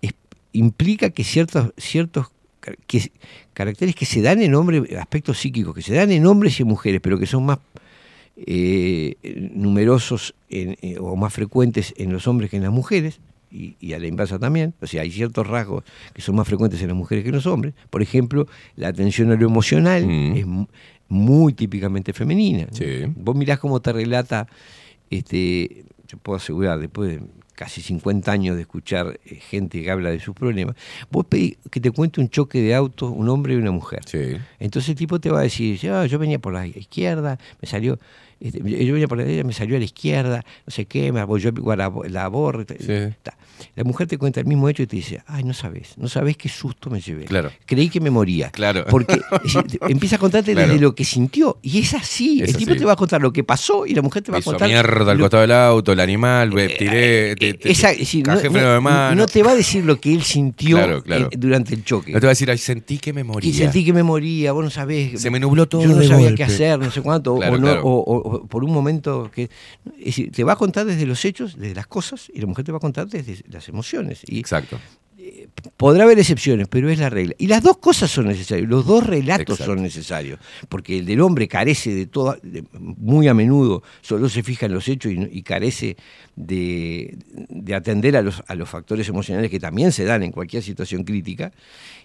es- 0.03 0.13
implica 0.53 1.11
que 1.11 1.25
ciertos, 1.25 1.73
ciertos 1.79 2.27
que, 2.87 3.11
caracteres 3.53 3.95
que 3.95 4.07
se 4.07 4.23
dan 4.23 4.41
en 4.43 4.55
hombres, 4.55 4.83
aspectos 4.97 5.39
psíquicos, 5.39 5.75
que 5.75 5.83
se 5.83 5.95
dan 5.95 6.11
en 6.13 6.27
hombres 6.27 6.59
y 6.59 6.63
en 6.63 6.69
mujeres, 6.69 7.01
pero 7.03 7.19
que 7.19 7.27
son 7.27 7.45
más 7.47 7.59
eh, 8.37 9.15
numerosos 9.55 10.35
en- 10.51 10.77
eh, 10.83 10.97
o 10.99 11.15
más 11.15 11.33
frecuentes 11.33 11.95
en 11.97 12.13
los 12.13 12.27
hombres 12.27 12.51
que 12.51 12.57
en 12.57 12.65
las 12.65 12.73
mujeres, 12.73 13.21
y, 13.55 13.77
y 13.81 13.93
a 13.93 13.99
la 14.01 14.07
inversa 14.09 14.39
también. 14.39 14.75
O 14.81 14.87
sea, 14.87 15.03
hay 15.03 15.11
ciertos 15.13 15.47
rasgos 15.47 15.85
que 16.13 16.21
son 16.21 16.35
más 16.35 16.47
frecuentes 16.49 16.83
en 16.83 16.89
las 16.89 16.97
mujeres 16.97 17.23
que 17.23 17.29
en 17.31 17.37
los 17.37 17.47
hombres. 17.47 17.73
Por 17.91 18.03
ejemplo, 18.03 18.47
la 18.77 18.89
atención 18.89 19.31
a 19.31 19.37
lo 19.37 19.47
emocional 19.47 20.03
es 20.37 20.45
mu- 20.47 20.67
muy 21.09 21.53
típicamente 21.53 22.13
femenina. 22.13 22.67
Vos 23.17 23.37
mirás 23.37 23.59
cómo 23.61 23.81
te 23.81 23.93
relata, 23.93 24.49
este, 25.11 25.85
yo 26.09 26.19
puedo 26.19 26.37
asegurar, 26.37 26.79
después 26.81 27.11
de 27.11 27.27
casi 27.55 27.81
50 27.83 28.33
años 28.33 28.57
de 28.57 28.63
escuchar 28.63 29.21
eh, 29.27 29.37
gente 29.37 29.81
que 29.81 29.89
habla 29.91 30.11
de 30.11 30.19
sus 30.19 30.35
problemas, 30.35 30.75
vos 31.11 31.25
pedís 31.27 31.57
que 31.71 31.81
te 31.81 31.93
cuente 31.93 32.21
un 32.21 32.29
choque 32.29 32.61
de 32.61 32.75
auto, 32.75 33.09
un 33.11 33.29
hombre 33.29 33.55
y 33.55 33.57
una 33.57 33.71
mujer. 33.71 34.01
Entonces 34.59 34.89
el 34.91 34.97
tipo 34.97 35.21
te 35.21 35.31
va 35.31 35.39
a 35.39 35.43
decir, 35.43 35.79
"Ah, 35.91 36.05
yo 36.07 36.19
venía 36.19 36.41
por 36.41 36.53
la 36.53 36.67
izquierda, 36.67 37.39
me 37.63 37.69
salió, 37.69 38.01
este, 38.45 38.59
yo 38.85 38.93
venía 38.93 39.09
por 39.09 39.19
la 39.19 39.25
derecha, 39.25 39.45
me 39.47 39.53
salió 39.53 39.77
a 39.77 39.79
la 39.79 39.85
izquierda, 39.85 40.45
no 40.67 40.71
sé 40.71 40.87
qué, 40.87 41.11
me 41.13 41.21
apoyó 41.21 41.51
la, 41.77 41.93
la 42.09 42.29
borra. 42.29 42.65
ta. 42.65 43.37
La 43.77 43.85
mujer 43.85 44.07
te 44.09 44.19
cuenta 44.19 44.41
el 44.41 44.47
mismo 44.47 44.69
hecho 44.69 44.83
y 44.83 44.87
te 44.87 44.97
dice, 44.97 45.23
ay, 45.27 45.43
no 45.45 45.55
sabes, 45.55 45.95
no 45.97 46.09
sabes 46.09 46.37
qué 46.37 46.49
susto 46.49 46.91
me 46.91 47.01
llevé. 47.01 47.25
Claro. 47.25 47.51
Creí 47.67 47.89
que 47.89 48.01
me 48.01 48.11
moría. 48.11 48.51
Claro. 48.51 48.85
Porque 48.91 49.21
empieza 49.89 50.17
a 50.17 50.19
contarte 50.19 50.53
Claro. 50.53 50.69
desde 50.69 50.81
lo 50.83 50.95
que 50.95 51.05
sintió. 51.05 51.59
Y 51.63 51.79
es 51.79 51.95
así. 51.95 52.43
Es 52.43 52.51
el 52.51 52.57
tipo 52.57 52.73
así. 52.73 52.81
te 52.81 52.85
va 52.85 52.93
a 52.93 52.97
contar 52.97 53.23
lo 53.23 53.33
que 53.33 53.43
pasó 53.45 53.87
y 53.87 53.95
la 53.95 54.03
mujer 54.03 54.23
te 54.23 54.33
va 54.33 54.39
a 54.39 54.43
contar. 54.43 54.69
mierda 54.69 55.13
al 55.13 55.19
lo- 55.19 55.25
costado 55.25 55.41
del 55.43 55.53
auto, 55.53 55.93
el 55.93 56.01
animal, 56.01 56.53
me 56.53 56.69
tiré, 56.69 57.37
te, 57.37 57.55
te- 57.55 57.71
esa- 57.71 57.93
decir, 57.93 58.27
no, 58.27 58.37
freno 58.37 58.59
de 58.59 58.75
no- 58.75 58.81
mano. 58.81 59.15
no 59.17 59.27
te 59.27 59.43
va 59.43 59.53
a 59.53 59.55
decir 59.57 59.85
lo 59.85 59.99
que 60.01 60.13
él 60.13 60.23
sintió 60.23 60.77
Claro, 60.77 61.03
claro. 61.03 61.29
eh, 61.31 61.37
durante 61.39 61.75
el 61.75 61.85
choque. 61.85 62.13
No 62.13 62.21
te 62.21 62.27
va 62.27 62.31
a 62.31 62.35
decir, 62.35 62.51
ay, 62.51 62.59
sentí 62.59 62.99
que 62.99 63.13
me 63.13 63.25
moría. 63.25 63.49
Y 63.49 63.55
sentí 63.55 63.85
que 63.85 63.93
me 63.93 64.03
moría, 64.03 64.53
vos 64.53 64.65
no 64.65 64.71
sabés. 64.71 65.21
Se 65.21 65.31
me 65.31 65.39
nubló 65.41 65.67
todo 65.67 65.83
Yo 65.83 65.89
no 65.89 65.97
de 65.97 66.09
sabía 66.09 66.25
golpe. 66.27 66.37
qué 66.37 66.45
hacer, 66.45 66.79
no 66.79 66.91
sé 66.91 67.01
cuánto. 67.03 67.35
o- 67.35 67.59
no- 67.59 67.73
o- 67.83 68.19
o- 68.19 68.34
por 68.43 68.65
un 68.65 68.73
momento 68.73 69.31
que. 69.35 69.45
Es 69.99 70.05
decir, 70.07 70.31
te 70.33 70.45
va 70.45 70.53
a 70.55 70.57
contar 70.57 70.87
desde 70.87 71.07
los 71.07 71.25
hechos, 71.25 71.57
desde 71.59 71.75
las 71.75 71.87
cosas, 71.87 72.31
y 72.35 72.41
la 72.41 72.47
mujer 72.47 72.65
te 72.65 72.73
va 72.73 72.79
a 72.79 72.81
contar 72.81 73.07
desde 73.09 73.43
las 73.49 73.69
emociones. 73.69 74.23
Y 74.27 74.39
Exacto. 74.41 74.79
podrá 75.77 76.05
haber 76.05 76.19
excepciones, 76.19 76.69
pero 76.69 76.91
es 76.91 76.99
la 76.99 77.09
regla. 77.09 77.35
Y 77.39 77.47
las 77.47 77.63
dos 77.63 77.79
cosas 77.79 78.11
son 78.11 78.27
necesarias, 78.27 78.69
los 78.69 78.85
dos 78.85 79.07
relatos 79.07 79.55
Exacto. 79.55 79.65
son 79.65 79.83
necesarios, 79.83 80.39
porque 80.69 80.99
el 80.99 81.07
del 81.07 81.21
hombre 81.23 81.49
carece 81.49 81.95
de 81.95 82.07
toda, 82.07 82.37
de- 82.43 82.65
muy 82.79 83.27
a 83.29 83.35
menudo 83.35 83.83
solo 84.03 84.29
se 84.29 84.43
fija 84.43 84.67
en 84.67 84.75
los 84.75 84.87
hechos 84.89 85.13
y, 85.13 85.43
carece 85.43 85.97
de, 86.37 87.17
de 87.49 87.75
atender 87.75 88.17
a 88.17 88.23
los, 88.23 88.43
a 88.47 88.55
los 88.55 88.69
factores 88.69 89.09
emocionales 89.09 89.51
que 89.51 89.61
también 89.61 89.93
se 89.93 90.05
dan 90.05 90.23
en 90.23 90.31
cualquier 90.33 90.63
situación 90.63 91.05
crítica, 91.05 91.53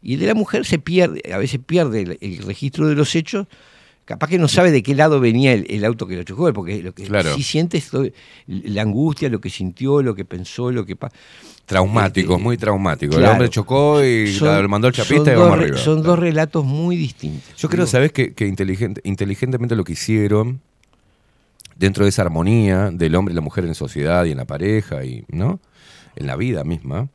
y 0.02 0.14
el 0.14 0.20
de 0.22 0.28
la 0.28 0.34
mujer 0.36 0.66
se 0.66 0.80
pierde, 0.80 1.22
a 1.34 1.38
veces 1.38 1.60
pierde 1.66 2.02
el, 2.04 2.18
el 2.22 2.38
registro 2.44 2.88
de 2.88 2.96
los 2.96 3.16
hechos. 3.16 3.48
Capaz 4.10 4.28
que 4.28 4.40
no 4.40 4.48
sabe 4.48 4.72
de 4.72 4.82
qué 4.82 4.96
lado 4.96 5.20
venía 5.20 5.54
el, 5.54 5.68
el 5.70 5.86
auto 5.86 6.08
que 6.08 6.16
lo 6.16 6.24
chocó, 6.24 6.52
porque 6.52 6.82
lo 6.82 6.94
que 6.96 7.04
Claro. 7.04 7.36
sí 7.36 7.44
siente 7.44 7.78
es 7.78 7.92
todo- 7.92 8.08
la 8.48 8.82
angustia, 8.82 9.30
lo 9.30 9.40
que 9.40 9.52
sintió, 9.52 10.02
lo 10.02 10.16
que 10.16 10.26
pensó, 10.26 10.72
lo 10.72 10.84
que 10.84 10.96
pa- 10.96 11.12
Traumático, 11.68 12.34
Este, 12.34 12.44
muy 12.44 12.58
traumático. 12.58 13.12
claro. 13.12 13.26
El 13.28 13.32
hombre 13.34 13.50
chocó 13.52 14.04
y 14.04 14.34
Son- 14.34 14.68
mandó 14.68 14.88
al 14.88 14.94
chapista 14.94 15.32
y 15.32 15.36
vamos 15.36 15.50
dos 15.52 15.60
arriba. 15.60 15.78
Son 15.78 16.02
dos 16.02 16.18
relatos 16.18 16.66
muy 16.66 16.96
distintos. 16.98 17.56
Yo 17.56 17.70
creo, 17.70 17.86
¿sabes? 17.86 18.12
Que, 18.12 18.34
que 18.34 18.48
inteligente, 18.48 19.00
inteligentemente 19.04 19.76
lo 19.76 19.84
que 19.84 19.94
hicieron 19.94 20.60
dentro 21.76 22.04
de 22.06 22.10
esa 22.10 22.24
armonía 22.24 22.90
del 22.92 23.14
hombre 23.14 23.34
y 23.34 23.36
la 23.36 23.42
mujer 23.42 23.66
en 23.66 23.76
sociedad 23.76 24.26
y 24.26 24.32
en 24.32 24.38
la 24.38 24.46
pareja 24.46 25.06
y, 25.06 25.24
¿no? 25.30 25.60
En 26.16 26.26
la 26.26 26.36
vida 26.36 26.64
misma, 26.64 27.10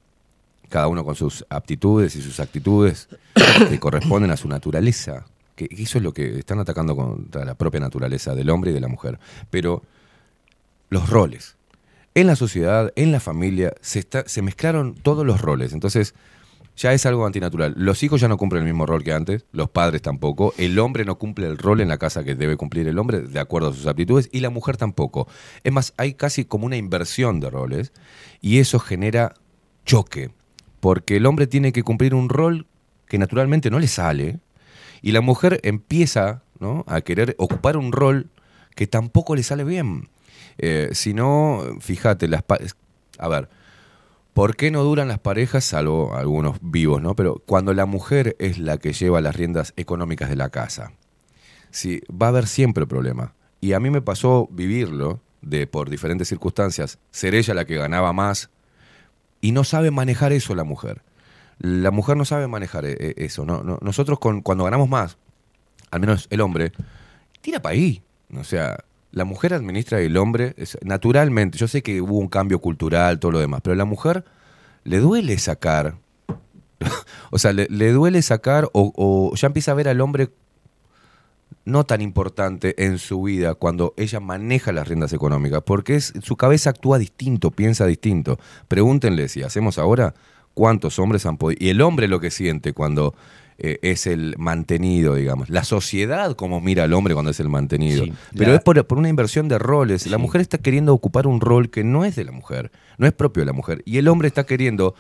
cada 0.69 0.87
uno 0.87 1.05
con 1.05 1.16
sus 1.16 1.45
aptitudes 1.51 2.15
y 2.15 2.23
sus 2.23 2.39
actitudes 2.39 3.09
que 3.69 3.81
corresponden 3.81 4.31
a 4.31 4.37
su 4.37 4.47
naturaleza. 4.47 5.25
Que 5.55 5.68
eso 5.70 5.98
es 5.98 6.05
lo 6.05 6.12
que 6.12 6.39
están 6.39 6.59
atacando 6.59 6.97
contra 6.97 7.44
la 7.44 7.55
propia 7.55 7.81
naturaleza 7.81 8.35
del 8.35 8.51
hombre 8.51 8.70
y 8.70 8.74
de 8.74 8.81
la 8.81 8.89
mujer. 8.89 9.18
Pero 9.51 9.82
los 10.90 11.09
roles. 11.10 11.56
En 12.14 12.28
la 12.28 12.36
sociedad, 12.36 12.93
en 12.94 13.10
la 13.10 13.18
familia, 13.18 13.74
se, 13.81 14.06
mezclaron 14.43 14.94
todos 14.94 15.26
los 15.26 15.40
roles. 15.40 15.72
Entonces, 15.72 16.14
ya 16.76 16.93
es 16.93 17.06
algo 17.06 17.26
antinatural. 17.26 17.74
Los 17.76 18.02
hijos 18.05 18.20
ya 18.20 18.28
no 18.28 18.36
cumplen 18.36 18.62
el 18.62 18.68
mismo 18.68 18.86
rol 18.86 19.02
que 19.02 19.12
antes, 19.12 19.44
los 19.51 19.68
padres 19.68 20.02
tampoco, 20.02 20.55
el 20.56 20.78
hombre 20.78 21.05
no 21.05 21.18
cumple 21.18 21.47
el 21.47 21.59
rol 21.59 21.81
en 21.81 21.89
la 21.89 21.98
casa 21.98 22.22
que 22.22 22.36
debe 22.36 22.56
cumplir 22.56 22.86
el 22.86 22.98
hombre 22.98 23.20
de 23.20 23.40
acuerdo 23.40 23.70
a 23.70 23.72
sus 23.72 23.86
aptitudes 23.86 24.28
y 24.32 24.40
la 24.40 24.51
mujer 24.51 24.76
tampoco. 24.76 25.26
Es 25.64 25.72
más, 25.72 25.93
hay 25.97 26.14
casi 26.14 26.44
como 26.44 26.66
una 26.66 26.76
inversión 26.76 27.40
de 27.40 27.51
roles 27.51 27.93
y 28.40 28.59
eso 28.59 28.78
genera 28.78 29.35
choque, 29.85 30.31
porque 30.78 31.16
el 31.16 31.26
hombre 31.26 31.48
tiene 31.48 31.72
que 31.72 31.82
cumplir 31.82 32.14
un 32.14 32.28
rol 32.28 32.66
que 33.09 33.18
naturalmente 33.18 33.70
no 33.70 33.81
le 33.81 33.89
sale 33.89 34.39
y 35.05 35.12
la 35.12 35.20
mujer 35.20 35.60
empieza 35.64 36.43
¿no? 36.60 36.82
a 36.89 37.02
querer 37.02 37.36
ocupar 37.39 37.76
un 37.76 37.93
rol 37.93 38.31
que 38.74 38.86
tampoco 38.86 39.36
le 39.36 39.43
sale 39.43 39.62
bien. 39.62 40.09
Eh, 40.56 40.89
si 40.93 41.12
no, 41.12 41.60
fíjate, 41.81 42.26
las 42.26 42.43
a 43.18 43.28
ver, 43.28 43.51
¿por 44.32 44.56
qué 44.56 44.70
no 44.70 44.82
duran 44.82 45.06
las 45.09 45.18
parejas, 45.18 45.66
salvo 45.66 46.16
algunos 46.16 46.56
vivos, 46.62 47.02
¿no? 47.02 47.14
Pero 47.14 47.43
cuando 47.44 47.74
la 47.74 47.85
mujer 47.85 48.35
es 48.39 48.59
la 48.59 48.78
que 48.78 48.94
lleva 48.94 49.20
las 49.20 49.36
riendas 49.36 49.74
económicas 49.76 50.31
de 50.31 50.36
la 50.36 50.48
casa, 50.48 50.93
sí, 51.70 52.01
va 52.10 52.28
a 52.28 52.31
haber 52.31 52.47
siempre 52.47 52.86
problema. 52.86 53.35
Y 53.60 53.74
a 53.74 53.81
mí 53.81 53.90
me 53.90 54.01
pasó 54.01 54.48
vivirlo, 54.51 55.20
de 55.43 55.66
por 55.66 55.90
diferentes 55.90 56.28
circunstancias, 56.28 56.98
ser 57.10 57.35
ella 57.35 57.52
la 57.52 57.66
que 57.66 57.76
ganaba 57.76 58.14
más, 58.14 58.48
y 59.43 59.52
no 59.52 59.64
sabe 59.64 59.90
manejar 59.90 60.32
eso 60.32 60.55
la 60.55 60.64
mujer. 60.64 61.02
La 61.59 61.90
mujer 61.90 62.16
no 62.16 62.24
sabe 62.24 62.47
manejar 62.48 62.85
eh, 62.85 62.97
eh, 62.98 63.14
eso. 63.18 63.44
¿no? 63.44 63.62
No- 63.62 63.78
nosotros 63.81 64.18
con, 64.18 64.43
cuando 64.43 64.64
ganamos 64.64 64.89
más, 64.89 65.16
al 65.90 66.01
menos 66.01 66.26
el 66.31 66.40
hombre, 66.40 66.72
tira 67.40 67.60
para 67.60 67.74
ahí. 67.74 68.02
O 68.36 68.44
sea, 68.44 68.78
la 69.12 69.24
mujer 69.24 69.55
administra 69.55 70.02
y 70.02 70.06
el 70.06 70.16
hombre, 70.16 70.55
naturalmente, 70.82 71.56
yo 71.59 71.68
sé 71.68 71.82
que 71.82 72.01
hubo 72.01 72.18
un 72.18 72.28
cambio 72.28 72.59
cultural, 72.60 73.20
todo 73.20 73.32
lo 73.32 73.39
demás, 73.39 73.60
pero 73.62 73.74
a 73.74 73.76
la 73.76 73.85
mujer 73.85 74.24
le 74.82 74.98
duele 74.98 75.39
sacar, 75.39 75.97
o 77.31 77.39
sea, 77.39 77.52
le, 77.52 77.68
le 77.70 77.93
duele 77.93 78.20
sacar 78.22 78.68
o, 78.72 79.32
ya 79.36 79.47
empieza 79.47 79.70
a 79.70 79.74
ver 79.74 79.89
al 79.89 80.01
hombre 80.01 80.31
no 81.64 81.85
tan 81.85 82.01
importante 82.02 82.85
en 82.85 82.98
su 82.98 83.22
vida 83.22 83.55
cuando 83.55 83.94
ella 83.97 84.20
maneja 84.20 84.72
las 84.72 84.86
riendas 84.89 85.12
económicas, 85.12 85.62
porque 85.64 85.98
su 86.01 86.36
cabeza 86.36 86.70
actúa 86.70 86.98
distinto, 86.98 87.51
piensa 87.52 87.86
distinto. 87.86 88.39
Pregúntenle 88.68 89.28
si 89.28 89.43
hacemos 89.43 89.78
ahora 89.78 90.14
cuántos 90.55 90.98
hombres 90.98 91.26
han 91.26 91.36
podido... 91.36 91.64
Y 91.64 91.68
el 91.70 91.81
hombre 91.82 92.09
lo 92.09 92.20
que 92.20 92.31
siente 92.31 92.72
cuando 92.72 93.14
eh, 93.59 93.78
es 93.82 94.06
el 94.06 94.35
mantenido, 94.39 95.14
digamos. 95.14 95.48
La 95.51 95.62
sociedad 95.64 96.35
como 96.35 96.60
mira 96.60 96.85
al 96.85 96.93
hombre 96.93 97.14
cuando 97.14 97.31
es 97.31 97.39
el 97.40 97.48
mantenido. 97.48 98.05
Sí, 98.05 98.12
Pero 98.36 98.51
la- 98.52 98.56
es 98.56 98.62
por, 98.62 98.85
por 98.86 98.98
una 98.98 99.09
inversión 99.09 99.48
de 99.48 99.59
roles. 99.59 100.06
La 100.06 100.18
mujer 100.18 100.40
está 100.40 100.59
queriendo 100.59 100.93
ocupar 100.94 101.26
un 101.26 101.40
rol 101.40 101.70
que 101.70 101.85
no 101.85 102.05
es 102.05 102.16
de 102.16 102.24
la 102.24 102.32
mujer, 102.32 102.70
no 102.98 103.06
es 103.06 103.12
propio 103.12 103.43
de 103.43 103.47
la 103.47 103.52
mujer. 103.52 103.82
Y 103.85 103.98
el 103.98 104.09
hombre 104.09 104.26
está 104.28 104.44
queriendo 104.44 104.94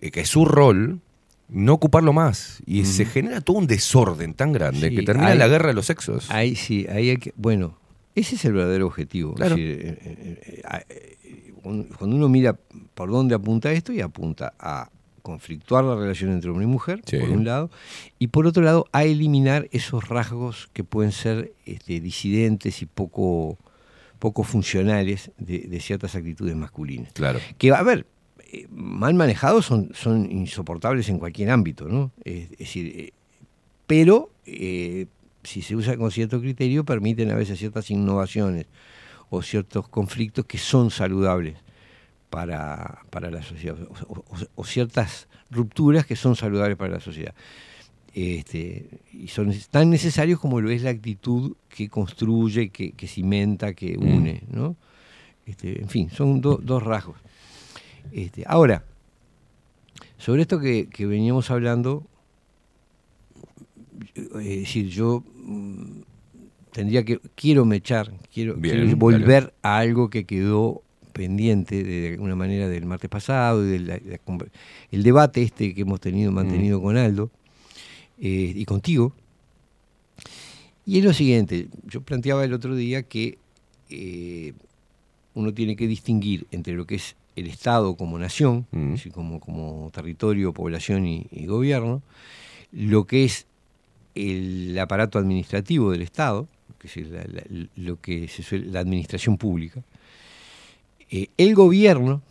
eh, 0.00 0.10
que 0.10 0.24
su 0.24 0.44
rol 0.44 1.00
no 1.48 1.74
ocuparlo 1.74 2.12
más. 2.12 2.62
Y 2.66 2.84
se 2.84 3.04
genera 3.04 3.40
todo 3.40 3.58
un 3.58 3.66
desorden 3.66 4.34
tan 4.34 4.52
grande 4.52 4.88
Sí, 4.88 4.96
que 4.96 5.02
termina 5.02 5.28
hay- 5.28 5.38
la 5.38 5.46
guerra 5.46 5.68
de 5.68 5.74
los 5.74 5.86
sexos. 5.86 6.30
Ahí 6.30 6.56
sí, 6.56 6.86
ahí 6.90 7.10
hay 7.10 7.16
que. 7.18 7.32
Bueno, 7.36 7.78
Ese 8.16 8.36
es 8.36 8.44
el 8.44 8.52
verdadero 8.54 8.86
objetivo. 8.86 9.32
Es 9.32 9.36
Claro. 9.36 9.56
decir, 9.56 9.98
cuando 11.64 12.16
uno 12.16 12.28
mira 12.28 12.56
por 12.94 13.10
dónde 13.10 13.34
apunta 13.34 13.72
esto, 13.72 13.92
y 13.92 14.00
apunta 14.00 14.52
a 14.58 14.90
conflictuar 15.22 15.84
la 15.84 15.96
relación 15.96 16.30
entre 16.32 16.50
hombre 16.50 16.64
y 16.66 16.68
mujer, 16.68 17.00
Sí. 17.06 17.16
por 17.16 17.30
un 17.30 17.44
lado, 17.46 17.70
y 18.18 18.26
por 18.28 18.46
otro 18.46 18.62
lado, 18.62 18.86
a 18.92 19.04
eliminar 19.04 19.68
esos 19.72 20.08
rasgos 20.08 20.68
que 20.74 20.84
pueden 20.84 21.12
ser 21.12 21.52
este, 21.64 22.00
disidentes 22.00 22.82
y 22.82 22.86
poco, 22.86 23.56
poco 24.18 24.42
funcionales 24.44 25.30
de, 25.38 25.60
de 25.60 25.80
ciertas 25.80 26.14
actitudes 26.14 26.54
masculinas. 26.54 27.12
Claro. 27.14 27.38
Que, 27.56 27.72
a 27.72 27.82
ver, 27.82 28.06
eh, 28.52 28.66
mal 28.70 29.14
manejados 29.14 29.64
son, 29.64 29.90
son 29.94 30.30
insoportables 30.30 31.08
en 31.08 31.18
cualquier 31.18 31.50
ámbito, 31.50 31.88
¿no? 31.88 32.12
Es, 32.24 32.50
es 32.52 32.58
decir, 32.58 32.92
eh, 32.94 33.12
pero 33.86 34.30
eh, 34.44 35.06
si 35.42 35.62
se 35.62 35.74
usa 35.74 35.96
con 35.96 36.10
cierto 36.10 36.38
criterio, 36.40 36.84
permiten 36.84 37.30
a 37.30 37.34
veces 37.34 37.58
ciertas 37.58 37.90
innovaciones 37.90 38.66
o 39.34 39.42
ciertos 39.42 39.88
conflictos 39.88 40.44
que 40.46 40.58
son 40.58 40.90
saludables 40.90 41.56
para, 42.30 43.02
para 43.10 43.30
la 43.30 43.42
sociedad, 43.42 43.76
o, 44.08 44.12
o- 44.20 44.24
o 44.56 44.64
ciertas 44.64 45.28
rupturas 45.50 46.06
que 46.06 46.16
son 46.16 46.34
saludables 46.36 46.76
para 46.76 46.94
la 46.94 47.00
sociedad. 47.00 47.34
Este, 48.12 48.88
y 49.12 49.28
son 49.28 49.52
tan 49.70 49.90
necesarios 49.90 50.38
como 50.38 50.60
lo 50.60 50.70
es 50.70 50.82
la 50.82 50.90
actitud 50.90 51.56
que 51.68 51.88
construye, 51.88 52.68
que, 52.70 52.92
que 52.92 53.08
cimenta, 53.08 53.74
que 53.74 53.98
Mm. 53.98 54.16
une, 54.16 54.42
¿no? 54.50 54.76
Este, 55.46 55.80
en 55.82 55.88
fin, 55.88 56.10
son 56.10 56.40
do- 56.40 56.60
dos 56.62 56.82
rasgos. 56.82 57.16
Este, 58.12 58.44
ahora, 58.46 58.84
sobre 60.16 60.42
esto 60.42 60.58
que, 60.60 60.88
que 60.88 61.06
veníamos 61.06 61.50
hablando, 61.50 62.06
es 64.14 64.32
decir, 64.60 64.88
yo 64.88 65.22
mm, 65.36 66.00
tendría 66.74 67.04
que, 67.04 67.20
quiero 67.36 67.64
mechar, 67.64 68.12
quiero, 68.32 68.54
Bien, 68.54 68.74
quiero 68.74 68.86
dale. 68.86 68.94
volver 68.96 69.54
a 69.62 69.78
algo 69.78 70.10
que 70.10 70.24
quedó 70.24 70.82
pendiente 71.12 71.84
de 71.84 72.14
alguna 72.14 72.34
manera 72.34 72.68
del 72.68 72.84
martes 72.84 73.08
pasado 73.08 73.64
y 73.64 73.70
del 73.70 74.20
el 74.90 75.02
debate 75.04 75.42
este 75.42 75.72
que 75.72 75.82
hemos 75.82 76.00
tenido, 76.00 76.32
mantenido 76.32 76.82
con 76.82 76.96
Aldo 76.96 77.30
eh, 78.18 78.52
y 78.56 78.64
contigo. 78.64 79.12
Y 80.84 80.98
es 80.98 81.04
lo 81.04 81.12
siguiente, 81.12 81.68
yo 81.86 82.00
planteaba 82.00 82.44
el 82.44 82.52
otro 82.52 82.74
día 82.74 83.04
que 83.04 83.38
eh, 83.88 84.52
uno 85.34 85.54
tiene 85.54 85.76
que 85.76 85.86
distinguir 85.86 86.48
entre 86.50 86.74
lo 86.74 86.86
que 86.86 86.96
es 86.96 87.14
el 87.36 87.46
Estado 87.46 87.94
como 87.94 88.18
nación, 88.18 88.66
es 88.72 88.90
decir, 88.90 89.12
como, 89.12 89.38
como 89.38 89.90
territorio, 89.94 90.52
población 90.52 91.06
y, 91.06 91.28
y 91.30 91.46
gobierno, 91.46 92.02
lo 92.72 93.06
que 93.06 93.24
es 93.24 93.46
el 94.16 94.76
aparato 94.78 95.20
administrativo 95.20 95.92
del 95.92 96.02
Estado, 96.02 96.48
es 96.88 97.08
la, 97.10 97.24
la- 97.24 97.66
lo 97.76 98.00
que 98.00 98.28
se 98.28 98.42
suele- 98.42 98.70
la 98.70 98.80
administración 98.80 99.36
pública, 99.36 99.82
eh, 101.10 101.28
el 101.36 101.54
gobierno 101.54 102.22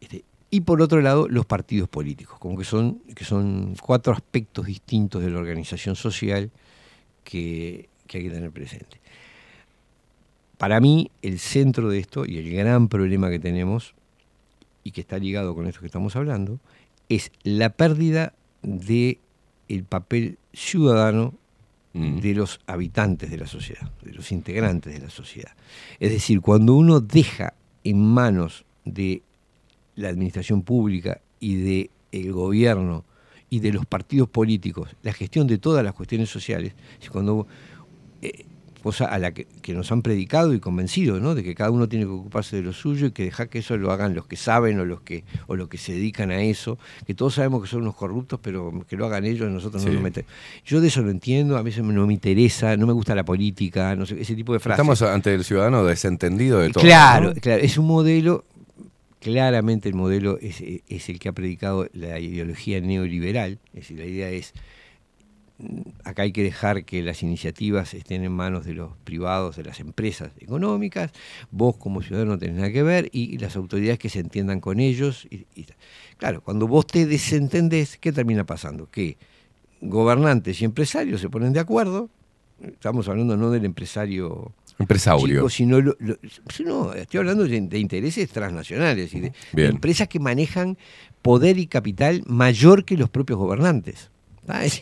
este, 0.00 0.24
y 0.50 0.60
por 0.60 0.80
otro 0.82 1.00
lado 1.00 1.28
los 1.28 1.46
partidos 1.46 1.88
políticos, 1.88 2.38
como 2.38 2.56
que 2.56 2.64
son, 2.64 3.00
que 3.14 3.24
son 3.24 3.74
cuatro 3.80 4.12
aspectos 4.12 4.66
distintos 4.66 5.22
de 5.22 5.30
la 5.30 5.38
organización 5.38 5.96
social 5.96 6.50
que, 7.24 7.88
hay 8.12 8.22
que 8.22 8.30
tener 8.30 8.50
presente. 8.52 9.00
Para 10.58 10.78
mí, 10.80 11.10
el 11.22 11.38
centro 11.40 11.88
de 11.88 11.98
esto 11.98 12.24
y 12.24 12.38
el 12.38 12.50
gran 12.54 12.88
problema 12.88 13.28
que 13.28 13.40
tenemos, 13.40 13.94
y 14.84 14.92
que 14.92 15.00
está 15.00 15.18
ligado 15.18 15.54
con 15.54 15.66
esto 15.66 15.80
que 15.80 15.86
estamos 15.86 16.14
hablando, 16.14 16.60
es 17.08 17.32
la 17.42 17.70
pérdida 17.70 18.34
de 18.62 19.18
el 19.68 19.82
papel 19.84 20.38
ciudadano 20.52 21.34
de 21.94 22.34
los 22.34 22.60
habitantes 22.66 23.30
de 23.30 23.38
la 23.38 23.46
sociedad, 23.46 23.88
de 24.02 24.12
los 24.12 24.32
integrantes 24.32 24.92
de 24.92 24.98
la 24.98 25.10
sociedad. 25.10 25.52
Es 26.00 26.10
decir, 26.10 26.40
cuando 26.40 26.74
uno 26.74 27.00
deja 27.00 27.54
en 27.84 28.04
manos 28.04 28.64
de 28.84 29.22
la 29.94 30.08
administración 30.08 30.62
pública 30.62 31.20
y 31.38 31.54
de 31.54 31.90
el 32.10 32.32
gobierno 32.32 33.04
y 33.48 33.60
de 33.60 33.72
los 33.72 33.86
partidos 33.86 34.28
políticos 34.28 34.96
la 35.02 35.12
gestión 35.12 35.46
de 35.46 35.58
todas 35.58 35.84
las 35.84 35.94
cuestiones 35.94 36.28
sociales, 36.28 36.74
es 37.00 37.10
cuando 37.10 37.46
eh, 38.22 38.44
cosa 38.84 39.06
a 39.06 39.18
la 39.18 39.32
que, 39.32 39.46
que 39.62 39.72
nos 39.72 39.90
han 39.90 40.02
predicado 40.02 40.54
y 40.54 40.60
convencido, 40.60 41.18
¿no? 41.18 41.34
De 41.34 41.42
que 41.42 41.54
cada 41.56 41.70
uno 41.72 41.88
tiene 41.88 42.04
que 42.04 42.12
ocuparse 42.12 42.54
de 42.56 42.62
lo 42.62 42.72
suyo 42.72 43.06
y 43.08 43.10
que 43.10 43.24
dejar 43.24 43.48
que 43.48 43.58
eso 43.58 43.76
lo 43.76 43.90
hagan 43.90 44.14
los 44.14 44.26
que 44.26 44.36
saben 44.36 44.78
o 44.78 44.84
los 44.84 45.00
que 45.00 45.24
o 45.46 45.56
los 45.56 45.68
que 45.68 45.78
se 45.78 45.92
dedican 45.94 46.30
a 46.30 46.40
eso, 46.42 46.78
que 47.06 47.14
todos 47.14 47.34
sabemos 47.34 47.62
que 47.62 47.68
son 47.68 47.80
unos 47.82 47.96
corruptos, 47.96 48.38
pero 48.42 48.84
que 48.88 48.96
lo 48.96 49.06
hagan 49.06 49.24
ellos, 49.24 49.50
nosotros 49.50 49.82
Sí. 49.82 49.88
no 49.88 49.94
nos 49.94 50.02
metemos. 50.04 50.30
Yo 50.64 50.80
de 50.80 50.88
eso 50.88 51.02
no 51.02 51.10
entiendo, 51.10 51.56
a 51.56 51.62
veces 51.62 51.82
no 51.82 52.06
me 52.06 52.12
interesa, 52.12 52.76
no 52.76 52.86
me 52.86 52.92
gusta 52.92 53.14
la 53.14 53.24
política, 53.24 53.96
no 53.96 54.06
sé, 54.06 54.20
ese 54.20 54.34
tipo 54.36 54.52
de 54.52 54.60
frases. 54.60 54.78
Estamos 54.82 55.02
ante 55.02 55.34
el 55.34 55.42
ciudadano 55.44 55.82
desentendido 55.84 56.60
de 56.60 56.70
todo. 56.70 56.84
Claro, 56.84 57.32
¿no? 57.34 57.40
claro, 57.40 57.62
es 57.62 57.78
un 57.78 57.86
modelo, 57.86 58.44
claramente 59.20 59.88
el 59.88 59.94
modelo 59.94 60.38
es, 60.40 60.62
es 60.88 61.08
el 61.08 61.18
que 61.18 61.28
ha 61.30 61.32
predicado 61.32 61.88
la 61.94 62.20
ideología 62.20 62.80
neoliberal, 62.80 63.58
es 63.68 63.80
decir, 63.80 63.98
la 63.98 64.04
idea 64.04 64.28
es, 64.30 64.52
acá 66.02 66.22
hay 66.22 66.32
que 66.32 66.42
dejar 66.42 66.84
que 66.84 67.02
las 67.02 67.22
iniciativas 67.22 67.94
estén 67.94 68.24
en 68.24 68.32
manos 68.32 68.64
de 68.64 68.74
los 68.74 68.92
privados, 69.04 69.56
de 69.56 69.62
las 69.64 69.78
empresas 69.80 70.32
económicas, 70.40 71.12
vos 71.52 71.76
como 71.76 72.02
ciudadano 72.02 72.32
no 72.32 72.38
tenés 72.38 72.56
nada 72.56 72.72
que 72.72 72.82
ver 72.82 73.08
y 73.12 73.38
las 73.38 73.54
autoridades 73.56 73.98
que 74.00 74.08
se 74.08 74.18
entiendan 74.20 74.60
con 74.60 74.80
ellos. 74.80 75.26
y- 75.30 75.46
y- 75.54 75.66
claro, 76.18 76.42
cuando 76.42 76.66
vos 76.66 76.86
te 76.86 77.06
desentendés, 77.06 77.98
¿qué 77.98 78.12
termina 78.12 78.44
pasando? 78.44 78.90
Que 78.90 79.16
gobernantes 79.80 80.60
y 80.60 80.64
empresarios 80.64 81.20
se 81.20 81.28
ponen 81.28 81.52
de 81.52 81.60
acuerdo, 81.60 82.10
estamos 82.62 83.08
hablando 83.08 83.36
no 83.36 83.50
del 83.50 83.64
empresario 83.64 84.52
Empresaurio. 84.78 85.36
chico, 85.36 85.48
sino 85.50 85.80
lo- 85.80 85.96
lo- 86.00 86.16
sino, 86.52 86.92
estoy 86.94 87.18
hablando 87.18 87.44
de, 87.46 87.60
de 87.60 87.78
intereses 87.78 88.28
transnacionales 88.30 89.14
y 89.14 89.20
de, 89.20 89.32
empresas 89.68 90.08
que 90.08 90.18
manejan 90.18 90.76
poder 91.22 91.58
y 91.58 91.66
capital 91.68 92.22
mayor 92.26 92.84
que 92.84 92.96
los 92.96 93.08
propios 93.08 93.38
gobernantes. 93.38 94.10
¿tá? 94.46 94.64
Es 94.64 94.80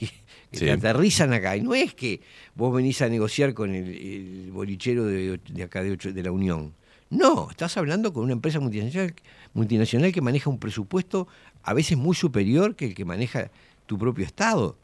que 0.53 0.59
Sí. 0.59 0.65
te 0.66 0.70
aterrizan 0.73 1.33
acá. 1.33 1.57
Y 1.57 1.62
no 1.62 1.74
es 1.74 1.95
que 1.95 2.20
vos 2.55 2.73
venís 2.74 3.03
a 3.03 3.09
negociar 3.09 3.55
con 3.55 3.74
el, 3.74 3.89
el 3.89 4.51
bolichero 4.53 5.05
de, 5.07 5.41
de 5.51 5.62
acá 5.65 5.83
de, 5.83 5.93
ocho- 5.93 6.12
de 6.12 6.23
la 6.23 6.31
Unión. 6.31 6.74
No, 7.11 7.51
estás 7.51 7.77
hablando 7.77 8.12
con 8.12 8.24
una 8.24 8.33
empresa 8.35 8.61
multinacional, 8.61 9.15
multinacional 9.55 10.12
que 10.12 10.20
maneja 10.20 10.49
un 10.49 10.59
presupuesto 10.59 11.27
a 11.62 11.74
veces 11.74 11.99
muy 11.99 12.15
superior 12.15 12.77
que 12.77 12.87
el 12.87 12.95
que 12.95 13.05
maneja 13.05 13.51
tu 13.87 13.99
propio 13.99 14.24
Estado 14.24 14.77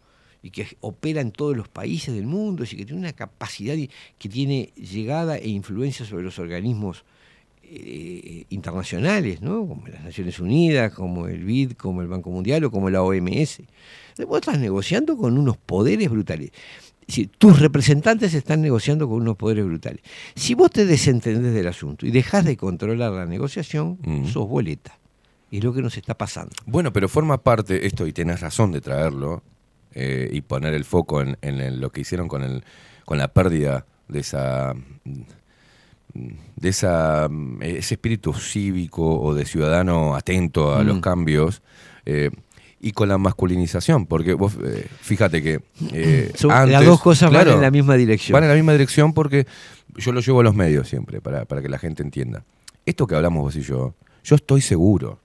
y 0.43 0.51
que 0.51 0.66
opera 0.81 1.20
en 1.20 1.32
todos 1.32 1.57
los 1.57 1.69
países 1.69 2.15
del 2.15 2.27
mundo 2.27 2.65
y 2.65 2.77
que 2.77 2.85
tiene 2.85 3.01
una 3.01 3.12
capacidad 3.12 3.74
que 4.19 4.28
tiene 4.28 4.73
llegada 4.77 5.36
e 5.39 5.49
influencia 5.49 6.05
sobre 6.07 6.23
los 6.24 6.39
organismos 6.39 7.05
eh, 7.70 8.45
internacionales, 8.51 9.40
¿no? 9.43 9.66
como 9.66 9.86
las 9.89 10.03
Naciones 10.03 10.39
Unidas, 10.40 10.93
como 10.93 11.27
el 11.28 11.45
BID, 11.45 11.73
como 11.73 12.03
el 12.03 12.09
Banco 12.09 12.31
Mundial 12.31 12.65
o 12.65 12.70
como 12.70 12.90
la 12.90 13.03
OMS. 13.03 13.62
Vos 14.27 14.40
estás 14.40 14.59
negociando 14.59 15.16
con 15.16 15.39
unos 15.39 15.57
poderes 15.57 16.11
brutales. 16.11 16.51
Es 17.03 17.07
decir, 17.09 17.31
tus 17.39 17.59
representantes 17.61 18.35
están 18.35 18.61
negociando 18.61 19.09
con 19.09 19.23
unos 19.23 19.36
poderes 19.36 19.65
brutales. 19.65 20.03
Si 20.35 20.55
vos 20.55 20.70
te 20.70 20.85
desentendés 20.85 21.55
del 21.55 21.66
asunto 21.69 22.05
y 22.07 22.11
dejás 22.11 22.45
de 22.45 22.57
controlar 22.57 23.12
la 23.12 23.24
negociación, 23.27 23.99
sos 24.31 24.47
boleta. 24.49 24.99
Y 25.51 25.59
es 25.59 25.65
lo 25.65 25.73
que 25.73 25.81
nos 25.81 25.97
está 25.97 26.12
pasando. 26.19 26.51
Bueno, 26.66 26.93
pero 26.93 27.09
forma 27.09 27.39
parte 27.43 27.86
esto, 27.86 28.07
y 28.07 28.12
tenés 28.12 28.40
razón 28.40 28.73
de 28.73 28.82
traerlo, 28.82 29.43
eh, 29.95 30.28
y 30.31 30.43
poner 30.43 30.74
el 30.74 30.85
foco 30.85 31.23
en, 31.23 31.39
en 31.40 31.61
el- 31.61 31.81
lo 31.81 31.90
que 31.90 32.03
hicieron 32.03 32.28
con, 32.28 32.43
el, 32.43 32.62
con 33.07 33.16
la 33.16 33.28
pérdida 33.28 33.86
de 34.09 34.19
esa 34.20 34.74
de 36.57 36.69
esa 36.69 37.28
mm, 37.31 37.62
ese 37.62 37.95
espíritu 37.95 38.32
cívico 38.35 39.20
o 39.20 39.35
de 39.35 39.45
ciudadano 39.45 40.15
atento 40.16 40.74
a 40.74 40.82
los 40.85 40.97
Mm. 40.99 41.01
cambios 41.01 41.62
eh, 42.07 42.31
y 42.81 42.93
con 42.93 43.09
la 43.09 43.19
masculinización 43.19 44.07
porque 44.07 44.35
vos 44.35 44.57
eh, 44.65 44.86
fíjate 45.01 45.43
que 45.43 45.61
eh, 45.93 46.32
Son- 46.36 46.51
antes- 46.53 46.73
las 46.73 46.85
dos 46.85 47.01
cosas 47.01 47.32
van 47.32 47.49
en 47.49 47.61
la 47.61 47.70
misma 47.70 47.95
dirección. 47.97 48.35
van 48.35 48.45
en 48.45 48.49
la 48.51 48.55
misma 48.55 48.73
dirección 48.73 49.12
porque 49.12 49.47
yo 49.97 50.12
lo 50.12 50.20
llevo 50.20 50.40
a 50.40 50.45
los 50.45 50.55
medios 50.55 50.89
siempre 50.89 51.20
para, 51.20 51.45
para 51.45 51.61
que 51.62 51.69
la 51.69 51.78
gente 51.78 52.03
entienda 52.03 52.45
esto 52.86 53.07
que 53.07 53.15
hablamos 53.16 53.43
vos 53.43 53.57
y 53.57 53.62
yo 53.62 53.95
yo 54.24 54.36
estoy 54.36 54.61
seguro 54.61 55.19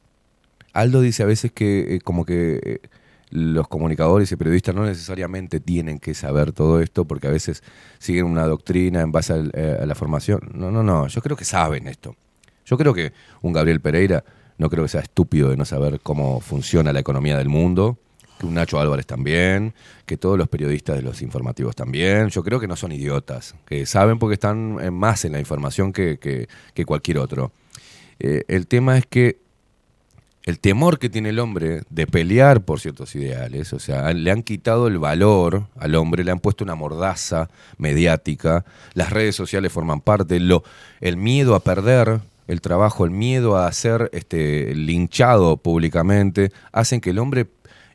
Aldo 0.74 1.02
dice 1.02 1.22
a 1.24 1.28
veces 1.28 1.52
que 1.52 1.96
eh, 1.96 2.00
como 2.02 2.26
que 2.26 2.60
eh, 2.64 2.80
los 3.34 3.68
comunicadores 3.68 4.32
y 4.32 4.36
periodistas 4.36 4.76
no 4.76 4.86
necesariamente 4.86 5.60
tienen 5.60 5.98
que 6.00 6.14
saber 6.14 6.52
todo 6.52 6.80
esto 6.82 7.06
porque 7.06 7.28
a 7.28 7.32
veces 7.32 7.64
siguen 7.98 8.26
una 8.26 8.46
doctrina 8.46 9.02
en 9.02 9.12
base 9.12 9.34
eh, 9.54 9.80
a 9.82 9.86
la 9.86 9.96
formación. 9.96 10.52
No, 10.54 10.70
no, 10.72 10.84
no, 10.84 11.08
yo 11.08 11.22
creo 11.22 11.36
que 11.36 11.46
saben 11.46 11.88
esto. 11.88 12.16
Yo 12.66 12.78
creo 12.78 12.94
que 12.94 13.12
un 13.42 13.52
Gabriel 13.54 13.82
Pereira 13.82 14.24
no 14.58 14.70
creo 14.70 14.84
que 14.84 14.90
sea 14.90 15.02
estúpido 15.02 15.50
de 15.50 15.58
no 15.58 15.66
saber 15.66 16.00
cómo 16.02 16.40
funciona 16.40 16.94
la 16.94 17.00
economía 17.00 17.38
del 17.38 17.50
mundo, 17.50 17.98
que 18.40 18.46
un 18.46 18.54
Nacho 18.54 18.80
Álvarez 18.80 19.06
también, 19.08 19.74
que 20.06 20.16
todos 20.18 20.38
los 20.38 20.48
periodistas 20.48 20.96
de 20.96 21.02
los 21.02 21.22
informativos 21.24 21.76
también. 21.76 22.30
Yo 22.30 22.44
creo 22.44 22.60
que 22.60 22.68
no 22.68 22.76
son 22.76 22.92
idiotas, 22.92 23.56
que 23.66 23.86
saben 23.88 24.20
porque 24.20 24.36
están 24.36 24.94
más 24.94 25.26
en 25.26 25.32
la 25.32 25.40
información 25.40 25.92
que, 25.92 26.20
que- 26.20 26.48
que 26.76 26.86
cualquier 26.86 27.18
otro. 27.18 27.52
Eh, 28.20 28.44
el 28.48 28.68
tema 28.68 28.98
es 28.98 29.06
que 29.08 29.43
el 30.46 30.60
temor 30.60 31.00
que 31.00 31.10
tiene 31.10 31.30
el 31.30 31.40
hombre 31.40 31.84
de 31.90 32.06
pelear 32.06 32.62
por 32.62 32.80
ciertos 32.80 33.16
ideales, 33.16 33.72
o 33.72 33.80
sea, 33.80 34.12
le 34.14 34.30
han 34.30 34.44
quitado 34.44 34.88
el 34.88 35.00
valor 35.00 35.68
al 35.78 35.96
hombre, 35.96 36.24
le 36.24 36.32
han 36.32 36.40
puesto 36.40 36.64
una 36.66 36.76
mordaza 36.76 37.50
mediática, 37.78 38.66
las 38.94 39.10
redes 39.10 39.36
sociales 39.36 39.72
forman 39.72 40.02
parte, 40.02 40.40
lo, 40.40 40.64
el 41.00 41.16
miedo 41.16 41.56
a 41.56 41.62
perder 41.62 42.20
el 42.48 42.60
trabajo, 42.60 43.06
el 43.06 43.12
miedo 43.12 43.58
a 43.58 43.72
ser 43.72 44.10
este, 44.12 44.76
linchado 44.76 45.56
públicamente, 45.56 46.52
hacen 46.74 47.00
que 47.00 47.12
el 47.12 47.20
hombre, 47.20 47.48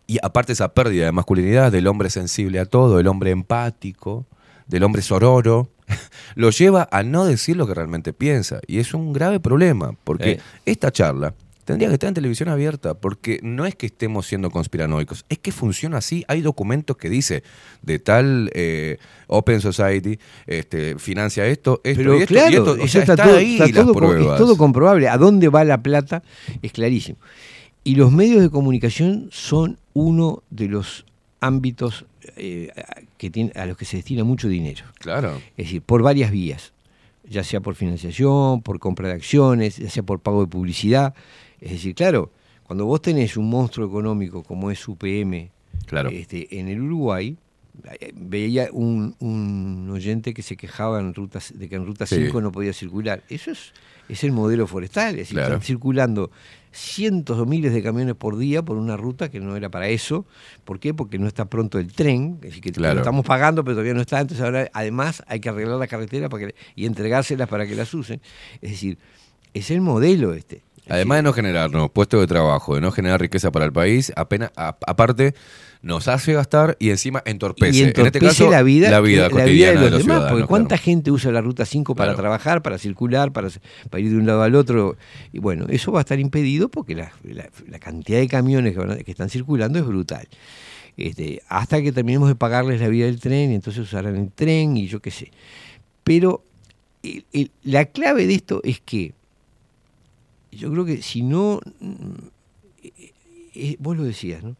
y 0.06 0.18
aparte 0.22 0.54
esa 0.54 0.72
pérdida 0.72 1.04
de 1.04 1.12
masculinidad 1.12 1.70
del 1.70 1.86
hombre 1.86 2.08
sensible 2.08 2.60
a 2.60 2.64
todo, 2.64 2.96
del 2.96 3.08
hombre 3.08 3.30
empático, 3.30 4.24
del 4.66 4.84
hombre 4.84 5.02
sororo, 5.02 5.68
lo 6.34 6.48
lleva 6.48 6.88
a 6.90 7.02
no 7.02 7.26
decir 7.26 7.58
lo 7.58 7.66
que 7.66 7.74
realmente 7.74 8.14
piensa. 8.14 8.60
Y 8.66 8.78
es 8.78 8.94
un 8.94 9.12
grave 9.12 9.38
problema, 9.38 9.92
porque 10.04 10.32
Eh. 10.32 10.40
esta 10.64 10.90
charla 10.90 11.34
tendría 11.68 11.88
que 11.88 11.94
estar 11.94 12.08
en 12.08 12.14
televisión 12.14 12.48
abierta, 12.48 12.94
porque 12.94 13.40
no 13.42 13.66
es 13.66 13.74
que 13.74 13.86
estemos 13.86 14.26
siendo 14.26 14.50
conspiranoicos, 14.50 15.24
es 15.28 15.38
que 15.38 15.52
funciona 15.52 15.98
así. 15.98 16.24
Hay 16.28 16.40
documentos 16.40 16.96
que 16.96 17.08
dice 17.10 17.42
de 17.82 17.98
tal 17.98 18.50
eh, 18.54 18.98
Open 19.26 19.60
Society, 19.60 20.18
este, 20.46 20.98
financia 20.98 21.46
esto, 21.46 21.80
esto 21.84 21.98
Pero 22.00 22.18
y 22.18 22.22
esto, 22.22 22.34
claro, 22.34 22.50
y 22.50 22.54
esto. 22.56 22.70
O 22.72 22.76
eso 22.76 22.88
sea, 22.88 23.00
está, 23.02 23.12
está 23.12 23.24
todo, 23.24 23.36
ahí 23.36 23.58
está 23.60 23.72
todo 23.82 23.92
co- 23.94 24.04
es 24.04 24.10
pruebas. 24.16 24.38
todo 24.38 24.56
comprobable. 24.56 25.08
A 25.08 25.16
dónde 25.18 25.48
va 25.48 25.62
la 25.64 25.82
plata 25.82 26.22
es 26.62 26.72
clarísimo. 26.72 27.18
Y 27.84 27.94
los 27.94 28.10
medios 28.12 28.42
de 28.42 28.50
comunicación 28.50 29.28
son 29.30 29.78
uno 29.94 30.42
de 30.50 30.68
los 30.68 31.04
ámbitos 31.40 32.06
eh, 32.36 32.70
a- 32.76 33.00
que 33.18 33.30
tiene, 33.30 33.52
a 33.54 33.66
los 33.66 33.76
que 33.76 33.84
se 33.84 33.96
destina 33.98 34.24
mucho 34.24 34.48
dinero. 34.48 34.84
Claro. 34.98 35.34
Es 35.56 35.66
decir, 35.66 35.82
por 35.82 36.02
varias 36.02 36.30
vías, 36.30 36.72
ya 37.28 37.44
sea 37.44 37.60
por 37.60 37.74
financiación, 37.74 38.62
por 38.62 38.78
compra 38.78 39.08
de 39.08 39.14
acciones, 39.14 39.76
ya 39.76 39.90
sea 39.90 40.02
por 40.02 40.20
pago 40.20 40.40
de 40.40 40.46
publicidad. 40.48 41.14
Es 41.60 41.72
decir, 41.72 41.94
claro, 41.94 42.30
cuando 42.64 42.84
vos 42.86 43.00
tenés 43.02 43.36
un 43.36 43.48
monstruo 43.48 43.86
económico 43.86 44.42
como 44.42 44.70
es 44.70 44.86
UPM 44.86 45.50
Claro. 45.86 46.10
este, 46.10 46.58
en 46.58 46.68
el 46.68 46.80
Uruguay, 46.82 47.36
eh, 48.00 48.12
veía 48.14 48.68
un, 48.72 49.14
un 49.20 49.88
oyente 49.90 50.34
que 50.34 50.42
se 50.42 50.56
quejaba 50.56 51.00
en 51.00 51.14
ruta, 51.14 51.38
de 51.54 51.68
que 51.68 51.76
en 51.76 51.86
Ruta 51.86 52.06
Sí. 52.06 52.16
5 52.26 52.40
no 52.40 52.52
podía 52.52 52.72
circular. 52.72 53.22
Eso 53.28 53.50
es, 53.52 53.72
es 54.08 54.24
el 54.24 54.32
modelo 54.32 54.66
forestal, 54.66 55.10
es 55.12 55.16
decir, 55.20 55.34
Claro. 55.36 55.54
están 55.54 55.62
circulando 55.62 56.30
cientos 56.70 57.38
o 57.38 57.46
miles 57.46 57.72
de 57.72 57.82
camiones 57.82 58.14
por 58.14 58.36
día 58.36 58.62
por 58.62 58.76
una 58.76 58.96
ruta 58.96 59.30
que 59.30 59.40
no 59.40 59.56
era 59.56 59.70
para 59.70 59.88
eso. 59.88 60.26
¿Por 60.64 60.78
qué? 60.78 60.92
Porque 60.92 61.18
no 61.18 61.26
está 61.26 61.46
pronto 61.46 61.78
el 61.78 61.92
tren, 61.92 62.34
es 62.42 62.48
decir, 62.50 62.60
que 62.62 62.72
Claro. 62.72 62.94
lo 62.94 63.00
estamos 63.00 63.24
pagando, 63.24 63.64
pero 63.64 63.74
todavía 63.76 63.94
no 63.94 64.00
está. 64.02 64.20
Entonces 64.20 64.44
ahora 64.44 64.68
además 64.74 65.22
hay 65.26 65.40
que 65.40 65.48
arreglar 65.48 65.78
la 65.78 65.86
carretera 65.86 66.28
para 66.28 66.48
que, 66.48 66.54
y 66.76 66.84
entregárselas 66.84 67.48
para 67.48 67.66
que 67.66 67.74
las 67.74 67.92
usen. 67.94 68.20
Es 68.60 68.72
decir, 68.72 68.98
es 69.54 69.70
el 69.70 69.80
modelo 69.80 70.34
este. 70.34 70.62
Además 70.88 71.18
de 71.18 71.22
no 71.22 71.32
generarnos 71.32 71.90
puestos 71.90 72.20
de 72.20 72.26
trabajo, 72.26 72.74
de 72.74 72.80
no 72.80 72.90
generar 72.92 73.20
riqueza 73.20 73.50
para 73.50 73.64
el 73.64 73.72
país, 73.72 74.12
apenas, 74.16 74.50
a- 74.56 74.76
aparte 74.86 75.34
nos 75.80 76.08
hace 76.08 76.32
gastar 76.32 76.76
y 76.80 76.90
encima 76.90 77.22
entorpece. 77.24 77.76
y 77.78 77.82
en 77.82 77.88
este 77.88 78.00
entorpece 78.00 78.26
caso, 78.26 78.50
la 78.50 78.62
vida, 78.62 78.90
la 78.90 79.00
vida 79.00 79.22
la 79.24 79.30
cotidiana 79.30 79.72
vida 79.72 79.80
de 79.80 79.84
de 79.84 79.90
los, 79.92 80.06
demás. 80.06 80.30
Porque 80.30 80.46
cuánta 80.46 80.68
claro. 80.76 80.82
gente 80.82 81.10
usa 81.12 81.30
la 81.30 81.40
ruta 81.40 81.64
5 81.64 81.94
para 81.94 82.08
Claro. 82.10 82.22
trabajar, 82.22 82.62
para 82.62 82.78
circular, 82.78 83.30
para, 83.32 83.48
para 83.88 84.00
ir 84.00 84.10
de 84.10 84.16
un 84.16 84.26
lado 84.26 84.42
al 84.42 84.54
otro. 84.56 84.96
Y 85.32 85.38
bueno, 85.38 85.66
eso 85.68 85.92
va 85.92 86.00
a 86.00 86.02
estar 86.02 86.18
impedido 86.18 86.68
porque 86.68 86.94
la, 86.96 87.12
la- 87.22 87.48
la 87.68 87.78
cantidad 87.78 88.18
de 88.18 88.26
camiones 88.26 88.74
que, 89.04 89.10
están 89.10 89.28
circulando 89.30 89.78
es 89.78 89.86
brutal. 89.86 90.26
Este, 90.96 91.42
hasta 91.48 91.80
que 91.80 91.92
terminemos 91.92 92.28
de 92.28 92.34
pagarles 92.34 92.80
la 92.80 92.88
vida 92.88 93.06
del 93.06 93.20
tren 93.20 93.52
y 93.52 93.54
entonces 93.54 93.80
usarán 93.84 94.16
el 94.16 94.32
tren 94.32 94.76
y 94.76 94.88
yo 94.88 94.98
qué 95.00 95.12
sé. 95.12 95.30
Pero 96.02 96.42
el- 97.04 97.24
el- 97.32 97.50
la 97.62 97.84
clave 97.84 98.26
de 98.26 98.34
esto 98.34 98.60
es 98.64 98.80
que 98.80 99.12
yo 100.58 100.70
creo 100.72 100.84
que 100.84 101.02
si 101.02 101.22
no, 101.22 101.60
mm, 101.80 101.94
eh, 102.82 103.12
eh, 103.54 103.76
vos 103.78 103.96
lo 103.96 104.04
decías, 104.04 104.42
¿no? 104.42 104.56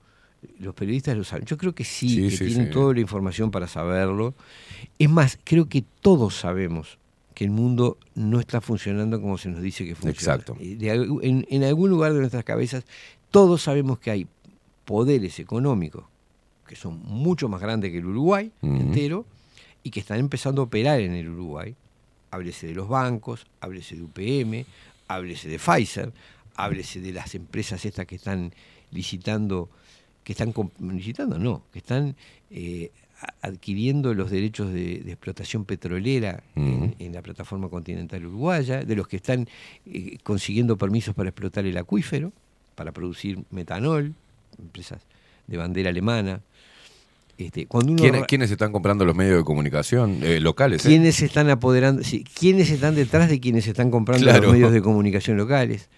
Los 0.61 0.75
periodistas 0.75 1.17
lo 1.17 1.25
saben. 1.25 1.45
Yo 1.47 1.57
creo 1.59 1.75
que 1.75 1.85
sí, 1.85 2.09
Sí, 2.09 2.23
que 2.23 2.31
sí, 2.31 2.47
tienen 2.47 2.67
sí. 2.67 2.73
toda 2.73 2.95
la 2.95 3.01
información 3.01 3.51
para 3.51 3.67
saberlo. 3.67 4.35
Es 4.99 5.11
más, 5.11 5.39
creo 5.43 5.69
que 5.69 5.85
todos 6.01 6.37
sabemos 6.37 6.99
que 7.35 7.45
el 7.45 7.51
mundo 7.51 7.99
no 8.15 8.39
está 8.41 8.61
funcionando 8.61 9.21
como 9.21 9.37
se 9.39 9.49
nos 9.49 9.61
dice 9.63 9.85
que 9.85 9.95
funciona. 9.95 10.13
Exacto. 10.13 10.57
Eh, 10.61 10.77
de 10.77 10.91
en, 11.23 11.47
en 11.49 11.65
algún 11.65 11.91
lugar 11.91 12.13
de 12.13 12.21
nuestras 12.21 12.45
cabezas, 12.45 12.85
todos 13.31 13.63
sabemos 13.63 13.99
que 13.99 14.11
hay 14.11 14.27
poderes 14.85 15.39
económicos 15.39 16.05
que 16.67 16.77
son 16.77 17.01
mucho 17.05 17.49
más 17.49 17.61
grandes 17.61 17.91
que 17.91 17.99
el 17.99 18.07
Uruguay 18.07 18.53
entero 18.63 19.25
y 19.83 19.91
que 19.91 20.01
están 20.01 20.19
empezando 20.19 20.61
a 20.63 20.65
operar 20.67 21.01
en 21.01 21.15
el 21.15 21.29
Uruguay. 21.29 21.75
Háblese 22.31 22.67
de 22.67 22.75
los 22.75 22.89
bancos, 22.89 23.47
háblese 23.61 23.97
de 23.97 24.03
UPM, 24.03 24.67
háblese 25.09 25.49
de 25.49 25.59
Pfizer, 25.59 26.13
háblese 26.55 27.01
de 27.01 27.13
las 27.13 27.35
empresas 27.35 27.85
estas 27.85 28.07
que 28.07 28.17
están 28.17 28.53
licitando, 28.91 29.71
que 30.23 30.33
están 30.33 30.55
licitando, 30.81 31.39
no, 31.39 31.65
que 31.73 31.79
están 31.81 32.17
eh, 32.51 32.91
adquiriendo 33.43 34.15
los 34.15 34.31
derechos 34.31 34.73
de, 34.73 35.01
de 35.01 35.13
explotación 35.13 35.65
petrolera 35.65 36.43
en 36.55 37.13
la 37.13 37.23
plataforma 37.23 37.69
continental 37.69 38.25
uruguaya, 38.27 38.85
de 38.85 38.97
los 38.97 39.09
que 39.09 39.17
están 39.17 39.49
eh, 39.87 40.19
consiguiendo 40.23 40.77
permisos 40.77 41.15
para 41.15 41.31
explotar 41.31 41.67
el 41.67 41.77
acuífero, 41.77 42.33
para 42.75 42.93
producir 42.93 43.43
metanol, 43.51 44.15
empresas 44.59 45.03
de 45.47 45.57
bandera 45.57 45.91
alemana. 45.91 46.43
Este, 47.39 47.67
cuando 47.67 47.93
uno 47.93 48.03
¿Quiénes, 48.03 48.25
quiénes 48.27 48.51
están 48.51 48.73
comprando 48.73 49.05
los 49.05 49.15
medios 49.15 49.39
de 49.39 49.45
comunicación 49.45 50.19
eh, 50.23 50.41
locales? 50.41 50.85
eh? 50.85 50.89
¿Quiénes 50.89 51.15
se 51.17 51.27
están 51.27 51.49
apoderando? 51.51 52.03
sí, 52.03 52.25
¿Quiénes 52.25 52.69
están 52.71 52.97
detrás 52.97 53.29
de 53.31 53.39
quienes 53.39 53.67
están 53.69 53.91
comprando 53.93 54.25
Claro. 54.27 54.43
los 54.43 54.53
medios 54.53 54.73
de 54.73 54.83
comunicación 54.83 55.37
locales? 55.37 55.89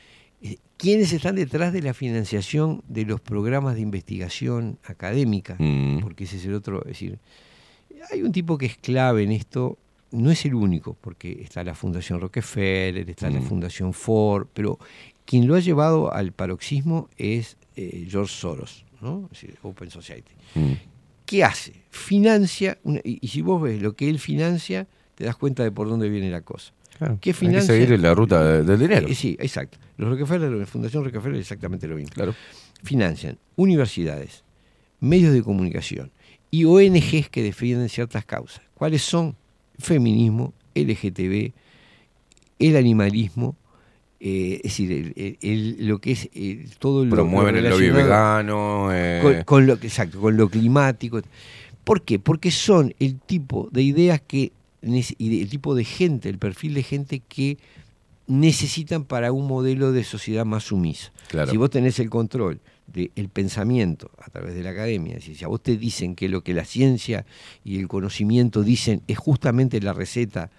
Eh, 0.43 0.59
¿Quiénes 0.77 1.12
están 1.15 1.37
detrás 1.37 1.73
de 1.73 1.81
la 1.83 1.95
financiación 1.95 2.83
de 2.89 3.07
los 3.07 3.21
programas 3.23 3.75
de 3.75 3.81
investigación 3.81 4.79
académica? 4.85 5.57
Mm. 5.59 6.01
Porque 6.01 6.25
ese 6.25 6.37
es 6.37 6.45
el 6.45 6.53
otro. 6.55 6.81
Es 6.83 6.89
decir, 6.89 7.19
hay 8.12 8.23
un 8.23 8.33
tipo 8.33 8.59
que 8.59 8.67
es 8.67 8.77
clave 8.77 9.23
en 9.23 9.33
esto, 9.33 9.79
no 10.11 10.31
es 10.31 10.45
el 10.45 10.55
único, 10.55 10.95
porque 11.01 11.41
está 11.43 11.65
la 11.65 11.75
Fundación 11.75 12.21
Rockefeller, 12.21 13.09
está 13.09 13.31
la 13.31 13.41
Mm. 13.41 13.45
Fundación 13.45 13.93
Ford, 13.95 14.47
pero 14.53 14.79
quien 15.25 15.47
lo 15.47 15.55
ha 15.55 15.61
llevado 15.61 16.12
al 16.12 16.33
paroxismo 16.33 17.09
es 17.17 17.57
eh, 17.77 18.07
George 18.11 18.35
Soros, 18.35 18.85
¿no? 19.01 19.29
Es 19.33 19.41
decir, 19.41 19.57
Open 19.62 19.91
Society. 19.91 20.33
Mm. 20.55 20.73
¿Qué 21.31 21.44
hace? 21.44 21.73
Financia, 21.90 22.77
una- 22.82 22.98
y, 23.05 23.19
y 23.20 23.28
si 23.28 23.40
vos 23.40 23.62
ves 23.62 23.81
lo 23.81 23.94
que 23.94 24.11
él 24.11 24.19
financia, 24.19 24.89
te 25.15 25.23
das 25.24 25.36
cuenta 25.36 25.62
de 25.62 25.70
por 25.70 25.89
dónde 25.89 26.09
viene 26.09 26.28
la 26.28 26.40
cosa. 26.40 26.73
Claro, 26.98 27.19
¿Qué 27.20 27.31
hay 27.31 27.35
que 27.35 27.39
financia? 27.39 27.73
seguir 27.73 28.01
la 28.01 28.15
ruta 28.15 28.43
de- 28.44 28.62
del 28.65 28.81
dinero. 28.81 29.07
Eh, 29.07 29.15
sí, 29.15 29.36
exacto. 29.39 29.78
Los 29.97 30.09
Rockefeller, 30.09 30.51
la 30.51 30.66
Fundación 30.66 31.05
Rockefeller 31.05 31.36
es 31.36 31.43
exactamente 31.43 31.86
lo 31.86 31.94
mismo. 31.94 32.11
Claro. 32.12 32.35
Financian 32.82 33.39
universidades, 33.55 34.43
medios 34.98 35.32
de 35.32 35.43
comunicación 35.44 36.11
y 36.51 36.65
ONGs 36.65 37.28
que 37.31 37.44
defienden 37.44 37.89
ciertas 37.89 38.24
causas. 38.24 38.62
¿Cuáles 38.74 39.02
son? 39.02 39.36
Feminismo, 39.78 40.52
LGTB, 40.74 41.52
el 42.59 42.77
animalismo, 42.77 43.57
eh, 44.21 44.57
es 44.57 44.63
decir, 44.65 45.37
el- 45.41 45.87
lo 45.89 45.99
que 45.99 46.13
es 46.13 46.29
eh, 46.35 46.67
todo 46.79 47.05
lo 47.07 47.11
Promueven 47.11 47.57
el 47.57 47.69
lobby 47.69 47.89
vegano. 47.91 48.91
eh, 48.93 49.21
con, 49.23 49.45
con 49.45 49.67
lo 49.67 49.73
exacto 49.75 50.21
con 50.21 50.37
lo 50.37 50.49
climático 50.51 51.21
¿por 51.85 52.03
qué? 52.03 52.19
porque 52.19 52.51
son 52.51 52.95
el 52.99 53.19
tipo 53.19 53.69
de 53.73 53.83
ideas 53.83 54.21
que 54.21 54.53
y 54.83 55.43
el 55.43 55.49
tipo 55.49 55.75
de 55.75 55.85
gente 55.85 56.29
el 56.29 56.39
perfil 56.39 56.75
de 56.75 56.83
gente 56.83 57.21
que 57.27 57.57
necesitan 58.27 59.05
para 59.05 59.33
un 59.33 59.47
modelo 59.47 59.93
de 59.93 60.05
sociedad 60.05 60.45
más 60.45 60.65
sumisa 60.65 61.13
Claro. 61.29 61.51
si 61.51 61.57
vos 61.57 61.71
tenés 61.71 61.99
el 61.99 62.11
control 62.11 62.61
del 62.87 63.29
pensamiento 63.33 64.11
a 64.19 64.31
través 64.31 64.55
de 64.55 64.63
la 64.63 64.71
academia 64.71 65.21
si 65.21 65.43
a 65.45 65.49
vos 65.49 65.63
te 65.63 65.77
dicen 65.77 66.15
que 66.15 66.29
lo 66.29 66.43
que 66.43 66.55
la 66.55 66.65
ciencia 66.65 67.25
y 67.65 67.79
el 67.79 67.89
conocimiento 67.89 68.63
dicen 68.63 69.03
es 69.09 69.17
justamente 69.19 69.81
la 69.81 69.93
receta 69.93 70.51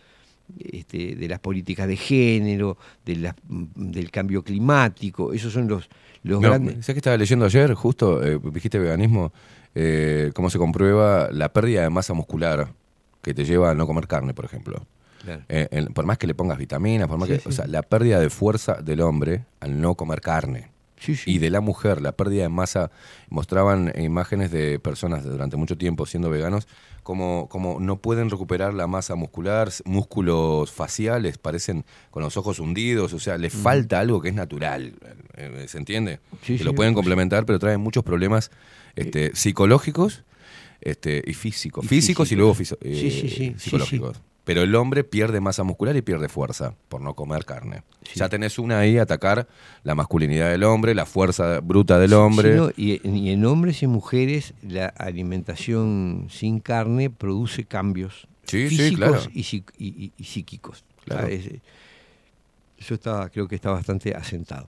este, 0.60 1.16
de 1.16 1.28
las 1.28 1.40
políticas 1.40 1.88
de 1.88 1.96
género, 1.98 2.78
de 3.06 3.16
la- 3.18 3.36
del 3.48 4.12
cambio 4.12 4.44
climático, 4.44 5.34
esos 5.34 5.54
son 5.54 5.68
los, 5.68 5.90
los 6.24 6.42
No, 6.42 6.50
grandes... 6.50 6.74
¿Sabes 6.86 6.96
que 6.96 7.00
estaba 7.00 7.18
leyendo 7.18 7.46
ayer, 7.46 7.74
justo, 7.74 8.24
eh, 8.26 8.40
dijiste 8.54 8.80
veganismo, 8.80 9.32
eh, 9.76 10.32
cómo 10.34 10.50
se 10.50 10.58
comprueba 10.58 11.30
la 11.32 11.54
pérdida 11.54 11.82
de 11.84 11.90
masa 11.90 12.14
muscular 12.14 12.74
que 13.22 13.34
te 13.34 13.46
lleva 13.46 13.72
a 13.72 13.76
no 13.76 13.86
comer 13.88 14.08
carne, 14.08 14.34
por 14.34 14.46
ejemplo? 14.46 14.86
Claro. 15.24 15.44
Eh, 15.50 15.68
en- 15.72 15.94
por 15.94 16.06
más 16.06 16.18
que 16.18 16.26
le 16.26 16.34
pongas 16.34 16.58
vitaminas, 16.58 17.08
por 17.08 17.18
más 17.20 17.28
Sí, 17.30 17.36
que, 17.36 17.40
sí. 17.42 17.50
o 17.50 17.52
sea, 17.52 17.68
la 17.68 17.84
pérdida 17.84 18.20
de 18.20 18.30
fuerza 18.32 18.82
del 18.82 19.02
hombre 19.02 19.46
al 19.60 19.80
no 19.80 19.94
comer 19.96 20.20
carne. 20.22 20.71
Sí, 21.02 21.16
sí. 21.16 21.32
Y 21.32 21.38
de 21.40 21.50
la 21.50 21.60
mujer, 21.62 22.00
la 22.02 22.12
pérdida 22.14 22.44
de 22.44 22.50
masa, 22.50 22.92
mostraban 23.30 23.92
imágenes 24.00 24.52
de 24.52 24.80
personas 24.80 25.24
durante 25.24 25.58
mucho 25.58 25.76
tiempo 25.78 26.06
siendo 26.06 26.30
veganos, 26.30 26.68
como, 27.04 27.50
como 27.50 27.80
no 27.80 27.98
pueden 28.00 28.30
recuperar 28.30 28.74
la 28.76 28.86
masa 28.86 29.16
muscular, 29.16 29.72
músculos 29.86 30.72
faciales, 30.72 31.38
parecen 31.40 31.84
con 32.12 32.22
los 32.22 32.38
ojos 32.38 32.60
hundidos, 32.60 33.14
o 33.14 33.20
sea, 33.20 33.38
les 33.40 33.52
falta 33.54 34.00
algo 34.00 34.22
que 34.22 34.30
es 34.30 34.36
natural, 34.36 34.94
eh, 35.36 35.66
¿se 35.68 35.80
entiende? 35.80 36.20
Sí, 36.44 36.58
que 36.58 36.64
lo 36.64 36.76
pueden 36.76 36.94
complementar, 36.94 37.46
pero 37.48 37.58
traen 37.58 37.82
muchos 37.82 38.04
problemas 38.04 38.52
este, 38.96 39.32
psicológicos 39.36 40.24
este, 40.82 41.24
y 41.26 41.34
físicos. 41.34 41.86
Y 41.86 41.88
físicos 41.88 42.32
y 42.32 42.36
luego 42.36 42.54
fiso- 42.54 42.78
Sí, 42.84 43.10
sí, 43.12 43.30
sí, 43.30 43.44
eh, 43.46 43.56
psicológicos. 43.58 44.22
Pero 44.44 44.64
el 44.64 44.74
hombre 44.76 45.04
pierde 45.04 45.40
masa 45.40 45.64
muscular 45.64 45.96
y 45.96 46.02
pierde 46.02 46.28
fuerza 46.28 46.74
por 46.90 47.00
no 47.02 47.14
comer 47.14 47.46
carne. 47.46 47.84
Ya 48.16 48.28
tenés 48.28 48.58
una 48.58 48.80
ahí, 48.80 48.98
atacar 48.98 49.48
la 49.84 49.94
masculinidad 49.94 50.50
del 50.50 50.64
hombre, 50.64 50.96
la 50.96 51.06
fuerza 51.06 51.60
bruta 51.60 52.00
del 52.00 52.14
hombre. 52.14 52.52
Sí, 52.52 52.58
no, 52.58 52.70
y, 52.76 53.08
y 53.08 53.30
en 53.32 53.46
hombres 53.46 53.84
y 53.84 53.88
mujeres 53.88 54.56
la 54.64 54.88
alimentación 54.88 56.28
sin 56.32 56.60
carne 56.60 57.10
produce 57.12 57.66
cambios 57.66 58.28
Sí, 58.46 58.68
físicos 58.68 58.98
claro. 58.98 59.22
y, 59.34 59.44
psíquicos. 60.24 60.84
Claro. 61.06 61.28
Ah, 61.28 61.32
es- 61.32 61.50
eso 62.80 62.96
está, 62.96 63.30
creo 63.30 63.48
que 63.48 63.54
está 63.56 63.70
bastante 63.70 64.16
asentado. 64.16 64.68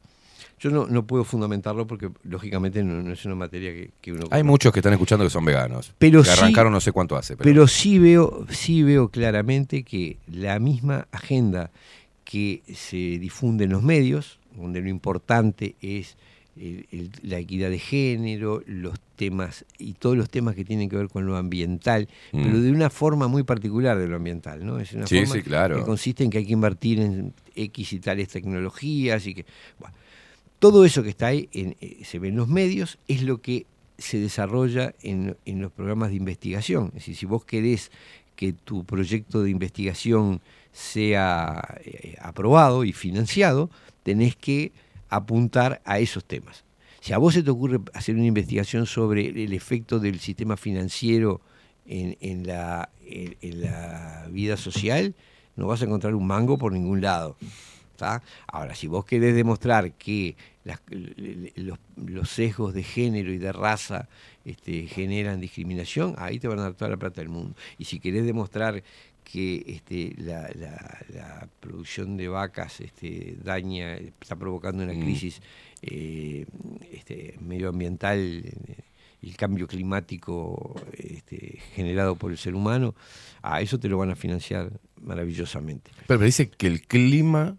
Yo 0.63 0.69
no, 0.69 0.87
no 0.87 1.05
puedo 1.05 1.25
fundamentarlo 1.25 1.85
porque 1.85 2.09
lógicamente 2.23 2.81
no, 2.83 3.01
no 3.03 3.11
es 3.11 3.25
una 3.25 3.35
materia 3.35 3.71
que, 3.73 3.89
que 3.99 4.13
uno... 4.13 4.27
Hay 4.31 4.43
muchos 4.43 4.71
que 4.71 4.79
están 4.79 4.93
escuchando 4.93 5.25
que 5.25 5.29
son 5.29 5.43
veganos. 5.43 5.93
Pero 5.97 6.23
que 6.23 6.29
sí- 6.29 6.39
arrancaron 6.39 6.71
no 6.71 6.79
sé 6.79 6.93
cuánto 6.93 7.17
hace. 7.17 7.35
Pero, 7.35 7.43
Pero 7.43 7.67
sí 7.67 7.99
veo, 7.99 8.45
sí 8.49 8.81
veo 8.81 9.09
claramente 9.09 9.83
que 9.83 10.15
la 10.31 10.59
misma 10.59 11.05
agenda 11.11 11.69
que 12.23 12.61
se 12.73 12.95
difunde 13.19 13.65
en 13.65 13.71
los 13.71 13.83
medios, 13.83 14.39
donde 14.55 14.79
lo 14.79 14.87
importante 14.87 15.75
es 15.81 16.15
el- 16.55 16.85
el- 16.91 17.11
la 17.23 17.39
equidad 17.39 17.69
de 17.69 17.79
género, 17.79 18.61
los 18.65 18.93
temas 19.17 19.65
y 19.79 19.93
todos 19.93 20.15
los 20.15 20.29
temas 20.29 20.55
que 20.55 20.63
tienen 20.63 20.87
que 20.87 20.95
ver 20.95 21.09
con 21.09 21.25
lo 21.25 21.35
ambiental, 21.35 22.07
Mm. 22.31 22.41
pero 22.43 22.61
de 22.61 22.71
una 22.71 22.89
forma 22.89 23.27
muy 23.27 23.43
particular 23.43 23.97
de 23.97 24.07
lo 24.07 24.15
ambiental, 24.15 24.65
¿no? 24.65 24.79
Es 24.79 24.93
una 24.93 25.07
Sí, 25.07 25.17
forma 25.25 25.33
sí, 25.35 25.41
claro. 25.41 25.75
que 25.77 25.83
consiste 25.83 26.23
en 26.23 26.29
que 26.29 26.37
hay 26.37 26.45
que 26.45 26.53
invertir 26.53 27.01
en 27.01 27.33
X 27.53 27.91
y 27.93 27.99
tales 27.99 28.29
tecnologías 28.29 29.25
y 29.27 29.33
que 29.33 29.45
bueno, 29.79 29.95
todo 30.63 30.85
eso 30.85 31.03
que 31.03 31.09
está 31.09 31.27
ahí 31.27 31.49
en- 31.51 31.75
eh, 31.81 32.05
se 32.05 32.19
ve 32.19 32.29
en 32.29 32.37
los 32.37 32.47
medios 32.47 32.97
es 33.09 33.21
lo 33.23 33.41
que 33.41 33.65
se 33.97 34.17
desarrolla 34.17 34.95
en, 35.01 35.35
los 35.45 35.73
programas 35.73 36.11
de 36.11 36.15
investigación. 36.15 36.85
Es 36.87 36.93
decir, 36.93 37.17
si 37.17 37.25
vos 37.25 37.43
querés 37.43 37.91
que 38.37 38.53
tu 38.53 38.85
proyecto 38.85 39.43
de 39.43 39.49
investigación 39.49 40.39
sea 40.71 41.81
eh, 41.83 42.15
aprobado 42.21 42.85
y 42.85 42.93
financiado, 42.93 43.69
tenés 44.03 44.37
que 44.37 44.71
apuntar 45.09 45.81
a 45.83 45.99
esos 45.99 46.23
temas. 46.23 46.63
Si 47.01 47.11
a 47.11 47.17
vos 47.17 47.33
se 47.33 47.43
te 47.43 47.51
ocurre 47.51 47.81
hacer 47.93 48.15
una 48.15 48.25
investigación 48.25 48.85
sobre 48.85 49.43
el 49.43 49.51
efecto 49.51 49.99
del 49.99 50.21
sistema 50.21 50.55
financiero 50.55 51.41
en, 51.85 52.47
la, 52.47 52.87
vida 54.31 54.55
social, 54.55 55.13
no 55.57 55.67
vas 55.67 55.81
a 55.81 55.85
encontrar 55.85 56.15
un 56.15 56.25
mango 56.25 56.57
por 56.57 56.71
ningún 56.71 57.01
lado. 57.01 57.35
Ahora, 58.47 58.75
si 58.75 58.87
vos 58.87 59.05
querés 59.05 59.35
demostrar 59.35 59.93
que 59.93 60.35
las- 60.63 60.81
los, 61.55 61.77
los 61.97 62.29
sesgos 62.29 62.73
de 62.73 62.83
género 62.83 63.31
y 63.33 63.37
de 63.37 63.51
raza 63.51 64.07
este, 64.45 64.87
generan 64.87 65.41
discriminación, 65.41 66.15
ahí 66.17 66.39
te 66.39 66.47
van 66.47 66.59
a 66.59 66.63
dar 66.63 66.73
toda 66.73 66.91
la 66.91 66.97
plata 66.97 67.21
del 67.21 67.29
mundo. 67.29 67.55
Y 67.77 67.85
si 67.85 67.99
querés 67.99 68.25
demostrar 68.25 68.83
que 69.23 69.63
este, 69.67 70.13
la, 70.17 70.49
la- 70.55 70.99
la 71.13 71.49
producción 71.59 72.17
de 72.17 72.27
vacas 72.27 72.81
este, 72.81 73.37
daña, 73.43 73.95
está 73.95 74.35
provocando 74.35 74.83
una 74.83 74.93
Mm. 74.93 75.01
crisis 75.01 75.41
eh, 75.81 76.45
este, 76.91 77.35
medioambiental, 77.41 78.19
eh, 78.19 78.75
el 79.21 79.35
cambio 79.37 79.67
climático 79.67 80.75
este, 80.97 81.59
generado 81.75 82.15
por 82.17 82.31
el 82.31 82.37
ser 82.37 82.55
humano, 82.55 82.93
a 83.41 83.61
eso 83.61 83.79
te 83.79 83.87
lo 83.87 83.97
van 83.97 84.09
a 84.11 84.15
financiar 84.15 84.71
maravillosamente. 85.01 85.91
pero 86.07 86.19
me 86.19 86.25
dice 86.25 86.49
que 86.49 86.67
el 86.67 86.81
clima, 86.81 87.57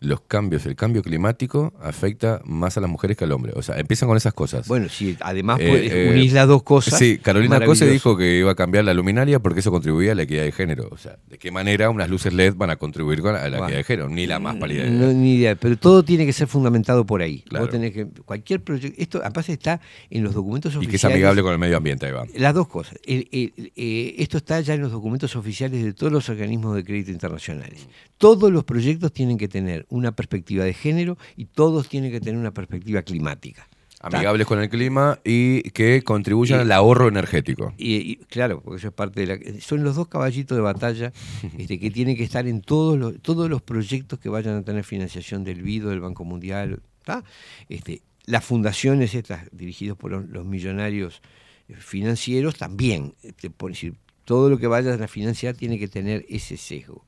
los 0.00 0.20
cambios, 0.20 0.64
el 0.66 0.76
cambio 0.76 1.02
climático 1.02 1.72
afecta 1.82 2.40
más 2.44 2.76
a 2.76 2.80
las 2.80 2.88
mujeres 2.88 3.16
que 3.16 3.24
al 3.24 3.32
hombre. 3.32 3.52
O 3.56 3.62
sea, 3.62 3.78
empiezan 3.80 4.08
con 4.08 4.16
esas 4.16 4.32
cosas. 4.32 4.68
Bueno, 4.68 4.88
si 4.88 5.16
además 5.20 5.58
Eh, 5.60 6.06
eh, 6.06 6.10
unís 6.12 6.32
las 6.32 6.46
dos 6.46 6.62
cosas. 6.62 6.98
Sí, 6.98 7.18
Carolina 7.18 7.60
Cose 7.64 7.90
dijo 7.90 8.16
que 8.16 8.38
iba 8.38 8.52
a 8.52 8.54
cambiar 8.54 8.84
la 8.84 8.94
luminaria 8.94 9.40
porque 9.40 9.60
eso 9.60 9.70
contribuía 9.72 10.12
a 10.12 10.14
la 10.14 10.22
equidad 10.22 10.44
de 10.44 10.52
género. 10.52 10.88
O 10.92 10.96
sea, 10.98 11.16
¿de 11.28 11.36
qué 11.38 11.50
manera 11.50 11.90
unas 11.90 12.08
luces 12.08 12.32
LED 12.32 12.54
van 12.54 12.70
a 12.70 12.76
contribuir 12.76 13.20
con 13.22 13.32
la, 13.32 13.42
a 13.42 13.48
la 13.48 13.58
Bueno. 13.58 13.64
equidad 13.66 13.78
de 13.78 13.84
género? 13.84 14.08
Ni 14.08 14.26
la 14.26 14.38
más 14.38 14.56
pálida 14.56 14.82
idea. 14.86 14.90
No, 14.92 15.12
ni 15.12 15.34
idea, 15.34 15.54
pero 15.56 15.76
todo 15.76 16.04
tiene 16.04 16.24
que 16.26 16.32
ser 16.32 16.46
fundamentado 16.46 17.04
por 17.04 17.20
ahí. 17.20 17.40
Claro. 17.48 17.64
Vos 17.64 17.72
tenés 17.72 17.92
que, 17.92 18.06
cualquier 18.24 18.62
proyecto, 18.62 19.02
esto 19.02 19.20
aparte 19.24 19.52
está 19.52 19.80
en 20.10 20.22
los 20.22 20.32
documentos 20.34 20.72
Y 20.74 20.76
oficiales. 20.78 20.90
que 20.90 20.96
es 20.96 21.04
amigable 21.12 21.42
con 21.42 21.52
el 21.52 21.58
medio 21.58 21.76
ambiente, 21.76 22.06
ahí 22.06 22.12
va. 22.12 22.24
Las 22.36 22.54
dos 22.54 22.68
cosas. 22.68 22.96
El- 23.04 23.28
el- 23.32 23.72
eh, 23.74 24.14
esto 24.18 24.36
está 24.36 24.60
ya 24.60 24.74
en 24.74 24.80
los 24.82 24.92
documentos 24.92 25.34
oficiales 25.34 25.82
de 25.82 25.92
todos 25.92 26.12
los 26.12 26.28
organismos 26.28 26.76
de 26.76 26.84
crédito 26.84 27.10
internacionales. 27.10 27.86
Todos 28.16 28.50
los 28.52 28.64
proyectos 28.64 29.12
tienen 29.12 29.38
que 29.38 29.48
tener 29.48 29.86
una 29.88 30.12
perspectiva 30.12 30.64
de 30.64 30.74
género 30.74 31.16
y 31.36 31.46
todos 31.46 31.88
tienen 31.88 32.10
que 32.10 32.20
tener 32.20 32.38
una 32.38 32.52
perspectiva 32.52 33.02
climática. 33.02 33.68
Amigables 34.00 34.46
con 34.46 34.60
el 34.60 34.68
clima 34.68 35.18
y 35.24 35.62
que 35.70 36.02
contribuyan 36.04 36.60
Y- 36.60 36.62
al 36.62 36.72
ahorro 36.72 37.08
energético. 37.08 37.74
Y, 37.76 37.96
y, 38.12 38.16
claro, 38.16 38.60
porque 38.62 38.78
eso 38.78 38.88
es 38.88 38.94
parte 38.94 39.26
de 39.26 39.26
la. 39.26 39.60
Son 39.60 39.82
los 39.82 39.96
dos 39.96 40.06
caballitos 40.06 40.56
de 40.56 40.62
batalla 40.62 41.12
este, 41.58 41.80
que 41.80 41.90
tienen 41.90 42.16
que 42.16 42.22
estar 42.22 42.46
en 42.46 42.60
todos 42.60 42.96
los, 42.96 43.20
todos 43.20 43.50
los 43.50 43.60
proyectos 43.60 44.20
que 44.20 44.28
vayan 44.28 44.54
a 44.56 44.62
tener 44.62 44.84
financiación 44.84 45.42
del 45.42 45.62
BIDO, 45.62 45.90
del 45.90 45.98
Banco 46.00 46.24
Mundial. 46.24 46.80
¿tá? 47.04 47.24
Este, 47.68 48.02
las 48.26 48.44
fundaciones 48.44 49.14
estas 49.16 49.48
dirigidas 49.50 49.96
por 49.96 50.12
los, 50.12 50.26
los 50.28 50.46
millonarios 50.46 51.20
eh, 51.68 51.74
financieros 51.76 52.56
también. 52.56 53.14
este, 53.24 53.50
por 53.50 53.72
decir, 53.72 53.94
todo 54.24 54.48
lo 54.48 54.58
que 54.58 54.68
vayan 54.68 55.02
a 55.02 55.08
financiar 55.08 55.56
tiene 55.56 55.76
que 55.76 55.88
tener 55.88 56.24
ese 56.28 56.56
sesgo. 56.56 57.04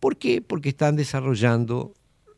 ¿Por 0.00 0.16
qué? 0.16 0.42
Porque 0.42 0.70
están 0.70 0.96
desarrollando 0.96 1.94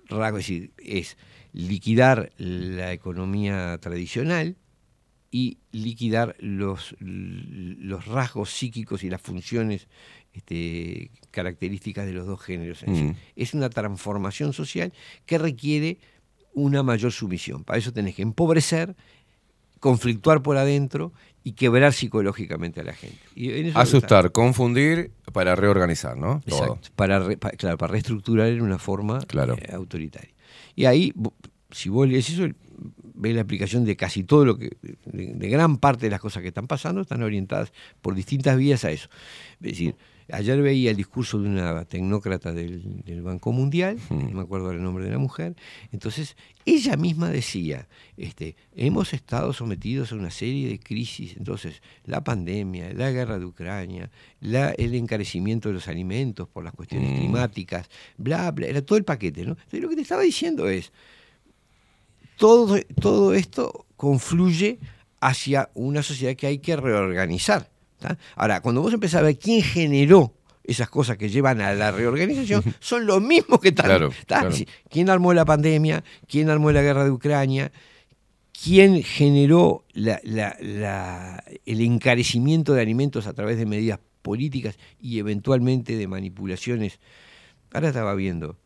rasgos, 0.08 0.40
es 0.40 0.46
decir, 0.48 0.72
es 0.78 1.16
liquidar 1.52 2.32
la 2.36 2.92
economía 2.92 3.78
tradicional, 3.78 4.56
y 5.30 5.58
liquidar 5.72 6.36
los, 6.38 6.96
los 7.00 8.06
rasgos 8.06 8.50
psíquicos 8.50 9.04
y 9.04 9.10
las 9.10 9.20
funciones 9.20 9.88
este, 10.32 11.10
características 11.30 12.06
de 12.06 12.12
los 12.12 12.26
dos 12.26 12.40
géneros. 12.40 12.82
Mm. 12.86 13.10
Es 13.36 13.54
una 13.54 13.68
transformación 13.68 14.52
social 14.52 14.92
que 15.26 15.38
requiere 15.38 15.98
una 16.54 16.82
mayor 16.82 17.12
sumisión. 17.12 17.64
Para 17.64 17.78
eso 17.78 17.92
tenés 17.92 18.14
que 18.14 18.22
empobrecer, 18.22 18.96
conflictuar 19.80 20.42
por 20.42 20.56
adentro 20.56 21.12
y 21.44 21.52
quebrar 21.52 21.92
psicológicamente 21.92 22.80
a 22.80 22.84
la 22.84 22.92
gente. 22.92 23.18
Y 23.34 23.70
Asustar, 23.70 24.32
confundir 24.32 25.12
para 25.32 25.54
reorganizar, 25.56 26.16
¿no? 26.16 26.42
Exacto, 26.46 26.80
para, 26.96 27.20
re- 27.20 27.38
claro, 27.38 27.78
para 27.78 27.92
reestructurar 27.92 28.48
en 28.48 28.60
una 28.62 28.78
forma 28.78 29.20
Claro. 29.20 29.56
eh, 29.60 29.70
autoritaria. 29.72 30.30
Y 30.74 30.84
ahí, 30.84 31.12
si 31.70 31.88
vos 31.88 32.06
lees 32.08 32.28
eso, 32.30 32.46
ves 33.14 33.34
la 33.34 33.40
aplicación 33.42 33.84
de 33.84 33.96
casi 33.96 34.24
todo 34.24 34.44
lo 34.44 34.58
que, 34.58 34.76
de, 34.82 35.34
de 35.34 35.48
gran 35.48 35.78
parte 35.78 36.06
de 36.06 36.10
las 36.10 36.20
cosas 36.20 36.42
que 36.42 36.48
están 36.48 36.66
pasando, 36.66 37.00
están 37.00 37.22
orientadas 37.22 37.72
por 38.02 38.14
distintas 38.14 38.56
vías 38.56 38.84
a 38.84 38.90
eso. 38.90 39.08
Es 39.60 39.70
decir, 39.72 39.94
ayer 40.32 40.60
veía 40.62 40.90
el 40.90 40.96
discurso 40.96 41.38
de 41.40 41.48
una 41.48 41.84
tecnócrata 41.84 42.52
del, 42.52 43.02
del 43.04 43.22
Banco 43.22 43.52
Mundial, 43.52 43.98
no 44.10 44.30
me 44.30 44.40
acuerdo 44.42 44.70
el 44.72 44.82
nombre 44.82 45.04
de 45.04 45.10
la 45.10 45.18
mujer, 45.18 45.54
entonces 45.92 46.36
ella 46.64 46.96
misma 46.96 47.30
decía, 47.30 47.88
este, 48.16 48.54
hemos 48.76 49.14
estado 49.14 49.52
sometidos 49.52 50.12
a 50.12 50.16
una 50.16 50.30
serie 50.30 50.68
de 50.68 50.78
crisis, 50.78 51.34
entonces 51.36 51.80
la 52.04 52.22
pandemia, 52.22 52.92
la 52.92 53.10
guerra 53.10 53.38
de 53.38 53.46
Ucrania, 53.46 54.10
la- 54.40 54.70
el 54.72 54.94
encarecimiento 54.94 55.68
de 55.68 55.74
los 55.74 55.88
alimentos 55.88 56.48
por 56.48 56.62
las 56.64 56.74
cuestiones 56.74 57.10
Mm. 57.12 57.16
climáticas, 57.18 57.88
bla, 58.18 58.50
bla, 58.50 58.66
era 58.66 58.82
todo 58.82 58.98
el 58.98 59.04
paquete, 59.04 59.44
¿no? 59.44 59.52
Entonces 59.52 59.80
lo 59.80 59.88
que 59.88 59.96
te 59.96 60.02
estaba 60.02 60.22
diciendo 60.22 60.68
es, 60.68 60.92
todo, 62.36 62.78
todo 63.00 63.34
esto 63.34 63.86
confluye 63.96 64.78
hacia 65.20 65.70
una 65.74 66.02
sociedad 66.02 66.36
que 66.36 66.46
hay 66.46 66.58
que 66.58 66.76
reorganizar. 66.76 67.68
¿Tá? 67.98 68.18
Ahora, 68.36 68.60
cuando 68.60 68.82
vos 68.82 68.92
empezás 68.92 69.20
a 69.20 69.24
ver 69.24 69.38
quién 69.38 69.62
generó 69.62 70.34
esas 70.64 70.90
cosas 70.90 71.16
que 71.16 71.28
llevan 71.30 71.60
a 71.62 71.72
la 71.74 71.90
reorganización, 71.90 72.62
son 72.78 73.06
los 73.06 73.22
mismos 73.22 73.58
que 73.60 73.68
están. 73.68 73.86
Claro, 73.86 74.10
claro. 74.26 74.50
¿Quién 74.90 75.08
armó 75.08 75.32
la 75.32 75.44
pandemia? 75.44 76.04
¿Quién 76.26 76.50
armó 76.50 76.70
la 76.72 76.82
guerra 76.82 77.04
de 77.04 77.10
Ucrania? 77.10 77.72
¿Quién 78.64 79.02
generó 79.02 79.84
la- 79.92 80.20
la- 80.24 80.56
la- 80.60 81.44
el 81.64 81.80
encarecimiento 81.80 82.74
de 82.74 82.82
alimentos 82.82 83.26
a 83.26 83.32
través 83.32 83.56
de 83.56 83.66
medidas 83.66 84.00
políticas 84.20 84.76
y 85.00 85.18
eventualmente 85.20 85.96
de 85.96 86.06
manipulaciones? 86.08 86.98
Ahora 87.72 87.88
estaba 87.88 88.14
viendo, 88.14 88.56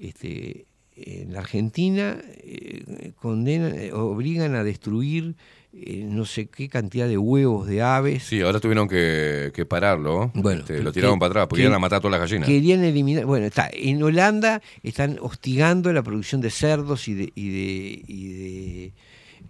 este, 0.00 0.66
en 0.96 1.32
la 1.32 1.38
Argentina 1.40 2.18
eh, 2.42 3.12
condenan, 3.16 3.72
eh, 3.78 3.92
obligan 3.92 4.54
a 4.56 4.64
destruir 4.64 5.36
eh, 5.72 6.04
no 6.08 6.24
sé 6.24 6.46
qué 6.46 6.68
cantidad 6.68 7.06
de 7.08 7.16
huevos 7.16 7.66
de 7.68 7.80
aves. 7.82 8.24
Sí, 8.24 8.40
ahora 8.40 8.58
tuvieron 8.60 8.88
que, 8.88 9.52
que 9.54 9.64
pararlo. 9.66 10.30
Bueno, 10.34 10.60
Este, 10.62 10.82
lo 10.82 10.90
que- 10.90 10.94
tiraron 11.00 11.18
para 11.18 11.30
atrás 11.30 11.46
porque 11.48 11.60
que- 11.62 11.66
iban 11.66 11.76
a 11.76 11.78
matar 11.78 11.98
a 11.98 12.00
todas 12.00 12.18
las 12.18 12.28
gallinas. 12.28 12.48
Querían 12.48 12.82
eliminar. 12.84 13.24
Bueno, 13.24 13.46
está. 13.46 13.68
En 13.72 14.02
Holanda 14.02 14.60
están 14.82 15.18
hostigando 15.20 15.92
la 15.92 16.02
producción 16.02 16.40
de 16.40 16.50
cerdos 16.50 17.06
y 17.08 17.14
de, 17.14 17.32
y 17.34 17.48
de, 17.50 18.02
y 18.08 18.28
de 18.28 18.92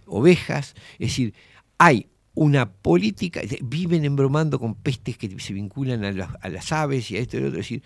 ovejas. 0.06 0.74
Es 0.98 1.09
decir, 1.09 1.34
hay 1.78 2.06
una 2.34 2.70
política. 2.70 3.40
Viven 3.62 4.05
embromando 4.05 4.59
con 4.59 4.74
pestes 4.74 5.16
que 5.16 5.38
se 5.40 5.52
vinculan 5.52 6.05
a 6.05 6.12
las, 6.12 6.28
a 6.40 6.48
las 6.48 6.70
aves 6.72 7.10
y 7.10 7.16
a 7.16 7.20
esto 7.20 7.36
y 7.36 7.40
a 7.40 7.42
lo 7.42 7.48
otro. 7.48 7.60
Es 7.60 7.66
decir, 7.66 7.82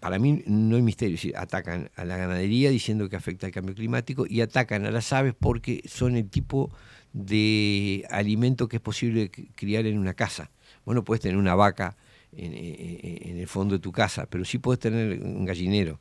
para 0.00 0.18
mí 0.18 0.42
no 0.46 0.76
hay 0.76 0.82
misterio. 0.82 1.14
Es 1.14 1.22
decir, 1.22 1.36
atacan 1.36 1.90
a 1.96 2.04
la 2.04 2.16
ganadería 2.16 2.70
diciendo 2.70 3.08
que 3.08 3.16
afecta 3.16 3.46
al 3.46 3.52
cambio 3.52 3.74
climático 3.74 4.26
y 4.28 4.40
atacan 4.40 4.84
a 4.86 4.90
las 4.90 5.12
aves 5.12 5.34
porque 5.38 5.82
son 5.86 6.16
el 6.16 6.28
tipo 6.28 6.70
de 7.12 8.04
alimento 8.10 8.68
que 8.68 8.76
es 8.76 8.82
posible 8.82 9.30
criar 9.54 9.86
en 9.86 9.98
una 9.98 10.14
casa. 10.14 10.50
Vos 10.84 10.94
no 10.94 11.04
puedes 11.04 11.20
tener 11.22 11.36
una 11.36 11.54
vaca 11.54 11.96
en, 12.36 12.52
en- 12.54 13.30
en 13.30 13.38
el 13.38 13.46
fondo 13.46 13.74
de 13.74 13.78
tu 13.80 13.92
casa, 13.92 14.26
pero 14.30 14.44
sí 14.44 14.58
puedes 14.58 14.80
tener 14.80 15.20
un 15.22 15.44
gallinero. 15.44 16.00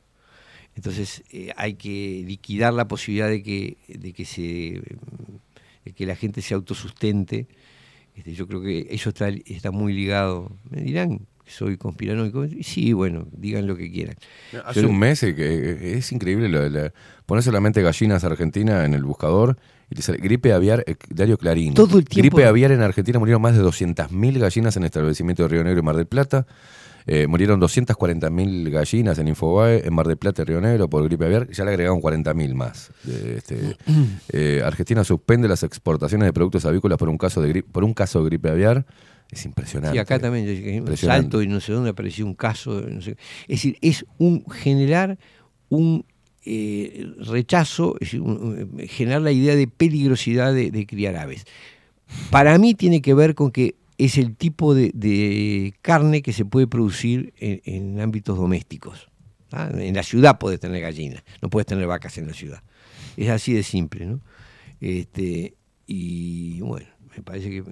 Entonces 0.75 1.23
eh, 1.31 1.51
hay 1.57 1.73
que 1.73 2.23
liquidar 2.25 2.73
la 2.73 2.87
posibilidad 2.87 3.27
de 3.29 3.43
que, 3.43 3.77
de 3.89 4.13
que, 4.13 4.23
se, 4.25 4.81
de 5.85 5.93
que 5.93 6.05
la 6.05 6.15
gente 6.15 6.41
se 6.41 6.53
autosustente. 6.53 7.47
Este, 8.15 8.33
yo 8.33 8.47
creo 8.47 8.61
que 8.61 8.87
eso 8.89 9.09
está, 9.09 9.27
está 9.29 9.71
muy 9.71 9.93
ligado. 9.93 10.51
Me 10.69 10.81
dirán 10.81 11.19
que 11.43 11.51
soy 11.51 11.75
conspiranoico. 11.77 12.45
Y 12.45 12.63
Sí, 12.63 12.93
bueno, 12.93 13.27
digan 13.33 13.67
lo 13.67 13.75
que 13.75 13.91
quieran. 13.91 14.15
Hace 14.65 14.85
un 14.85 14.97
mes 14.97 15.21
eh, 15.23 15.35
que 15.35 15.97
es 15.97 16.11
increíble. 16.13 16.47
Lo 16.47 16.61
de 16.61 16.69
la- 16.69 16.93
pones 17.25 17.43
solamente 17.43 17.81
gallinas 17.81 18.23
Argentina 18.23 18.85
en 18.85 18.93
el 18.93 19.03
buscador 19.03 19.57
y 19.91 19.95
te 19.95 20.01
sale 20.01 20.17
gripe 20.19 20.53
aviar, 20.53 20.83
eh, 20.87 20.95
diario 21.09 21.37
Clarín. 21.37 21.73
Todo 21.75 21.99
el 21.99 22.05
tiempo- 22.05 22.35
Gripe 22.37 22.47
aviar 22.47 22.71
en 22.71 22.81
Argentina 22.81 23.19
murieron 23.19 23.41
más 23.41 23.55
de 23.55 23.61
200.000 23.61 24.39
gallinas 24.39 24.75
en 24.77 24.85
establecimiento 24.85 25.43
de 25.43 25.49
Río 25.49 25.63
Negro 25.63 25.79
y 25.79 25.83
Mar 25.83 25.95
del 25.97 26.07
Plata. 26.07 26.47
Eh, 27.07 27.25
murieron 27.27 27.59
240.000 27.59 28.69
gallinas 28.69 29.17
en 29.19 29.27
Infobae, 29.27 29.85
en 29.87 29.93
Mar 29.93 30.07
del 30.07 30.17
Plata 30.17 30.43
y 30.43 30.45
Río 30.45 30.61
Negro 30.61 30.89
por 30.89 31.03
gripe 31.03 31.25
aviar. 31.25 31.49
Ya 31.49 31.65
le 31.65 31.71
agregaron 31.71 31.99
40.000 31.99 32.53
más. 32.53 32.91
Este, 33.07 33.75
eh, 34.31 34.61
Argentina 34.63 35.03
suspende 35.03 35.47
las 35.47 35.63
exportaciones 35.63 36.25
de 36.27 36.33
productos 36.33 36.63
avícolas 36.65 36.97
por 36.97 37.09
un 37.09 37.17
caso 37.17 37.41
de, 37.41 37.53
gri- 37.53 37.63
por 37.63 37.83
un 37.83 37.93
caso 37.93 38.19
de 38.19 38.25
gripe 38.25 38.49
aviar. 38.49 38.85
Es 39.31 39.45
impresionante. 39.45 39.95
Sí, 39.95 39.99
acá 39.99 40.19
también 40.19 40.45
yo 40.45 40.81
un 40.83 40.97
salto 40.97 41.41
y 41.41 41.47
no 41.47 41.59
sé 41.59 41.71
dónde 41.73 41.89
apareció 41.89 42.25
un 42.25 42.35
caso. 42.35 42.81
no 42.81 43.01
sé. 43.01 43.11
Es 43.43 43.57
decir, 43.63 43.77
es 43.81 44.05
un 44.17 44.45
generar 44.49 45.17
un 45.69 46.05
eh, 46.45 47.05
rechazo, 47.19 47.95
es 47.99 48.13
un- 48.13 48.79
generar 48.87 49.21
la 49.21 49.31
idea 49.31 49.55
de 49.55 49.67
peligrosidad 49.67 50.53
de, 50.53 50.71
de 50.71 50.85
criar 50.85 51.15
aves. 51.15 51.45
Para 52.29 52.57
mí 52.57 52.73
tiene 52.73 53.01
que 53.01 53.13
ver 53.13 53.35
con 53.35 53.51
que 53.51 53.75
es 53.97 54.17
el 54.17 54.35
tipo 54.35 54.73
de, 54.73 54.91
de 54.93 55.73
carne 55.81 56.21
que 56.21 56.33
se 56.33 56.43
puede 56.45 56.67
producir 56.67 57.33
en, 57.37 57.61
en 57.65 57.99
ámbitos 58.01 58.37
domésticos. 58.37 59.09
¿ah? 59.51 59.69
En 59.73 59.95
la 59.95 60.03
ciudad 60.03 60.39
puedes 60.39 60.59
tener 60.59 60.81
gallinas, 60.81 61.23
no 61.41 61.49
puedes 61.49 61.67
tener 61.67 61.85
vacas 61.87 62.17
en 62.17 62.27
la 62.27 62.33
ciudad. 62.33 62.63
Es 63.17 63.29
así 63.29 63.53
de 63.53 63.63
simple, 63.63 64.05
¿no? 64.05 64.21
Este, 64.79 65.53
y 65.85 66.59
bueno, 66.61 66.87
me 67.15 67.21
parece 67.21 67.49
que, 67.49 67.63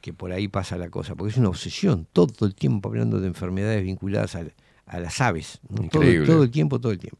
que 0.00 0.12
por 0.12 0.32
ahí 0.32 0.48
pasa 0.48 0.76
la 0.76 0.88
cosa, 0.90 1.14
porque 1.14 1.30
es 1.30 1.36
una 1.38 1.48
obsesión, 1.50 2.06
todo 2.12 2.46
el 2.46 2.54
tiempo 2.54 2.88
hablando 2.88 3.20
de 3.20 3.28
enfermedades 3.28 3.84
vinculadas 3.84 4.34
a, 4.34 4.98
las 4.98 5.20
aves, 5.20 5.60
¿no? 5.68 5.76
todo, 5.76 5.84
Increíble. 6.02 6.26
todo 6.26 6.42
el 6.42 6.50
tiempo, 6.50 6.80
todo 6.80 6.92
el 6.92 6.98
tiempo. 6.98 7.18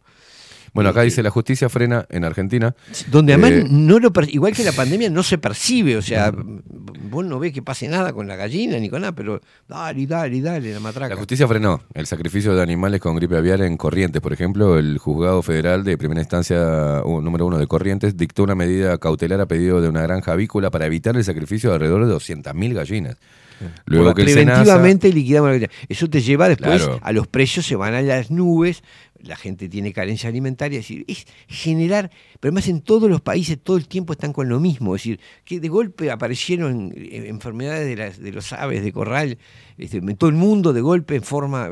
Bueno, 0.74 0.88
acá 0.90 1.02
dice 1.02 1.22
la 1.22 1.28
justicia 1.30 1.68
frena 1.68 2.06
en 2.08 2.24
Argentina. 2.24 2.74
Donde 3.10 3.34
además 3.34 3.50
Eh, 3.52 3.66
no 3.68 3.98
lo 3.98 4.10
igual 4.28 4.54
que 4.54 4.64
la 4.64 4.72
pandemia 4.72 5.10
no 5.10 5.22
se 5.22 5.36
percibe, 5.36 5.96
o 5.98 6.02
sea, 6.02 6.32
vos 6.34 7.24
no 7.26 7.38
ves 7.38 7.52
que 7.52 7.60
pase 7.60 7.88
nada 7.88 8.12
con 8.14 8.26
la 8.26 8.36
gallina 8.36 8.78
ni 8.78 8.88
con 8.88 9.02
nada, 9.02 9.12
pero 9.14 9.40
dale, 9.68 10.06
dale, 10.06 10.40
dale, 10.40 10.72
la 10.72 10.80
matraca. 10.80 11.10
La 11.10 11.16
justicia 11.18 11.46
frenó 11.46 11.82
el 11.92 12.06
sacrificio 12.06 12.54
de 12.54 12.62
animales 12.62 13.00
con 13.02 13.14
gripe 13.16 13.36
aviar 13.36 13.60
en 13.60 13.76
Corrientes. 13.76 14.22
Por 14.22 14.32
ejemplo, 14.32 14.78
el 14.78 14.96
juzgado 14.98 15.42
federal 15.42 15.84
de 15.84 15.98
primera 15.98 16.20
instancia 16.22 17.02
uh, 17.04 17.20
número 17.20 17.44
uno 17.46 17.58
de 17.58 17.66
Corrientes 17.66 18.16
dictó 18.16 18.42
una 18.44 18.54
medida 18.54 18.96
cautelar 18.96 19.42
a 19.42 19.46
pedido 19.46 19.82
de 19.82 19.88
una 19.90 20.00
granja 20.02 20.32
avícola 20.32 20.70
para 20.70 20.86
evitar 20.86 21.14
el 21.16 21.24
sacrificio 21.24 21.68
de 21.68 21.74
alrededor 21.74 22.06
de 22.06 22.14
200.000 22.14 22.72
gallinas. 22.74 23.16
Luego 23.84 24.12
que 24.14 24.22
SENASA- 24.24 24.32
preventivamente 24.34 25.12
liquidamos 25.12 25.48
la 25.50 25.52
gallina. 25.54 25.72
Eso 25.88 26.08
te 26.10 26.20
lleva 26.20 26.48
después 26.48 26.82
Claro. 26.82 26.98
a 27.00 27.12
los 27.12 27.28
precios, 27.28 27.64
se 27.66 27.76
van 27.76 27.94
a 27.94 28.02
las 28.02 28.30
nubes, 28.30 28.82
la 29.22 29.36
gente 29.36 29.68
tiene 29.68 29.92
carencia 29.92 30.28
alimentaria, 30.28 30.78
es 30.78 30.84
decir, 30.84 31.04
es 31.08 31.26
generar, 31.46 32.10
pero 32.40 32.50
además 32.50 32.68
en 32.68 32.80
todos 32.80 33.08
los 33.08 33.20
países 33.20 33.58
todo 33.62 33.76
el 33.76 33.88
tiempo 33.88 34.12
están 34.12 34.32
con 34.32 34.48
lo 34.48 34.60
mismo, 34.60 34.94
es 34.96 35.02
decir, 35.02 35.20
que 35.44 35.60
de 35.60 35.68
golpe 35.68 36.10
aparecieron 36.10 36.92
eh, 36.96 37.28
enfermedades 37.28 37.86
de, 37.86 37.96
las, 37.96 38.18
de 38.18 38.32
los 38.32 38.52
aves 38.52 38.82
de 38.82 38.92
corral, 38.92 39.38
este, 39.78 39.98
en 39.98 40.16
todo 40.16 40.30
el 40.30 40.36
mundo 40.36 40.72
de 40.72 40.80
golpe 40.80 41.16
en 41.16 41.22
forma... 41.22 41.70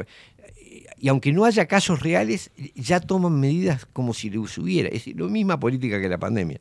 Y 1.02 1.08
aunque 1.08 1.32
no 1.32 1.46
haya 1.46 1.64
casos 1.66 2.00
reales, 2.00 2.50
ya 2.74 3.00
toman 3.00 3.40
medidas 3.40 3.86
como 3.86 4.12
si 4.12 4.28
los 4.28 4.58
hubiera. 4.58 4.88
Es 4.88 4.96
decir, 4.96 5.18
la 5.18 5.28
misma 5.28 5.58
política 5.58 5.98
que 5.98 6.10
la 6.10 6.18
pandemia. 6.18 6.60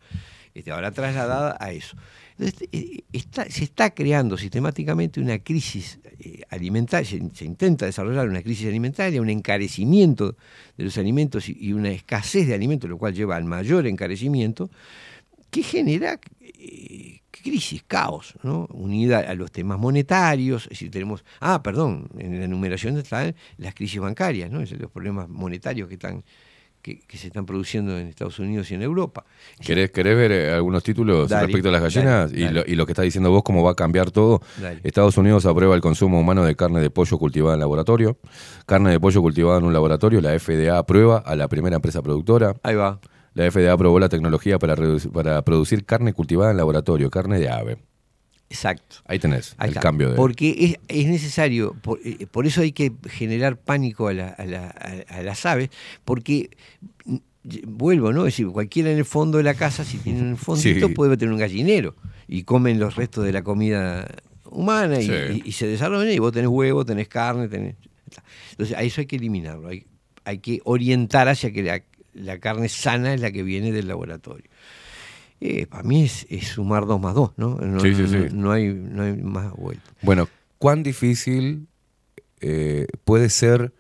Este, 0.53 0.71
ahora 0.71 0.91
trasladada 0.91 1.57
a 1.59 1.71
eso. 1.71 1.97
Entonces, 2.39 2.69
eh, 2.71 3.03
se 3.49 3.63
está 3.65 3.93
creando 3.93 4.37
sistemáticamente 4.37 5.19
una 5.19 5.39
crisis 5.39 5.99
eh, 6.19 6.41
alimentaria, 6.49 7.05
se, 7.33 7.45
intenta 7.45 7.85
desarrollar 7.85 8.29
una 8.29 8.41
crisis 8.41 8.67
alimentaria, 8.67 9.21
un 9.21 9.29
encarecimiento 9.29 10.37
de 10.77 10.85
los 10.85 10.97
alimentos 10.97 11.49
y, 11.49 11.73
una 11.73 11.89
escasez 11.89 12.47
de 12.47 12.53
alimentos, 12.53 12.89
lo 12.89 12.97
cual 12.97 13.13
lleva 13.13 13.35
al 13.35 13.43
mayor 13.43 13.87
encarecimiento, 13.87 14.69
que 15.51 15.63
genera 15.63 16.17
eh, 16.39 17.19
crisis, 17.29 17.83
caos, 17.85 18.35
¿no? 18.41 18.67
unida 18.71 19.19
a 19.19 19.33
los 19.35 19.51
temas 19.51 19.77
monetarios, 19.77 20.69
es 20.71 20.89
tenemos, 20.89 21.25
ah, 21.41 21.61
perdón, 21.61 22.07
en 22.17 22.39
la 22.39 22.45
enumeración 22.45 22.97
están 22.97 23.35
las 23.57 23.73
crisis 23.73 23.99
bancarias, 23.99 24.49
¿no? 24.49 24.59
Los 24.59 24.91
problemas 24.91 25.27
monetarios 25.27 25.89
que 25.89 25.95
están 25.95 26.23
que, 26.81 26.99
que 26.99 27.17
se 27.17 27.27
están 27.27 27.45
produciendo 27.45 27.97
en 27.97 28.07
Estados 28.07 28.39
Unidos 28.39 28.69
y 28.71 28.75
en 28.75 28.81
Europa. 28.81 29.25
¿Querés, 29.65 29.91
querés 29.91 30.15
ver 30.15 30.31
eh, 30.31 30.51
algunos 30.51 30.83
títulos 30.83 31.29
Dale, 31.29 31.47
respecto 31.47 31.69
a 31.69 31.71
las 31.71 31.81
gallinas? 31.81 32.31
dale, 32.31 32.45
y. 32.45 32.49
Lo, 32.49 32.63
y 32.65 32.75
lo 32.75 32.85
que 32.85 32.93
está 32.93 33.01
diciendo 33.01 33.31
vos, 33.31 33.43
cómo 33.43 33.63
va 33.63 33.71
a 33.71 33.75
cambiar 33.75 34.11
todo. 34.11 34.41
Estados 34.83 35.17
Unidos 35.17 35.45
aprueba 35.45 35.75
el 35.75 35.81
consumo 35.81 36.19
humano 36.19 36.43
de 36.43 36.55
carne 36.55 36.81
de 36.81 36.89
pollo 36.89 37.17
cultivada 37.17 37.53
en 37.55 37.59
laboratorio. 37.59 38.17
Carne 38.65 38.91
de 38.91 38.99
pollo 38.99 39.21
cultivada 39.21 39.59
en 39.59 39.65
un 39.65 39.73
laboratorio. 39.73 40.21
La 40.21 40.37
FDA 40.37 40.77
aprueba 40.77 41.17
a 41.17 41.35
la 41.35 41.47
primera 41.47 41.75
empresa 41.75 42.01
productora. 42.01 42.55
Ahí 42.63 42.75
va. 42.75 42.99
La 43.33 43.49
FDA 43.49 43.71
aprobó 43.71 43.99
la 43.99 44.09
tecnología 44.09 44.57
para 44.59 44.75
producir 45.43 45.85
carne 45.85 46.13
cultivada 46.13 46.51
en 46.51 46.57
laboratorio, 46.57 47.09
carne 47.09 47.39
de 47.39 47.49
ave. 47.49 47.88
Exacto. 48.49 48.97
Ahí 49.05 49.19
tenés 49.19 49.53
Ahí 49.57 49.67
el 49.67 49.69
está. 49.75 49.81
cambio 49.81 50.09
de... 50.09 50.15
Porque 50.15 50.55
es, 50.59 50.79
es 50.87 51.07
necesario, 51.07 51.75
por, 51.81 51.99
eh, 52.03 52.25
por 52.29 52.47
eso 52.47 52.61
hay 52.61 52.71
que 52.71 52.91
generar 53.09 53.57
pánico 53.57 54.07
a, 54.07 54.13
la- 54.13 54.29
a 54.29 54.45
la- 54.45 54.69
a- 55.07 55.21
las 55.21 55.45
aves, 55.45 55.69
porque 56.03 56.49
mm, 57.05 57.17
vuelvo, 57.67 58.11
¿no? 58.11 58.21
Es 58.25 58.33
decir, 58.33 58.47
cualquiera 58.47 58.91
en 58.91 58.97
el 58.97 59.05
fondo 59.05 59.37
de 59.37 59.43
la 59.43 59.53
casa, 59.53 59.83
si 59.83 59.97
tiene 59.99 60.21
un 60.21 60.35
fondito, 60.35 60.87
Sí. 60.87 60.93
puede 60.93 61.15
tener 61.15 61.31
un 61.31 61.39
gallinero 61.39 61.95
y 62.27 62.43
comen 62.43 62.79
los 62.79 62.95
restos 62.95 63.23
de 63.23 63.31
la 63.33 63.43
comida 63.43 64.07
humana 64.45 64.99
y, 64.99 65.05
Sí. 65.05 65.11
y- 65.45 65.49
y 65.49 65.51
se 65.51 65.67
desarrollan 65.67 66.11
y 66.11 66.17
vos 66.19 66.31
tenés 66.31 66.49
huevo, 66.49 66.83
tenés 66.85 67.07
carne, 67.07 67.47
tenés... 67.47 67.75
Entonces, 68.51 68.75
a 68.75 68.81
eso 68.81 69.01
hay 69.01 69.07
que 69.07 69.17
eliminarlo, 69.17 69.67
hay, 69.67 69.85
hay 70.25 70.39
que 70.39 70.59
orientar 70.63 71.29
hacia 71.29 71.51
que 71.53 71.61
la, 71.61 71.83
la 72.13 72.39
carne 72.39 72.67
sana 72.67 73.13
es 73.13 73.21
la 73.21 73.31
que 73.31 73.43
viene 73.43 73.71
del 73.71 73.87
laboratorio. 73.87 74.49
Eh, 75.41 75.65
para 75.67 75.83
mí 75.83 76.03
es, 76.03 76.25
es 76.29 76.47
sumar 76.49 76.85
dos 76.85 76.99
más 76.99 77.15
dos, 77.15 77.31
¿no? 77.37 77.55
No, 77.55 77.79
Sí, 77.79 77.95
sí, 77.95 78.01
no- 78.01 78.07
sí. 78.09 78.27
no 78.33 78.51
hay, 78.51 78.73
no 78.73 79.03
hay 79.03 79.13
más 79.13 79.51
vuelta. 79.53 79.83
Bueno, 80.01 80.27
¿cuán 80.57 80.83
difícil 80.83 81.67
eh, 82.41 82.87
puede 83.05 83.29
ser 83.29 83.73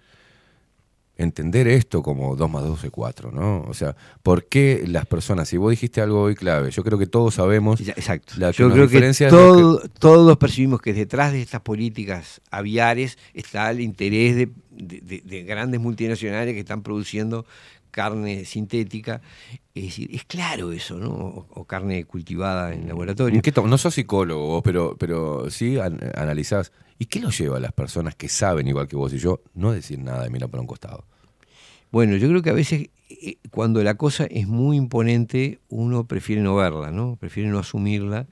entender 1.17 1.67
esto 1.67 2.01
como 2.01 2.37
2 2.37 2.49
más 2.49 2.63
2 2.63 2.81
es 2.85 2.91
4, 2.91 3.31
¿no? 3.33 3.63
O 3.67 3.73
sea, 3.73 3.93
¿por 4.23 4.45
qué 4.45 4.85
las 4.87 5.05
personas, 5.05 5.49
si 5.49 5.57
vos 5.57 5.69
dijiste 5.71 5.99
algo 5.99 6.21
hoy 6.21 6.33
clave, 6.35 6.71
yo 6.71 6.81
creo 6.81 6.97
que 6.97 7.07
todos 7.07 7.35
sabemos... 7.35 7.81
Exacto. 7.81 8.35
La 8.37 8.51
Yo 8.51 8.71
creo 8.71 8.87
que 8.87 9.11
todo- 9.29 9.81
todos 9.99 10.37
percibimos 10.37 10.81
que 10.81 10.93
detrás 10.93 11.33
de 11.33 11.41
estas 11.41 11.59
políticas 11.59 12.39
aviares 12.51 13.17
está 13.33 13.69
el 13.69 13.81
interés 13.81 14.37
de, 14.37 14.49
de- 14.71 15.01
de- 15.01 15.21
de 15.25 15.43
grandes 15.43 15.81
multinacionales 15.81 16.53
que 16.53 16.61
están 16.61 16.83
produciendo 16.83 17.45
carne 17.91 18.45
sintética. 18.45 19.21
Es 19.75 19.83
decir, 19.85 20.09
es 20.13 20.25
claro 20.25 20.71
eso, 20.71 20.97
¿no? 20.97 21.09
O, 21.09 21.47
o 21.49 21.65
carne 21.65 22.03
cultivada 22.05 22.73
en 22.73 22.87
laboratorio. 22.87 23.35
¿En 23.35 23.41
qué 23.41 23.51
no 23.65 23.77
sos 23.77 23.93
psicólogo 23.93 24.47
vos, 24.47 24.61
pero, 24.63 24.95
pero 24.99 25.49
sí 25.49 25.79
an- 25.79 25.99
analizás. 26.15 26.71
¿Y 26.97 27.05
qué 27.05 27.19
lo 27.21 27.29
lleva 27.29 27.57
a 27.57 27.59
las 27.61 27.71
personas 27.71 28.15
que 28.15 28.27
saben 28.27 28.67
igual 28.67 28.87
que 28.87 28.97
vos 28.97 29.13
y 29.13 29.19
yo 29.19 29.41
no 29.53 29.71
decir 29.71 29.99
nada 29.99 30.27
y 30.27 30.29
mirar 30.29 30.49
para 30.49 30.59
un 30.61 30.67
costado? 30.67 31.05
Bueno, 31.91 32.17
yo 32.17 32.27
creo 32.27 32.41
que 32.41 32.49
a 32.49 32.53
veces 32.53 32.89
eh, 33.09 33.37
cuando 33.49 33.81
la 33.83 33.95
cosa 33.95 34.25
es 34.25 34.47
muy 34.47 34.75
imponente, 34.77 35.59
uno 35.69 36.03
prefiere 36.03 36.41
no 36.41 36.55
verla, 36.55 36.91
¿no? 36.91 37.15
Prefiere 37.15 37.49
no 37.49 37.57
asumirla 37.57 38.27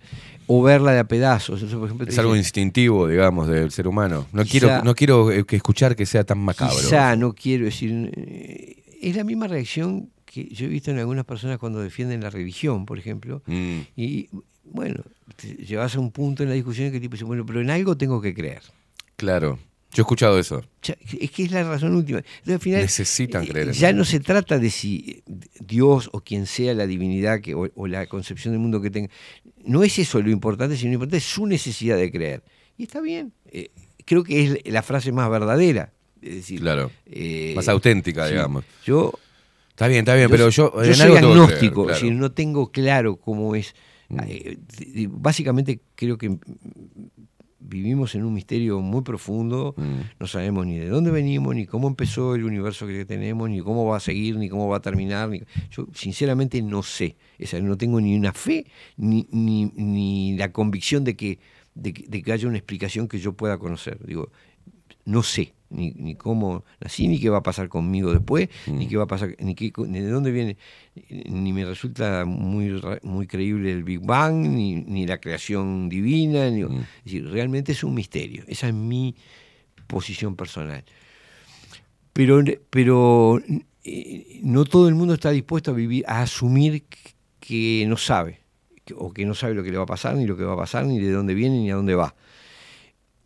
o 0.48 0.62
verla 0.62 0.92
de 0.92 1.00
a 1.00 1.06
pedazos. 1.08 1.64
Por 1.64 1.86
ejemplo, 1.86 2.08
Es 2.08 2.20
algo 2.20 2.36
instintivo, 2.36 3.08
digamos, 3.08 3.48
del 3.48 3.72
ser 3.72 3.88
humano. 3.88 4.28
No 4.34 4.44
Quizá- 4.44 4.52
quiero, 4.52 4.84
no 4.84 4.94
quiero 4.96 5.32
eh, 5.32 5.46
que 5.46 5.56
escuchar 5.56 5.96
que 5.96 6.06
sea 6.06 6.24
tan 6.26 6.38
macabro. 6.40 6.76
Quizá, 6.76 7.16
no 7.16 7.34
quiero 7.34 7.66
decir. 7.66 8.12
Es 9.02 9.16
la 9.16 9.24
misma 9.24 9.48
reacción 9.48 10.12
que 10.26 10.48
yo 10.50 10.66
he 10.66 10.70
visto 10.70 10.92
en 10.92 11.00
algunas 11.00 11.26
personas 11.26 11.58
cuando 11.58 11.82
defienden 11.82 12.22
la 12.22 12.30
religión, 12.30 12.86
por 12.86 13.00
ejemplo. 13.00 13.42
Mm. 13.46 13.80
Y 13.96 14.30
bueno, 14.64 15.04
te 15.36 15.56
llevas 15.56 15.96
a 15.96 16.00
un 16.00 16.12
punto 16.12 16.44
en 16.44 16.50
la 16.50 16.56
discusión 16.56 16.88
en 16.88 16.92
que 16.92 16.98
el 16.98 17.02
tipo 17.02 17.14
dice, 17.14 17.26
bueno, 17.26 17.46
pero 17.46 17.62
en 17.62 17.70
algo 17.70 17.98
tengo 17.98 18.22
que 18.22 18.34
creer. 18.34 18.62
Claro. 19.16 19.60
Yo 19.94 20.02
he 20.02 20.04
escuchado 20.04 20.38
eso. 20.38 20.64
Es 21.20 21.32
que 21.32 21.44
es 21.44 21.52
la 21.52 21.64
razón 21.64 21.96
última. 21.96 22.20
Entonces, 22.20 22.54
al 22.54 22.60
final, 22.60 22.82
Necesitan 22.82 23.44
eh, 23.44 23.48
creer 23.48 23.68
en 23.70 23.74
Ya 23.74 23.94
no 23.94 24.04
se 24.04 24.20
trata 24.20 24.60
de 24.60 24.70
si 24.70 25.24
Dios 25.60 26.10
o 26.12 26.22
quien 26.22 26.46
sea 26.46 26.74
la 26.74 26.86
divinidad 26.86 27.40
que, 27.40 27.56
o, 27.56 27.70
o 27.74 27.88
la 27.88 28.06
concepción 28.06 28.54
del 28.54 28.60
mundo 28.60 28.82
que 28.82 28.92
tenga. 28.92 29.10
No 29.64 29.84
es 29.84 29.98
eso 29.98 30.22
lo 30.22 30.30
importante, 30.30 30.76
sino 30.76 30.90
lo 30.90 30.96
importante 30.96 31.18
es 31.18 31.24
su 31.24 31.48
necesidad 31.48 31.98
de 31.98 32.12
creer. 32.12 32.44
Y 32.78 32.84
está 32.84 33.00
bien. 33.02 33.34
Eh, 33.46 33.72
creo 34.06 34.24
que 34.24 34.44
es 34.44 34.72
la 34.72 34.84
frase 34.84 35.12
más 35.12 35.30
verdadera. 35.30 35.94
Es 36.22 36.36
decir, 36.36 36.60
Claro. 36.62 36.92
eh, 37.06 37.54
Más 37.56 37.68
auténtica, 37.70 38.26
sí. 38.28 38.34
digamos. 38.34 38.64
Yo 38.86 39.14
Está 39.70 39.88
bien, 39.88 40.00
está 40.00 40.16
bien, 40.16 40.28
pero 40.32 40.50
yo, 40.50 40.74
yo 40.74 40.84
en 40.84 40.96
soy 40.96 41.10
creer, 41.12 41.24
agnóstico, 41.24 41.84
claro. 41.86 42.00
decir, 42.00 42.12
no 42.14 42.32
tengo 42.32 42.72
claro 42.72 43.18
cómo 43.18 43.54
es. 43.56 43.76
Mm. 44.10 44.18
eh, 44.28 44.58
básicamente 45.12 45.82
creo 45.96 46.18
que 46.18 46.36
vivimos 47.60 48.16
en 48.16 48.24
un 48.24 48.34
misterio 48.34 48.80
muy 48.80 49.02
profundo, 49.02 49.74
Mm. 49.78 50.00
no 50.20 50.28
sabemos 50.28 50.66
ni 50.66 50.78
de 50.78 50.88
dónde 50.88 51.12
venimos, 51.12 51.54
ni 51.56 51.66
cómo 51.66 51.88
empezó 51.88 52.36
el 52.36 52.44
universo 52.44 52.88
que 52.88 53.04
tenemos, 53.06 53.50
ni 53.50 53.60
cómo 53.60 53.86
va 53.86 53.98
a 53.98 54.00
seguir, 54.00 54.38
ni 54.38 54.48
cómo 54.50 54.68
va 54.68 54.78
a 54.78 54.82
terminar. 54.82 55.30
ni- 55.30 55.42
Yo 55.72 55.88
sinceramente 55.94 56.62
no 56.62 56.82
sé, 56.84 57.16
Esa, 57.38 57.60
no 57.60 57.78
tengo 57.78 58.00
ni 58.02 58.18
una 58.18 58.34
fe, 58.34 58.66
ni, 58.96 59.28
ni, 59.32 59.66
ni 59.76 60.38
la 60.38 60.52
convicción 60.52 61.04
de 61.04 61.16
que, 61.16 61.40
de, 61.76 61.94
que- 61.94 62.06
de 62.08 62.24
que 62.24 62.32
haya 62.32 62.48
una 62.48 62.58
explicación 62.58 63.08
que 63.08 63.20
yo 63.20 63.34
pueda 63.34 63.58
conocer. 63.60 64.00
Digo, 64.06 64.32
no 65.06 65.22
sé 65.22 65.54
ni, 65.70 65.92
ni 65.92 66.16
cómo 66.16 66.64
nací, 66.80 67.08
ni 67.08 67.20
qué 67.20 67.30
va 67.30 67.38
a 67.40 67.44
pasar 67.44 67.68
conmigo 67.70 68.12
después, 68.14 68.50
Mm. 68.68 68.78
ni 68.78 68.88
qué 68.88 68.98
va 68.98 69.04
a 69.04 69.08
pasar, 69.08 69.36
ni, 69.40 69.54
qué, 69.56 69.72
ni 69.88 70.00
de 70.00 70.10
dónde 70.10 70.32
viene, 70.32 70.58
ni 71.30 71.52
me 71.54 71.66
resulta 71.66 72.26
muy, 72.26 72.82
muy 73.04 73.28
creíble 73.28 73.72
el 73.72 73.84
Big 73.84 74.00
Bang, 74.00 74.36
ni, 74.48 74.76
ni 74.76 75.06
la 75.06 75.20
creación 75.20 75.90
divina, 75.90 76.50
ni- 76.50 76.64
Mm. 76.64 76.78
es 77.00 77.04
decir, 77.06 77.30
realmente 77.30 77.72
es 77.74 77.84
un 77.84 77.94
misterio. 77.94 78.44
Esa 78.48 78.68
es 78.68 78.74
mi 78.74 79.16
posición 79.88 80.36
personal. 80.36 80.84
Pero, 82.14 82.44
pero 82.70 83.40
eh, 83.84 84.40
no 84.44 84.66
todo 84.66 84.88
el 84.90 84.96
mundo 84.96 85.14
está 85.14 85.32
dispuesto 85.32 85.72
a 85.72 85.74
vivir, 85.74 86.04
a 86.08 86.22
asumir 86.24 86.84
que 87.40 87.86
no 87.88 87.96
sabe, 87.98 88.40
que- 88.86 88.94
o 88.98 89.12
que 89.14 89.26
no 89.26 89.34
sabe 89.36 89.54
lo 89.54 89.64
que 89.64 89.72
le 89.72 89.78
va 89.78 89.84
a 89.84 89.88
pasar, 89.88 90.16
ni 90.16 90.26
lo 90.26 90.36
que 90.36 90.44
va 90.44 90.54
a 90.54 90.58
pasar, 90.58 90.86
ni 90.86 91.00
de 91.00 91.12
dónde 91.12 91.34
viene, 91.36 91.60
ni 91.60 91.70
a 91.72 91.76
dónde 91.76 91.96
va. 91.96 92.16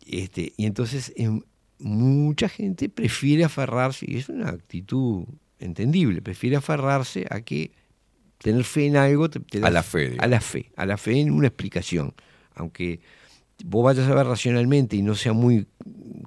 Este, 0.06 0.52
y 0.56 0.66
entonces 0.66 1.12
em, 1.16 1.40
mucha 1.82 2.48
gente 2.48 2.88
prefiere 2.88 3.44
aferrarse, 3.44 4.06
y 4.08 4.16
es 4.16 4.28
una 4.28 4.48
actitud 4.50 5.24
entendible, 5.58 6.22
prefiere 6.22 6.56
aferrarse 6.56 7.26
a 7.30 7.40
que 7.42 7.72
tener 8.38 8.64
fe 8.64 8.86
en 8.86 8.96
algo 8.96 9.28
te, 9.30 9.40
te 9.40 9.58
A 9.58 9.62
da- 9.62 9.70
la 9.70 9.82
fe, 9.82 10.00
digamos. 10.10 10.24
a 10.24 10.26
la 10.28 10.40
fe, 10.40 10.72
a 10.76 10.86
la 10.86 10.96
fe 10.96 11.20
en 11.20 11.30
una 11.30 11.46
explicación, 11.48 12.14
aunque 12.54 13.00
vos 13.64 13.84
vayas 13.84 14.08
a 14.08 14.14
ver 14.14 14.26
racionalmente 14.26 14.96
y 14.96 15.02
no 15.02 15.14
sea 15.14 15.32
muy 15.32 15.66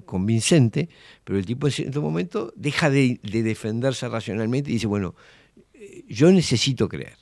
convincente, 0.06 0.88
pero 1.24 1.38
el 1.38 1.44
tipo 1.44 1.66
en 1.66 1.72
cierto 1.72 2.00
momento 2.00 2.52
deja 2.56 2.88
de, 2.90 3.20
de 3.22 3.42
defenderse 3.42 4.08
racionalmente 4.08 4.70
y 4.70 4.74
dice, 4.74 4.86
bueno, 4.86 5.14
eh, 5.74 6.04
yo 6.08 6.30
necesito 6.32 6.88
creer. 6.88 7.16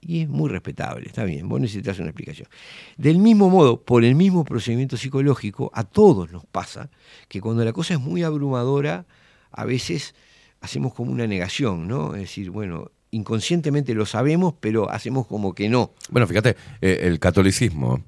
Y 0.00 0.22
es 0.22 0.28
muy 0.28 0.48
respetable, 0.48 1.06
está 1.06 1.24
bien, 1.24 1.48
vos 1.48 1.60
necesitas 1.60 1.98
una 1.98 2.08
explicación. 2.08 2.48
Del 2.96 3.18
mismo 3.18 3.50
modo, 3.50 3.82
por 3.82 4.04
el 4.04 4.14
mismo 4.14 4.44
procedimiento 4.44 4.96
psicológico, 4.96 5.70
a 5.74 5.84
todos 5.84 6.30
nos 6.30 6.46
pasa 6.46 6.90
que 7.28 7.40
cuando 7.40 7.64
la 7.64 7.72
cosa 7.72 7.94
es 7.94 8.00
muy 8.00 8.22
abrumadora, 8.22 9.06
a 9.50 9.64
veces 9.64 10.14
hacemos 10.60 10.94
como 10.94 11.12
una 11.12 11.26
negación, 11.26 11.88
¿no? 11.88 12.14
Es 12.14 12.22
decir, 12.22 12.50
bueno, 12.50 12.90
inconscientemente 13.10 13.94
lo 13.94 14.06
sabemos, 14.06 14.54
pero 14.60 14.90
hacemos 14.90 15.26
como 15.26 15.54
que 15.54 15.68
no. 15.68 15.92
Bueno, 16.10 16.26
fíjate, 16.26 16.56
eh, 16.80 17.00
el 17.02 17.18
catolicismo, 17.18 18.02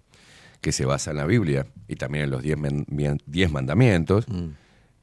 que 0.61 0.73
se 0.73 0.85
basa 0.85 1.13
en 1.13 1.19
la 1.19 1.27
Biblia 1.27 1.67
y 1.87 1.97
también 1.97 2.25
en 2.25 2.31
los 2.31 2.43
diez, 2.43 2.59
diez 3.27 3.53
mandamientos, 3.53 4.27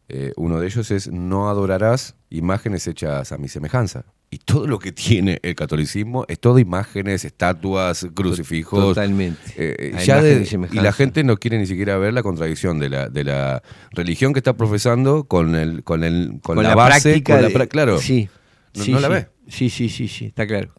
eh, 0.10 0.34
uno 0.36 0.60
de 0.60 0.68
ellos 0.68 0.92
es 0.92 1.10
no 1.10 1.50
adorarás 1.50 2.16
imágenes 2.30 2.86
hechas 2.88 3.32
a 3.32 3.38
mi 3.38 3.48
semejanza. 3.48 4.06
Y 4.34 4.40
todo 4.40 4.66
lo 4.66 4.80
que 4.80 4.92
tiene 4.92 5.38
el 5.44 5.54
catolicismo 5.54 6.26
es 6.28 6.40
todo 6.40 6.58
imágenes, 6.58 7.24
estatuas, 7.24 8.08
crucifijos. 8.16 8.80
Totalmente. 8.80 9.40
Eh, 9.56 9.96
ya 10.04 10.24
de- 10.24 10.44
y 10.72 10.78
y 10.78 10.82
la 10.82 10.92
gente 10.92 11.24
no 11.24 11.38
quiere 11.38 11.60
ni 11.60 11.68
siquiera 11.68 11.98
ver 12.00 12.14
la 12.16 12.24
contradicción 12.24 12.80
de 12.80 12.90
la, 12.90 13.10
de 13.10 13.24
la 13.26 13.62
religión 13.92 14.34
que 14.34 14.40
está 14.40 14.54
profesando 14.58 15.26
con 15.26 15.54
el 15.56 15.84
con 15.84 16.04
el 16.04 16.40
con, 16.42 16.64
la, 16.64 16.74
base, 16.74 17.10
práctica 17.12 17.34
con 17.34 17.42
la 17.44 17.48
de- 17.50 17.54
pra- 17.54 17.68
claro. 17.68 18.00
Sí. 18.00 18.28
No- 18.74 18.84
sí, 18.84 18.92
no 18.92 19.00
la 19.02 19.08
sí. 19.10 19.14
ve. 19.14 19.28
Sí, 19.50 19.70
sí, 19.70 19.88
sí, 19.90 20.08
sí, 20.08 20.26
está 20.26 20.48
claro. 20.48 20.70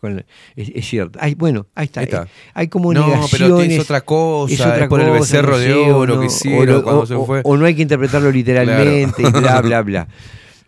es, 0.56 0.70
es 0.74 0.84
cierto. 0.88 1.18
Ay, 1.22 1.36
bueno, 1.36 1.66
ahí 1.76 1.84
está. 1.84 2.02
Eh, 2.02 2.26
Hay 2.54 2.66
como 2.66 2.92
No, 2.92 3.06
pero 3.30 3.60
es 3.60 3.78
otra 3.78 4.00
cosa, 4.00 4.52
es 4.52 4.60
otra 4.60 4.82
es 4.84 4.88
por 4.88 5.00
el 5.00 5.10
becerro 5.12 5.58
de 5.58 5.68
no 5.68 5.98
oro 5.98 6.14
no, 6.16 6.20
que 6.22 6.26
hicieron 6.26 6.82
cuando 6.82 7.02
o- 7.02 7.06
se 7.06 7.16
fue. 7.16 7.40
O 7.44 7.56
no 7.56 7.66
hay 7.66 7.76
que 7.76 7.82
interpretarlo 7.82 8.32
literalmente, 8.32 9.22
y 9.22 9.30
bla, 9.30 9.60
bla, 9.60 9.82
bla. 9.82 10.08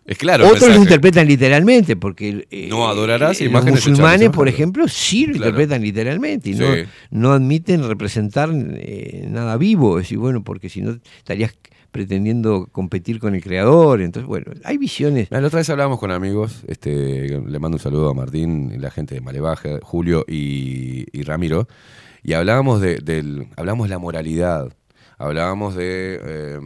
Es 0.07 0.17
claro. 0.17 0.47
Otros 0.47 0.69
lo 0.73 0.81
interpretan 0.81 1.27
literalmente, 1.27 1.95
porque 1.97 2.47
eh, 2.49 2.67
No 2.69 2.87
adorarás 2.87 3.39
eh, 3.41 3.49
los 3.49 3.65
musulmanes, 3.65 4.29
por 4.29 4.47
ejemplo, 4.47 4.87
sí 4.87 5.25
lo 5.27 5.33
Claro. 5.33 5.49
interpretan 5.49 5.81
literalmente 5.81 6.49
y 6.51 6.53
no, 6.55 6.73
Sí. 6.73 6.81
no 7.11 7.33
admiten 7.33 7.87
representar 7.87 8.49
eh, 8.53 9.27
nada 9.29 9.57
vivo. 9.57 9.99
Es 9.99 10.05
decir, 10.05 10.17
bueno, 10.17 10.43
porque 10.43 10.69
si 10.69 10.81
no 10.81 10.97
estarías 11.17 11.53
pretendiendo 11.91 12.67
competir 12.71 13.19
con 13.19 13.33
el 13.35 13.41
creador. 13.41 14.01
Entonces, 14.01 14.27
bueno, 14.27 14.51
hay 14.63 14.77
visiones. 14.77 15.27
La 15.31 15.39
otra 15.39 15.57
vez 15.59 15.69
hablábamos 15.69 15.99
con 15.99 16.11
amigos, 16.11 16.63
este, 16.67 17.27
le 17.41 17.59
mando 17.59 17.75
un 17.75 17.79
saludo 17.81 18.09
a 18.09 18.13
Martín 18.13 18.73
la 18.79 18.91
gente 18.91 19.15
de 19.15 19.21
Malevaje, 19.21 19.79
Julio 19.81 20.23
y, 20.27 21.05
y 21.11 21.23
Ramiro, 21.23 21.67
y 22.23 22.33
hablábamos 22.33 22.81
de, 22.81 22.97
del, 22.97 23.47
hablábamos 23.57 23.87
de 23.87 23.89
la 23.95 23.99
moralidad, 23.99 24.73
hablábamos 25.17 25.75
de 25.75 26.19
eh, 26.23 26.59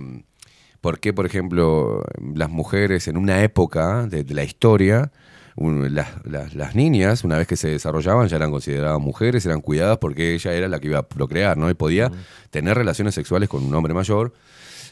por 0.81 0.99
qué, 0.99 1.13
por 1.13 1.25
ejemplo, 1.25 2.03
las 2.35 2.49
mujeres 2.49 3.07
en 3.07 3.17
una 3.17 3.43
época 3.43 4.07
de, 4.07 4.23
de 4.23 4.33
la 4.33 4.43
historia, 4.43 5.11
un- 5.55 5.93
las, 5.93 6.07
las- 6.25 6.55
las 6.55 6.75
niñas, 6.75 7.23
una 7.23 7.37
vez 7.37 7.47
que 7.47 7.55
se 7.55 7.69
desarrollaban, 7.69 8.27
ya 8.27 8.37
eran 8.37 8.51
consideradas 8.51 8.99
mujeres, 8.99 9.45
eran 9.45 9.61
cuidadas 9.61 9.97
porque 9.99 10.33
ella 10.33 10.53
era 10.53 10.67
la 10.67 10.79
que 10.79 10.87
iba 10.87 10.99
a 10.99 11.07
procrear, 11.07 11.57
¿no? 11.57 11.69
Y 11.69 11.73
podía 11.75 12.11
tener 12.49 12.75
relaciones 12.77 13.13
sexuales 13.15 13.47
con 13.49 13.63
un 13.63 13.73
hombre 13.75 13.93
mayor. 13.93 14.33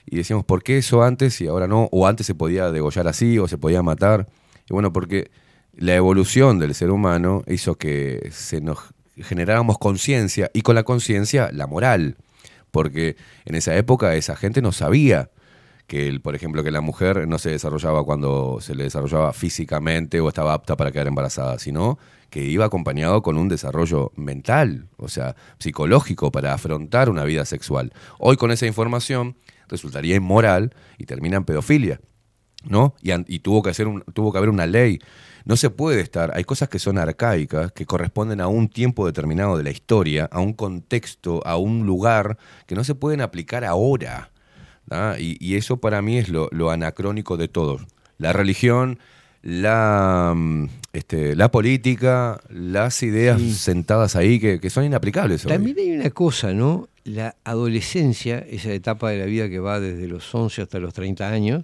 Y 0.06 0.16
decíamos, 0.18 0.46
¿por 0.46 0.64
qué 0.64 0.78
eso 0.78 1.04
antes 1.04 1.40
y 1.42 1.48
ahora 1.48 1.68
no? 1.68 1.88
O 1.92 2.08
antes 2.08 2.26
se 2.28 2.36
podía 2.36 2.72
degollar 2.72 3.08
así 3.08 3.38
o 3.40 3.48
se 3.48 3.58
podía 3.58 3.82
matar. 3.84 4.28
Y 4.70 4.74
bueno, 4.74 4.92
porque 4.94 5.32
la 5.76 5.96
evolución 5.96 6.60
del 6.60 6.74
ser 6.76 6.90
humano 6.92 7.44
hizo 7.48 7.76
que 7.76 8.30
se 8.32 8.60
nos 8.62 8.78
generáramos 9.18 9.78
conciencia 9.78 10.50
y 10.54 10.62
con 10.62 10.76
la 10.76 10.84
conciencia 10.84 11.50
la 11.54 11.68
moral. 11.68 12.16
Porque 12.72 13.16
en 13.46 13.56
esa 13.56 13.76
época 13.76 14.16
esa 14.16 14.36
gente 14.36 14.62
no 14.62 14.72
sabía 14.72 15.30
que, 15.90 16.08
el, 16.08 16.22
por 16.22 16.36
ejemplo, 16.36 16.64
que 16.64 16.72
la 16.72 16.80
mujer 16.80 17.28
no 17.28 17.38
se 17.40 17.50
desarrollaba 17.50 18.06
cuando 18.06 18.60
se 18.62 18.76
le 18.76 18.84
desarrollaba 18.86 19.34
físicamente 19.34 20.22
o 20.22 20.30
estaba 20.30 20.54
apta 20.54 20.78
para 20.78 20.92
quedar 20.94 21.08
embarazada, 21.08 21.60
sino 21.60 22.00
que 22.30 22.44
iba 22.46 22.64
acompañado 22.64 23.22
con 23.22 23.38
un 23.38 23.50
desarrollo 23.50 24.12
mental, 24.16 24.88
o 24.98 25.10
sea, 25.10 25.36
psicológico 25.58 26.32
para 26.32 26.54
afrontar 26.54 27.10
una 27.10 27.26
vida 27.26 27.44
sexual. 27.44 27.92
Hoy 28.20 28.38
con 28.38 28.52
esa 28.52 28.68
información 28.68 29.36
resultaría 29.68 30.16
inmoral 30.16 30.74
y 30.98 31.06
termina 31.06 31.36
en 31.38 31.44
pedofilia. 31.44 32.00
¿no? 32.66 32.94
Y, 33.02 33.12
y 33.34 33.40
tuvo 33.40 33.64
que 33.64 33.70
hacer 33.70 33.88
un- 33.88 34.04
tuvo 34.14 34.32
que 34.32 34.38
haber 34.38 34.50
una 34.50 34.66
ley. 34.68 35.00
No 35.46 35.56
se 35.56 35.70
puede 35.70 36.02
estar, 36.02 36.32
hay 36.36 36.44
cosas 36.44 36.68
que 36.70 36.78
son 36.78 36.98
arcaicas, 36.98 37.72
que 37.72 37.86
corresponden 37.86 38.42
a 38.42 38.48
un 38.48 38.68
tiempo 38.68 39.06
determinado 39.06 39.58
de 39.58 39.64
la 39.64 39.70
historia, 39.72 40.28
a 40.32 40.40
un 40.42 40.54
contexto, 40.54 41.42
a 41.48 41.56
un 41.58 41.86
lugar, 41.86 42.38
que 42.68 42.76
no 42.76 42.84
se 42.84 42.96
pueden 42.96 43.22
aplicar 43.22 43.64
ahora. 43.64 44.32
¿Tá? 44.90 45.18
Y, 45.20 45.38
y 45.40 45.56
eso 45.56 45.78
para 45.78 46.02
mí 46.02 46.18
es 46.18 46.28
lo, 46.30 46.50
lo 46.52 46.72
anacrónico 46.72 47.38
de 47.38 47.48
todo. 47.48 47.80
La 48.18 48.34
religión, 48.34 49.00
la, 49.42 50.34
mm, 50.36 50.66
este, 50.92 51.36
la 51.36 51.50
política, 51.52 52.42
las 52.50 53.02
ideas 53.04 53.42
sentadas 53.42 54.16
ahí 54.18 54.40
que, 54.40 54.60
que 54.60 54.70
son 54.70 54.84
inaplicables. 54.84 55.46
hoy. 55.46 55.52
También 55.54 55.78
hay 55.80 55.92
una 55.92 56.10
cosa, 56.10 56.52
¿no? 56.54 56.90
La 57.06 57.36
adolescencia, 57.44 58.40
esa 58.40 58.72
etapa 58.72 59.10
de 59.10 59.18
la 59.20 59.26
vida 59.26 59.50
que 59.50 59.60
va 59.60 59.80
desde 59.80 60.08
los 60.08 60.36
11 60.36 60.62
hasta 60.64 60.80
los 60.80 60.94
30 60.94 61.28
años, 61.30 61.64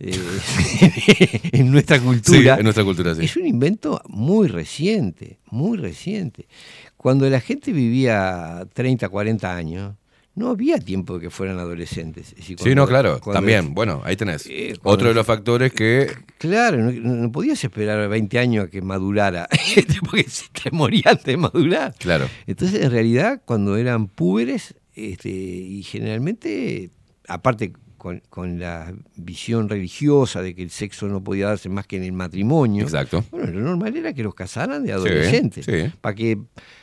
eh, 0.00 0.18
en 1.52 1.70
nuestra 1.70 2.00
cultura, 2.00 2.38
Mm. 2.38 2.56
Sí, 2.56 2.58
en 2.58 2.62
nuestra 2.64 2.84
cultura, 2.84 3.14
sí. 3.14 3.24
es 3.24 3.36
un 3.36 3.46
invento 3.46 4.00
muy 4.08 4.48
reciente, 4.48 5.38
muy 5.50 5.76
reciente. 5.78 6.48
Cuando 6.96 7.28
la 7.28 7.40
gente 7.40 7.72
vivía 7.72 8.66
30, 8.72 9.08
40 9.08 9.54
años, 9.54 9.94
no 10.40 10.48
había 10.48 10.78
tiempo 10.78 11.14
de 11.14 11.20
que 11.20 11.30
fueran 11.30 11.58
adolescentes. 11.58 12.34
Sí, 12.40 12.74
no, 12.74 12.86
claro, 12.86 13.20
también. 13.20 13.74
Bueno, 13.74 14.00
ahí 14.04 14.16
tenés. 14.16 14.46
Eh, 14.48 14.74
Otro 14.82 15.08
de 15.08 15.14
los 15.14 15.26
factores 15.26 15.72
que 15.72 16.10
Claro, 16.38 16.78
no, 16.78 16.90
no- 16.92 17.30
podías 17.30 17.62
esperar 17.62 18.08
20 18.08 18.38
años 18.38 18.64
a 18.66 18.70
que 18.70 18.80
madurara, 18.82 19.46
porque 20.10 20.24
se 20.24 20.46
te 20.50 20.70
moría 20.70 21.02
antes 21.06 21.24
de 21.26 21.36
madurar. 21.36 21.94
Claro. 21.98 22.28
Entonces, 22.46 22.82
en 22.82 22.90
realidad, 22.90 23.42
cuando 23.44 23.76
eran 23.76 24.08
púberes, 24.08 24.74
este, 24.94 25.28
y 25.28 25.82
generalmente, 25.82 26.90
aparte 27.28 27.72
con, 28.00 28.22
con 28.30 28.58
la 28.58 28.94
visión 29.14 29.68
religiosa 29.68 30.40
de 30.40 30.54
que 30.54 30.62
el 30.62 30.70
sexo 30.70 31.06
no 31.06 31.22
podía 31.22 31.48
darse 31.48 31.68
más 31.68 31.86
que 31.86 31.98
en 31.98 32.04
el 32.04 32.12
matrimonio, 32.12 32.84
Exacto. 32.84 33.22
bueno, 33.30 33.52
lo 33.52 33.60
normal 33.60 33.94
era 33.94 34.14
que 34.14 34.22
los 34.22 34.34
casaran 34.34 34.86
de 34.86 34.94
adolescentes, 34.94 35.66
sí. 35.66 35.92
para 36.00 36.14
que 36.14 36.38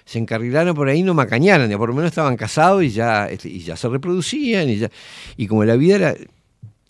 se 0.05 0.19
encarrilaran 0.19 0.75
por 0.75 0.87
ahí 0.87 0.99
y 0.99 1.03
no 1.03 1.15
macañaran, 1.15 1.71
ya 1.71 1.77
por 1.79 1.89
lo 1.89 1.95
menos 1.95 2.09
estaban 2.09 2.37
casados 2.37 2.83
y 2.83 2.91
ya, 2.91 3.27
este, 3.31 3.49
y 3.49 3.61
ya 3.61 3.75
se 3.75 3.89
reproducían, 3.89 4.69
y, 4.69 4.77
ya, 4.77 4.91
y 5.35 5.47
como 5.47 5.65
la 5.65 5.75
vida 5.75 5.95
era 5.95 6.15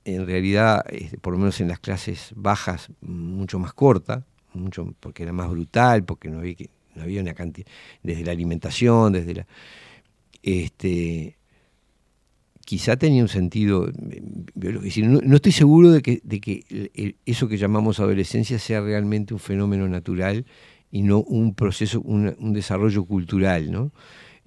en 0.04 0.28
realidad, 0.28 0.84
este, 0.90 1.18
por 1.18 1.32
lo 1.32 1.40
menos 1.40 1.62
en 1.62 1.70
las 1.70 1.80
clases 1.80 2.34
bajas, 2.36 2.90
mucho 3.00 3.60
más 3.60 3.72
corta, 3.72 4.26
mucho 4.54 4.94
porque 5.00 5.24
era 5.24 5.32
más 5.32 5.50
brutal, 5.50 6.04
porque 6.04 6.28
no 6.28 6.40
había, 6.40 6.56
no 6.96 7.04
había 7.04 7.22
una 7.22 7.34
cantidad, 7.34 7.68
desde 8.04 8.26
la 8.26 8.34
alimentación, 8.34 9.14
desde 9.14 9.36
la... 9.36 9.48
Este, 10.44 11.37
quizá 12.68 12.98
tenía 12.98 13.22
un 13.22 13.30
sentido 13.30 13.88
eh, 13.88 14.22
no, 15.02 15.36
estoy 15.38 15.54
seguro 15.54 15.90
de 15.90 16.02
que, 16.02 17.16
eso 17.26 17.48
que 17.48 17.58
llamamos 17.58 18.02
adolescencia 18.02 18.60
sea 18.60 18.82
realmente 18.82 19.34
un 19.34 19.40
fenómeno 19.40 19.88
natural 19.88 20.46
y 20.92 21.04
no 21.04 21.20
un 21.20 21.56
proceso, 21.56 22.02
un, 22.02 22.36
un 22.38 22.52
desarrollo 22.52 23.06
cultural, 23.06 23.72
¿no? 23.72 23.94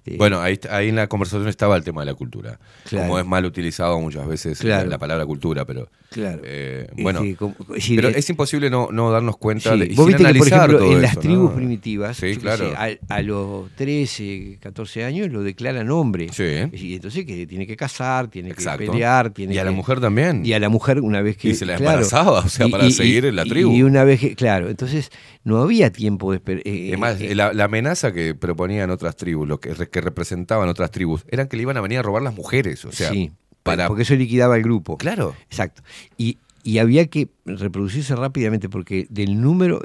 Eh, 0.05 0.15
Bueno, 0.17 0.41
ahí, 0.41 0.59
ahí 0.69 0.89
en 0.89 0.95
la 0.95 1.07
conversación 1.07 1.47
estaba 1.47 1.77
el 1.77 1.83
tema 1.83 2.01
de 2.01 2.07
la 2.07 2.13
cultura. 2.15 2.59
Claro. 2.89 3.05
Como 3.07 3.19
es 3.19 3.25
mal 3.25 3.45
utilizado 3.45 3.99
muchas 3.99 4.25
veces 4.27 4.59
Claro. 4.59 4.85
la, 4.85 4.91
la 4.91 4.97
palabra 4.97 5.25
cultura, 5.25 5.65
pero. 5.65 5.89
Claro. 6.09 6.41
eh, 6.43 6.89
bueno, 6.97 7.21
como- 7.39 7.55
pero 7.95 8.09
eh, 8.09 8.13
es 8.17 8.29
imposible 8.29 8.69
no, 8.69 8.89
no 8.91 9.11
darnos 9.11 9.37
cuenta 9.37 9.77
de. 9.77 9.85
y 9.85 9.95
Vos 9.95 10.07
sin 10.07 10.17
viste 10.17 10.17
que, 10.17 10.17
por 10.17 10.27
analizar 10.47 10.59
ejemplo, 10.69 10.79
todo 10.79 10.91
en 10.95 11.01
las 11.01 11.11
eso, 11.11 11.19
tribus 11.21 11.49
¿no? 11.51 11.55
primitivas, 11.55 12.19
claro. 12.41 12.69
sé, 12.71 12.75
a, 13.07 13.15
a 13.15 13.21
los 13.21 13.71
13, 13.75 14.57
14 14.59 15.03
años 15.05 15.31
lo 15.31 15.41
declaran 15.43 15.89
hombre. 15.91 16.27
Sí. 16.33 16.43
Y 16.73 16.95
entonces 16.95 17.25
que 17.25 17.45
tiene 17.47 17.65
que 17.67 17.77
casar, 17.77 18.27
tiene 18.27 18.49
Exacto. 18.49 18.79
que 18.85 18.91
pelear, 18.91 19.29
tiene 19.29 19.53
Y 19.53 19.57
a 19.59 19.63
la 19.63 19.71
mujer 19.71 20.01
también. 20.01 20.45
Y 20.45 20.51
a 20.53 20.59
la 20.59 20.67
mujer 20.69 20.99
una 20.99 21.21
vez 21.21 21.37
que... 21.37 21.49
Y 21.49 21.53
se 21.55 21.65
la 21.65 21.75
embarazaba, 21.77 22.39
o 22.39 22.49
sea, 22.49 22.67
para 22.67 22.89
seguir 22.91 23.25
en 23.25 23.35
la 23.37 23.45
tribu. 23.45 23.71
Y 23.71 23.83
una 23.83 24.03
vez 24.03 24.19
que, 24.19 24.35
claro, 24.35 24.69
entonces 24.69 25.11
no 25.43 25.59
había 25.61 25.91
tiempo 25.91 26.31
de 26.31 26.37
esperar. 26.37 26.63
Además, 26.65 27.21
la, 27.21 27.53
la 27.53 27.63
amenaza 27.65 28.11
que 28.11 28.35
proponían 28.35 28.89
otras 28.89 29.15
tribus, 29.15 29.47
lo 29.47 29.59
que, 29.59 29.73
que 29.91 30.01
representaban 30.01 30.67
otras 30.69 30.89
tribus, 30.91 31.23
eran 31.29 31.47
que 31.47 31.57
le 31.57 31.63
iban 31.63 31.77
a 31.77 31.81
venir 31.81 31.99
a 31.99 32.01
robar 32.01 32.23
las 32.23 32.33
mujeres. 32.35 32.83
O 32.85 32.91
sea, 32.91 33.11
sí, 33.11 33.31
para. 33.63 33.87
porque 33.87 34.03
eso 34.03 34.15
liquidaba 34.15 34.55
el 34.57 34.63
grupo. 34.63 34.97
Claro. 34.97 35.35
Exacto. 35.49 35.83
Y, 36.17 36.37
y 36.63 36.79
había 36.79 37.07
que 37.07 37.29
reproducirse 37.45 38.15
rápidamente 38.15 38.69
porque 38.69 39.05
del 39.09 39.39
número... 39.41 39.81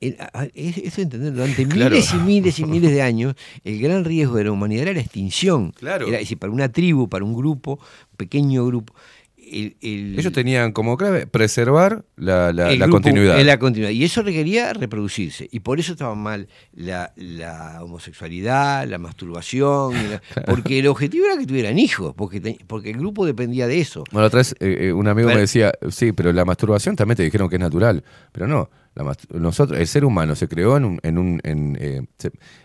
Eso 0.00 0.96
de 0.96 1.02
entender, 1.02 1.32
durante 1.32 1.64
Claro. 1.66 1.90
miles 1.94 2.12
y 2.12 2.16
miles 2.16 2.58
y 2.58 2.64
miles 2.64 2.90
de 2.90 3.02
años, 3.02 3.36
el 3.62 3.80
gran 3.80 4.04
riesgo 4.04 4.34
de 4.36 4.44
la 4.44 4.50
humanidad 4.50 4.82
era 4.82 4.94
la 4.94 5.00
extinción. 5.00 5.70
Claro. 5.70 6.08
Era, 6.08 6.16
es 6.16 6.22
decir, 6.22 6.38
para 6.38 6.52
una 6.52 6.70
tribu, 6.70 7.08
para 7.08 7.24
un 7.24 7.36
grupo, 7.36 7.78
pequeño 8.16 8.66
grupo. 8.66 8.94
El- 9.52 9.76
el- 9.80 10.18
Ellos 10.18 10.32
tenían 10.32 10.72
como 10.72 10.96
clave 10.96 11.26
preservar 11.26 12.04
la, 12.16 12.52
la- 12.52 12.66
la 12.72 12.74
grupo 12.76 12.92
continuidad. 12.92 13.40
la 13.40 13.58
continuidad. 13.58 13.90
Y 13.92 14.04
eso 14.04 14.22
requería 14.22 14.72
reproducirse. 14.72 15.48
Y 15.52 15.60
por 15.60 15.78
eso 15.78 15.92
estaba 15.92 16.14
mal 16.14 16.48
la, 16.74 17.12
la 17.16 17.78
homosexualidad, 17.82 18.86
la 18.88 18.98
masturbación. 18.98 19.94
porque 20.46 20.78
el 20.78 20.86
objetivo 20.86 21.26
era 21.26 21.38
que 21.38 21.46
tuvieran 21.46 21.78
hijos, 21.78 22.14
porque, 22.16 22.40
te- 22.40 22.58
porque 22.66 22.90
el 22.90 22.98
grupo 22.98 23.26
dependía 23.26 23.66
de 23.66 23.80
eso. 23.80 24.04
Bueno, 24.12 24.26
otra 24.26 24.38
vez 24.38 24.54
eh, 24.60 24.76
eh, 24.88 24.92
un 24.92 25.08
amigo 25.08 25.28
me 25.28 25.38
decía, 25.40 25.72
sí, 25.90 26.12
pero 26.12 26.32
la 26.32 26.44
masturbación 26.44 26.96
también 26.96 27.16
te 27.16 27.22
dijeron 27.22 27.48
que 27.48 27.56
es 27.56 27.60
natural. 27.60 28.02
Pero 28.32 28.46
no, 28.46 28.70
la 28.94 29.16
nosotros, 29.30 29.78
el 29.78 29.86
ser 29.86 30.04
humano 30.04 30.34
se 30.34 30.48
creó 30.48 30.76
en 30.76 30.84
un, 30.84 31.00
en, 31.02 31.18
un, 31.18 31.40
en, 31.44 31.78
eh, 31.80 32.02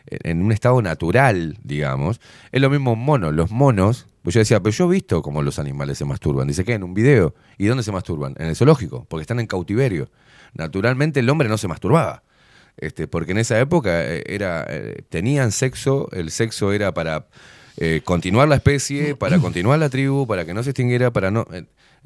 en 0.06 0.44
un 0.44 0.52
estado 0.52 0.82
natural, 0.82 1.58
digamos. 1.64 2.20
Es 2.52 2.62
lo 2.62 2.70
mismo 2.70 2.94
un 2.94 3.06
mono. 3.06 3.32
Los 3.32 3.52
monos, 3.52 4.08
pues 4.24 4.34
yo 4.34 4.40
decía, 4.40 4.60
pero 4.62 4.76
yo 4.76 4.86
he 4.86 4.96
visto 4.96 5.22
cómo 5.22 5.42
los 5.42 5.58
animales 5.60 5.98
se 5.98 6.06
masturban. 6.06 6.48
Dice 6.48 6.66
que 6.66 6.74
en 6.74 6.84
un 6.84 6.94
video. 6.94 7.34
¿Y 7.58 7.68
dónde 7.68 7.84
se 7.84 7.92
masturban? 7.92 8.36
En 8.38 8.48
el 8.48 8.56
zoológico, 8.56 9.06
porque 9.10 9.22
están 9.22 9.40
en 9.40 9.48
cautiverio. 9.48 10.10
Naturalmente 10.54 11.20
el 11.22 11.30
hombre 11.30 11.48
no 11.48 11.58
se 11.58 11.68
masturbaba. 11.68 12.24
Este, 12.78 13.08
porque 13.08 13.32
en 13.32 13.40
esa 13.40 13.60
época 13.60 14.06
eh, 14.06 14.24
era, 14.28 14.66
eh, 14.70 15.04
tenían 15.10 15.52
sexo, 15.52 16.10
el 16.12 16.30
sexo 16.30 16.72
era 16.72 16.94
para 16.94 17.28
eh, 17.78 18.02
continuar 18.04 18.48
la 18.48 18.56
especie, 18.56 19.16
para 19.16 19.40
continuar 19.42 19.80
la 19.80 19.90
tribu, 19.90 20.28
para 20.28 20.46
que 20.46 20.54
no 20.54 20.64
se 20.64 20.72
extinguiera, 20.72 21.12
para 21.12 21.32
no... 21.32 21.48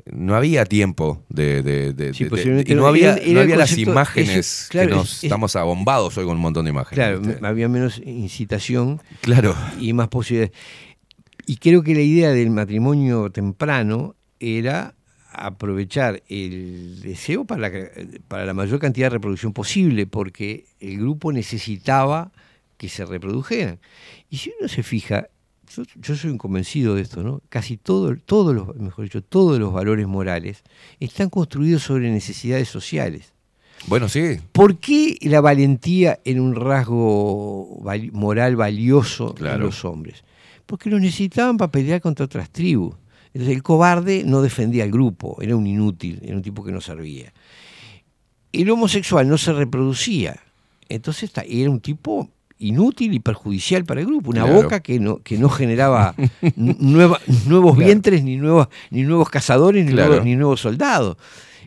no 0.06 0.36
había 0.36 0.66
tiempo 0.66 1.24
de... 1.30 1.62
de- 1.62 1.94
de- 1.94 2.14
Sí, 2.14 2.24
de- 2.26 2.30
posiblemente 2.30 2.72
y 2.72 2.76
no 2.76 2.88
había, 2.88 3.14
Era- 3.14 3.22
era 3.24 3.34
no 3.34 3.40
había 3.42 3.56
las 3.58 3.78
imágenes 3.78 4.68
claro, 4.70 4.90
que 4.90 4.96
nos 4.96 5.12
es- 5.12 5.18
es- 5.20 5.24
estamos 5.26 5.56
abombados 5.56 6.18
hoy 6.18 6.26
con 6.26 6.36
un 6.38 6.42
montón 6.42 6.66
de 6.66 6.72
imágenes. 6.72 6.96
Claro, 7.22 7.48
había 7.48 7.68
menos 7.70 8.00
incitación 8.06 9.02
Claro. 9.22 9.56
y 9.80 9.94
más 9.94 10.08
posibilidades. 10.08 10.58
Y 11.46 11.58
creo 11.58 11.84
que 11.84 11.94
la 11.94 12.02
idea 12.02 12.32
del 12.32 12.50
matrimonio 12.52 13.30
temprano 13.32 14.16
era 14.40 14.96
aprovechar 15.34 16.22
el 16.28 17.00
deseo 17.02 17.46
para 17.46 17.70
la, 17.70 17.72
para 18.28 18.46
la 18.46 18.54
mayor 18.54 18.80
cantidad 18.80 19.06
de 19.08 19.12
reproducción 19.12 19.54
posible, 19.54 20.06
porque 20.08 20.66
el 20.80 20.98
grupo 20.98 21.32
necesitaba 21.32 22.32
que 22.78 22.90
se 22.90 23.06
reprodujeran. 23.06 23.80
Y 24.30 24.38
si 24.38 24.52
uno 24.60 24.68
se 24.68 24.84
fija, 24.84 25.28
yo, 25.76 25.84
yo 26.02 26.15
soy 26.15 26.31
un 26.31 26.38
convencido 26.38 26.95
de 26.95 27.02
esto, 27.02 27.23
¿no? 27.23 27.41
Casi 27.49 27.77
todo, 27.77 28.15
todos 28.18 28.53
los, 28.56 28.76
mejor 28.76 29.06
dicho, 29.06 29.23
todos 29.23 29.60
los 29.60 29.72
valores 29.73 30.07
morales 30.07 30.64
están 30.99 31.30
construidos 31.30 31.84
sobre 31.84 32.10
necesidades 32.11 32.68
sociales. 32.69 33.34
Bueno, 33.88 34.07
sí. 34.10 34.38
¿Por 34.52 34.77
qué 34.77 35.18
la 35.22 35.41
valentía 35.41 36.19
en 36.23 36.39
un 36.39 36.53
rasgo 36.56 37.80
val- 37.81 38.11
moral 38.11 38.56
valioso 38.56 39.34
Claro. 39.34 39.56
en 39.56 39.61
los 39.61 39.84
hombres? 39.85 40.23
Porque 40.65 40.89
lo 40.89 40.99
necesitaban 40.99 41.57
para 41.57 41.72
pelear 41.72 41.99
contra 42.02 42.26
otras 42.26 42.49
tribus. 42.52 42.95
Entonces 43.34 43.56
el 43.56 43.64
cobarde 43.64 44.23
no 44.26 44.41
defendía 44.41 44.84
al 44.84 44.91
grupo, 44.91 45.38
era 45.41 45.56
un 45.56 45.65
inútil, 45.65 46.19
era 46.22 46.35
un 46.35 46.41
tipo 46.41 46.64
que 46.64 46.72
no 46.72 46.81
servía. 46.81 47.34
El 48.52 48.69
homosexual 48.69 49.27
no 49.27 49.38
se 49.38 49.53
reproducía, 49.53 50.38
entonces 50.89 51.31
era 51.48 51.69
un 51.69 51.80
tipo 51.80 52.30
inútil 52.62 53.14
y 53.14 53.20
perjudicial 53.20 53.84
para 53.86 54.02
el 54.02 54.08
grupo, 54.08 54.30
una 54.32 54.44
Claro. 54.44 54.62
boca 54.64 54.80
que 54.80 55.00
no, 55.00 55.18
que 55.24 55.38
no 55.38 55.50
generaba 55.50 56.16
nueva- 56.56 57.20
nuevos 57.48 57.76
Claro. 57.76 57.88
vientres, 57.88 58.24
ni, 58.24 58.38
nuevas, 58.38 58.68
ni 58.90 59.04
nuevos 59.04 59.30
cazadores, 59.30 59.86
ni, 59.86 59.92
Claro. 59.92 60.10
nuevos, 60.10 60.26
ni 60.26 60.36
nuevos 60.36 60.62
soldados. 60.62 61.18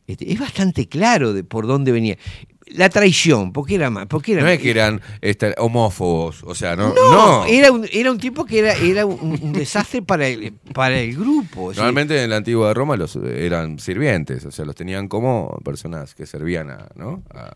Este, 0.06 0.32
es 0.32 0.38
bastante 0.38 0.86
claro 0.88 1.32
de 1.32 1.44
por 1.44 1.66
dónde 1.66 1.90
venía. 1.92 2.16
La 2.68 2.88
traición, 2.88 3.52
¿por 3.52 3.66
qué 3.66 3.74
era 3.74 3.90
más? 3.90 4.06
¿Por 4.06 4.22
qué 4.22 4.32
era 4.32 4.42
No 4.42 4.48
es 4.48 4.58
que 4.58 4.70
eran 4.70 5.00
este, 5.20 5.54
homófobos, 5.58 6.42
o 6.44 6.54
sea, 6.54 6.74
no. 6.76 6.94
no, 6.94 7.12
no. 7.12 7.44
Era, 7.44 7.70
un, 7.70 7.86
era 7.92 8.10
un 8.10 8.18
tipo 8.18 8.44
que 8.46 8.58
era, 8.60 8.72
era 8.72 9.04
un, 9.04 9.38
un 9.42 9.52
desastre 9.52 10.00
para 10.00 10.26
el, 10.26 10.52
para 10.72 10.98
el 10.98 11.14
grupo. 11.14 11.72
Normalmente 11.74 12.22
en 12.24 12.30
la 12.30 12.36
antigua 12.36 12.72
Roma 12.72 12.96
los 12.96 13.16
eran 13.16 13.78
sirvientes, 13.78 14.44
o 14.46 14.50
sea, 14.50 14.64
los 14.64 14.74
tenían 14.74 15.08
como 15.08 15.58
personas 15.62 16.14
que 16.14 16.24
servían 16.26 16.70
a, 16.70 16.88
¿no? 16.96 17.22
A- 17.34 17.52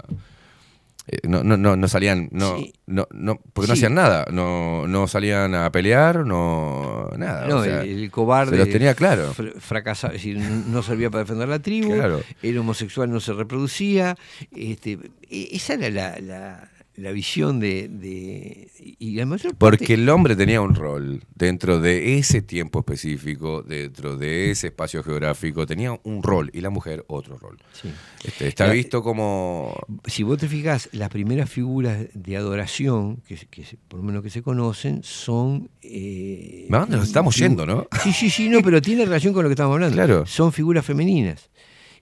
no, 1.26 1.42
no, 1.42 1.56
no, 1.56 1.76
no 1.76 1.88
salían, 1.88 2.28
no, 2.32 2.56
Sí. 2.58 2.72
no, 2.86 3.06
no, 3.12 3.40
porque 3.52 3.68
no 3.68 3.74
hacían 3.74 3.94
nada, 3.94 4.26
no, 4.32 4.86
no 4.86 5.06
salían 5.08 5.54
a 5.54 5.70
pelear, 5.72 6.24
no, 6.26 7.10
nada. 7.16 7.46
no, 7.46 7.56
o 7.58 7.64
sea, 7.64 7.82
el, 7.82 8.02
el 8.04 8.10
cobarde 8.10 8.52
se 8.52 8.58
los 8.58 8.68
tenía 8.70 8.94
claro. 8.94 9.32
fr- 9.34 9.54
fracasaba, 9.58 10.14
es 10.14 10.22
decir, 10.22 10.38
no 10.38 10.82
servía 10.82 11.10
para 11.10 11.24
defender 11.24 11.48
la 11.48 11.58
tribu, 11.60 11.94
Claro. 11.94 12.20
el 12.42 12.58
homosexual 12.58 13.10
no 13.10 13.20
se 13.20 13.32
reproducía. 13.32 14.16
Este, 14.54 14.98
e- 15.30 15.48
esa 15.52 15.74
era 15.74 15.90
la, 15.90 16.20
la- 16.20 16.70
la 16.98 17.12
visión 17.12 17.60
de, 17.60 17.88
de- 17.88 18.68
y 18.98 19.12
la 19.14 19.24
mayor 19.24 19.54
parte- 19.54 19.78
Porque 19.78 19.94
el 19.94 20.08
hombre 20.08 20.34
tenía 20.36 20.60
un 20.60 20.74
rol 20.74 21.22
dentro 21.34 21.80
de 21.80 22.18
ese 22.18 22.42
tiempo 22.42 22.80
específico, 22.80 23.62
dentro 23.62 24.16
de 24.16 24.50
ese 24.50 24.66
espacio 24.68 25.02
geográfico, 25.02 25.64
tenía 25.66 25.98
un 26.02 26.22
rol 26.22 26.50
y 26.52 26.60
la 26.60 26.70
mujer 26.70 27.04
otro 27.08 27.38
rol. 27.38 27.56
Sí. 27.72 27.88
Este, 28.24 28.48
está 28.48 28.66
La- 28.66 28.72
visto 28.72 29.02
como... 29.02 29.74
si 30.06 30.22
vos 30.24 30.38
te 30.38 30.48
fijas, 30.48 30.88
las 30.92 31.08
primeras 31.08 31.48
figuras 31.48 32.06
de 32.14 32.36
adoración, 32.36 33.16
que, 33.26 33.36
que 33.50 33.64
por 33.88 34.00
lo 34.00 34.04
menos 34.04 34.22
que 34.22 34.30
se 34.30 34.42
conocen, 34.42 35.02
son... 35.04 35.70
Eh, 35.82 36.66
¿A 36.70 36.78
dónde 36.80 36.96
nos 36.96 37.06
estamos 37.06 37.36
yendo, 37.36 37.64
no? 37.64 37.86
Sí, 38.02 38.12
sí, 38.12 38.28
sí, 38.30 38.48
no, 38.48 38.60
pero 38.62 38.82
tiene 38.82 39.04
relación 39.04 39.32
con 39.32 39.42
lo 39.44 39.48
que 39.48 39.54
estamos 39.54 39.74
hablando. 39.74 39.94
Claro. 39.94 40.26
Son 40.26 40.52
figuras 40.52 40.84
femeninas. 40.84 41.48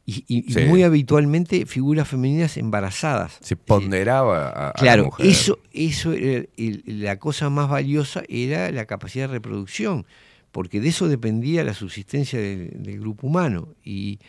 Y, 0.08 0.24
y- 0.28 0.52
Sí. 0.52 0.60
muy 0.66 0.84
habitualmente 0.84 1.66
figuras 1.66 2.06
femeninas 2.06 2.56
embarazadas. 2.56 3.38
Se 3.40 3.56
ponderaba 3.56 4.46
a, 4.48 4.50
a 4.50 4.66
la 4.68 4.72
Claro, 4.74 5.04
mujer. 5.06 5.26
eso, 5.26 5.58
eso 5.72 6.12
era 6.12 6.46
el- 6.56 6.84
la 6.86 7.18
cosa 7.18 7.50
más 7.50 7.68
valiosa 7.68 8.22
era 8.28 8.70
la 8.70 8.84
capacidad 8.86 9.26
de 9.26 9.32
reproducción, 9.34 10.06
porque 10.52 10.80
de 10.80 10.88
eso 10.90 11.08
dependía 11.08 11.64
la 11.64 11.74
subsistencia 11.74 12.38
del, 12.40 12.70
del 12.84 13.00
grupo 13.00 13.26
humano. 13.26 13.74
Y 13.84 14.20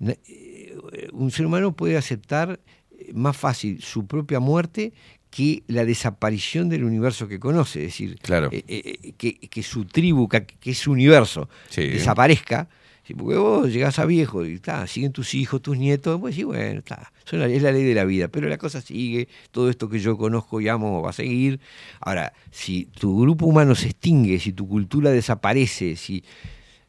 eh, 0.00 0.76
un 1.12 1.30
ser 1.32 1.46
humano 1.46 1.72
puede 1.72 1.96
aceptar 1.96 2.60
eh, 2.98 3.10
más 3.12 3.36
fácil 3.36 3.82
su 3.82 4.06
propia 4.06 4.38
muerte 4.40 4.92
que 5.30 5.64
la 5.66 5.84
desaparición 5.84 6.68
del 6.68 6.84
universo 6.84 7.26
que 7.26 7.40
conoce, 7.40 7.80
es 7.80 7.86
decir, 7.86 8.16
Claro. 8.22 8.50
eh, 8.52 8.62
eh, 8.68 9.12
que, 9.18 9.34
que 9.34 9.62
su 9.64 9.84
tribu, 9.84 10.28
que, 10.28 10.44
que 10.46 10.74
su 10.74 10.92
universo 10.92 11.48
Sí. 11.70 11.88
desaparezca. 11.88 12.68
Sí, 13.06 13.12
Porque 13.14 13.36
vos 13.36 13.70
llegás 13.70 13.98
a 13.98 14.06
viejo 14.06 14.46
y 14.46 14.54
está, 14.54 14.86
siguen 14.86 15.12
tus 15.12 15.34
hijos, 15.34 15.60
tus 15.60 15.76
nietos, 15.76 16.18
pues 16.18 16.34
sí, 16.34 16.42
bueno, 16.42 16.78
está, 16.78 17.12
es 17.30 17.62
la 17.62 17.70
ley 17.70 17.84
de 17.84 17.94
la 17.94 18.04
vida, 18.04 18.28
pero 18.28 18.48
la 18.48 18.56
cosa 18.56 18.80
sigue, 18.80 19.28
todo 19.50 19.68
esto 19.68 19.90
que 19.90 19.98
yo 19.98 20.16
conozco 20.16 20.58
y 20.60 20.68
amo 20.68 21.02
va 21.02 21.10
a 21.10 21.12
seguir. 21.12 21.60
Ahora, 22.00 22.32
si 22.50 22.86
tu 22.86 23.20
grupo 23.20 23.44
humano 23.44 23.74
se 23.74 23.88
extingue, 23.88 24.40
si 24.40 24.54
tu 24.54 24.66
cultura 24.66 25.10
desaparece, 25.10 25.96
si 25.96 26.24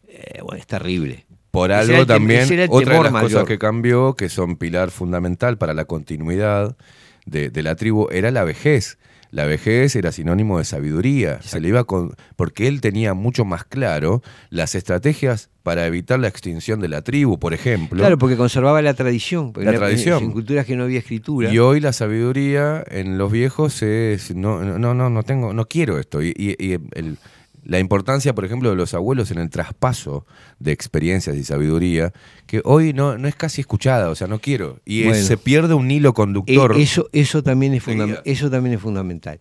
eh, 0.07 0.39
bueno, 0.41 0.57
es 0.59 0.67
terrible. 0.67 1.25
Por 1.51 1.71
algo 1.71 1.97
el 1.97 2.05
también, 2.05 2.43
otra 2.69 3.03
de 3.03 3.11
las 3.11 3.23
cosas 3.23 3.45
que 3.45 3.57
cambió, 3.57 4.15
que 4.15 4.29
son 4.29 4.55
pilar 4.55 4.91
fundamental 4.91 5.57
para 5.57 5.73
la 5.73 5.85
continuidad 5.85 6.77
de, 7.25 7.49
de 7.49 7.63
la 7.63 7.75
tribu, 7.75 8.07
era 8.11 8.31
la 8.31 8.43
vejez. 8.43 8.97
La 9.35 9.45
vejez 9.45 9.95
era 9.97 10.13
sinónimo 10.13 10.59
de 10.59 10.63
sabiduría. 10.63 11.41
Se 11.41 11.59
le 11.59 11.67
iba 11.67 11.83
con, 11.83 12.15
porque 12.37 12.69
él 12.69 12.79
tenía 12.79 13.13
mucho 13.13 13.43
más 13.43 13.65
claro 13.65 14.23
las 14.49 14.75
estrategias 14.75 15.49
para 15.61 15.85
evitar 15.87 16.19
la 16.19 16.29
extinción 16.29 16.79
de 16.79 16.87
la 16.87 17.01
tribu, 17.01 17.37
por 17.37 17.53
ejemplo. 17.53 17.99
Claro, 17.99 18.17
porque 18.17 18.37
conservaba 18.37 18.81
la 18.81 18.93
tradición. 18.93 19.51
La 19.57 19.73
tradición. 19.73 20.23
En, 20.23 20.31
culturas 20.31 20.65
que 20.65 20.77
no 20.77 20.83
había 20.83 20.99
escritura. 20.99 21.51
Y 21.51 21.59
hoy 21.59 21.81
la 21.81 21.91
sabiduría 21.91 22.81
en 22.89 23.17
los 23.17 23.29
viejos 23.29 23.81
es 23.81 24.33
no, 24.33 24.61
no, 24.63 24.93
no, 24.93 25.09
no 25.09 25.23
tengo, 25.23 25.53
no 25.53 25.65
quiero 25.67 25.99
esto. 25.99 26.21
Y, 26.23 26.33
y- 26.37 26.55
y 26.57 26.73
el- 26.93 27.17
la 27.65 27.79
importancia, 27.79 28.33
por 28.35 28.45
ejemplo, 28.45 28.69
de 28.69 28.75
los 28.75 28.93
abuelos 28.93 29.31
en 29.31 29.39
el 29.39 29.49
traspaso 29.49 30.25
de 30.59 30.71
experiencias 30.71 31.35
y 31.35 31.43
sabiduría, 31.43 32.13
que 32.45 32.61
hoy 32.63 32.93
no, 32.93 33.17
no 33.17 33.27
es 33.27 33.35
casi 33.35 33.59
escuchada, 33.61 34.09
o 34.09 34.15
sea, 34.15 34.27
no 34.27 34.39
quiero. 34.39 34.79
Y 34.85 35.03
es- 35.03 35.25
se 35.25 35.37
pierde 35.37 35.73
un 35.73 35.89
hilo 35.91 36.13
conductor. 36.13 36.77
Eh, 36.77 36.81
eso, 36.83 37.09
eso, 37.11 37.43
también 37.43 37.73
es 37.73 37.83
eso 38.25 38.49
también 38.49 38.75
es 38.75 38.81
fundamental. 38.81 39.39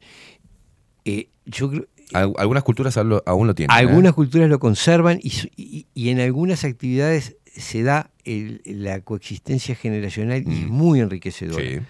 Eh, 1.05 1.29
yo 1.47 1.71
creo, 1.71 1.87
Al- 2.13 2.35
Algunas 2.37 2.63
culturas 2.63 2.97
aún 2.99 3.09
lo, 3.09 3.23
aún 3.27 3.47
lo 3.47 3.55
tienen. 3.55 3.75
¿eh? 3.75 3.81
Algunas 3.81 4.13
culturas 4.13 4.49
lo 4.49 4.59
conservan 4.59 5.19
y, 5.23 5.33
y- 5.57 5.87
y 5.95 6.11
en 6.11 6.21
algunas 6.21 6.63
actividades 6.65 7.37
se 7.57 7.83
da 7.83 8.11
el- 8.25 8.61
la 8.67 9.01
coexistencia 9.01 9.75
generacional 9.75 10.45
y 10.47 10.53
es 10.65 10.67
muy 10.69 11.01
enriquecedora. 11.01 11.65
Mm. 11.65 11.67
Sí. 11.67 11.81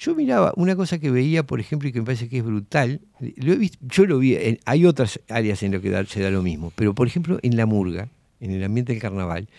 Yo 0.00 0.14
miraba 0.14 0.54
una 0.56 0.74
cosa 0.76 0.98
que 0.98 1.10
veía, 1.10 1.42
por 1.46 1.60
ejemplo, 1.60 1.86
y 1.86 1.92
que 1.92 1.98
me 2.00 2.06
parece 2.06 2.30
que 2.30 2.38
es 2.38 2.42
brutal. 2.44 3.02
Lo 3.36 3.52
he 3.52 3.56
visto- 3.56 3.76
yo 3.82 4.06
lo 4.06 4.18
vi, 4.18 4.34
hay 4.64 4.86
otras 4.86 5.20
áreas 5.28 5.62
en 5.62 5.72
las 5.72 5.82
que 5.82 6.04
se 6.08 6.22
da 6.22 6.30
lo 6.30 6.42
mismo, 6.42 6.72
pero 6.74 6.94
por 6.94 7.06
ejemplo 7.06 7.38
en 7.42 7.54
la 7.58 7.66
murga, 7.66 8.08
en 8.40 8.50
el 8.52 8.64
ambiente 8.64 8.94
del 8.94 9.02
carnaval, 9.02 9.50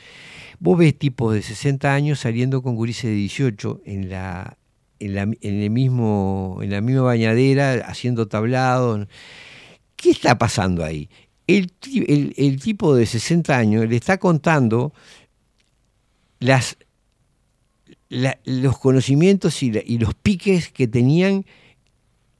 vos 0.59 0.80
ves 0.80 0.97
tipos 0.97 1.35
de 1.35 1.43
60 1.43 1.93
años 1.93 2.19
saliendo 2.22 2.63
con 2.63 2.76
gurises 2.76 3.03
de 3.11 3.15
18 3.15 3.81
en 3.85 4.09
la, 4.09 4.57
en 4.97 5.13
la, 5.13 5.22
en 5.22 5.61
el 5.61 5.69
mismo, 5.69 6.57
en 6.63 6.72
la 6.72 6.81
misma 6.81 7.03
bañadera, 7.03 7.73
haciendo 7.85 8.27
tablado. 8.27 9.07
¿Qué 9.95 10.09
está 10.09 10.39
pasando 10.39 10.84
ahí? 10.84 11.07
El- 11.45 11.72
el 12.35 12.59
tipo 12.59 12.95
de 12.95 13.05
60 13.05 13.55
años 13.59 13.88
le 13.88 13.95
está 13.95 14.18
contando 14.18 14.91
las, 16.39 16.77
la- 18.11 18.38
los 18.45 18.77
conocimientos 18.77 19.63
y, 19.63 19.71
la- 19.71 19.81
y 19.85 19.97
los 19.97 20.13
piques 20.13 20.69
que 20.69 20.88
tenían 20.88 21.45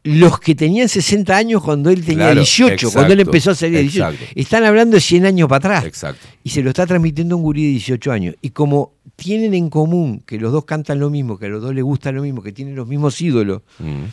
los 0.04 0.40
que 0.40 0.56
tenían 0.56 0.90
60 0.90 1.38
años 1.38 1.62
cuando 1.64 1.92
él 1.92 2.04
tenía 2.04 2.26
Claro, 2.26 2.40
18, 2.42 2.90
cuando 2.92 3.14
él 3.14 3.20
empezó 3.20 3.52
a 3.52 3.56
salir 3.56 3.76
de 3.78 3.82
18. 3.84 4.10
exacto. 4.16 4.34
Están 4.40 4.64
hablando 4.64 4.96
de 4.96 5.02
100 5.02 5.28
años 5.28 5.48
para 5.48 5.58
atrás. 5.58 5.86
Exacto. 5.86 6.26
Y 6.44 6.50
se 6.50 6.64
lo 6.64 6.70
está 6.72 6.88
transmitiendo 6.88 7.38
un 7.38 7.44
gurí 7.44 7.66
de 7.66 7.70
18 7.74 8.12
años. 8.12 8.36
Y 8.42 8.50
como 8.50 8.94
tienen 9.16 9.54
en 9.54 9.70
común 9.70 10.24
que 10.26 10.40
los 10.40 10.52
dos 10.52 10.66
cantan 10.66 11.00
lo 11.00 11.12
mismo, 11.12 11.38
que 11.38 11.46
a 11.46 11.50
los 11.50 11.62
dos 11.62 11.76
les 11.76 11.84
gusta 11.84 12.12
lo 12.12 12.24
mismo, 12.24 12.42
que 12.42 12.52
tienen 12.52 12.76
los 12.76 12.88
mismos 12.88 13.22
ídolos, 13.22 13.62
Mm. 13.78 14.06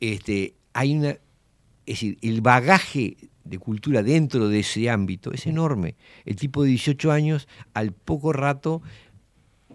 este, 0.00 0.54
hay 0.72 0.94
una. 0.96 1.10
Es 1.10 1.20
decir, 1.86 2.16
el 2.22 2.40
bagaje 2.40 3.18
de 3.44 3.58
cultura 3.58 4.02
dentro 4.02 4.48
de 4.48 4.60
ese 4.60 4.88
ámbito 4.88 5.30
es 5.32 5.46
enorme. 5.46 5.96
El 6.24 6.36
tipo 6.36 6.62
de 6.62 6.70
18 6.70 7.12
años, 7.12 7.46
al 7.74 7.92
poco 7.92 8.32
rato, 8.32 8.80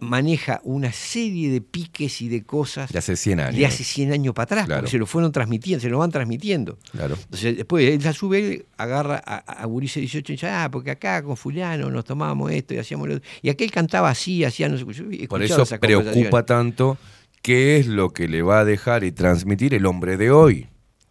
maneja 0.01 0.61
una 0.63 0.91
serie 0.91 1.51
de 1.51 1.61
piques 1.61 2.21
y 2.21 2.29
de 2.29 2.43
cosas 2.43 2.91
De 2.91 2.99
hace 2.99 3.15
100 3.15 3.39
años. 3.39 3.55
de 3.55 3.65
hace 3.65 3.83
100 3.83 4.11
años 4.13 4.33
para 4.33 4.43
atrás, 4.45 4.65
Claro. 4.65 4.81
porque 4.81 4.91
se 4.91 4.97
lo 4.97 5.05
fueron 5.05 5.31
transmitiendo, 5.31 5.81
se 5.81 5.89
lo 5.89 5.99
van 5.99 6.11
transmitiendo. 6.11 6.77
Claro. 6.91 7.15
Entonces, 7.21 7.57
después 7.57 7.85
él 7.87 8.07
a 8.07 8.13
su 8.13 8.29
vez 8.29 8.63
agarra 8.77 9.21
a, 9.25 9.37
a 9.37 9.65
Gurice 9.65 9.99
18 9.99 10.31
y 10.31 10.35
dice, 10.35 10.47
ah, 10.47 10.69
porque 10.71 10.91
acá 10.91 11.21
con 11.23 11.35
fulano 11.37 11.89
nos 11.89 12.05
tomábamos 12.05 12.51
esto 12.51 12.73
y 12.73 12.77
hacíamos 12.77 13.07
lo 13.07 13.15
otro". 13.15 13.27
Y 13.41 13.49
aquel 13.49 13.71
cantaba 13.71 14.09
así, 14.09 14.43
hacía 14.43 14.69
no 14.69 14.77
sé 14.77 14.85
Por 15.27 15.41
eso 15.43 15.65
preocupa 15.79 16.45
tanto 16.45 16.97
qué 17.41 17.77
es 17.77 17.87
lo 17.87 18.11
que 18.11 18.27
le 18.27 18.41
va 18.41 18.59
a 18.61 18.65
dejar 18.65 19.03
y 19.03 19.11
transmitir 19.11 19.73
el 19.73 19.85
hombre 19.85 20.17
de 20.17 20.31
hoy, 20.31 20.67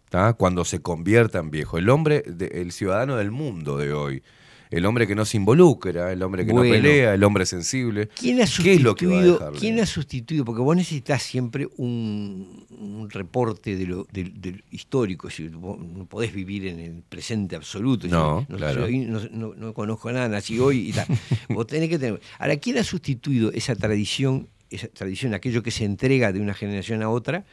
¿tá? 0.09 0.33
cuando 0.33 0.63
se 0.65 0.79
convierta 0.79 1.39
en 1.39 1.49
viejo. 1.51 1.77
El 1.77 1.89
hombre, 1.89 2.23
de- 2.27 2.47
el 2.61 2.71
ciudadano 2.71 3.15
del 3.17 3.31
mundo 3.31 3.77
de 3.77 3.93
hoy. 3.93 4.23
El 4.69 4.85
hombre 4.85 5.07
que 5.07 5.15
no 5.15 5.25
se 5.25 5.37
involucra, 5.37 6.11
el 6.11 6.21
hombre 6.21 6.45
que 6.45 6.51
Bueno. 6.51 6.67
no 6.75 6.81
pelea, 6.81 7.15
el 7.15 7.23
hombre 7.23 7.47
sensible. 7.47 8.07
¿Quién 8.15 8.39
ha 8.39 8.45
¿Qué 8.45 8.73
es 8.73 8.81
lo 8.81 8.93
que 8.93 9.07
va 9.07 9.13
a 9.13 9.15
sustituido? 9.15 9.33
dejarle? 9.39 9.59
¿Quién 9.59 9.79
ha 9.79 9.85
sustituido? 9.87 10.45
Porque 10.45 10.61
vos 10.61 10.75
necesitas 10.75 11.23
siempre 11.23 11.67
un, 11.77 12.65
un 12.69 13.09
reporte 13.09 13.75
de 13.75 13.85
lo 13.87 14.07
del 14.11 14.63
histórico. 14.69 15.29
Si 15.31 15.43
no 15.49 16.05
podés 16.07 16.31
vivir 16.33 16.67
en 16.67 16.79
el 16.79 17.01
presente 17.01 17.55
absoluto. 17.55 18.07
No, 18.07 18.45
claro. 18.47 18.83
soy- 18.83 18.99
no, 18.99 19.21
no- 19.31 19.55
no 19.55 19.73
conozco 19.73 20.11
nada, 20.11 20.29
nací 20.29 20.59
hoy 20.59 20.89
y 20.89 20.93
tal. 20.93 21.07
vos 21.49 21.65
tenés 21.65 21.89
que 21.89 21.97
tener. 21.97 22.21
Ahora, 22.37 22.57
¿quién 22.57 22.77
ha 22.77 22.83
sustituido 22.83 23.51
esa 23.51 23.75
tradición, 23.75 24.49
esa 24.69 24.87
tradición, 24.89 25.33
aquello 25.33 25.63
que 25.63 25.71
se 25.71 25.83
entrega 25.85 26.31
de 26.31 26.41
una 26.41 26.53
generación 26.53 27.01
a 27.01 27.09
otra? 27.09 27.43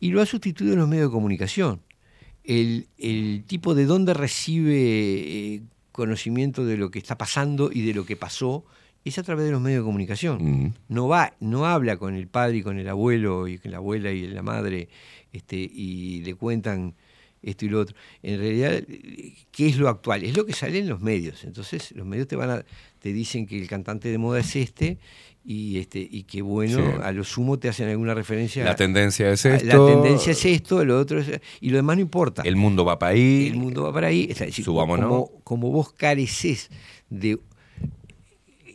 Y 0.00 0.10
lo 0.10 0.20
ha 0.20 0.26
sustituido 0.26 0.72
en 0.72 0.80
los 0.80 0.88
medios 0.88 1.06
de 1.08 1.12
comunicación. 1.12 1.82
El, 2.42 2.88
el 2.98 3.44
tipo 3.46 3.76
de 3.76 3.84
dónde 3.84 4.12
recibe 4.14 4.74
eh, 4.74 5.62
conocimiento 5.98 6.64
de 6.64 6.76
lo 6.76 6.92
que 6.92 7.00
está 7.00 7.18
pasando 7.18 7.70
y 7.72 7.84
de 7.84 7.92
lo 7.92 8.06
que 8.06 8.14
pasó 8.14 8.64
es 9.04 9.18
a 9.18 9.24
través 9.24 9.46
de 9.46 9.50
los 9.50 9.60
medios 9.60 9.80
de 9.80 9.86
comunicación. 9.86 10.38
Mm. 10.40 10.74
No 10.88 11.08
va, 11.08 11.34
no 11.40 11.66
habla 11.66 11.96
con 11.96 12.14
el 12.14 12.28
padre 12.28 12.58
y 12.58 12.62
con 12.62 12.78
el 12.78 12.88
abuelo 12.88 13.48
y 13.48 13.58
con 13.58 13.72
la 13.72 13.78
abuela 13.78 14.12
y 14.12 14.28
la 14.28 14.42
madre 14.42 14.88
este, 15.32 15.56
y 15.56 16.22
le 16.22 16.36
cuentan 16.36 16.94
esto 17.42 17.64
y 17.64 17.68
lo 17.68 17.80
otro. 17.80 17.96
En 18.22 18.38
realidad, 18.38 18.84
¿qué 19.50 19.66
es 19.66 19.76
lo 19.76 19.88
actual? 19.88 20.22
Es 20.22 20.36
lo 20.36 20.46
que 20.46 20.52
sale 20.52 20.78
en 20.78 20.88
los 20.88 21.00
medios. 21.00 21.42
Entonces, 21.42 21.90
los 21.92 22.06
medios 22.06 22.28
te 22.28 22.36
van 22.36 22.50
a, 22.50 22.64
te 23.00 23.12
dicen 23.12 23.46
que 23.46 23.58
el 23.60 23.66
cantante 23.66 24.08
de 24.08 24.18
moda 24.18 24.38
es 24.38 24.54
este 24.54 24.98
y 25.50 25.78
este 25.78 25.98
y 25.98 26.24
que 26.24 26.42
bueno, 26.42 26.76
Sí. 26.76 27.00
a 27.02 27.10
lo 27.10 27.24
sumo 27.24 27.58
te 27.58 27.70
hacen 27.70 27.88
alguna 27.88 28.12
referencia. 28.12 28.62
La 28.64 28.76
tendencia 28.76 29.30
es 29.32 29.46
esto. 29.46 29.66
La 29.66 29.92
tendencia 29.94 30.32
es 30.32 30.44
esto, 30.44 30.84
lo 30.84 30.98
otro 31.00 31.20
es 31.20 31.40
y 31.62 31.70
lo 31.70 31.76
demás 31.76 31.96
no 31.96 32.02
importa. 32.02 32.42
El 32.44 32.56
mundo 32.56 32.84
va 32.84 32.98
para 32.98 33.12
ahí. 33.12 33.46
El 33.50 33.56
mundo 33.56 33.84
va 33.84 33.92
para 33.94 34.08
ahí. 34.08 34.26
Es 34.30 34.40
decir, 34.40 34.62
Subámonos. 34.62 35.08
Como, 35.08 35.30
como 35.44 35.70
vos 35.70 35.90
careces 35.94 36.68
de. 37.08 37.38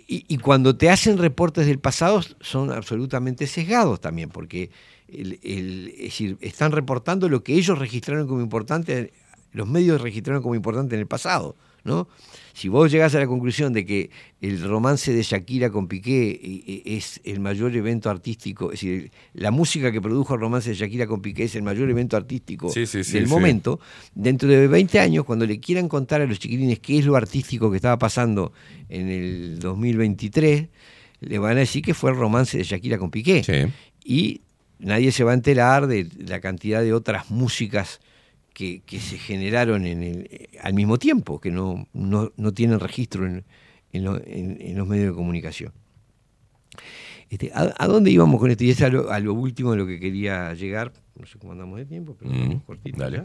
Y, 0.08 0.26
y 0.28 0.38
cuando 0.40 0.76
te 0.76 0.90
hacen 0.90 1.20
reportes 1.20 1.68
del 1.68 1.78
pasado 1.80 2.22
son 2.41 2.72
absolutamente 2.72 3.45
sesgados 3.45 4.02
también, 4.02 4.30
porque 4.30 4.72
el- 5.08 5.40
el- 5.44 5.90
es 5.95 6.02
decir, 6.06 6.38
están 6.41 6.72
reportando 6.72 7.30
lo 7.30 7.44
que 7.44 7.54
ellos 7.54 7.78
registraron 7.78 8.28
como 8.28 8.41
importante, 8.41 9.14
los 9.52 9.68
medios 9.68 10.02
registraron 10.02 10.41
como 10.41 10.56
importante 10.56 10.95
en 10.95 11.02
el 11.02 11.08
pasado. 11.08 11.56
¿no? 11.86 12.08
Si 12.54 12.70
vos 12.70 12.92
llegás 12.92 13.16
a 13.16 13.20
la 13.20 13.26
conclusión 13.26 13.74
de 13.74 13.84
que 13.84 14.12
el 14.40 14.62
romance 14.62 15.12
de 15.12 15.24
Shakira 15.24 15.72
con 15.72 15.88
Piqué 15.88 16.30
eh, 16.32 16.64
eh, 16.68 16.84
es 16.86 17.20
el 17.24 17.40
mayor 17.40 17.76
evento 17.76 18.12
artístico, 18.12 18.72
es 18.72 18.82
decir, 18.82 19.12
la 19.34 19.50
música 19.50 19.92
que 19.92 20.00
produjo 20.00 20.36
el 20.36 20.40
romance 20.40 20.70
de 20.70 20.76
Shakira 20.76 21.08
con 21.08 21.22
Piqué 21.22 21.46
es 21.46 21.56
el 21.56 21.64
mayor 21.64 21.90
evento 21.90 22.16
artístico 22.16 22.70
Sí, 22.70 22.86
sí, 22.86 23.04
sí, 23.04 23.14
del 23.14 23.28
momento, 23.28 23.80
dentro 24.14 24.48
de 24.48 24.68
20 24.68 25.00
años, 25.00 25.26
cuando 25.26 25.48
le 25.48 25.60
quieran 25.60 25.90
contar 25.90 26.22
a 26.22 26.28
los 26.28 26.38
chiquilines 26.38 26.78
qué 26.80 26.99
es 26.99 27.06
lo 27.06 27.15
artístico 27.15 27.72
que 27.72 27.78
estaba 27.78 27.98
pasando 27.98 28.54
en 28.88 29.10
el 29.10 29.60
2023, 29.60 30.68
le 31.22 31.40
van 31.40 31.57
a 31.57 31.62
decir 31.62 31.82
que 31.82 31.96
fue 31.96 32.12
el 32.12 32.18
romance 32.18 32.57
de 32.57 32.64
Shakira 32.64 32.99
con 32.99 33.10
Piqué. 33.10 33.72
Y 34.06 34.41
nadie 34.78 35.12
se 35.12 35.23
va 35.23 35.32
a 35.32 35.34
enterar 35.34 35.88
de 35.88 36.07
la 36.18 36.40
cantidad 36.40 36.84
de 36.84 36.94
otras 36.94 37.32
músicas 37.32 37.99
que, 38.54 38.82
que 38.86 38.99
se 38.99 39.18
generaron 39.18 39.86
en 39.86 40.04
el- 40.04 40.28
eh, 40.32 40.48
al 40.62 40.73
mismo 40.73 40.98
tiempo, 40.98 41.40
que 41.41 41.52
no, 41.52 41.88
no, 41.94 42.32
no 42.38 42.54
tienen 42.54 42.80
registro 42.80 43.26
en, 43.26 43.44
en 43.91 44.04
lo- 44.04 44.22
en- 44.26 44.57
en 44.62 44.78
los 44.78 44.88
medios 44.88 45.07
de 45.07 45.14
comunicación. 45.15 45.72
Este, 47.30 47.52
¿a, 47.54 47.73
a 47.78 47.88
dónde 47.88 48.12
íbamos 48.12 48.40
con 48.40 48.52
esto? 48.52 48.64
Y 48.64 48.70
es 48.72 48.82
a 48.82 48.90
lo, 48.90 49.10
a 49.12 49.20
lo 49.20 49.34
último 49.34 49.72
de 49.72 49.78
lo 49.78 49.88
que 49.88 49.99
quería 49.99 50.54
llegar, 50.54 50.94
no 51.20 51.26
sé 51.26 51.40
cómo 51.40 51.54
andamos 51.54 51.78
de 51.80 51.86
tiempo, 51.86 52.15
pero 52.20 52.32
Mm, 52.32 52.40
vamos 52.49 52.64
cortito 52.64 52.98
dale. 53.02 53.23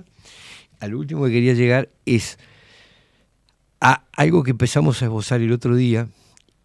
A 0.81 0.87
lo 0.89 0.99
último 0.99 1.25
que 1.27 1.33
quería 1.33 1.55
llegar 1.55 1.91
es 2.07 2.39
a 3.81 4.05
algo 4.13 4.43
que 4.43 4.51
empezamos 4.53 5.03
a 5.03 5.07
esbozar 5.07 5.41
el 5.41 5.53
otro 5.53 5.77
día, 5.77 6.09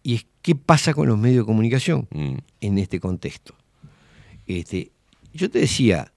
y 0.02 0.14
es 0.16 0.26
qué 0.42 0.54
pasa 0.54 0.94
con 0.94 1.06
los 1.08 1.18
medios 1.18 1.44
de 1.44 1.46
comunicación 1.46 2.08
Mm. 2.10 2.36
en 2.60 2.78
este 2.78 2.98
contexto. 3.00 3.54
Este, 4.46 4.90
yo 5.32 5.50
te 5.50 5.58
decía, 5.58 6.12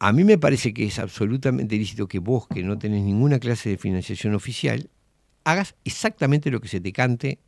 a 0.00 0.12
mí 0.12 0.24
me 0.24 0.38
parece 0.38 0.72
que 0.72 0.84
es 0.84 0.98
absolutamente 0.98 1.76
lícito 1.76 2.06
que 2.06 2.18
vos, 2.18 2.46
que 2.48 2.62
no 2.62 2.78
tenés 2.78 3.02
ninguna 3.02 3.38
clase 3.38 3.70
de 3.70 3.76
financiación 3.78 4.34
oficial, 4.34 4.88
hagas 5.44 5.74
exactamente 5.84 6.50
lo 6.50 6.60
que 6.60 6.68
se 6.68 6.80
te 6.80 6.92
cante 6.92 7.38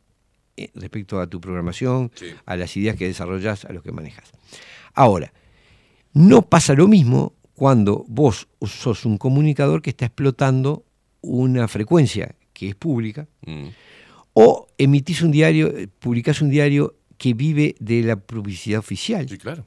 eh, 0.57 0.69
respecto 0.75 1.19
a 1.21 1.27
tu 1.27 1.39
programación, 1.39 2.11
a 2.45 2.55
las 2.57 2.75
ideas 2.75 2.95
que 2.97 3.07
desarrollas, 3.07 3.63
a 3.65 3.71
los 3.73 3.83
que 3.83 3.91
manejas. 3.91 4.31
Ahora, 4.93 5.31
no 6.13 6.41
pasa 6.41 6.73
lo 6.73 6.87
mismo 6.87 7.35
cuando 7.53 8.03
vos 8.07 8.47
sos 8.65 9.05
un 9.05 9.17
comunicador 9.17 9.81
que 9.81 9.91
está 9.91 10.05
explotando 10.07 10.83
una 11.21 11.67
frecuencia 11.67 12.35
que 12.53 12.69
es 12.69 12.75
pública, 12.75 13.27
Mm. 13.45 13.67
o 14.33 14.67
emitís 14.77 15.21
un 15.21 15.31
diario, 15.31 15.67
eh, 15.77 15.87
publicás 15.87 16.41
un 16.41 16.49
diario 16.49 16.95
que 17.17 17.33
vive 17.33 17.75
de 17.79 18.01
la 18.03 18.15
publicidad 18.15 18.79
oficial. 18.79 19.27
Sí, 19.29 19.37
claro. 19.37 19.65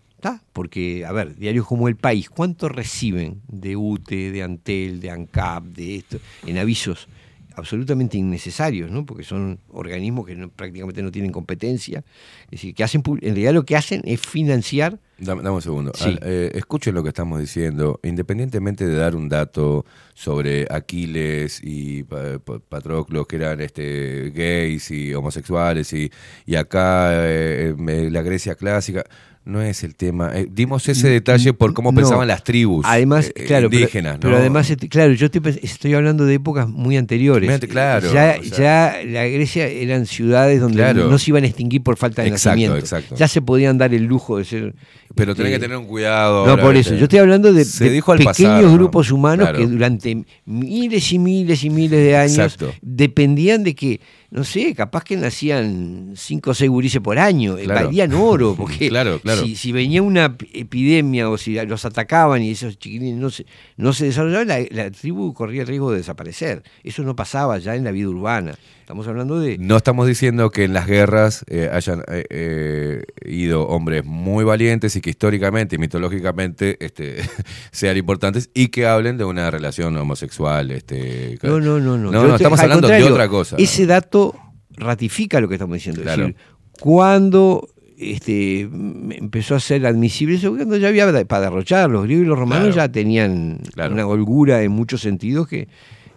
Porque, 0.53 1.05
a 1.05 1.13
ver, 1.13 1.37
diarios 1.37 1.67
como 1.67 1.89
El 1.89 1.97
País, 1.97 2.29
¿cuánto 2.31 2.69
reciben 2.69 3.41
de 3.49 3.77
UTE, 3.77 4.31
de 4.33 4.43
Antel, 4.43 5.01
de 5.01 5.11
ANCAP, 5.11 5.65
de 5.65 5.97
esto, 5.97 6.19
en 6.47 6.59
avisos 6.59 7.09
absolutamente 7.57 8.19
innecesarios, 8.19 8.91
¿no? 8.91 9.07
Porque 9.07 9.23
son 9.23 9.61
organismos 9.69 10.27
que 10.27 10.35
no- 10.35 10.49
prácticamente 10.49 11.03
no 11.03 11.13
tienen 11.13 11.31
competencia. 11.31 12.03
Es 12.47 12.51
decir, 12.51 12.75
que 12.75 12.83
hacen, 12.83 13.01
en 13.07 13.21
realidad 13.21 13.53
lo 13.55 13.65
que 13.65 13.77
hacen 13.77 14.03
es 14.05 14.21
financiar 14.21 14.99
Dame, 15.17 15.43
dame 15.45 15.55
un 15.55 15.63
segundo. 15.63 15.93
Sí. 15.95 16.07
Al- 16.07 16.19
eh, 16.25 16.51
escuchen 16.57 16.93
lo 16.97 17.05
que 17.05 17.11
estamos 17.11 17.39
diciendo. 17.39 18.01
Independientemente 18.03 18.85
de 18.85 18.97
dar 18.97 19.15
un 19.15 19.29
dato 19.29 19.87
sobre 20.15 20.67
Aquiles 20.69 21.61
y 21.63 22.03
Pa- 22.03 22.41
Pa- 22.41 22.59
Patroclo, 22.59 23.25
que 23.25 23.37
eran 23.37 23.61
este, 23.61 24.33
gays 24.35 24.91
y 24.91 25.15
homosexuales, 25.15 25.93
y, 25.93 26.11
y 26.47 26.57
acá 26.57 27.11
eh, 27.29 27.77
eh, 27.89 28.09
la 28.11 28.23
Grecia 28.23 28.57
clásica, 28.57 29.05
no 29.45 29.61
es 29.61 29.85
el 29.85 29.95
tema. 29.95 30.31
Eh, 30.35 30.49
dimos 30.51 30.89
ese 30.89 31.09
detalle 31.09 31.53
por 31.53 31.75
cómo 31.75 31.93
No. 31.93 31.97
pensaban 31.97 32.27
las 32.27 32.43
tribus 32.45 32.85
Además, 32.89 33.31
eh, 33.35 33.45
claro, 33.45 33.69
pero- 33.69 33.81
indígenas. 33.83 34.19
pero, 34.21 34.33
¿no? 34.33 34.39
además, 34.39 34.71
este, 34.71 34.89
claro, 34.89 35.13
yo 35.13 35.27
estoy, 35.27 35.43
estoy 35.63 35.93
hablando 35.95 36.25
de 36.25 36.35
épocas 36.35 36.67
muy 36.69 36.97
anteriores. 36.97 37.61
Claro, 37.69 38.11
Ya, 38.13 38.37
o 38.41 38.45
sea. 38.45 39.03
ya 39.03 39.05
la 39.05 39.25
Grecia 39.27 39.67
eran 39.67 40.07
ciudades 40.07 40.61
donde 40.61 40.79
Claro. 40.79 41.11
no 41.11 41.19
se 41.19 41.31
iban 41.31 41.45
a 41.45 41.47
extinguir 41.47 41.83
por 41.83 41.97
falta 41.97 42.23
de 42.23 42.29
Exacto, 42.29 42.49
nacimiento. 42.57 42.79
exacto. 42.79 43.17
Ya 43.17 43.29
se 43.29 43.43
podían 43.43 43.77
dar 43.79 43.93
el 43.93 44.05
lujo 44.05 44.39
de 44.39 44.45
ser. 44.45 44.75
Pero 45.15 45.35
tenés 45.37 45.53
Eh, 45.53 45.55
que 45.57 45.61
tener 45.61 45.77
un 45.77 45.87
cuidado. 45.87 46.47
No, 46.47 46.59
por 46.61 46.75
eso. 46.77 46.95
Yo 46.95 47.05
estoy 47.05 47.19
hablando 47.21 47.53
de, 47.53 47.65
Se 47.65 47.85
de 47.85 47.91
dijo 47.91 48.11
al 48.13 48.19
pequeños 48.19 48.73
grupos 48.73 49.13
humanos 49.13 49.45
Claro. 49.49 49.59
que 49.59 49.67
durante 49.67 50.25
miles 50.47 51.13
y 51.13 51.19
miles 51.19 51.63
y 51.65 51.71
miles 51.71 52.01
de 52.01 52.17
años 52.17 52.39
Exacto. 52.39 52.73
dependían 52.83 53.63
de 53.63 53.75
que, 53.75 54.01
no 54.35 54.43
sé, 54.43 54.75
capaz 54.75 55.05
que 55.05 55.17
nacían 55.17 56.15
cinco 56.17 56.51
o 56.51 56.55
seis 56.55 56.69
gurises 56.69 57.01
por 57.01 57.19
año, 57.21 57.57
eh, 57.57 57.65
Claro. 57.65 57.87
valían 57.87 58.13
oro, 58.15 58.55
porque 58.59 58.89
Claro, 58.89 59.21
claro. 59.21 59.43
Si, 59.47 59.55
si 59.55 59.71
venía 59.71 60.03
una 60.03 60.37
ep- 60.37 60.49
epidemia 60.53 61.31
o 61.31 61.39
si 61.39 61.55
los 61.65 61.85
atacaban 61.85 62.43
y 62.43 62.51
esos 62.51 62.77
chiquilines 62.77 63.17
no 63.17 63.31
se, 63.31 63.47
no 63.77 63.93
se 63.93 64.07
desarrollaban, 64.07 64.49
la, 64.49 64.59
la 64.71 64.91
tribu 64.91 65.33
corría 65.33 65.63
el 65.63 65.69
riesgo 65.69 65.93
de 65.93 65.99
desaparecer. 65.99 66.65
Eso 66.83 67.05
no 67.05 67.15
pasaba 67.15 67.59
ya 67.59 67.77
en 67.77 67.85
la 67.85 67.93
vida 67.93 68.09
urbana. 68.09 68.59
Estamos 68.85 69.09
hablando 69.09 69.41
de... 69.41 69.57
No 69.57 69.79
estamos 69.79 70.07
diciendo 70.07 70.51
que 70.51 70.65
en 70.65 70.75
las 70.75 70.87
guerras 70.87 71.43
eh, 71.49 71.71
hayan 71.73 72.01
eh, 72.07 72.27
eh, 72.29 73.03
ido 73.25 73.67
hombres 73.67 74.05
muy 74.05 74.45
valientes 74.45 74.95
y 74.95 75.01
que 75.01 75.09
históricamente 75.09 75.77
y 75.77 75.79
mitológicamente 75.79 76.77
este, 76.85 77.23
sean 77.73 77.97
importantes 77.97 78.51
y 78.53 78.69
que 78.69 78.87
hablen 78.87 79.17
de 79.17 79.25
una 79.25 79.51
relación 79.51 79.97
homosexual. 79.97 80.71
Este, 80.71 81.39
No, 81.43 81.61
no, 81.61 81.81
no, 81.81 81.97
no. 81.97 82.11
No, 82.11 82.29
no, 82.29 82.37
estamos 82.37 82.61
hablando 82.61 82.87
de 82.87 83.03
otra 83.05 83.27
cosa. 83.27 83.57
Ese 83.59 83.87
dato 83.87 84.35
ratifica 84.73 85.41
lo 85.41 85.49
que 85.49 85.55
estamos 85.55 85.77
diciendo. 85.77 86.03
Claro. 86.03 86.27
Es 86.27 86.35
decir, 86.35 86.47
cuando 86.79 87.67
este, 87.97 88.61
empezó 88.61 89.55
a 89.55 89.61
ser 89.61 89.87
admisible 89.87 90.35
eso, 90.37 90.55
cuando 90.55 90.77
ya 90.77 90.89
había 90.89 91.07
para 91.25 91.45
derrochar, 91.47 91.89
los 91.89 92.05
griegos 92.05 92.27
y 92.27 92.29
los 92.29 92.39
romanos 92.39 92.75
Claro. 92.75 92.87
ya 92.89 92.93
tenían 92.93 93.61
Claro. 93.73 93.95
una 93.95 94.07
holgura 94.07 94.63
en 94.63 94.73
muchos 94.73 95.01
sentidos 95.01 95.49
que 95.49 95.69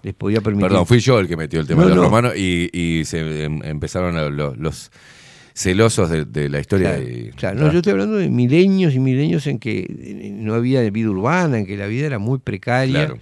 les 0.08 0.16
podía 0.16 0.42
permitir. 0.42 0.68
Perdón, 0.70 0.86
fui 0.86 1.00
yo 1.00 1.20
el 1.20 1.28
que 1.28 1.36
metió 1.38 1.60
el 1.60 1.68
tema 1.68 1.82
No, 1.84 1.90
de 1.90 1.96
los 1.96 2.04
no. 2.04 2.10
romanos 2.10 2.34
y, 2.38 2.70
y 2.74 3.06
se 3.06 3.44
em- 3.44 3.62
empezaron 3.64 4.18
a- 4.18 4.30
los, 4.30 4.58
los 4.58 4.92
celosos 5.54 6.10
de, 6.10 6.26
de 6.26 6.50
la 6.50 6.60
historia. 6.60 6.96
Claro, 6.96 7.10
y- 7.10 7.30
claro. 7.36 7.60
No, 7.60 7.72
yo 7.72 7.78
estoy 7.80 7.92
hablando 7.94 8.16
de 8.18 8.30
milenios 8.30 8.94
y 8.94 9.00
milenios 9.00 9.48
en 9.48 9.60
que 9.60 9.80
eh, 9.90 10.30
no 10.34 10.54
había 10.54 10.82
vida 10.90 11.10
urbana, 11.10 11.58
en 11.60 11.66
que 11.66 11.76
la 11.78 11.88
vida 11.88 12.06
era 12.08 12.20
muy 12.20 12.40
precaria. 12.40 13.06
Claro. 13.08 13.20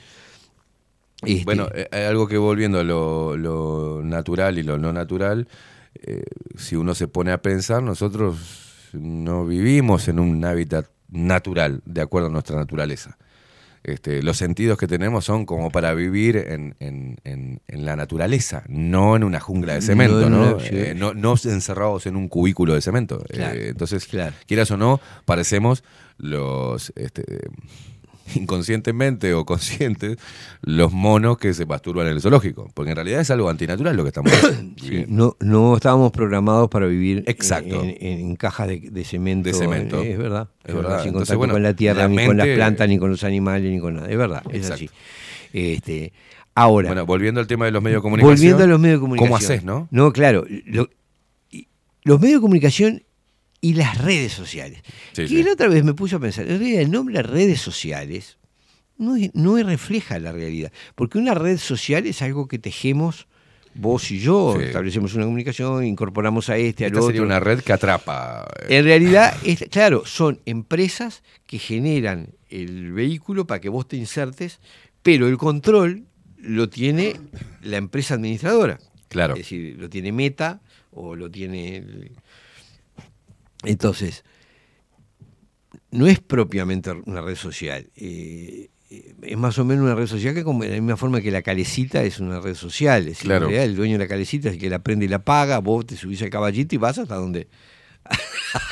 Este, 1.24 1.44
Bueno, 1.46 1.70
eh, 1.74 1.88
hay 1.92 2.04
algo 2.04 2.28
que 2.28 2.38
volviendo 2.38 2.80
a 2.80 2.84
lo, 2.84 3.36
lo 3.38 4.02
natural 4.04 4.60
y 4.60 4.64
lo 4.64 4.78
no 4.78 4.92
natural, 4.94 5.48
eh, 6.04 6.24
si 6.58 6.76
uno 6.76 6.94
se 6.94 7.08
pone 7.08 7.32
a 7.32 7.42
pensar, 7.42 7.82
nosotros 7.82 8.90
no 8.94 9.46
vivimos 9.46 10.08
en 10.08 10.20
un 10.20 10.44
hábitat 10.46 10.86
natural, 11.10 11.82
de 11.86 12.02
acuerdo 12.02 12.28
a 12.28 12.32
nuestra 12.32 12.58
naturaleza. 12.58 13.18
Este, 13.88 14.24
los 14.24 14.38
sentidos 14.38 14.78
que 14.80 14.88
tenemos 14.88 15.26
son 15.26 15.46
como 15.46 15.70
para 15.70 15.94
vivir 15.94 16.38
en, 16.38 16.76
en- 16.80 17.18
en- 17.24 17.62
en 17.68 17.86
la 17.86 17.96
naturaleza, 17.96 18.64
no 18.68 19.16
en 19.16 19.24
una 19.24 19.40
jungla 19.40 19.76
de 19.76 19.82
cemento. 19.82 20.58
Eh, 20.72 20.94
no, 20.98 21.14
no 21.14 21.34
encerrados 21.34 22.08
en 22.08 22.16
un 22.16 22.28
cubículo 22.28 22.74
de 22.74 22.82
cemento. 22.82 23.24
Eh, 23.30 23.68
entonces, 23.70 24.06
claro. 24.08 24.36
quieras 24.48 24.72
o 24.72 24.78
no, 24.78 25.00
parecemos 25.26 25.84
los 26.18 26.92
este, 26.96 27.24
inconscientemente 28.34 29.34
o 29.36 29.46
conscientes 29.46 30.18
los 30.62 30.92
monos 30.92 31.38
que 31.38 31.54
se 31.54 31.66
masturban 31.66 32.08
en 32.08 32.14
el 32.14 32.22
zoológico, 32.22 32.72
porque 32.74 32.90
en 32.92 32.96
realidad 32.96 33.22
es 33.22 33.30
algo 33.30 33.50
antinatural 33.50 33.96
lo 33.96 34.04
que 34.04 34.10
estamos 34.10 34.32
Sí, 34.82 35.06
no, 35.08 35.36
no 35.40 35.76
estábamos 35.76 36.12
programados 36.12 36.70
para 36.70 36.88
vivir 36.88 37.20
en- 37.20 37.24
Exacto. 37.28 37.84
En, 37.84 37.96
en 38.02 38.36
cajas 38.36 38.68
de, 38.68 38.80
de 38.80 39.04
cemento. 39.04 39.50
De 39.50 39.54
cemento. 39.54 40.02
eh, 40.02 40.14
Es 40.14 40.18
verdad. 40.18 40.50
Es 40.64 40.74
verdad. 40.74 41.00
Sin 41.00 41.10
Entonces, 41.10 41.12
contacto 41.14 41.38
bueno, 41.38 41.54
con 41.54 41.64
la 41.64 41.76
tierra, 41.76 42.02
la 42.04 42.08
ni 42.08 42.26
con 42.26 42.38
las 42.38 42.48
plantas, 42.48 42.90
ni 42.90 42.98
con 42.98 43.12
los 43.12 43.24
animales, 43.24 43.72
ni 43.72 43.80
con 43.80 43.94
nada. 43.96 44.10
Es 44.10 44.18
verdad, 44.18 44.42
es 44.50 44.56
Exacto. 44.56 44.74
así. 44.76 44.90
Este, 45.54 46.12
ahora, 46.56 46.90
Bueno, 46.90 47.06
volviendo 47.06 47.40
al 47.40 47.48
tema 47.48 47.66
de 47.66 47.72
los 47.72 47.84
medios 47.84 48.00
de 48.00 48.02
comunicación. 48.02 48.36
volviendo 48.36 48.64
a 48.64 48.68
los 48.68 48.80
medios 48.80 48.98
de 49.00 49.02
comunicación. 49.02 49.28
¿Cómo 49.30 49.38
haces, 49.38 49.64
no? 49.64 49.88
No, 49.92 50.12
claro. 50.12 50.46
lo- 50.66 50.90
los 52.04 52.20
medios 52.20 52.40
de 52.40 52.42
comunicación 52.42 53.04
y 53.62 53.74
las 53.74 53.98
redes 54.00 54.32
sociales. 54.34 54.82
Sí, 55.14 55.24
y 55.24 55.28
sí. 55.28 55.44
la 55.44 55.54
otra 55.54 55.68
vez 55.68 55.84
me 55.84 55.94
puse 55.94 56.16
a 56.16 56.20
pensar, 56.20 56.44
en 56.50 56.60
realidad 56.60 56.82
el 56.82 56.92
nombre 56.92 57.22
redes 57.24 57.60
sociales 57.62 58.38
no, 58.98 59.16
no 59.34 59.58
refleja 59.64 60.20
la 60.20 60.32
realidad. 60.32 60.72
Porque 60.96 61.18
una 61.18 61.34
red 61.34 61.58
social 61.58 62.06
es 62.06 62.22
algo 62.22 62.48
que 62.48 62.60
tejemos 62.60 63.28
vos 63.74 64.10
y 64.12 64.20
yo, 64.20 64.56
Sí. 64.58 64.66
establecemos 64.66 65.16
una 65.16 65.26
comunicación, 65.26 65.86
incorporamos 65.86 66.50
a 66.50 66.56
este, 66.58 66.86
al 66.86 66.92
Esta 66.92 67.00
otro. 67.00 67.08
sería 67.10 67.24
una 67.24 67.40
red 67.42 67.60
que 67.60 67.74
atrapa. 67.74 68.48
eh, 68.70 68.78
En 68.78 68.86
realidad, 68.86 69.36
es- 69.44 69.66
claro, 69.70 70.06
son 70.06 70.40
empresas 70.46 71.24
que 71.46 71.60
generan 71.60 72.30
el 72.50 72.94
vehículo 72.94 73.46
para 73.48 73.60
que 73.60 73.68
vos 73.68 73.86
te 73.88 73.98
insertes, 73.98 74.60
pero 75.02 75.28
el 75.28 75.38
control 75.38 76.06
lo 76.38 76.70
tiene 76.70 77.20
la 77.64 77.76
empresa 77.78 78.14
administradora. 78.14 78.80
Claro. 79.10 79.34
Es 79.34 79.40
decir, 79.40 79.76
lo 79.78 79.90
tiene 79.90 80.12
Meta 80.14 80.62
o 80.92 81.16
lo 81.18 81.30
tiene... 81.30 81.78
el- 81.78 82.12
Entonces, 83.66 84.24
no 85.92 86.08
es 86.08 86.20
propiamente 86.20 86.92
una 87.06 87.22
red 87.22 87.36
social. 87.36 87.90
eh, 87.96 88.70
es 89.24 89.38
más 89.38 89.58
o 89.58 89.66
menos 89.66 89.84
una 89.84 89.96
red 89.96 90.08
social 90.08 90.34
que 90.34 90.44
como 90.44 90.64
de 90.64 90.70
la 90.70 90.76
misma 90.76 90.96
forma 90.96 91.20
que 91.20 91.32
la 91.32 91.42
calecita 91.42 92.04
es 92.04 92.20
una 92.20 92.40
red 92.40 92.56
social. 92.56 93.08
Es 93.08 93.20
Claro. 93.20 93.46
en 93.46 93.52
realidad 93.52 93.66
el 93.66 93.76
dueño 93.76 93.94
de 93.94 94.06
la 94.06 94.08
calecita 94.08 94.50
es 94.50 94.56
el 94.56 94.62
que 94.62 94.70
la 94.70 94.80
prende 94.80 95.06
y 95.06 95.10
la 95.10 95.24
paga, 95.24 95.60
vos 95.60 95.86
te 95.86 95.96
subís 95.96 96.22
al 96.22 96.30
caballito 96.30 96.76
y 96.76 96.78
vas 96.78 96.98
hasta 96.98 97.16
donde... 97.16 97.48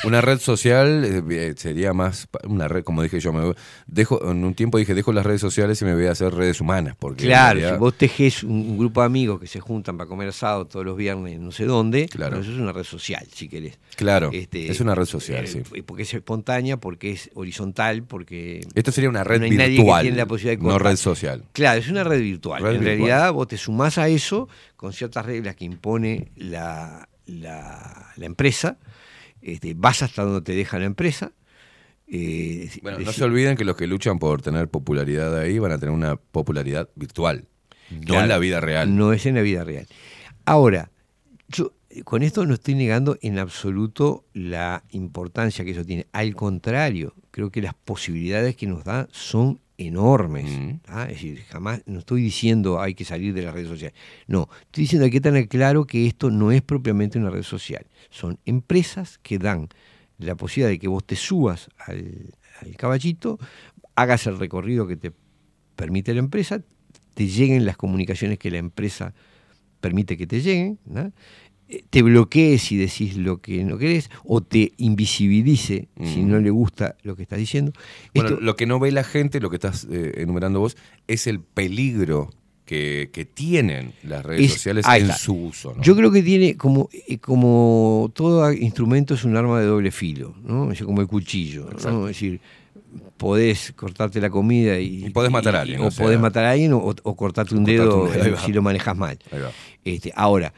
Una 0.04 0.20
red 0.20 0.38
social 0.38 1.04
eh, 1.04 1.22
eh, 1.30 1.54
sería 1.56 1.92
más 1.92 2.28
una 2.44 2.68
red, 2.68 2.84
como 2.84 3.02
dije 3.02 3.20
yo, 3.20 3.32
me 3.32 3.54
dejo 3.86 4.30
en 4.30 4.44
un 4.44 4.54
tiempo 4.54 4.78
dije 4.78 4.94
dejo 4.94 5.12
las 5.12 5.24
redes 5.24 5.40
sociales 5.40 5.80
y 5.82 5.84
me 5.84 5.94
voy 5.94 6.06
a 6.06 6.12
hacer 6.12 6.32
redes 6.34 6.60
humanas, 6.60 6.94
porque 6.98 7.24
Claro, 7.24 7.54
realidad- 7.58 7.74
si 7.74 7.80
vos 7.80 7.94
tejés 7.94 8.42
un, 8.44 8.52
un 8.52 8.78
grupo 8.78 9.00
de 9.00 9.06
amigos 9.06 9.40
que 9.40 9.46
se 9.46 9.60
juntan 9.60 9.96
para 9.96 10.08
comer 10.08 10.28
asado 10.28 10.66
todos 10.66 10.84
los 10.84 10.96
viernes 10.96 11.38
no 11.40 11.52
sé 11.52 11.64
dónde, 11.64 12.06
Claro. 12.08 12.38
eso 12.40 12.50
es 12.52 12.58
una 12.58 12.72
red 12.72 12.84
social, 12.84 13.26
si 13.32 13.48
querés. 13.48 13.78
Claro, 13.96 14.30
Este, 14.32 14.70
es 14.70 14.80
una 14.80 14.94
red 14.94 15.04
social, 15.06 15.44
eh, 15.44 15.48
sí. 15.48 15.62
Porque 15.82 16.02
es 16.02 16.14
espontánea, 16.14 16.76
porque 16.78 17.10
es 17.12 17.30
horizontal, 17.34 18.02
porque... 18.02 18.60
Esto 18.74 18.92
sería 18.92 19.10
una 19.10 19.24
red 19.24 19.38
no 19.40 19.44
hay 19.44 19.50
nadie 19.52 19.76
que 19.76 19.82
virtual, 19.82 20.02
tiene 20.02 20.16
la 20.16 20.26
posibilidad 20.26 20.60
de 20.62 20.68
no 20.68 20.78
red 20.78 20.96
social. 20.96 21.44
Claro, 21.52 21.80
es 21.80 21.88
una 21.88 22.04
red 22.04 22.20
virtual. 22.20 22.62
Red 22.62 22.74
en 22.74 22.80
virtual. 22.80 22.96
realidad 22.98 23.32
vos 23.32 23.48
te 23.48 23.56
sumás 23.56 23.98
a 23.98 24.08
eso 24.08 24.48
con 24.76 24.92
ciertas 24.92 25.24
reglas 25.26 25.56
que 25.56 25.64
impone 25.64 26.30
la, 26.36 27.08
la- 27.26 28.12
la 28.16 28.26
empresa, 28.26 28.76
este, 29.44 29.74
vas 29.74 30.02
hasta 30.02 30.24
donde 30.24 30.40
te 30.40 30.54
deja 30.54 30.78
la 30.78 30.86
empresa. 30.86 31.32
eh, 32.08 32.70
Bueno, 32.82 32.98
no 32.98 33.12
se 33.12 33.24
olviden 33.24 33.56
que 33.56 33.64
los 33.64 33.76
que 33.76 33.86
luchan 33.86 34.18
por 34.18 34.42
tener 34.42 34.68
popularidad 34.68 35.38
ahí 35.38 35.58
van 35.58 35.72
a 35.72 35.78
tener 35.78 35.94
una 35.94 36.16
popularidad 36.16 36.88
virtual, 36.96 37.46
no 37.90 38.20
en 38.20 38.28
la 38.28 38.38
vida 38.38 38.60
real. 38.60 38.96
No 38.96 39.12
es 39.12 39.26
en 39.26 39.36
la 39.36 39.42
vida 39.42 39.62
real. 39.64 39.86
Ahora, 40.44 40.90
yo 41.48 41.72
con 42.04 42.22
esto 42.22 42.44
no 42.46 42.54
estoy 42.54 42.74
negando 42.74 43.16
en 43.22 43.38
absoluto 43.38 44.24
la 44.32 44.82
importancia 44.90 45.64
que 45.64 45.70
eso 45.70 45.84
tiene. 45.84 46.06
Al 46.12 46.34
contrario, 46.34 47.14
creo 47.30 47.50
que 47.50 47.62
las 47.62 47.74
posibilidades 47.74 48.56
que 48.56 48.66
nos 48.66 48.82
da 48.84 49.08
son 49.12 49.60
enormes. 49.78 50.50
Mm. 50.50 50.80
¿ah? 50.88 51.04
Es 51.04 51.16
decir, 51.16 51.42
jamás, 51.48 51.82
no 51.86 52.00
estoy 52.00 52.22
diciendo 52.22 52.80
hay 52.80 52.94
que 52.94 53.04
salir 53.04 53.34
de 53.34 53.42
las 53.42 53.54
redes 53.54 53.68
sociales. 53.68 53.96
No, 54.26 54.48
estoy 54.62 54.84
diciendo 54.84 55.04
hay 55.04 55.10
que 55.10 55.20
tener 55.20 55.48
claro 55.48 55.86
que 55.86 56.06
esto 56.06 56.30
no 56.30 56.52
es 56.52 56.62
propiamente 56.62 57.18
una 57.18 57.30
red 57.30 57.42
social. 57.42 57.86
Son 58.10 58.38
empresas 58.44 59.18
que 59.18 59.38
dan 59.38 59.68
la 60.18 60.36
posibilidad 60.36 60.70
de 60.70 60.78
que 60.78 60.88
vos 60.88 61.04
te 61.04 61.16
subas 61.16 61.68
al, 61.78 62.34
al 62.60 62.76
caballito, 62.76 63.38
hagas 63.94 64.26
el 64.26 64.38
recorrido 64.38 64.86
que 64.86 64.96
te 64.96 65.12
permite 65.76 66.14
la 66.14 66.20
empresa, 66.20 66.62
te 67.14 67.26
lleguen 67.26 67.64
las 67.64 67.76
comunicaciones 67.76 68.38
que 68.38 68.50
la 68.50 68.58
empresa 68.58 69.14
permite 69.80 70.16
que 70.16 70.26
te 70.26 70.40
lleguen, 70.40 70.78
¿no? 70.86 71.12
Eh, 71.68 71.82
te 71.88 72.02
bloquees 72.02 72.62
si 72.62 72.76
decís 72.76 73.16
lo 73.16 73.38
que 73.40 73.64
no 73.64 73.78
querés, 73.78 74.10
o 74.24 74.42
te 74.42 74.72
invisibilice 74.76 75.88
si 76.02 76.20
Mm. 76.22 76.28
no 76.30 76.38
le 76.40 76.50
gusta 76.50 76.96
lo 77.02 77.16
que 77.16 77.22
estás 77.22 77.38
diciendo. 77.38 77.72
Bueno, 78.14 78.30
Esto- 78.30 78.40
lo 78.42 78.54
que 78.56 78.66
no 78.66 78.78
ve 78.78 78.92
la 78.92 79.04
gente, 79.04 79.40
lo 79.40 79.48
que 79.50 79.56
estás 79.56 79.86
eh, 79.90 80.12
enumerando 80.16 80.60
vos, 80.60 80.76
es 81.08 81.26
el 81.26 81.40
peligro 81.40 82.30
que, 82.66 83.10
que 83.12 83.24
tienen 83.26 83.92
las 84.02 84.24
redes 84.24 84.46
Es- 84.46 84.52
sociales 84.54 84.86
en 84.86 85.02
está. 85.02 85.16
su 85.16 85.34
uso. 85.34 85.74
¿no? 85.74 85.82
Yo 85.82 85.94
creo 85.96 86.10
que 86.10 86.22
tiene 86.22 86.56
como, 86.56 86.88
eh, 87.08 87.18
como 87.18 88.10
todo 88.14 88.50
instrumento 88.52 89.14
es 89.14 89.24
un 89.24 89.36
arma 89.36 89.60
de 89.60 89.66
doble 89.66 89.90
filo, 89.90 90.34
¿no? 90.44 90.70
Es 90.72 90.82
como 90.82 91.00
el 91.02 91.06
cuchillo. 91.06 91.68
Es 91.76 91.84
decir, 92.06 92.40
podés 93.16 93.72
cortarte 93.76 94.20
la 94.20 94.30
comida 94.30 94.78
y, 94.78 95.06
Y 95.06 95.10
podés 95.10 95.30
matar 95.30 95.56
a 95.56 95.60
alguien, 95.62 95.80
o 95.80 95.86
o 95.86 95.90
sea, 95.90 96.04
podés 96.04 96.18
matar 96.20 96.44
a 96.44 96.52
alguien 96.52 96.72
o, 96.72 96.78
o 96.78 97.16
cortarte 97.16 97.54
un 97.54 97.64
cortarte 97.64 97.82
dedo 97.82 98.04
un 98.32 98.38
si 98.46 98.52
lo 98.52 98.62
manejas 98.62 98.96
mal. 98.96 99.18
Este, 99.84 100.12
ahora, 100.14 100.52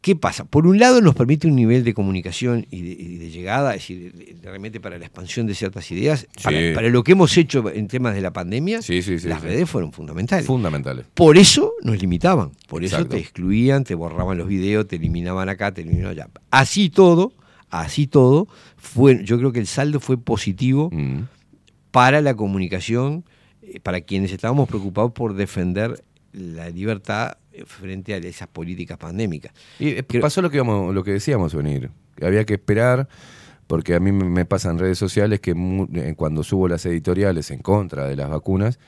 ¿qué 0.00 0.16
pasa? 0.16 0.44
Por 0.44 0.66
un 0.66 0.78
lado 0.78 1.00
nos 1.02 1.14
permite 1.14 1.46
un 1.46 1.54
nivel 1.56 1.84
de 1.84 1.92
comunicación 1.94 2.66
y 2.70 2.82
de, 2.82 2.90
y 3.02 3.16
de 3.18 3.30
llegada, 3.30 3.74
es 3.74 3.82
decir, 3.82 4.12
de- 4.12 4.24
de- 4.34 4.40
realmente 4.42 4.80
para 4.80 4.98
la 4.98 5.04
expansión 5.04 5.46
de 5.46 5.54
ciertas 5.54 5.90
ideas, 5.90 6.26
para, 6.42 6.58
Sí. 6.58 6.74
para 6.74 6.88
lo 6.88 7.02
que 7.04 7.12
hemos 7.12 7.36
hecho 7.36 7.68
en 7.70 7.86
temas 7.88 8.14
de 8.14 8.20
la 8.22 8.32
pandemia, 8.32 8.80
Sí, 8.82 9.02
sí, 9.02 9.18
sí, 9.18 9.28
las 9.28 9.42
redes 9.42 9.68
fueron 9.68 9.92
fundamentales. 9.92 10.46
Fundamentales. 10.46 11.04
Por 11.14 11.36
eso 11.36 11.72
nos 11.82 12.00
limitaban, 12.00 12.52
por 12.66 12.82
eso 12.84 13.04
te 13.06 13.18
excluían, 13.18 13.84
te 13.84 13.94
borraban 13.94 14.38
los 14.38 14.48
videos, 14.48 14.88
te 14.88 14.96
eliminaban 14.96 15.48
acá, 15.50 15.72
te 15.72 15.82
eliminaban 15.82 16.12
allá. 16.12 16.28
Así 16.50 16.88
todo, 16.88 17.34
así 17.68 18.06
todo, 18.06 18.48
fue, 18.78 19.22
yo 19.24 19.36
creo 19.38 19.52
que 19.52 19.60
el 19.60 19.66
saldo 19.66 20.00
fue 20.00 20.16
positivo 20.16 20.88
Mm. 20.92 21.24
para 21.90 22.20
la 22.22 22.34
comunicación, 22.34 23.24
eh, 23.62 23.80
para 23.80 24.00
quienes 24.00 24.32
estábamos 24.32 24.68
preocupados 24.68 25.12
por 25.12 25.34
defender 25.34 26.02
la 26.32 26.70
libertad 26.70 27.32
frente 27.66 28.14
a 28.14 28.16
esas 28.18 28.48
políticas 28.48 28.98
pandémicas. 28.98 29.52
Y 29.78 29.88
eh, 29.90 30.02
pasó 30.20 30.42
lo 30.42 30.50
que, 30.50 30.56
íbamos- 30.56 30.94
lo 30.94 31.02
que 31.04 31.12
decíamos 31.12 31.54
venir. 31.54 31.90
Había 32.22 32.44
que 32.44 32.54
esperar 32.54 33.08
porque 33.66 33.94
a 33.94 34.00
mí 34.00 34.10
me 34.12 34.44
pasa 34.44 34.70
en 34.70 34.78
redes 34.78 34.98
sociales 34.98 35.40
que 35.40 35.52
eh, 35.94 36.14
cuando 36.16 36.42
subo 36.42 36.66
las 36.68 36.84
editoriales 36.86 37.50
en 37.50 37.60
contra 37.60 38.06
de 38.06 38.16
las 38.16 38.28
vacunas, 38.28 38.78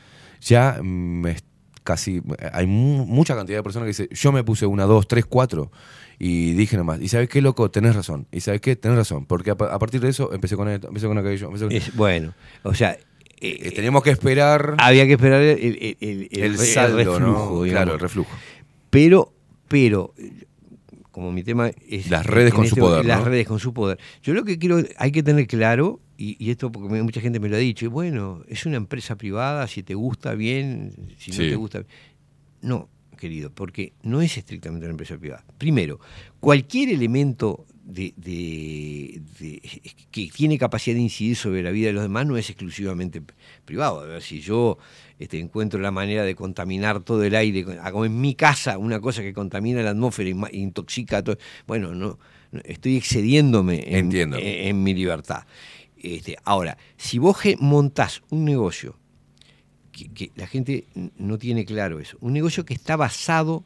ya 0.41 0.79
me 0.83 1.33
es- 1.33 1.45
casi 1.85 2.21
hay 2.53 2.67
mu- 2.67 3.07
mucha 3.07 3.35
cantidad 3.37 3.59
de 3.59 3.63
personas 3.63 3.87
que 3.87 3.89
dicen, 3.91 4.09
yo 4.11 4.33
me 4.33 4.45
puse 4.45 4.67
una, 4.67 4.85
dos, 4.85 5.07
tres, 5.09 5.25
cuatro, 5.27 5.71
y 6.19 6.53
dije 6.53 6.77
nomás, 6.77 7.01
y 7.01 7.09
sabes 7.09 7.29
qué, 7.29 7.41
loco, 7.43 7.71
tenés 7.71 7.97
razón, 7.97 8.27
y 8.31 8.41
sabes 8.41 8.61
qué, 8.61 8.77
tenés 8.77 8.99
razón, 8.99 9.27
porque 9.27 9.51
a, 9.51 9.57
pa- 9.57 9.73
a 9.75 9.79
partir 9.79 10.01
de 10.01 10.09
eso 10.09 10.33
empecé 10.33 10.55
con 10.57 10.69
esto, 10.69 10.87
empecé 10.89 11.07
con 11.09 11.19
aquello, 11.19 11.47
empecé 11.47 11.65
con... 11.65 11.73
Es- 11.73 11.95
bueno, 11.97 12.35
o 12.63 12.75
sea, 12.75 12.97
Eh, 13.45 13.73
teníamos 13.75 14.05
que 14.05 14.11
esperar 14.11 14.77
había 14.79 15.05
que 15.05 15.15
esperar 15.15 15.43
el, 15.43 15.59
el- 15.59 15.97
el- 16.01 16.29
el 16.31 16.43
el 16.45 16.59
re- 16.59 16.65
saldo, 16.67 16.97
reflujo, 16.99 17.19
¿no? 17.21 17.63
digamos. 17.65 17.71
Claro, 17.71 17.95
el 17.95 17.99
reflujo. 18.01 18.31
Pero, 18.93 19.33
pero, 19.69 20.13
como 21.11 21.33
mi 21.33 21.43
tema 21.43 21.71
es... 21.89 22.11
Las 22.11 22.27
redes 22.27 22.53
con 22.53 22.67
su 22.67 22.77
poder, 22.77 23.07
Las 23.07 23.21
¿no? 23.21 23.25
redes 23.25 23.47
con 23.47 23.59
su 23.59 23.73
poder. 23.73 23.99
Yo 24.23 24.35
lo 24.35 24.45
que 24.45 24.59
quiero, 24.59 24.83
hay 24.99 25.11
que 25.13 25.23
tener 25.23 25.47
claro, 25.47 25.99
y, 26.19 26.37
y 26.39 26.51
esto 26.51 26.71
porque 26.71 27.03
mucha 27.03 27.23
gente 27.23 27.41
me 27.41 27.49
lo 27.49 27.57
ha 27.57 27.59
dicho, 27.59 27.91
bueno, 27.91 28.43
es 28.49 28.67
una 28.67 28.77
empresa 28.77 29.17
privada, 29.17 29.67
si 29.67 29.83
te 29.83 29.95
gusta 29.95 30.35
bien, 30.35 30.93
si 31.17 31.33
Sí. 31.33 31.43
no 31.43 31.49
te 31.49 31.57
gusta 31.57 31.85
No, 32.61 32.91
querido, 33.17 33.51
porque 33.51 33.95
no 34.03 34.21
es 34.21 34.37
estrictamente 34.37 34.85
una 34.85 34.91
empresa 34.93 35.17
privada. 35.17 35.43
Primero, 35.57 35.99
cualquier 36.39 36.91
elemento 36.91 37.65
de, 37.85 38.15
de- 38.17 39.21
de- 39.41 39.63
que 40.11 40.29
tiene 40.29 40.57
capacidad 40.59 40.95
de 40.97 41.03
incidir 41.03 41.37
sobre 41.37 41.63
la 41.63 41.71
vida 41.71 41.89
de 41.89 41.93
los 41.93 42.03
demás 42.03 42.27
no 42.27 42.37
es 42.37 42.49
exclusivamente 42.49 43.23
privado. 43.65 44.01
A 44.01 44.05
ver, 44.07 44.23
si 44.23 44.41
yo 44.41 44.79
este, 45.19 45.39
encuentro 45.41 45.81
la 45.81 45.91
manera 45.91 46.23
de 46.25 46.35
contaminar 46.35 47.01
todo 47.03 47.25
el 47.25 47.35
aire, 47.35 47.65
hago 47.83 48.05
en 48.05 48.21
mi 48.21 48.35
casa 48.35 48.79
una 48.79 49.01
cosa 49.01 49.23
que 49.23 49.33
contamina 49.33 49.83
la 49.83 49.91
atmósfera 49.91 50.35
ma- 50.35 50.51
intoxica 50.53 51.23
todo, 51.23 51.39
bueno, 51.67 51.95
no, 51.95 52.19
no, 52.53 52.61
estoy 52.65 52.97
excediéndome 52.97 53.83
en, 53.99 54.11
en- 54.39 54.69
en 54.69 54.83
mi 54.83 54.95
libertad. 54.95 55.45
Este, 55.97 56.37
ahora, 56.45 56.79
si 56.97 57.19
vos 57.19 57.37
montás 57.59 58.23
un 58.31 58.45
negocio 58.45 58.97
que, 59.93 60.09
que 60.09 60.31
la 60.37 60.47
gente 60.47 60.87
no 61.17 61.39
tiene 61.39 61.65
claro 61.65 62.01
eso. 62.01 62.17
Un 62.21 62.33
negocio 62.33 62.65
que 62.65 62.75
está 62.75 62.97
basado 62.97 63.65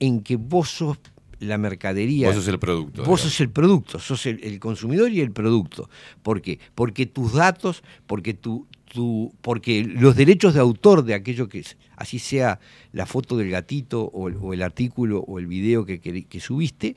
en 0.00 0.22
que 0.22 0.36
vos 0.36 0.70
sos 0.70 0.98
la 1.40 1.58
mercadería. 1.58 2.26
Vos 2.28 2.36
sos 2.36 2.48
el 2.48 2.58
producto, 2.58 3.02
Vos 3.02 3.04
digamos. 3.06 3.20
sos 3.20 3.40
el 3.40 3.50
producto, 3.50 3.98
sos 3.98 4.26
el, 4.26 4.40
el 4.42 4.58
consumidor 4.58 5.10
y 5.12 5.20
el 5.20 5.30
producto. 5.32 5.88
¿Por 6.22 6.40
qué? 6.42 6.58
Porque 6.74 7.06
tus 7.06 7.32
datos, 7.34 7.82
porque 8.06 8.34
tu, 8.34 8.66
tu, 8.92 9.32
porque 9.40 9.84
los 9.84 10.16
derechos 10.16 10.54
de 10.54 10.60
autor 10.60 11.04
de 11.04 11.14
aquello 11.14 11.48
que 11.48 11.60
es, 11.60 11.76
así 11.96 12.18
sea 12.18 12.58
la 12.92 13.06
foto 13.06 13.36
del 13.36 13.50
gatito 13.50 14.02
o 14.04 14.28
el, 14.28 14.36
o 14.40 14.52
el 14.52 14.62
artículo 14.62 15.20
o 15.20 15.38
el 15.38 15.46
video 15.46 15.84
que, 15.84 16.00
que- 16.00 16.24
que 16.24 16.40
subiste, 16.40 16.96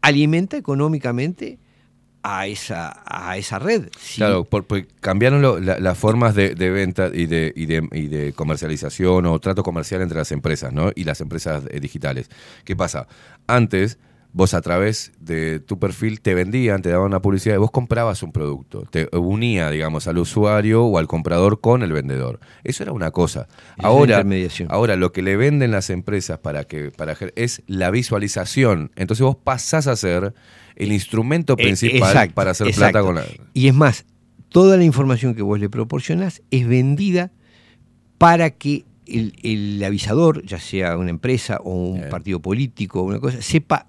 alimenta 0.00 0.56
económicamente 0.56 1.58
a 2.26 2.46
esa, 2.46 3.02
a 3.04 3.36
esa 3.36 3.58
red. 3.58 3.90
Claro, 4.16 4.48
cambiaron 5.00 5.64
las 5.64 5.98
formas 5.98 6.34
de, 6.34 6.54
de 6.54 6.70
venta 6.70 7.10
y 7.12 7.26
de, 7.26 7.52
y, 7.54 7.66
de, 7.66 7.86
y 7.92 8.06
de 8.06 8.32
comercialización 8.32 9.26
o 9.26 9.38
trato 9.38 9.62
comercial 9.62 10.00
entre 10.00 10.16
las 10.16 10.32
empresas, 10.32 10.72
¿no? 10.72 10.90
Y 10.94 11.04
las 11.04 11.20
empresas 11.20 11.64
eh, 11.70 11.80
digitales. 11.80 12.30
¿Qué 12.64 12.74
pasa? 12.74 13.06
Antes, 13.46 13.98
vos 14.34 14.52
a 14.52 14.60
través 14.60 15.12
de 15.20 15.60
tu 15.60 15.78
perfil 15.78 16.20
te 16.20 16.34
vendían, 16.34 16.82
te 16.82 16.90
daban 16.90 17.06
una 17.06 17.22
publicidad 17.22 17.54
y 17.54 17.58
vos 17.58 17.70
comprabas 17.70 18.22
un 18.24 18.32
producto. 18.32 18.82
Te 18.90 19.08
unía, 19.16 19.70
digamos, 19.70 20.08
al 20.08 20.18
usuario 20.18 20.84
o 20.84 20.98
al 20.98 21.06
comprador 21.06 21.60
con 21.60 21.84
el 21.84 21.92
vendedor. 21.92 22.40
Eso 22.64 22.82
era 22.82 22.90
una 22.90 23.12
cosa. 23.12 23.46
es 23.78 23.84
Ahora, 23.84 24.24
ahora 24.68 24.96
lo 24.96 25.12
que 25.12 25.22
le 25.22 25.36
venden 25.36 25.70
las 25.70 25.88
empresas 25.88 26.40
para 26.40 26.64
que 26.64 26.90
para 26.90 27.16
es 27.36 27.62
la 27.68 27.92
visualización. 27.92 28.90
Entonces 28.96 29.22
vos 29.22 29.36
pasás 29.36 29.86
a 29.86 29.94
ser 29.94 30.34
el 30.74 30.90
instrumento 30.90 31.54
Eh, 31.56 31.62
principal 31.62 32.10
exacto, 32.10 32.34
para 32.34 32.50
hacer 32.50 32.66
exacto. 32.66 32.90
plata 32.90 33.06
con 33.06 33.14
la... 33.14 33.24
Y 33.54 33.68
es 33.68 33.74
más, 33.74 34.04
toda 34.48 34.76
la 34.76 34.82
información 34.82 35.36
que 35.36 35.42
vos 35.42 35.60
le 35.60 35.70
proporcionás 35.70 36.42
es 36.50 36.66
vendida 36.66 37.30
para 38.18 38.50
que 38.50 38.84
el, 39.06 39.34
el 39.44 39.84
avisador, 39.84 40.44
ya 40.44 40.58
sea 40.58 40.98
una 40.98 41.10
empresa 41.10 41.60
o 41.62 41.72
un 41.72 42.08
partido 42.10 42.40
político 42.40 43.02
o 43.02 43.04
una 43.04 43.20
cosa, 43.20 43.40
sepa 43.40 43.86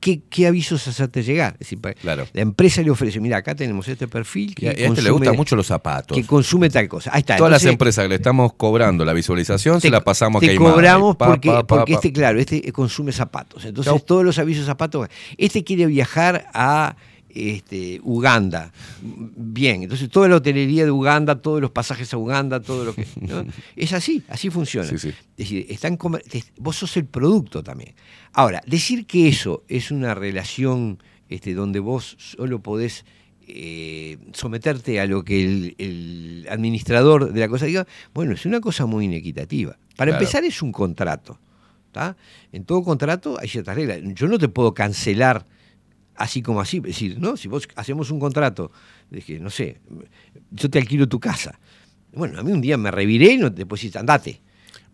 qué, 0.00 0.20
qué 0.30 0.46
avisos 0.46 0.86
hacerte 0.88 1.22
llegar. 1.22 1.54
Es 1.54 1.70
decir, 1.70 1.78
Claro. 2.00 2.26
La 2.32 2.42
empresa 2.42 2.82
le 2.82 2.90
ofrece, 2.90 3.20
mira, 3.20 3.36
acá 3.38 3.54
tenemos 3.54 3.86
este 3.88 4.08
perfil 4.08 4.54
que 4.54 4.66
y 4.66 4.68
a 4.68 4.72
este 4.72 5.02
le 5.02 5.10
gustan 5.10 5.36
mucho 5.36 5.56
los 5.56 5.66
zapatos. 5.66 6.16
que 6.16 6.24
consume 6.24 6.70
tal 6.70 6.88
cosa. 6.88 7.10
Ahí 7.12 7.20
está. 7.20 7.36
Todas 7.36 7.52
las 7.52 7.64
empresas 7.64 8.04
que 8.04 8.08
le 8.08 8.14
estamos 8.16 8.52
cobrando 8.54 9.04
la 9.04 9.12
visualización 9.12 9.80
se 9.80 9.88
te- 9.88 9.92
la 9.92 10.02
pasamos 10.02 10.42
a 10.42 10.46
te 10.46 10.56
cobramos 10.56 11.16
Pa, 11.16 11.26
porque, 11.26 11.48
pa, 11.48 11.66
pa, 11.66 11.76
porque 11.78 11.94
este, 11.94 12.12
claro, 12.12 12.38
este 12.38 12.70
consume 12.72 13.12
zapatos. 13.12 13.64
Entonces 13.64 14.04
todos 14.04 14.24
los 14.24 14.38
avisos 14.38 14.66
zapatos. 14.66 15.08
Este 15.36 15.64
quiere 15.64 15.86
viajar 15.86 16.48
a 16.54 16.96
este, 17.28 18.00
Uganda. 18.02 18.72
Bien, 19.02 19.82
entonces 19.82 20.08
toda 20.08 20.28
la 20.28 20.36
hotelería 20.36 20.84
de 20.84 20.90
Uganda, 20.90 21.40
todos 21.40 21.60
los 21.60 21.70
pasajes 21.70 22.12
a 22.14 22.16
Uganda, 22.16 22.60
todo 22.60 22.84
lo 22.84 22.94
que. 22.94 23.06
¿no? 23.20 23.44
Es 23.76 23.92
así, 23.92 24.22
así 24.28 24.50
funciona. 24.50 24.88
Sí, 24.88 24.98
sí. 24.98 25.08
Es 25.08 25.16
decir, 25.36 25.66
están 25.68 25.96
te- 25.96 26.44
vos 26.58 26.76
sos 26.76 26.96
el 26.96 27.04
producto 27.04 27.62
también. 27.62 27.94
Ahora, 28.32 28.62
decir 28.66 29.06
que 29.06 29.28
eso 29.28 29.64
es 29.68 29.90
una 29.90 30.14
relación 30.14 31.02
este, 31.28 31.54
donde 31.54 31.80
vos 31.80 32.16
solo 32.18 32.60
podés 32.62 33.04
eh, 33.46 34.18
someterte 34.32 35.00
a 35.00 35.06
lo 35.06 35.24
que 35.24 35.42
el, 35.42 35.74
el 35.78 36.46
administrador 36.50 37.32
de 37.32 37.40
la 37.40 37.48
cosa 37.48 37.66
diga, 37.66 37.86
bueno, 38.14 38.32
es 38.34 38.44
una 38.46 38.60
cosa 38.60 38.86
muy 38.86 39.06
inequitativa. 39.06 39.78
Para 39.96 40.10
Claro. 40.12 40.22
empezar, 40.22 40.44
es 40.44 40.62
un 40.62 40.72
contrato. 40.72 41.38
¿tá? 41.92 42.16
En 42.52 42.64
todo 42.64 42.82
contrato 42.82 43.38
hay 43.40 43.48
ciertas 43.48 43.74
reglas. 43.74 44.00
Yo 44.14 44.28
no 44.28 44.38
te 44.38 44.48
puedo 44.48 44.74
cancelar 44.74 45.44
así 46.14 46.42
como 46.42 46.60
así. 46.60 46.76
Es 46.78 46.82
decir, 46.82 47.18
¿no? 47.18 47.36
Si 47.36 47.48
vos 47.48 47.66
hacemos 47.76 48.10
un 48.10 48.20
contrato 48.20 48.70
de 49.10 49.22
que, 49.22 49.40
no 49.40 49.50
sé, 49.50 49.80
yo 50.50 50.68
te 50.68 50.78
alquilo 50.78 51.08
tu 51.08 51.18
casa. 51.18 51.58
Bueno, 52.12 52.38
a 52.38 52.42
mí 52.42 52.52
un 52.52 52.60
día 52.60 52.76
me 52.76 52.90
reviré 52.90 53.32
y 53.32 53.38
no 53.38 53.50
decir, 53.50 53.96
andate. 53.96 54.40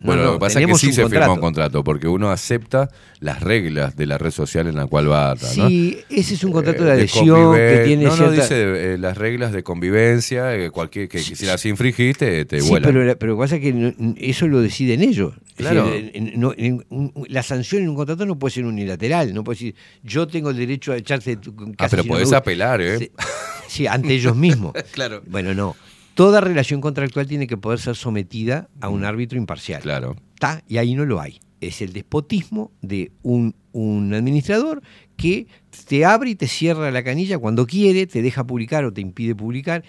No, 0.00 0.06
Bueno, 0.08 0.22
no, 0.22 0.28
lo 0.28 0.34
que 0.34 0.40
pasa 0.40 0.60
es 0.60 0.66
que 0.66 0.74
sí 0.74 0.92
se 0.92 1.08
firma 1.08 1.32
un 1.32 1.40
contrato, 1.40 1.82
porque 1.82 2.08
uno 2.08 2.30
acepta 2.30 2.90
las 3.20 3.40
reglas 3.40 3.96
de 3.96 4.06
la 4.06 4.18
red 4.18 4.32
social 4.32 4.66
en 4.66 4.74
la 4.76 4.86
cual 4.86 5.10
va, 5.10 5.34
¿no? 5.34 5.68
Sí, 5.68 5.98
ese 6.10 6.34
es 6.34 6.44
un 6.44 6.52
contrato 6.52 6.84
de 6.84 6.90
Eh, 6.90 6.92
adhesión 6.92 7.26
convive- 7.28 7.78
que 7.78 7.84
tiene 7.86 8.04
No, 8.04 8.16
no, 8.16 8.30
dice 8.30 8.94
eh, 8.94 8.98
las 8.98 9.16
reglas 9.16 9.52
de 9.52 9.62
convivencia, 9.62 10.54
eh, 10.56 10.70
cualquier 10.70 11.08
que, 11.08 11.18
que 11.18 11.36
si 11.36 11.46
las 11.46 11.64
infringiste, 11.64 12.44
te 12.44 12.60
Sí, 12.60 12.68
vuelan. 12.68 12.92
pero, 12.92 13.18
pero 13.18 13.32
lo 13.32 13.38
que 13.38 13.44
pasa 13.44 13.56
es 13.56 13.62
que 13.62 13.72
no- 13.72 14.14
eso 14.18 14.46
lo 14.46 14.60
deciden 14.60 15.00
ellos. 15.02 15.34
Claro. 15.56 15.86
decir, 15.86 16.10
en- 16.14 16.54
en 16.58 17.12
la 17.28 17.42
sanción 17.44 17.82
en 17.82 17.88
un 17.90 17.94
contrato 17.96 18.26
no 18.26 18.36
puede 18.38 18.52
ser 18.54 18.64
unilateral. 18.66 19.32
No 19.32 19.42
puede 19.44 19.54
decir, 19.56 19.74
yo 20.02 20.26
tengo 20.26 20.50
el 20.50 20.56
derecho 20.56 20.92
a 20.92 20.96
de 20.96 21.36
tu 21.36 21.54
casa. 21.54 21.72
Ah, 21.78 21.86
pero 21.88 22.02
si 22.02 22.08
podés 22.08 22.20
me 22.22 22.24
gusta". 22.24 22.36
apelar, 22.38 22.80
¿eh? 22.82 22.98
Sí, 22.98 23.10
sí, 23.68 23.86
ante 23.86 24.12
ellos 24.12 24.36
mismos. 24.36 24.72
Claro. 24.92 25.22
Bueno, 25.26 25.54
no. 25.54 25.76
Toda 26.14 26.40
relación 26.40 26.80
contractual 26.80 27.26
tiene 27.26 27.46
que 27.46 27.56
poder 27.56 27.80
ser 27.80 27.96
sometida 27.96 28.68
a 28.80 28.88
un 28.88 29.04
árbitro 29.04 29.38
imparcial. 29.38 29.82
Claro. 29.82 30.16
¿Tá? 30.38 30.62
Y 30.68 30.78
ahí 30.78 30.94
no 30.94 31.04
lo 31.04 31.20
hay. 31.20 31.40
Es 31.60 31.80
el 31.82 31.92
despotismo 31.92 32.70
de 32.82 33.10
un, 33.22 33.54
un 33.72 34.12
administrador 34.14 34.82
que 35.16 35.46
te 35.88 36.04
abre 36.04 36.30
y 36.30 36.34
te 36.34 36.46
cierra 36.46 36.90
la 36.90 37.02
canilla 37.02 37.38
cuando 37.38 37.66
quiere, 37.66 38.06
te 38.06 38.22
deja 38.22 38.44
publicar 38.44 38.84
o 38.84 38.92
te 38.92 39.00
impide 39.00 39.34
publicar, 39.34 39.82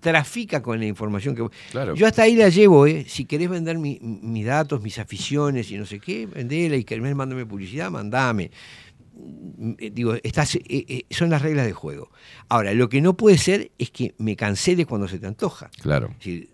trafica 0.00 0.62
con 0.62 0.80
la 0.80 0.86
información 0.86 1.34
que... 1.34 1.46
Claro. 1.70 1.94
Yo 1.94 2.06
hasta 2.06 2.22
ahí 2.22 2.34
la 2.34 2.48
llevo, 2.48 2.86
¿eh? 2.86 3.04
Si 3.06 3.26
querés 3.26 3.48
vender 3.50 3.78
mi- 3.78 3.98
mis 4.00 4.46
datos, 4.46 4.82
mis 4.82 4.98
aficiones 4.98 5.70
y 5.70 5.76
no 5.76 5.86
sé 5.86 6.00
qué, 6.00 6.26
vendela 6.26 6.76
y 6.76 6.84
querés 6.84 7.14
mandarme 7.14 7.46
publicidad, 7.46 7.90
mandame. 7.90 8.50
Eh, 9.78 9.90
Digo, 9.92 10.14
estás, 10.22 10.54
eh, 10.56 10.62
eh, 10.68 11.04
son 11.10 11.30
las 11.30 11.42
reglas 11.42 11.64
del 11.66 11.74
juego. 11.74 12.10
Ahora, 12.48 12.72
lo 12.74 12.88
que 12.88 13.00
no 13.00 13.16
puede 13.16 13.38
ser 13.38 13.70
es 13.78 13.90
que 13.90 14.14
me 14.18 14.36
canceles 14.36 14.86
cuando 14.86 15.08
se 15.08 15.18
te 15.18 15.26
antoja. 15.26 15.70
Claro. 15.82 16.08
Es 16.10 16.16
decir, 16.18 16.50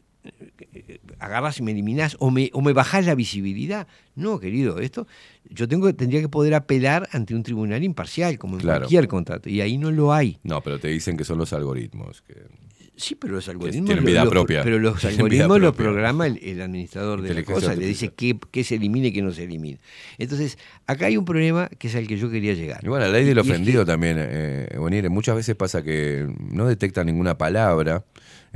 agarras 1.21 1.59
y 1.59 1.63
me 1.63 1.71
eliminás 1.71 2.17
o 2.19 2.31
me, 2.31 2.51
o 2.53 2.61
me 2.61 2.73
bajás 2.73 3.07
la 3.07 3.15
visibilidad. 3.15 3.87
No, 4.17 4.41
querido, 4.41 4.79
esto 4.81 5.07
yo 5.49 5.69
tengo, 5.69 5.95
tendría 5.95 6.21
que 6.21 6.29
poder 6.29 6.55
apelar 6.55 7.09
ante 7.13 7.35
un 7.35 7.43
tribunal 7.45 7.85
imparcial, 7.85 8.39
como 8.39 8.55
en 8.57 8.61
Claro. 8.63 8.81
cualquier 8.81 9.07
contrato, 9.07 9.49
y 9.49 9.61
ahí 9.61 9.79
no 9.79 9.91
lo 9.93 10.13
hay. 10.13 10.39
No, 10.43 10.61
pero 10.63 10.81
te 10.81 10.89
dicen 10.89 11.17
que 11.17 11.25
son 11.25 11.39
los 11.39 11.53
algoritmos. 11.53 12.23
que- 12.23 12.66
Sí, 12.97 13.15
pero 13.15 13.35
los 13.35 13.47
algoritmos. 13.49 13.85
tienen 13.87 14.05
vida 14.05 14.29
propia. 14.29 14.63
Pero 14.63 14.79
los 14.79 14.95
Tienen 15.01 15.19
algoritmos 15.21 15.49
vida 15.59 15.67
lo 15.67 15.73
propia. 15.75 15.85
programa 15.91 16.27
el, 16.27 16.39
el 16.43 16.63
administrador 16.63 17.21
de 17.23 17.35
la 17.35 17.43
cosa, 17.45 17.75
le 17.75 17.87
dice 17.87 18.11
qué, 18.17 18.39
qué 18.51 18.65
se 18.65 18.77
elimine 18.77 19.09
y 19.09 19.13
qué 19.13 19.21
no 19.23 19.33
se 19.33 19.45
elimine. 19.45 19.79
Entonces, 20.19 20.57
acá 20.87 21.07
hay 21.07 21.17
un 21.17 21.25
problema 21.27 21.69
que 21.79 21.89
es 21.89 21.95
al 21.97 22.07
que 22.07 22.17
yo 22.17 22.31
quería 22.31 22.55
llegar. 22.55 22.81
Y 22.83 22.89
bueno, 22.89 23.05
la 23.07 23.13
ley 23.13 23.25
del 23.27 23.37
Y 23.37 23.41
es 23.41 23.47
que- 23.47 23.53
ofendido 23.53 23.85
también, 23.85 24.17
eh, 24.19 25.09
muchas 25.11 25.37
veces 25.37 25.55
pasa 25.57 25.83
que 25.83 26.27
no 26.51 26.67
detecta 26.67 27.05
ninguna 27.05 27.37
palabra 27.37 28.05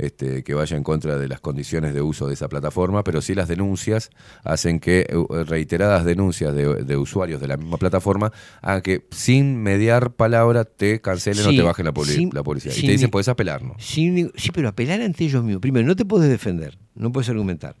este, 0.01 0.43
que 0.43 0.53
vaya 0.53 0.75
en 0.77 0.83
contra 0.83 1.17
de 1.17 1.27
las 1.27 1.39
condiciones 1.39 1.93
de 1.93 2.01
uso 2.01 2.27
de 2.27 2.33
esa 2.33 2.49
plataforma, 2.49 3.03
pero 3.03 3.21
sí 3.21 3.35
las 3.35 3.47
denuncias 3.47 4.09
hacen 4.43 4.79
que 4.79 5.07
reiteradas 5.47 6.05
denuncias 6.05 6.53
de, 6.55 6.83
de 6.83 6.97
usuarios 6.97 7.39
de 7.41 7.47
la 7.47 7.57
misma 7.57 7.77
plataforma 7.77 8.31
hagan 8.61 8.81
que 8.81 9.07
sin 9.11 9.61
mediar 9.61 10.11
palabra 10.13 10.65
te 10.65 11.01
cancelen 11.01 11.45
o 11.45 11.49
Sí, 11.51 11.57
te 11.57 11.61
bajen 11.63 11.85
la, 11.85 11.93
sin- 12.05 12.29
la 12.33 12.43
publicidad. 12.43 12.73
y 12.75 12.81
te 12.81 12.91
dicen, 12.91 13.07
ni- 13.07 13.11
puedes 13.11 13.27
apelar, 13.27 13.61
¿no? 13.63 13.75
Sin 13.79 14.15
ni- 14.15 14.31
sí, 14.35 14.49
pero 14.53 14.67
apelar 14.69 15.01
ante 15.01 15.23
ellos 15.25 15.43
mismos. 15.43 15.61
Primero, 15.61 15.85
no 15.87 15.95
te 15.95 16.05
puedes 16.05 16.29
defender, 16.29 16.77
no 16.95 17.11
puedes 17.11 17.29
argumentar. 17.29 17.75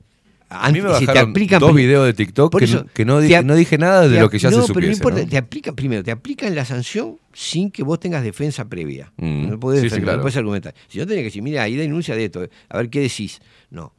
A 0.53 0.69
mí 0.71 0.81
me 0.81 0.89
te 1.05 1.17
aplican 1.19 1.59
dos 1.61 1.73
videos 1.73 2.05
de 2.05 2.13
TikTok 2.13 2.57
que, 2.59 2.65
eso, 2.65 2.85
que 2.93 3.05
no, 3.05 3.19
dije, 3.21 3.37
ap- 3.37 3.45
no 3.45 3.55
dije 3.55 3.77
nada 3.77 4.07
de 4.09 4.19
lo 4.19 4.29
que 4.29 4.37
ya 4.37 4.49
no, 4.51 4.57
se 4.63 4.73
pero 4.73 4.87
no 4.87 4.93
supiese. 4.93 4.93
importa, 4.99 5.21
¿no? 5.21 5.27
te 5.29 5.37
aplican 5.37 5.75
primero, 5.75 6.03
te 6.03 6.11
aplican 6.11 6.53
la 6.55 6.65
sanción 6.65 7.17
sin 7.31 7.71
que 7.71 7.83
vos 7.83 7.99
tengas 8.01 8.21
defensa 8.23 8.67
previa. 8.67 9.13
Mm. 9.17 9.49
No 9.49 9.59
podés 9.59 9.79
Sí, 9.79 9.85
sí, 9.85 9.89
defender, 9.91 10.03
claro. 10.05 10.17
no 10.17 10.21
podés 10.23 10.35
argumentar. 10.37 10.75
Si 10.89 10.97
no 10.99 11.05
tenés 11.07 11.21
que 11.21 11.25
decir, 11.25 11.41
mira, 11.41 11.63
ahí 11.63 11.75
denuncia 11.77 12.15
de 12.15 12.25
esto, 12.25 12.47
a 12.69 12.77
ver 12.77 12.89
qué 12.89 12.99
decís. 12.99 13.39
No. 13.69 13.93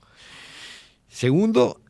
Segundo, 1.09 1.81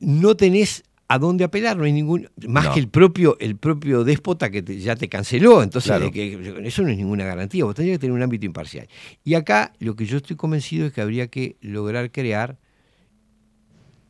no 0.00 0.34
tenés 0.36 0.82
a 1.08 1.18
dónde 1.18 1.44
apelar, 1.44 1.76
no 1.76 1.84
hay 1.84 1.92
ningún 1.92 2.28
más 2.46 2.66
No. 2.66 2.72
que 2.74 2.78
el 2.80 2.88
propio 2.88 3.36
el 3.40 3.56
propio 3.56 4.04
déspota 4.04 4.48
que 4.50 4.62
te- 4.62 4.78
ya 4.78 4.94
te 4.94 5.08
canceló, 5.08 5.62
entonces 5.62 5.88
Claro. 5.90 6.04
de 6.06 6.10
que- 6.12 6.62
eso 6.64 6.82
no 6.82 6.88
es 6.88 6.96
ninguna 6.96 7.24
garantía, 7.24 7.64
vos 7.64 7.74
tendrías 7.74 7.96
que 7.96 8.02
tener 8.02 8.14
un 8.14 8.22
ámbito 8.22 8.46
imparcial. 8.46 8.86
Y 9.24 9.34
acá 9.34 9.72
lo 9.80 9.96
que 9.96 10.06
yo 10.06 10.18
estoy 10.18 10.36
convencido 10.36 10.86
es 10.86 10.92
que 10.92 11.00
habría 11.00 11.26
que 11.26 11.56
lograr 11.60 12.12
crear 12.12 12.58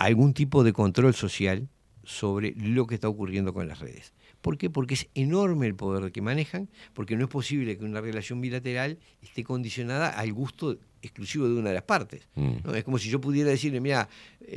algún 0.00 0.32
tipo 0.32 0.64
de 0.64 0.72
control 0.72 1.12
social 1.12 1.68
sobre 2.04 2.54
lo 2.56 2.86
que 2.86 2.94
está 2.94 3.06
ocurriendo 3.08 3.52
con 3.52 3.68
las 3.68 3.80
redes. 3.80 4.14
¿Por 4.40 4.56
qué? 4.56 4.70
Porque 4.70 4.94
es 4.94 5.08
enorme 5.14 5.66
el 5.66 5.74
poder 5.74 6.10
que 6.10 6.22
manejan, 6.22 6.70
porque 6.94 7.16
no 7.16 7.24
es 7.24 7.30
posible 7.30 7.76
que 7.76 7.84
una 7.84 8.00
relación 8.00 8.40
bilateral 8.40 8.98
esté 9.20 9.44
condicionada 9.44 10.08
al 10.08 10.32
gusto 10.32 10.78
exclusivo 11.02 11.48
de 11.48 11.54
una 11.54 11.68
de 11.70 11.74
las 11.76 11.84
partes. 11.84 12.28
Mm. 12.34 12.50
¿no? 12.64 12.74
Es 12.74 12.84
como 12.84 12.98
si 12.98 13.08
yo 13.08 13.20
pudiera 13.20 13.50
decirle, 13.50 13.80
mira, 13.80 14.08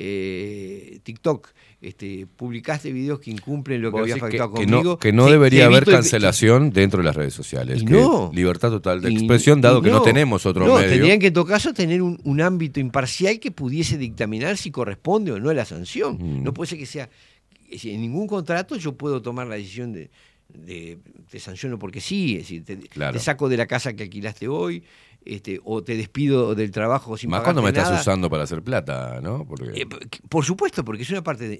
eh, 0.05 0.99
TikTok, 1.03 1.49
este, 1.81 2.25
publicaste 2.35 2.91
videos 2.91 3.19
que 3.19 3.31
incumplen 3.31 3.81
lo 3.81 3.91
que 3.91 3.99
había 3.99 4.15
que, 4.15 4.21
pactado 4.21 4.53
que 4.53 4.65
conmigo. 4.65 4.83
no, 4.83 4.97
que 4.99 5.11
no 5.13 5.27
debería 5.29 5.65
haber 5.65 5.83
el- 5.87 5.93
cancelación 5.93 6.71
dentro 6.71 6.99
de 6.99 7.05
las 7.05 7.15
redes 7.15 7.33
sociales. 7.33 7.81
Y 7.81 7.85
que 7.85 7.93
no. 7.93 8.31
libertad 8.33 8.69
total 8.69 9.01
de 9.01 9.11
Y- 9.11 9.15
expresión, 9.17 9.61
dado 9.61 9.79
y 9.79 9.83
que 9.83 9.89
no 9.91 10.01
tenemos 10.01 10.45
otro 10.45 10.65
no, 10.65 10.75
medio. 10.75 10.89
tendrían 10.89 11.19
que 11.19 11.27
en 11.27 11.33
todo 11.33 11.45
caso 11.45 11.73
tener 11.73 12.01
un, 12.01 12.19
un 12.23 12.41
ámbito 12.41 12.79
imparcial 12.79 13.39
que 13.39 13.51
pudiese 13.51 13.97
dictaminar 13.97 14.57
si 14.57 14.71
corresponde 14.71 15.31
o 15.31 15.39
no 15.39 15.49
a 15.49 15.53
la 15.53 15.65
sanción. 15.65 16.17
Mm. 16.19 16.43
No 16.43 16.53
puede 16.53 16.69
ser 16.69 16.79
que 16.79 16.85
sea, 16.85 17.09
en 17.69 18.01
ningún 18.01 18.27
contrato 18.27 18.75
yo 18.75 18.93
puedo 18.97 19.21
tomar 19.21 19.47
la 19.47 19.55
decisión 19.55 19.93
de, 19.93 20.09
de 20.49 20.99
te 21.29 21.39
sanciono 21.39 21.79
porque 21.79 22.01
sí, 22.01 22.33
es 22.33 22.39
decir, 22.43 22.63
te, 22.65 22.77
Claro. 22.77 23.13
te 23.13 23.19
saco 23.23 23.49
de 23.49 23.57
la 23.57 23.65
casa 23.67 23.93
que 23.93 24.03
alquilaste 24.03 24.47
hoy, 24.47 24.83
este, 25.25 25.59
o 25.63 25.83
te 25.83 25.95
despido 25.95 26.55
del 26.55 26.71
trabajo 26.71 27.17
sin 27.17 27.29
Más 27.29 27.41
cuando 27.41 27.61
me 27.61 27.69
estás 27.69 27.85
nada. 27.89 28.01
usando 28.01 28.29
para 28.29 28.43
hacer 28.43 28.61
plata, 28.61 29.19
¿no? 29.21 29.45
Porque, 29.45 29.81
Eh, 29.81 29.85
por 30.29 30.45
supuesto, 30.45 30.83
porque 30.83 31.03
es 31.03 31.09
una 31.09 31.23
parte 31.23 31.47
de- 31.47 31.59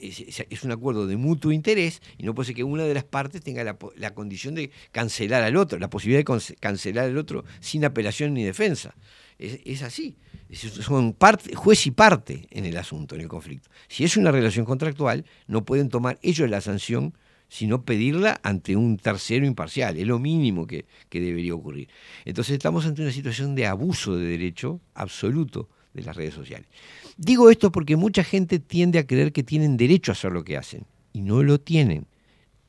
es, 0.50 0.64
un 0.64 0.72
acuerdo 0.72 1.08
de 1.08 1.18
mutuo 1.18 1.52
interés 1.52 2.02
y 2.18 2.24
no 2.24 2.34
puede 2.36 2.48
ser 2.48 2.56
que 2.56 2.64
una 2.64 2.84
de 2.84 2.94
las 2.94 3.04
partes 3.04 3.42
tenga 3.42 3.64
la, 3.64 4.14
condición 4.14 4.56
de 4.56 4.72
cancelar 4.92 5.44
al 5.44 5.56
otro, 5.58 5.80
la 5.80 5.90
posibilidad 5.90 6.20
de 6.26 6.56
cancelar 6.60 7.06
al 7.06 7.18
otro 7.18 7.44
sin 7.60 7.84
apelación 7.86 8.34
ni 8.34 8.44
defensa. 8.44 8.96
Es, 9.40 9.60
es 9.66 9.82
así. 9.84 10.16
Es- 10.50 10.60
son 10.62 11.14
parte, 11.14 11.56
juez 11.56 11.88
y 11.88 11.92
parte 11.92 12.48
en 12.52 12.66
el 12.66 12.78
asunto, 12.78 13.16
en 13.16 13.22
el 13.22 13.28
conflicto. 13.28 13.70
Si 13.88 14.04
es 14.04 14.18
una 14.18 14.32
relación 14.32 14.66
contractual, 14.66 15.26
no 15.48 15.66
pueden 15.66 15.90
tomar 15.90 16.20
ellos 16.22 16.50
la 16.50 16.62
sanción, 16.62 17.18
sino 17.54 17.84
pedirla 17.84 18.40
ante 18.42 18.76
un 18.76 18.98
tercero 18.98 19.46
imparcial. 19.46 19.96
Es 19.98 20.08
lo 20.08 20.18
mínimo 20.18 20.66
que, 20.66 20.86
que 21.08 21.22
debería 21.22 21.54
ocurrir. 21.54 21.88
Entonces 22.26 22.54
estamos 22.54 22.84
ante 22.88 23.04
una 23.04 23.12
situación 23.12 23.54
de 23.54 23.68
abuso 23.68 24.18
de 24.18 24.26
derecho 24.26 24.82
absoluto 24.96 25.70
de 25.94 26.02
las 26.02 26.16
redes 26.16 26.34
sociales. 26.34 26.68
Digo 27.16 27.52
esto 27.52 27.72
porque 27.72 27.96
mucha 27.96 28.24
gente 28.24 28.58
tiende 28.58 28.98
a 28.98 29.06
creer 29.06 29.32
que 29.32 29.44
tienen 29.44 29.78
derecho 29.78 30.12
a 30.12 30.14
hacer 30.14 30.32
lo 30.32 30.44
que 30.44 30.58
hacen 30.58 30.88
y 31.14 31.22
no 31.22 31.44
lo 31.44 31.60
tienen. 31.60 32.08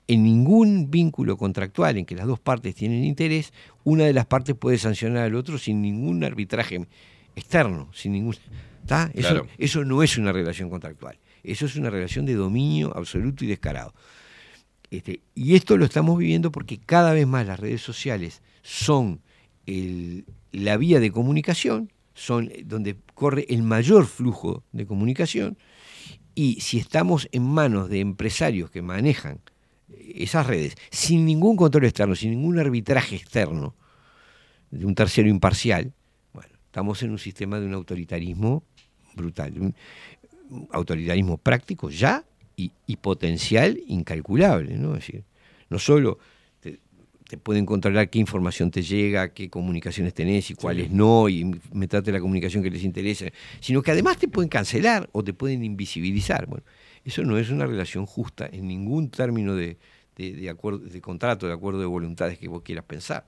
En 0.06 0.22
ningún 0.22 0.90
vínculo 0.90 1.38
contractual 1.38 1.96
en 1.96 2.04
que 2.04 2.14
las 2.14 2.26
dos 2.26 2.38
partes 2.38 2.74
tienen 2.74 3.04
interés, 3.04 3.54
una 3.84 4.04
de 4.04 4.12
las 4.12 4.26
partes 4.26 4.54
puede 4.54 4.76
sancionar 4.76 5.24
al 5.24 5.34
otro 5.34 5.56
sin 5.56 5.80
ningún 5.80 6.22
arbitraje 6.24 6.86
externo, 7.34 7.88
sin 7.94 8.12
ningún 8.12 8.36
¿tá? 8.84 9.10
Eso, 9.14 9.28
Claro. 9.30 9.46
eso 9.56 9.82
no 9.86 10.02
es 10.02 10.18
una 10.18 10.30
relación 10.30 10.68
contractual. 10.68 11.18
Eso 11.42 11.64
es 11.64 11.76
una 11.76 11.88
relación 11.88 12.26
de 12.26 12.34
dominio 12.34 12.94
absoluto 12.94 13.44
y 13.44 13.48
descarado. 13.48 13.94
Este, 14.90 15.20
y 15.34 15.54
esto 15.54 15.76
lo 15.76 15.84
estamos 15.84 16.18
viviendo 16.18 16.52
porque 16.52 16.78
cada 16.78 17.12
vez 17.12 17.26
más 17.26 17.46
las 17.46 17.58
redes 17.58 17.82
sociales 17.82 18.42
son 18.62 19.20
el- 19.66 20.24
la 20.52 20.76
vía 20.76 21.00
de 21.00 21.10
comunicación, 21.10 21.90
son 22.14 22.50
donde 22.64 22.96
corre 23.14 23.46
el 23.48 23.62
mayor 23.62 24.06
flujo 24.06 24.62
de 24.72 24.86
comunicación, 24.86 25.58
y 26.34 26.60
si 26.60 26.78
estamos 26.78 27.28
en 27.32 27.42
manos 27.44 27.88
de 27.88 28.00
empresarios 28.00 28.70
que 28.70 28.82
manejan 28.82 29.40
esas 30.14 30.46
redes 30.46 30.74
sin 30.90 31.24
ningún 31.24 31.56
control 31.56 31.84
externo, 31.84 32.14
sin 32.14 32.30
ningún 32.30 32.58
arbitraje 32.58 33.16
externo 33.16 33.74
de 34.70 34.84
un 34.86 34.94
tercero 34.94 35.28
imparcial, 35.28 35.92
bueno, 36.32 36.50
estamos 36.66 37.02
en 37.02 37.10
un 37.10 37.18
sistema 37.18 37.58
de 37.60 37.66
un 37.66 37.74
autoritarismo 37.74 38.64
brutal, 39.14 39.58
un 39.60 39.74
autoritarismo 40.72 41.38
práctico 41.38 41.90
ya 41.90 42.24
y, 42.56 42.72
y 42.86 42.96
potencial 42.96 43.80
incalculable, 43.86 44.76
¿no? 44.76 44.94
Es 44.94 45.06
decir, 45.06 45.24
no 45.70 45.78
solo 45.78 46.18
te, 46.60 46.78
te 47.28 47.36
pueden 47.38 47.66
controlar 47.66 48.10
qué 48.10 48.18
información 48.18 48.70
te 48.70 48.82
llega, 48.82 49.32
qué 49.32 49.50
comunicaciones 49.50 50.14
tenés 50.14 50.50
y 50.50 50.54
cuáles 50.54 50.90
no, 50.90 51.28
y 51.28 51.58
meterte 51.72 52.12
la 52.12 52.20
comunicación 52.20 52.62
que 52.62 52.70
les 52.70 52.84
interesa, 52.84 53.26
sino 53.60 53.82
que 53.82 53.90
además 53.90 54.18
te 54.18 54.28
pueden 54.28 54.48
cancelar 54.48 55.08
o 55.12 55.22
te 55.24 55.32
pueden 55.32 55.64
invisibilizar. 55.64 56.46
Bueno, 56.46 56.64
eso 57.04 57.22
no 57.22 57.38
es 57.38 57.50
una 57.50 57.66
relación 57.66 58.06
justa 58.06 58.48
en 58.52 58.68
ningún 58.68 59.10
término 59.10 59.54
de, 59.54 59.76
de, 60.16 60.32
de 60.32 60.50
acuerdo, 60.50 60.78
de 60.78 61.00
contrato, 61.00 61.46
de 61.46 61.52
acuerdo 61.52 61.80
de 61.80 61.86
voluntades 61.86 62.38
que 62.38 62.48
vos 62.48 62.62
quieras 62.62 62.84
pensar. 62.84 63.26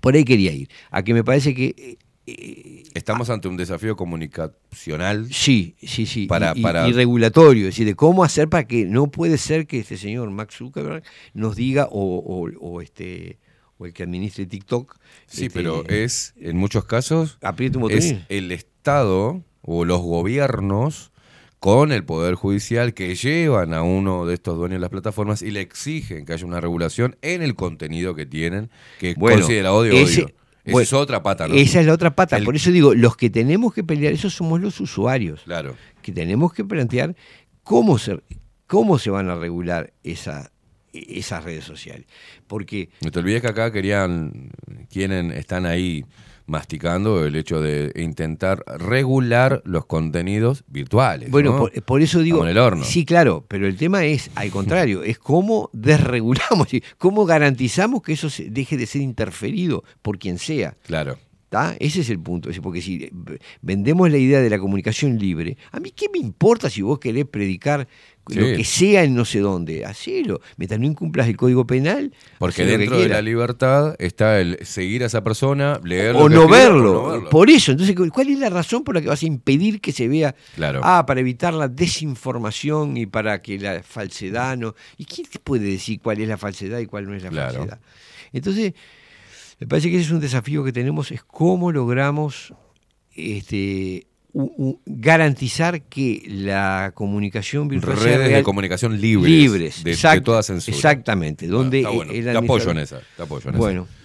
Por 0.00 0.14
ahí 0.14 0.24
quería 0.24 0.52
ir, 0.52 0.68
a 0.90 1.02
que 1.02 1.14
me 1.14 1.22
parece 1.22 1.54
que 1.54 1.98
eh, 2.26 2.84
Estamos 2.94 3.30
ante 3.30 3.48
un 3.48 3.56
desafío 3.56 3.96
comunicacional. 3.96 5.28
Sí, 5.32 5.76
sí, 5.82 6.06
sí. 6.06 6.26
Para, 6.26 6.52
y, 6.54 6.62
para... 6.62 6.88
y 6.88 6.92
regulatorio, 6.92 7.62
es 7.68 7.74
decir, 7.74 7.86
de 7.86 7.94
cómo 7.94 8.24
hacer 8.24 8.48
para 8.48 8.64
que 8.66 8.84
no 8.84 9.10
puede 9.10 9.38
ser 9.38 9.66
que 9.66 9.78
este 9.80 9.96
señor 9.96 10.30
Max 10.30 10.56
Zuckerberg 10.56 11.02
nos 11.34 11.56
diga, 11.56 11.88
o, 11.90 12.16
o- 12.18 12.50
o 12.60 12.80
este 12.80 13.38
o 13.78 13.86
el 13.86 13.92
que 13.92 14.04
administre 14.04 14.46
TikTok. 14.46 14.96
Sí, 15.26 15.46
este, 15.46 15.58
pero 15.58 15.84
es, 15.88 16.34
en 16.38 16.56
muchos 16.56 16.84
casos, 16.84 17.38
un 17.42 17.90
es 17.90 18.14
el 18.28 18.52
Estado 18.52 19.42
o 19.62 19.84
los 19.84 20.00
gobiernos 20.00 21.10
con 21.58 21.92
el 21.92 22.04
Poder 22.04 22.34
Judicial 22.34 22.92
que 22.94 23.14
llevan 23.14 23.72
a 23.74 23.82
uno 23.82 24.26
de 24.26 24.34
estos 24.34 24.56
dueños 24.56 24.76
de 24.76 24.80
las 24.80 24.90
plataformas 24.90 25.42
y 25.42 25.50
le 25.52 25.60
exigen 25.60 26.24
que 26.26 26.32
haya 26.32 26.44
una 26.46 26.60
regulación 26.60 27.16
en 27.22 27.42
el 27.42 27.54
contenido 27.54 28.14
que 28.14 28.26
tienen, 28.26 28.70
que 29.00 29.14
Bueno, 29.14 29.38
considera 29.40 29.72
odio, 29.72 29.92
ese- 29.94 30.24
odio. 30.24 30.34
Esa 30.64 30.72
bueno, 30.72 30.82
es 30.84 30.92
otra 30.92 31.22
pata, 31.22 31.48
¿no? 31.48 31.54
Esa 31.54 31.80
es 31.80 31.86
la 31.86 31.92
otra 31.92 32.14
pata. 32.14 32.36
El- 32.36 32.44
Por 32.44 32.54
eso 32.56 32.70
digo, 32.70 32.94
los 32.94 33.16
que 33.16 33.30
tenemos 33.30 33.74
que 33.74 33.82
pelear, 33.82 34.12
eso 34.12 34.30
somos 34.30 34.60
los 34.60 34.78
usuarios. 34.80 35.40
Claro. 35.44 35.76
Que 36.02 36.12
tenemos 36.12 36.52
que 36.52 36.64
plantear 36.64 37.16
cómo 37.64 37.98
se, 37.98 38.20
cómo 38.66 38.98
se 38.98 39.10
van 39.10 39.28
a 39.28 39.34
regular 39.34 39.92
esa, 40.04 40.52
esas 40.92 41.42
redes 41.44 41.64
sociales. 41.64 42.06
Porque 42.46 42.90
No 43.00 43.10
te 43.10 43.18
olvides 43.18 43.40
que 43.42 43.48
acá 43.48 43.72
querían, 43.72 44.50
quieren, 44.88 45.32
están 45.32 45.66
ahí 45.66 46.04
masticando 46.46 47.24
el 47.24 47.36
hecho 47.36 47.60
de 47.60 47.92
intentar 47.96 48.64
regular 48.78 49.62
los 49.64 49.86
contenidos 49.86 50.64
virtuales. 50.66 51.30
Bueno, 51.30 51.52
¿no? 51.52 51.58
por, 51.58 51.82
por 51.82 52.02
eso 52.02 52.20
digo. 52.20 52.42
En 52.42 52.50
el 52.50 52.58
horno. 52.58 52.84
Sí, 52.84 53.04
claro, 53.04 53.44
pero 53.48 53.66
el 53.66 53.76
tema 53.76 54.04
es, 54.04 54.30
al 54.34 54.50
contrario, 54.52 55.02
es 55.02 55.18
cómo 55.18 55.70
desregulamos, 55.72 56.72
y 56.74 56.82
cómo 56.98 57.24
garantizamos 57.24 58.02
que 58.02 58.12
eso 58.14 58.30
se- 58.30 58.50
deje 58.50 58.76
de 58.76 58.86
ser 58.86 59.02
interferido 59.02 59.84
por 60.02 60.18
quien 60.18 60.38
sea. 60.38 60.76
Claro. 60.86 61.18
¿tá? 61.48 61.76
Ese 61.80 62.00
es 62.00 62.08
el 62.08 62.18
punto. 62.18 62.48
Porque 62.62 62.80
si 62.80 63.04
eh, 63.04 63.12
vendemos 63.60 64.10
la 64.10 64.16
idea 64.16 64.40
de 64.40 64.48
la 64.48 64.58
comunicación 64.58 65.18
libre, 65.18 65.58
a 65.70 65.80
mí 65.80 65.90
qué 65.90 66.06
me 66.10 66.18
importa 66.18 66.70
si 66.70 66.80
vos 66.80 66.98
querés 66.98 67.26
predicar 67.26 67.86
lo 68.28 68.56
que 68.56 68.64
sea 68.64 69.02
en 69.02 69.14
no 69.14 69.24
sé 69.24 69.40
dónde. 69.40 69.84
Hacelo. 69.84 70.40
Mientras 70.56 70.78
no 70.80 70.86
incumplas 70.86 71.26
el 71.28 71.36
código 71.36 71.66
penal. 71.66 72.12
Porque 72.38 72.64
dentro 72.64 72.98
de 72.98 73.08
la 73.08 73.20
libertad 73.20 73.96
está 73.98 74.40
el 74.40 74.58
seguir 74.64 75.02
a 75.02 75.06
esa 75.06 75.24
persona, 75.24 75.80
leer 75.82 76.12
lo 76.14 76.20
o 76.22 76.28
no, 76.28 76.48
verlo. 76.48 77.02
o 77.02 77.06
no 77.06 77.12
verlo. 77.14 77.30
Por 77.30 77.50
eso, 77.50 77.72
entonces, 77.72 77.96
¿cuál 78.12 78.28
es 78.28 78.38
la 78.38 78.48
razón 78.50 78.84
por 78.84 78.94
la 78.94 79.00
que 79.00 79.08
vas 79.08 79.22
a 79.22 79.26
impedir 79.26 79.80
que 79.80 79.90
se 79.92 80.06
vea? 80.08 80.34
Claro. 80.54 80.80
Ah, 80.84 81.04
para 81.06 81.20
evitar 81.20 81.52
la 81.52 81.68
desinformación 81.68 82.96
y 82.96 83.06
para 83.06 83.42
que 83.42 83.58
la 83.58 83.82
falsedad 83.82 84.56
no. 84.56 84.74
¿Y 84.96 85.04
quién 85.04 85.26
te 85.28 85.38
puede 85.38 85.64
decir 85.66 86.00
cuál 86.00 86.20
es 86.20 86.28
la 86.28 86.36
falsedad 86.38 86.78
y 86.78 86.86
cuál 86.86 87.06
no 87.06 87.14
es 87.14 87.22
la 87.24 87.30
Claro. 87.30 87.54
falsedad? 87.54 87.80
Entonces, 88.32 88.72
me 89.58 89.66
parece 89.66 89.90
que 89.90 89.96
ese 89.96 90.06
es 90.06 90.10
un 90.12 90.20
desafío 90.20 90.64
que 90.64 90.72
tenemos, 90.72 91.10
es 91.10 91.22
cómo 91.24 91.72
logramos 91.72 92.54
este, 93.14 94.06
garantizar 94.86 95.82
que 95.82 96.22
la 96.26 96.92
comunicación 96.94 97.68
virtual 97.68 97.98
sea 97.98 98.16
Redes 98.18 98.32
de 98.36 98.42
comunicación 98.42 99.00
libres. 99.00 99.30
libres, 99.30 99.76
de, 99.78 99.90
de 99.90 99.92
exacto, 99.92 100.22
toda 100.24 100.42
censura. 100.42 100.74
Exactamente. 100.76 101.46
Donde 101.46 101.78
Ah, 101.78 101.80
está 101.80 101.90
bueno. 101.90 102.12
el 102.12 102.24
Te 102.24 102.36
apoyo 102.38 102.70
en 102.70 102.78
esa. 102.78 103.00
Te 103.16 103.22
apoyo 103.22 103.48
en 103.50 103.54
esa. 103.54 103.58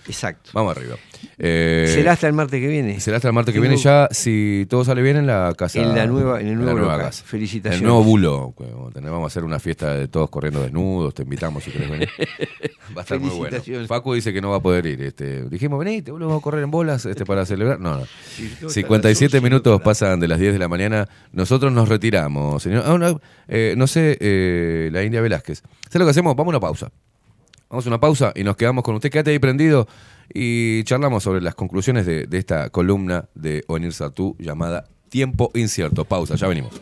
Exacto. 0.08 0.52
Vamos 0.54 0.76
arriba. 0.76 0.96
Eh, 1.38 1.92
¿Será 1.94 2.14
hasta 2.14 2.28
el 2.28 2.34
martes 2.34 2.60
que 2.60 2.68
viene? 2.68 3.00
Será 3.00 3.18
hasta 3.18 3.28
el 3.28 3.34
martes 3.34 3.54
que 3.54 3.60
viene 3.60 3.78
ya, 3.78 4.08
si 4.12 4.66
todo 4.70 4.84
sale 4.86 5.02
bien 5.02 5.18
en 5.18 5.28
la 5.28 5.54
casa. 5.58 5.80
En 5.82 5.96
la 5.96 6.06
nueva- 6.08 6.40
en 6.40 6.48
el 6.48 6.54
la 6.54 6.60
nuevo 6.62 6.78
nueva 6.80 6.94
local. 6.94 7.08
casa. 7.08 7.24
Felicitaciones. 7.26 7.80
En 7.82 7.86
el 7.86 7.90
nuevo 7.90 8.04
bulo. 8.04 8.54
que 8.58 8.64
vamos 9.10 9.24
a 9.24 9.28
hacer 9.28 9.44
una 9.44 9.60
fiesta 9.60 9.94
de 9.94 10.08
todos 10.08 10.30
corriendo 10.30 10.62
desnudos. 10.62 11.14
Te 11.14 11.24
invitamos 11.24 11.64
si 11.64 11.72
querés 11.72 11.90
venir. 11.90 12.10
Va 12.96 13.02
a 13.02 13.04
estar 13.04 13.20
muy 13.20 13.36
bueno. 13.36 13.58
Facu 13.88 14.14
dice 14.14 14.32
que 14.32 14.40
no 14.42 14.50
va 14.50 14.58
a 14.58 14.60
poder 14.62 14.86
ir. 14.86 15.02
Este, 15.02 15.44
dijimos, 15.50 15.78
venite, 15.78 16.10
boludo, 16.10 16.30
vamos 16.30 16.42
a 16.42 16.44
correr 16.44 16.64
en 16.64 16.72
bolas 16.72 17.06
este, 17.06 17.26
para 17.26 17.46
celebrar. 17.46 17.80
No, 17.82 17.98
no. 18.00 18.06
Sí, 18.06 18.50
todo 18.62 18.70
57 18.70 19.26
está 19.38 19.44
minutos 19.44 19.82
pasan 19.82 20.22
de 20.22 20.28
las 20.30 20.40
10 20.40 20.54
de 20.54 20.60
la 20.60 20.70
mañana. 20.70 21.08
Nosotros 21.34 21.72
nos 21.74 21.90
retiramos, 21.90 22.64
señor. 22.64 22.84
Ah, 22.88 22.98
no, 22.98 23.20
eh, 23.50 23.74
no 23.78 23.88
sé, 23.88 24.18
eh, 24.22 24.90
la 24.94 25.04
India 25.04 25.20
Velázquez. 25.20 25.60
¿Sabes 25.90 26.00
lo 26.00 26.06
que 26.06 26.12
hacemos? 26.12 26.34
Vamos 26.36 26.54
a 26.54 26.58
una 26.58 26.60
pausa. 26.62 26.90
Vamos 27.70 27.86
a 27.86 27.90
una 27.90 28.00
pausa 28.00 28.32
y 28.36 28.44
nos 28.44 28.56
quedamos 28.56 28.84
con 28.84 28.96
usted. 28.96 29.12
Quédate 29.12 29.32
ahí 29.32 29.40
prendido 29.40 29.88
y 30.34 30.84
charlamos 30.86 31.24
sobre 31.24 31.42
las 31.42 31.56
conclusiones 31.56 32.06
de, 32.06 32.26
de 32.26 32.38
esta 32.38 32.70
columna 32.70 33.28
de 33.36 33.64
Onir 33.68 33.94
Sartú 33.94 34.36
llamada 34.40 34.86
Tiempo 35.10 35.52
Incierto. 35.54 36.06
Pausa, 36.06 36.36
ya 36.36 36.48
venimos. 36.48 36.82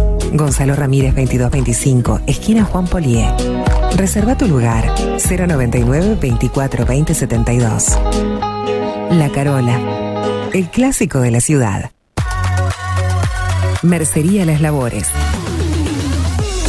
Gonzalo 0.33 0.75
Ramírez 0.75 1.13
2225, 1.15 2.21
esquina 2.27 2.63
Juan 2.63 2.87
Polié. 2.87 3.27
Reserva 3.95 4.37
tu 4.37 4.47
lugar 4.47 4.85
099 5.17 6.17
24 6.19 6.85
20 6.85 7.13
72. 7.13 7.97
La 9.11 9.29
Carola, 9.29 9.79
el 10.53 10.69
clásico 10.69 11.19
de 11.19 11.31
la 11.31 11.41
ciudad. 11.41 11.91
Mercería 13.83 14.45
Las 14.45 14.61
Labores. 14.61 15.09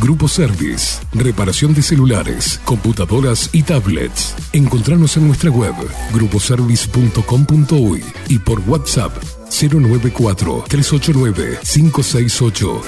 Grupo 0.00 0.28
Service. 0.28 1.00
Reparación 1.12 1.74
de 1.74 1.82
celulares, 1.82 2.60
computadoras 2.64 3.50
y 3.52 3.62
tablets. 3.62 4.34
Encontranos 4.52 5.16
en 5.16 5.26
nuestra 5.26 5.50
web 5.50 5.74
gruposervice.com.uy 6.12 8.04
y 8.28 8.38
por 8.38 8.60
WhatsApp 8.60 9.12
094 9.50 10.64
389 10.68 11.58
568. 11.62 12.82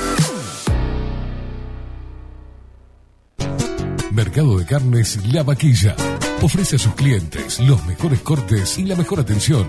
Mercado 4.12 4.58
de 4.58 4.66
Carnes 4.66 5.32
La 5.32 5.42
Vaquilla. 5.42 5.94
Ofrece 6.42 6.76
a 6.76 6.78
sus 6.78 6.94
clientes 6.94 7.58
los 7.60 7.84
mejores 7.86 8.20
cortes 8.20 8.78
y 8.78 8.84
la 8.84 8.96
mejor 8.96 9.20
atención. 9.20 9.68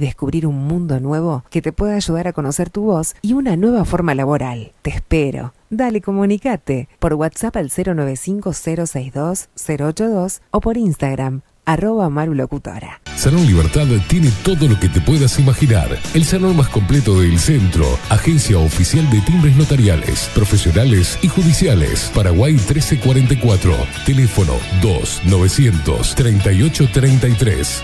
descubrir 0.01 0.45
un 0.45 0.67
mundo 0.67 0.99
nuevo 0.99 1.45
que 1.49 1.61
te 1.61 1.71
pueda 1.71 1.95
ayudar 1.95 2.27
a 2.27 2.33
conocer 2.33 2.69
tu 2.69 2.81
voz 2.81 3.15
y 3.21 3.31
una 3.33 3.55
nueva 3.55 3.85
forma 3.85 4.13
laboral. 4.13 4.73
Te 4.81 4.89
espero. 4.89 5.53
Dale, 5.69 6.01
comunicate 6.01 6.89
por 6.99 7.13
WhatsApp 7.13 7.55
al 7.55 7.69
095-062-082 7.69 10.41
o 10.51 10.59
por 10.59 10.75
Instagram, 10.75 11.43
arroba 11.63 12.09
marulocutora. 12.09 12.99
Salón 13.15 13.45
Libertad 13.45 13.87
tiene 14.07 14.31
todo 14.43 14.67
lo 14.67 14.77
que 14.79 14.89
te 14.89 14.99
puedas 14.99 15.37
imaginar. 15.39 15.95
El 16.13 16.25
salón 16.25 16.57
más 16.57 16.67
completo 16.69 17.21
del 17.21 17.39
centro. 17.39 17.85
Agencia 18.09 18.57
oficial 18.57 19.07
de 19.09 19.21
timbres 19.21 19.55
notariales, 19.55 20.29
profesionales 20.33 21.17
y 21.21 21.27
judiciales. 21.27 22.11
Paraguay 22.15 22.53
1344. 22.53 23.75
Teléfono 24.05 24.53
2 24.81 25.21
938 25.25 26.89
33. 26.91 27.83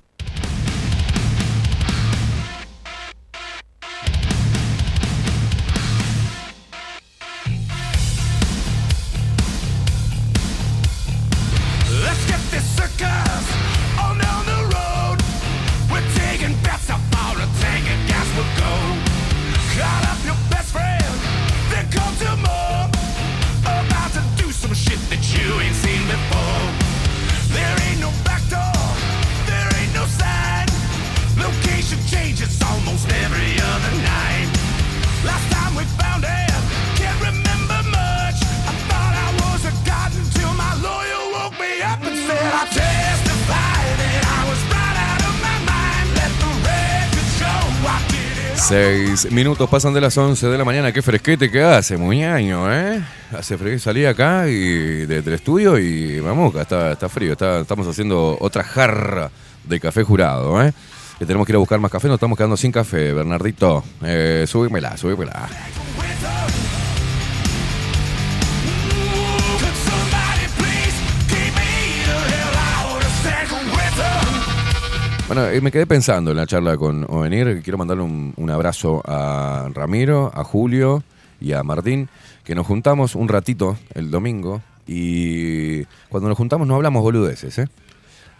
minutos 49.29 49.69
pasan 49.69 49.93
de 49.93 50.01
las 50.01 50.17
11 50.17 50.47
de 50.47 50.57
la 50.57 50.65
mañana. 50.65 50.91
Qué 50.91 51.01
fresquete 51.01 51.51
que 51.51 51.61
hace, 51.61 51.97
muñaño, 51.97 52.73
¿eh? 52.73 53.01
Hace 53.37 53.57
frío. 53.57 53.77
Salí 53.77 54.05
acá 54.05 54.47
y 54.47 55.05
desde 55.05 55.29
el 55.29 55.33
estudio 55.35 55.77
y 55.77 56.19
vamos, 56.19 56.55
está, 56.55 56.93
está 56.93 57.09
frío. 57.09 57.33
Estamos 57.33 57.87
haciendo 57.87 58.37
otra 58.39 58.63
jarra 58.63 59.29
de 59.63 59.79
café 59.79 60.03
jurado, 60.03 60.63
¿eh? 60.63 60.73
Tenemos 61.19 61.45
que 61.45 61.51
ir 61.51 61.55
a 61.57 61.59
buscar 61.59 61.79
más 61.79 61.91
café. 61.91 62.07
Nos 62.07 62.15
estamos 62.15 62.37
quedando 62.37 62.57
sin 62.57 62.71
café, 62.71 63.13
Bernardito. 63.13 63.83
Eh, 64.03 64.45
súbemela, 64.47 64.97
súbemela. 64.97 65.47
Bueno, 75.33 75.47
eh, 75.47 75.61
me 75.61 75.71
quedé 75.71 75.87
pensando 75.87 76.31
en 76.31 76.35
la 76.35 76.45
charla 76.45 76.75
con 76.75 77.05
Ovenir. 77.07 77.61
Quiero 77.63 77.77
mandarle 77.77 78.03
un, 78.03 78.33
un 78.35 78.49
abrazo 78.49 79.01
a 79.05 79.69
Ramiro, 79.73 80.29
a 80.35 80.43
Julio 80.43 81.03
y 81.39 81.53
a 81.53 81.63
Martín, 81.63 82.09
que 82.43 82.53
nos 82.53 82.67
juntamos 82.67 83.15
un 83.15 83.29
ratito 83.29 83.77
el 83.93 84.11
domingo 84.11 84.61
y 84.85 85.85
cuando 86.09 86.27
nos 86.27 86.37
juntamos 86.37 86.67
no 86.67 86.75
hablamos 86.75 87.01
boludeces, 87.01 87.59
¿eh? 87.59 87.69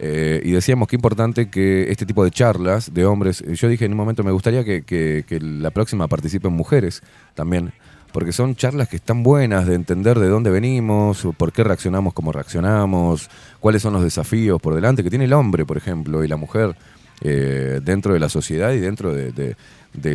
Eh, 0.00 0.42
y 0.44 0.50
decíamos 0.50 0.86
que 0.86 0.96
importante 0.96 1.48
que 1.48 1.90
este 1.90 2.04
tipo 2.04 2.24
de 2.24 2.30
charlas 2.30 2.92
de 2.92 3.06
hombres, 3.06 3.42
yo 3.42 3.68
dije 3.70 3.86
en 3.86 3.92
un 3.92 3.96
momento, 3.96 4.22
me 4.22 4.30
gustaría 4.32 4.62
que, 4.62 4.82
que- 4.82 5.24
que 5.26 5.40
la 5.40 5.70
próxima 5.70 6.08
participen 6.08 6.52
mujeres 6.52 7.02
también, 7.32 7.72
porque 8.12 8.32
son 8.32 8.54
charlas 8.54 8.88
que 8.88 8.96
están 8.96 9.22
buenas 9.22 9.66
de 9.66 9.74
entender 9.74 10.18
de 10.18 10.28
dónde 10.28 10.50
venimos, 10.50 11.26
por 11.36 11.52
qué 11.52 11.64
reaccionamos 11.64 12.12
como 12.12 12.32
reaccionamos, 12.32 13.28
cuáles 13.60 13.82
son 13.82 13.94
los 13.94 14.02
desafíos 14.02 14.60
por 14.60 14.74
delante 14.74 15.02
que 15.02 15.10
tiene 15.10 15.24
el 15.24 15.32
hombre, 15.32 15.64
por 15.64 15.76
ejemplo, 15.76 16.22
y 16.24 16.28
la 16.28 16.36
mujer 16.36 16.76
eh, 17.20 17.80
dentro 17.82 18.14
de 18.14 18.20
la 18.20 18.28
sociedad 18.28 18.72
y 18.72 18.80
dentro 18.80 19.14
de, 19.14 19.56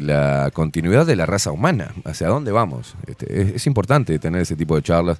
la 0.01 0.51
continuidad 0.53 1.05
de 1.05 1.15
la 1.15 1.25
raza 1.25 1.51
humana, 1.51 1.93
hacia 2.05 2.27
dónde 2.27 2.51
vamos. 2.51 2.95
Este, 3.07 3.41
es, 3.41 3.55
es 3.55 3.67
importante 3.67 4.17
tener 4.19 4.41
ese 4.41 4.55
tipo 4.55 4.75
de 4.75 4.81
charlas. 4.81 5.19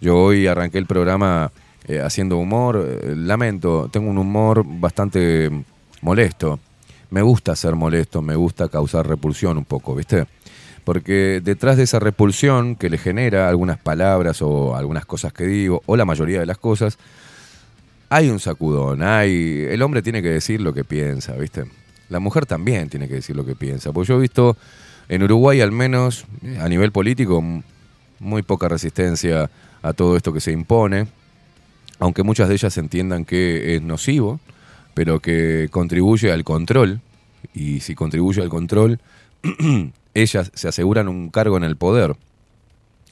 Yo 0.00 0.16
hoy 0.16 0.46
arranqué 0.46 0.78
el 0.78 0.86
programa 0.86 1.50
eh, 1.86 2.00
haciendo 2.00 2.38
humor, 2.38 2.82
eh, 2.88 3.14
lamento, 3.14 3.90
tengo 3.92 4.10
un 4.10 4.16
humor 4.16 4.64
bastante 4.66 5.50
molesto. 6.00 6.58
Me 7.10 7.20
gusta 7.20 7.54
ser 7.54 7.74
molesto, 7.74 8.22
me 8.22 8.34
gusta 8.36 8.68
causar 8.68 9.06
repulsión 9.06 9.58
un 9.58 9.66
poco, 9.66 9.94
¿viste? 9.94 10.26
Porque 10.84 11.40
detrás 11.42 11.76
de 11.78 11.84
esa 11.84 11.98
repulsión 11.98 12.76
que 12.76 12.90
le 12.90 12.98
genera 12.98 13.48
algunas 13.48 13.78
palabras 13.78 14.42
o 14.42 14.76
algunas 14.76 15.06
cosas 15.06 15.32
que 15.32 15.44
digo, 15.46 15.82
o 15.86 15.96
la 15.96 16.04
mayoría 16.04 16.40
de 16.40 16.46
las 16.46 16.58
cosas, 16.58 16.98
hay 18.10 18.28
un 18.28 18.38
sacudón, 18.38 19.02
hay. 19.02 19.66
El 19.70 19.82
hombre 19.82 20.02
tiene 20.02 20.22
que 20.22 20.28
decir 20.28 20.60
lo 20.60 20.72
que 20.72 20.84
piensa, 20.84 21.32
¿viste? 21.34 21.64
La 22.10 22.20
mujer 22.20 22.46
también 22.46 22.88
tiene 22.88 23.08
que 23.08 23.14
decir 23.14 23.34
lo 23.34 23.44
que 23.44 23.56
piensa. 23.56 23.92
Porque 23.92 24.08
yo 24.08 24.18
he 24.18 24.20
visto 24.20 24.56
en 25.08 25.22
Uruguay, 25.22 25.60
al 25.60 25.72
menos, 25.72 26.26
eh, 26.42 26.58
a 26.60 26.68
nivel 26.68 26.92
político, 26.92 27.42
muy 28.20 28.42
poca 28.42 28.68
resistencia 28.68 29.50
a 29.82 29.92
todo 29.94 30.16
esto 30.16 30.32
que 30.32 30.40
se 30.40 30.52
impone. 30.52 31.08
Aunque 31.98 32.22
muchas 32.22 32.48
de 32.48 32.54
ellas 32.54 32.76
entiendan 32.78 33.24
que 33.24 33.74
es 33.74 33.82
nocivo, 33.82 34.38
pero 34.94 35.20
que 35.20 35.68
contribuye 35.70 36.30
al 36.30 36.44
control. 36.44 37.00
Y 37.54 37.80
si 37.80 37.94
contribuye 37.94 38.42
al 38.42 38.48
control, 38.48 39.00
ellas 40.14 40.50
se 40.54 40.68
aseguran 40.68 41.08
un 41.08 41.28
cargo 41.30 41.56
en 41.56 41.64
el 41.64 41.76
poder. 41.76 42.16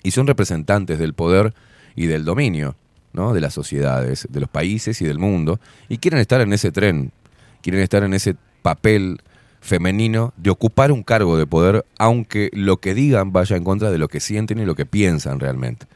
Y 0.03 0.13
son 0.13 0.27
representantes 0.27 0.99
del 0.99 1.15
poder 1.15 1.55
y 1.95 2.07
del 2.07 2.25
dominio, 2.25 2.77
¿no? 3.13 3.35
De 3.35 3.41
las 3.41 3.55
sociedades, 3.55 4.27
de 4.31 4.41
los 4.41 4.49
países 4.49 5.01
y 5.03 5.05
del 5.05 5.19
mundo. 5.19 5.61
Y 5.89 5.99
quieren 5.99 6.21
estar 6.21 6.41
en 6.41 6.53
ese 6.53 6.73
tren, 6.73 7.13
quieren 7.61 7.83
estar 7.83 8.03
en 8.03 8.15
ese 8.15 8.37
papel 8.63 9.21
femenino 9.61 10.33
de 10.37 10.51
ocupar 10.51 10.91
un 10.91 11.05
cargo 11.05 11.37
de 11.37 11.47
poder, 11.47 11.85
aunque 11.99 12.51
lo 12.53 12.79
que 12.79 12.95
digan 12.95 13.33
vaya 13.33 13.57
en 13.57 13.63
contra 13.63 13.91
de 13.91 13.99
lo 13.99 14.09
que 14.09 14.19
sienten 14.19 14.59
y 14.59 14.65
lo 14.65 14.75
que 14.75 14.87
piensan 14.87 15.39
realmente. 15.39 15.87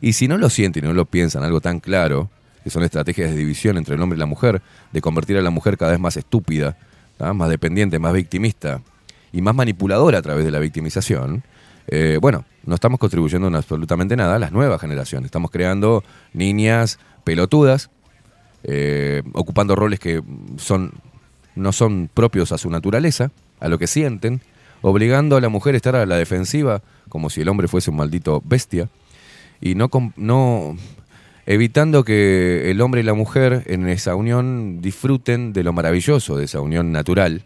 Y 0.00 0.12
si 0.12 0.28
no 0.28 0.38
lo 0.38 0.48
sienten 0.48 0.84
y 0.84 0.88
no 0.88 0.94
lo 0.94 1.06
piensan, 1.06 1.42
algo 1.42 1.60
tan 1.60 1.80
claro, 1.80 2.30
que 2.62 2.70
son 2.70 2.84
estrategias 2.84 3.30
de 3.30 3.36
división 3.36 3.78
entre 3.78 3.96
el 3.96 4.02
hombre 4.02 4.16
y 4.16 4.20
la 4.20 4.26
mujer, 4.26 4.62
de 4.92 5.00
convertir 5.00 5.36
a 5.38 5.42
la 5.42 5.50
mujer 5.50 5.76
cada 5.76 5.92
vez 5.92 6.00
más 6.00 6.16
estúpida, 6.16 6.76
más 7.18 7.48
dependiente, 7.48 7.98
más 7.98 8.12
victimista 8.12 8.80
y 9.36 9.42
más 9.42 9.54
manipuladora 9.54 10.18
a 10.18 10.22
través 10.22 10.46
de 10.46 10.50
la 10.50 10.58
victimización, 10.58 11.44
eh, 11.88 12.18
bueno, 12.22 12.46
no 12.64 12.74
estamos 12.74 12.98
contribuyendo 12.98 13.48
en 13.48 13.54
absolutamente 13.54 14.16
nada 14.16 14.36
a 14.36 14.38
las 14.38 14.50
nuevas 14.50 14.80
generaciones. 14.80 15.26
Estamos 15.26 15.50
creando 15.50 16.02
niñas 16.32 16.98
pelotudas, 17.22 17.90
eh, 18.64 19.22
ocupando 19.34 19.76
roles 19.76 20.00
que 20.00 20.22
son, 20.56 20.92
no 21.54 21.72
son 21.72 22.08
propios 22.12 22.50
a 22.50 22.56
su 22.56 22.70
naturaleza, 22.70 23.30
a 23.60 23.68
lo 23.68 23.78
que 23.78 23.86
sienten, 23.86 24.40
obligando 24.80 25.36
a 25.36 25.42
la 25.42 25.50
mujer 25.50 25.74
a 25.74 25.76
estar 25.76 25.96
a 25.96 26.06
la 26.06 26.16
defensiva 26.16 26.80
como 27.10 27.28
si 27.28 27.42
el 27.42 27.50
hombre 27.50 27.68
fuese 27.68 27.90
un 27.90 27.98
maldito 27.98 28.42
bestia, 28.42 28.88
y 29.60 29.74
no, 29.74 29.90
no 30.16 30.78
evitando 31.44 32.04
que 32.04 32.70
el 32.70 32.80
hombre 32.80 33.02
y 33.02 33.04
la 33.04 33.12
mujer 33.12 33.64
en 33.66 33.86
esa 33.86 34.14
unión 34.14 34.80
disfruten 34.80 35.52
de 35.52 35.62
lo 35.62 35.74
maravilloso 35.74 36.38
de 36.38 36.46
esa 36.46 36.62
unión 36.62 36.90
natural, 36.90 37.44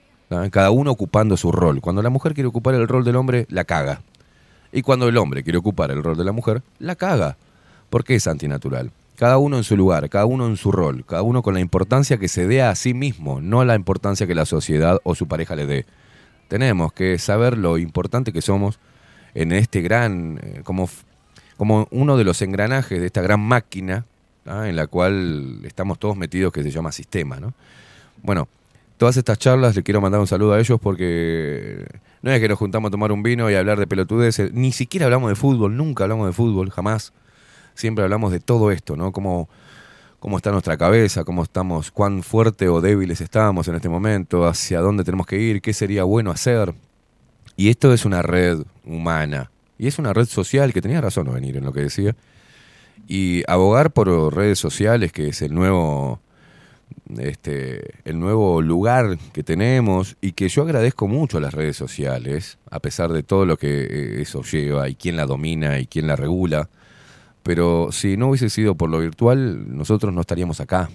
cada 0.50 0.70
uno 0.70 0.92
ocupando 0.92 1.36
su 1.36 1.50
rol. 1.50 1.80
Cuando 1.80 2.02
la 2.02 2.10
mujer 2.10 2.34
quiere 2.34 2.48
ocupar 2.48 2.74
el 2.74 2.86
rol 2.86 3.04
del 3.04 3.16
hombre, 3.16 3.46
la 3.48 3.64
caga. 3.64 4.02
Y 4.72 4.82
cuando 4.82 5.08
el 5.08 5.16
hombre 5.16 5.42
quiere 5.42 5.58
ocupar 5.58 5.90
el 5.90 6.02
rol 6.02 6.16
de 6.16 6.24
la 6.24 6.32
mujer, 6.32 6.62
la 6.78 6.94
caga. 6.94 7.36
Porque 7.90 8.14
es 8.14 8.26
antinatural. 8.28 8.92
Cada 9.16 9.38
uno 9.38 9.56
en 9.56 9.64
su 9.64 9.76
lugar, 9.76 10.08
cada 10.08 10.26
uno 10.26 10.46
en 10.46 10.56
su 10.56 10.70
rol, 10.70 11.04
cada 11.04 11.22
uno 11.22 11.42
con 11.42 11.54
la 11.54 11.60
importancia 11.60 12.16
que 12.16 12.28
se 12.28 12.46
dé 12.46 12.62
a 12.62 12.74
sí 12.74 12.94
mismo, 12.94 13.40
no 13.40 13.64
la 13.64 13.74
importancia 13.74 14.26
que 14.26 14.34
la 14.34 14.46
sociedad 14.46 14.98
o 15.02 15.14
su 15.14 15.26
pareja 15.26 15.56
le 15.56 15.66
dé. 15.66 15.84
Tenemos 16.48 16.92
que 16.92 17.18
saber 17.18 17.58
lo 17.58 17.76
importante 17.76 18.32
que 18.32 18.40
somos 18.40 18.78
en 19.34 19.52
este 19.52 19.82
gran, 19.82 20.40
eh, 20.42 20.60
como, 20.64 20.88
como 21.56 21.86
uno 21.90 22.16
de 22.16 22.24
los 22.24 22.40
engranajes 22.40 22.98
de 23.00 23.06
esta 23.06 23.20
gran 23.20 23.40
máquina 23.40 24.06
¿ah? 24.46 24.68
en 24.68 24.76
la 24.76 24.86
cual 24.86 25.60
estamos 25.64 25.98
todos 25.98 26.16
metidos 26.16 26.52
que 26.52 26.62
se 26.62 26.70
llama 26.70 26.92
sistema. 26.92 27.38
¿no? 27.38 27.52
Bueno, 28.22 28.48
todas 29.00 29.16
estas 29.16 29.38
charlas 29.38 29.74
le 29.74 29.82
quiero 29.82 30.02
mandar 30.02 30.20
un 30.20 30.26
saludo 30.26 30.52
a 30.52 30.60
ellos 30.60 30.78
porque 30.78 31.86
no 32.20 32.30
es 32.30 32.38
que 32.38 32.48
nos 32.50 32.58
juntamos 32.58 32.88
a 32.88 32.90
tomar 32.90 33.12
un 33.12 33.22
vino 33.22 33.50
y 33.50 33.54
hablar 33.54 33.78
de 33.78 33.86
pelotudeces, 33.86 34.52
ni 34.52 34.72
siquiera 34.72 35.06
hablamos 35.06 35.30
de 35.30 35.36
fútbol, 35.36 35.74
nunca 35.74 36.04
hablamos 36.04 36.26
de 36.26 36.34
fútbol, 36.34 36.68
jamás. 36.68 37.14
Siempre 37.74 38.04
hablamos 38.04 38.30
de 38.30 38.40
todo 38.40 38.70
esto, 38.70 38.96
¿no? 38.96 39.10
Cómo, 39.10 39.48
cómo 40.18 40.36
está 40.36 40.50
nuestra 40.50 40.76
cabeza, 40.76 41.24
cómo 41.24 41.44
estamos, 41.44 41.90
cuán 41.90 42.22
fuerte 42.22 42.68
o 42.68 42.82
débiles 42.82 43.22
estamos 43.22 43.68
en 43.68 43.76
este 43.76 43.88
momento, 43.88 44.46
hacia 44.46 44.80
dónde 44.80 45.02
tenemos 45.02 45.26
que 45.26 45.38
ir, 45.38 45.62
qué 45.62 45.72
sería 45.72 46.04
bueno 46.04 46.30
hacer. 46.30 46.74
Y 47.56 47.70
esto 47.70 47.94
es 47.94 48.04
una 48.04 48.20
red 48.20 48.58
humana. 48.84 49.50
Y 49.78 49.86
es 49.86 49.98
una 49.98 50.12
red 50.12 50.26
social 50.26 50.74
que 50.74 50.82
tenía 50.82 51.00
razón 51.00 51.32
venir 51.32 51.56
en 51.56 51.64
lo 51.64 51.72
que 51.72 51.80
decía. 51.80 52.14
Y 53.08 53.44
abogar 53.48 53.92
por 53.92 54.34
redes 54.34 54.58
sociales, 54.58 55.10
que 55.10 55.28
es 55.28 55.40
el 55.40 55.54
nuevo, 55.54 56.20
este, 57.18 57.94
el 58.04 58.18
nuevo 58.18 58.62
lugar 58.62 59.18
que 59.32 59.42
tenemos 59.42 60.16
y 60.20 60.32
que 60.32 60.48
yo 60.48 60.62
agradezco 60.62 61.08
mucho 61.08 61.38
a 61.38 61.40
las 61.40 61.54
redes 61.54 61.76
sociales, 61.76 62.58
a 62.70 62.80
pesar 62.80 63.12
de 63.12 63.22
todo 63.22 63.46
lo 63.46 63.56
que 63.56 63.84
eh, 63.84 64.22
eso 64.22 64.42
lleva 64.42 64.88
y 64.88 64.94
quién 64.94 65.16
la 65.16 65.26
domina 65.26 65.78
y 65.78 65.86
quién 65.86 66.06
la 66.06 66.16
regula. 66.16 66.68
Pero 67.42 67.90
si 67.92 68.16
no 68.16 68.28
hubiese 68.28 68.50
sido 68.50 68.74
por 68.74 68.90
lo 68.90 68.98
virtual, 68.98 69.76
nosotros 69.76 70.12
no 70.12 70.20
estaríamos 70.20 70.60
acá, 70.60 70.90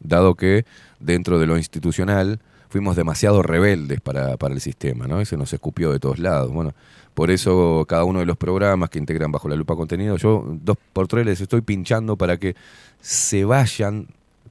dado 0.00 0.34
que 0.34 0.64
dentro 1.00 1.38
de 1.38 1.46
lo 1.46 1.56
institucional 1.56 2.40
fuimos 2.68 2.96
demasiado 2.96 3.42
rebeldes 3.42 4.00
para, 4.00 4.36
para 4.36 4.54
el 4.54 4.60
sistema, 4.60 5.06
¿no? 5.06 5.20
Y 5.20 5.26
se 5.26 5.36
nos 5.36 5.52
escupió 5.52 5.90
de 5.92 5.98
todos 5.98 6.18
lados. 6.18 6.52
Bueno, 6.52 6.74
por 7.14 7.30
eso 7.30 7.84
cada 7.88 8.04
uno 8.04 8.20
de 8.20 8.26
los 8.26 8.36
programas 8.36 8.90
que 8.90 8.98
integran 8.98 9.32
bajo 9.32 9.48
la 9.48 9.56
lupa 9.56 9.74
contenido, 9.74 10.16
yo 10.16 10.44
dos 10.62 10.76
por 10.92 11.08
tres 11.08 11.26
les 11.26 11.40
estoy 11.40 11.62
pinchando 11.62 12.16
para 12.16 12.36
que 12.36 12.54
se 13.00 13.44
vayan, 13.44 14.06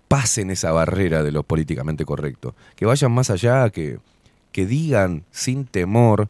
pasen 0.07 0.49
esa 0.51 0.71
barrera 0.71 1.23
de 1.23 1.31
lo 1.31 1.43
políticamente 1.43 2.05
correcto, 2.05 2.55
que 2.75 2.85
vayan 2.85 3.11
más 3.11 3.29
allá, 3.29 3.69
que, 3.69 3.99
que 4.51 4.65
digan 4.65 5.23
sin 5.31 5.65
temor 5.65 6.29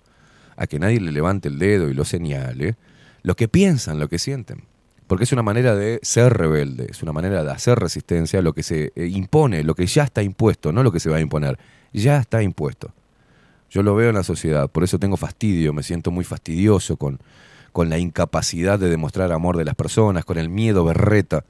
a 0.55 0.67
que 0.67 0.79
nadie 0.79 0.99
le 0.99 1.11
levante 1.11 1.47
el 1.47 1.59
dedo 1.59 1.89
y 1.89 1.93
lo 1.93 2.03
señale, 2.03 2.75
lo 3.23 3.35
que 3.35 3.47
piensan, 3.47 3.99
lo 3.99 4.09
que 4.09 4.19
sienten. 4.19 4.63
Porque 5.05 5.23
es 5.23 5.31
una 5.31 5.43
manera 5.43 5.75
de 5.75 5.99
ser 6.01 6.33
rebelde, 6.33 6.87
es 6.89 7.01
una 7.01 7.13
manera 7.13 7.43
de 7.43 7.51
hacer 7.51 7.79
resistencia 7.79 8.39
a 8.39 8.41
lo 8.41 8.53
que 8.53 8.63
se 8.63 8.91
eh, 8.95 9.05
impone, 9.05 9.63
lo 9.63 9.73
que 9.73 9.85
ya 9.85 10.03
está 10.03 10.21
impuesto, 10.21 10.73
no 10.73 10.83
lo 10.83 10.91
que 10.91 10.99
se 10.99 11.09
va 11.09 11.17
a 11.17 11.21
imponer, 11.21 11.57
ya 11.93 12.17
está 12.17 12.43
impuesto. 12.43 12.91
Yo 13.69 13.83
lo 13.83 13.95
veo 13.95 14.09
en 14.09 14.15
la 14.15 14.23
sociedad, 14.23 14.69
por 14.69 14.83
eso 14.83 14.99
tengo 14.99 15.17
fastidio, 15.17 15.71
me 15.71 15.83
siento 15.83 16.11
muy 16.11 16.25
fastidioso 16.25 16.97
con, 16.97 17.19
con 17.71 17.89
la 17.89 17.97
incapacidad 17.97 18.79
de 18.79 18.89
demostrar 18.89 19.31
amor 19.31 19.57
de 19.57 19.65
las 19.65 19.75
personas, 19.75 20.25
con 20.25 20.37
el 20.37 20.49
miedo 20.49 20.83
berreta, 20.83 21.45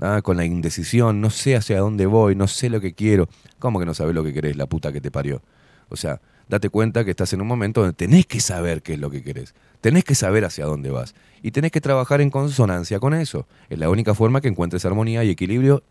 ¿ah? 0.00 0.20
con 0.22 0.36
la 0.36 0.44
indecisión, 0.44 1.20
no 1.20 1.30
sé 1.30 1.56
hacia 1.56 1.78
dónde 1.78 2.06
voy, 2.06 2.34
no 2.34 2.48
sé 2.48 2.70
lo 2.70 2.80
que 2.80 2.94
quiero. 2.94 3.28
¿Cómo 3.58 3.78
que 3.78 3.86
no 3.86 3.94
sabes 3.94 4.14
lo 4.14 4.24
que 4.24 4.32
querés, 4.32 4.56
la 4.56 4.66
puta 4.66 4.92
que 4.92 5.00
te 5.00 5.10
parió? 5.10 5.42
O 5.88 5.96
sea, 5.96 6.20
date 6.48 6.68
cuenta 6.68 7.04
que 7.04 7.10
estás 7.10 7.32
en 7.32 7.40
un 7.40 7.46
momento 7.46 7.80
donde 7.80 7.94
tenés 7.94 8.26
que 8.26 8.40
saber 8.40 8.82
qué 8.82 8.94
es 8.94 8.98
lo 8.98 9.10
que 9.10 9.22
querés, 9.22 9.54
tenés 9.80 10.04
que 10.04 10.14
saber 10.14 10.44
hacia 10.44 10.64
dónde 10.64 10.90
vas 10.90 11.14
y 11.42 11.52
tenés 11.52 11.70
que 11.70 11.80
trabajar 11.80 12.20
en 12.20 12.30
consonancia 12.30 12.98
con 13.00 13.14
eso. 13.14 13.46
Es 13.68 13.78
la 13.78 13.88
única 13.88 14.14
forma 14.14 14.40
que 14.40 14.48
encuentres 14.48 14.84
armonía 14.84 15.24
y 15.24 15.30
equilibrio 15.30 15.82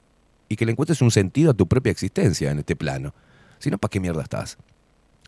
y 0.47 0.55
que 0.55 0.65
le 0.65 0.71
encuentres 0.71 1.01
un 1.01 1.11
sentido 1.11 1.51
a 1.51 1.53
tu 1.53 1.67
propia 1.67 1.91
existencia 1.91 2.51
en 2.51 2.59
este 2.59 2.75
plano. 2.75 3.13
Si 3.59 3.69
no, 3.69 3.77
¿para 3.77 3.89
qué 3.89 3.99
mierda 3.99 4.21
estás? 4.21 4.57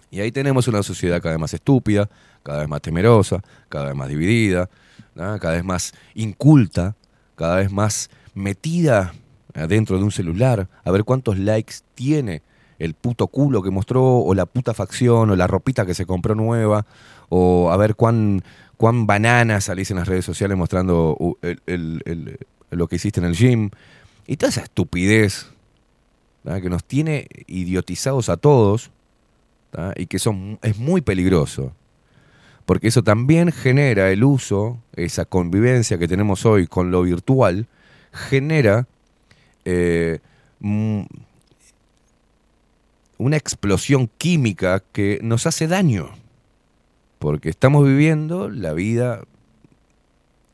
Y 0.10 0.20
ahí 0.20 0.32
tenemos 0.32 0.68
una 0.68 0.84
sociedad 0.84 1.22
cada 1.22 1.36
vez 1.36 1.40
más 1.40 1.54
estúpida, 1.54 2.10
cada 2.44 2.60
vez 2.60 2.68
más 2.68 2.82
temerosa, 2.82 3.42
cada 3.70 3.86
vez 3.86 3.96
más 3.96 4.10
dividida, 4.10 4.70
cada 5.16 5.52
vez 5.52 5.64
más 5.64 5.94
inculta, 6.16 6.96
cada 7.36 7.58
vez 7.58 7.72
más 7.72 8.10
metida 8.34 9.14
dentro 9.68 9.98
de 9.98 10.04
un 10.04 10.12
celular, 10.12 10.68
a 10.84 10.92
ver 10.92 11.04
cuántos 11.04 11.38
likes 11.38 11.76
tiene 11.94 12.42
el 12.80 12.94
puto 12.94 13.28
culo 13.28 13.62
que 13.62 13.70
mostró, 13.70 14.20
o 14.20 14.34
la 14.34 14.46
puta 14.46 14.74
facción, 14.74 15.30
o 15.30 15.36
la 15.36 15.46
ropita 15.46 15.86
que 15.86 15.94
se 15.94 16.06
compró 16.06 16.34
nueva, 16.34 16.86
o 17.30 17.70
a 17.72 17.78
ver 17.78 17.96
cuán, 17.96 18.44
cuán 18.78 19.06
banana 19.06 19.62
salís 19.62 19.92
en 19.92 19.98
las 19.98 20.08
redes 20.08 20.26
sociales 20.26 20.58
mostrando 20.58 21.16
uh, 21.20 21.36
lo 22.72 22.88
que 22.88 22.96
hiciste 22.96 23.20
en 23.20 23.26
el 23.26 23.36
gym, 23.36 23.70
y 24.26 24.38
toda 24.38 24.50
esa 24.50 24.62
estupidez 24.62 25.48
que 26.44 26.70
nos 26.70 26.84
tiene 26.84 27.28
idiotizados 27.48 28.30
a 28.30 28.38
todos 28.38 28.90
y 29.96 30.08
que 30.08 30.18
son, 30.18 30.58
es 30.64 30.78
muy 30.80 31.02
peligroso. 31.02 31.74
Porque 32.66 32.88
eso 32.88 33.04
también 33.04 33.52
genera 33.52 34.12
el 34.12 34.24
uso, 34.24 34.80
esa 34.96 35.26
convivencia 35.26 35.98
que 35.98 36.08
tenemos 36.08 36.46
hoy 36.46 36.68
con 36.68 36.90
lo 36.90 37.04
virtual, 37.04 37.68
genera 38.12 38.88
eh, 39.66 40.20
mm, 40.60 41.02
una 43.18 43.38
explosión 43.38 44.10
química 44.18 44.84
que 44.92 45.20
nos 45.22 45.46
hace 45.46 45.68
daño. 45.68 46.10
Porque 47.20 47.50
estamos 47.50 47.86
viviendo 47.86 48.50
la 48.50 48.74
vida 48.74 49.22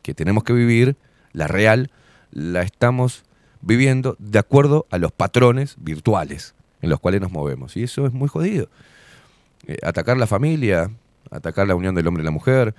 que 0.01 0.13
tenemos 0.13 0.43
que 0.43 0.53
vivir, 0.53 0.97
la 1.33 1.47
real, 1.47 1.91
la 2.31 2.61
estamos 2.61 3.23
viviendo 3.61 4.15
de 4.19 4.39
acuerdo 4.39 4.85
a 4.91 4.97
los 4.97 5.11
patrones 5.11 5.75
virtuales 5.79 6.55
en 6.81 6.89
los 6.89 6.99
cuales 6.99 7.21
nos 7.21 7.31
movemos. 7.31 7.75
Y 7.77 7.83
eso 7.83 8.05
es 8.05 8.13
muy 8.13 8.27
jodido. 8.27 8.69
Eh, 9.65 9.77
atacar 9.83 10.17
la 10.17 10.27
familia, 10.27 10.91
atacar 11.31 11.67
la 11.67 11.75
unión 11.75 11.95
del 11.95 12.07
hombre 12.07 12.21
y 12.21 12.25
la 12.25 12.31
mujer, 12.31 12.75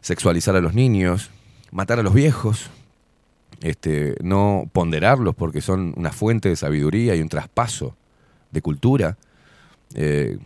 sexualizar 0.00 0.56
a 0.56 0.60
los 0.60 0.74
niños, 0.74 1.30
matar 1.70 1.98
a 1.98 2.02
los 2.02 2.14
viejos, 2.14 2.70
este, 3.60 4.14
no 4.22 4.68
ponderarlos 4.72 5.34
porque 5.34 5.60
son 5.60 5.94
una 5.96 6.12
fuente 6.12 6.48
de 6.48 6.56
sabiduría 6.56 7.14
y 7.14 7.20
un 7.20 7.28
traspaso 7.28 7.96
de 8.50 8.62
cultura 8.62 9.16
eh, 9.94 10.38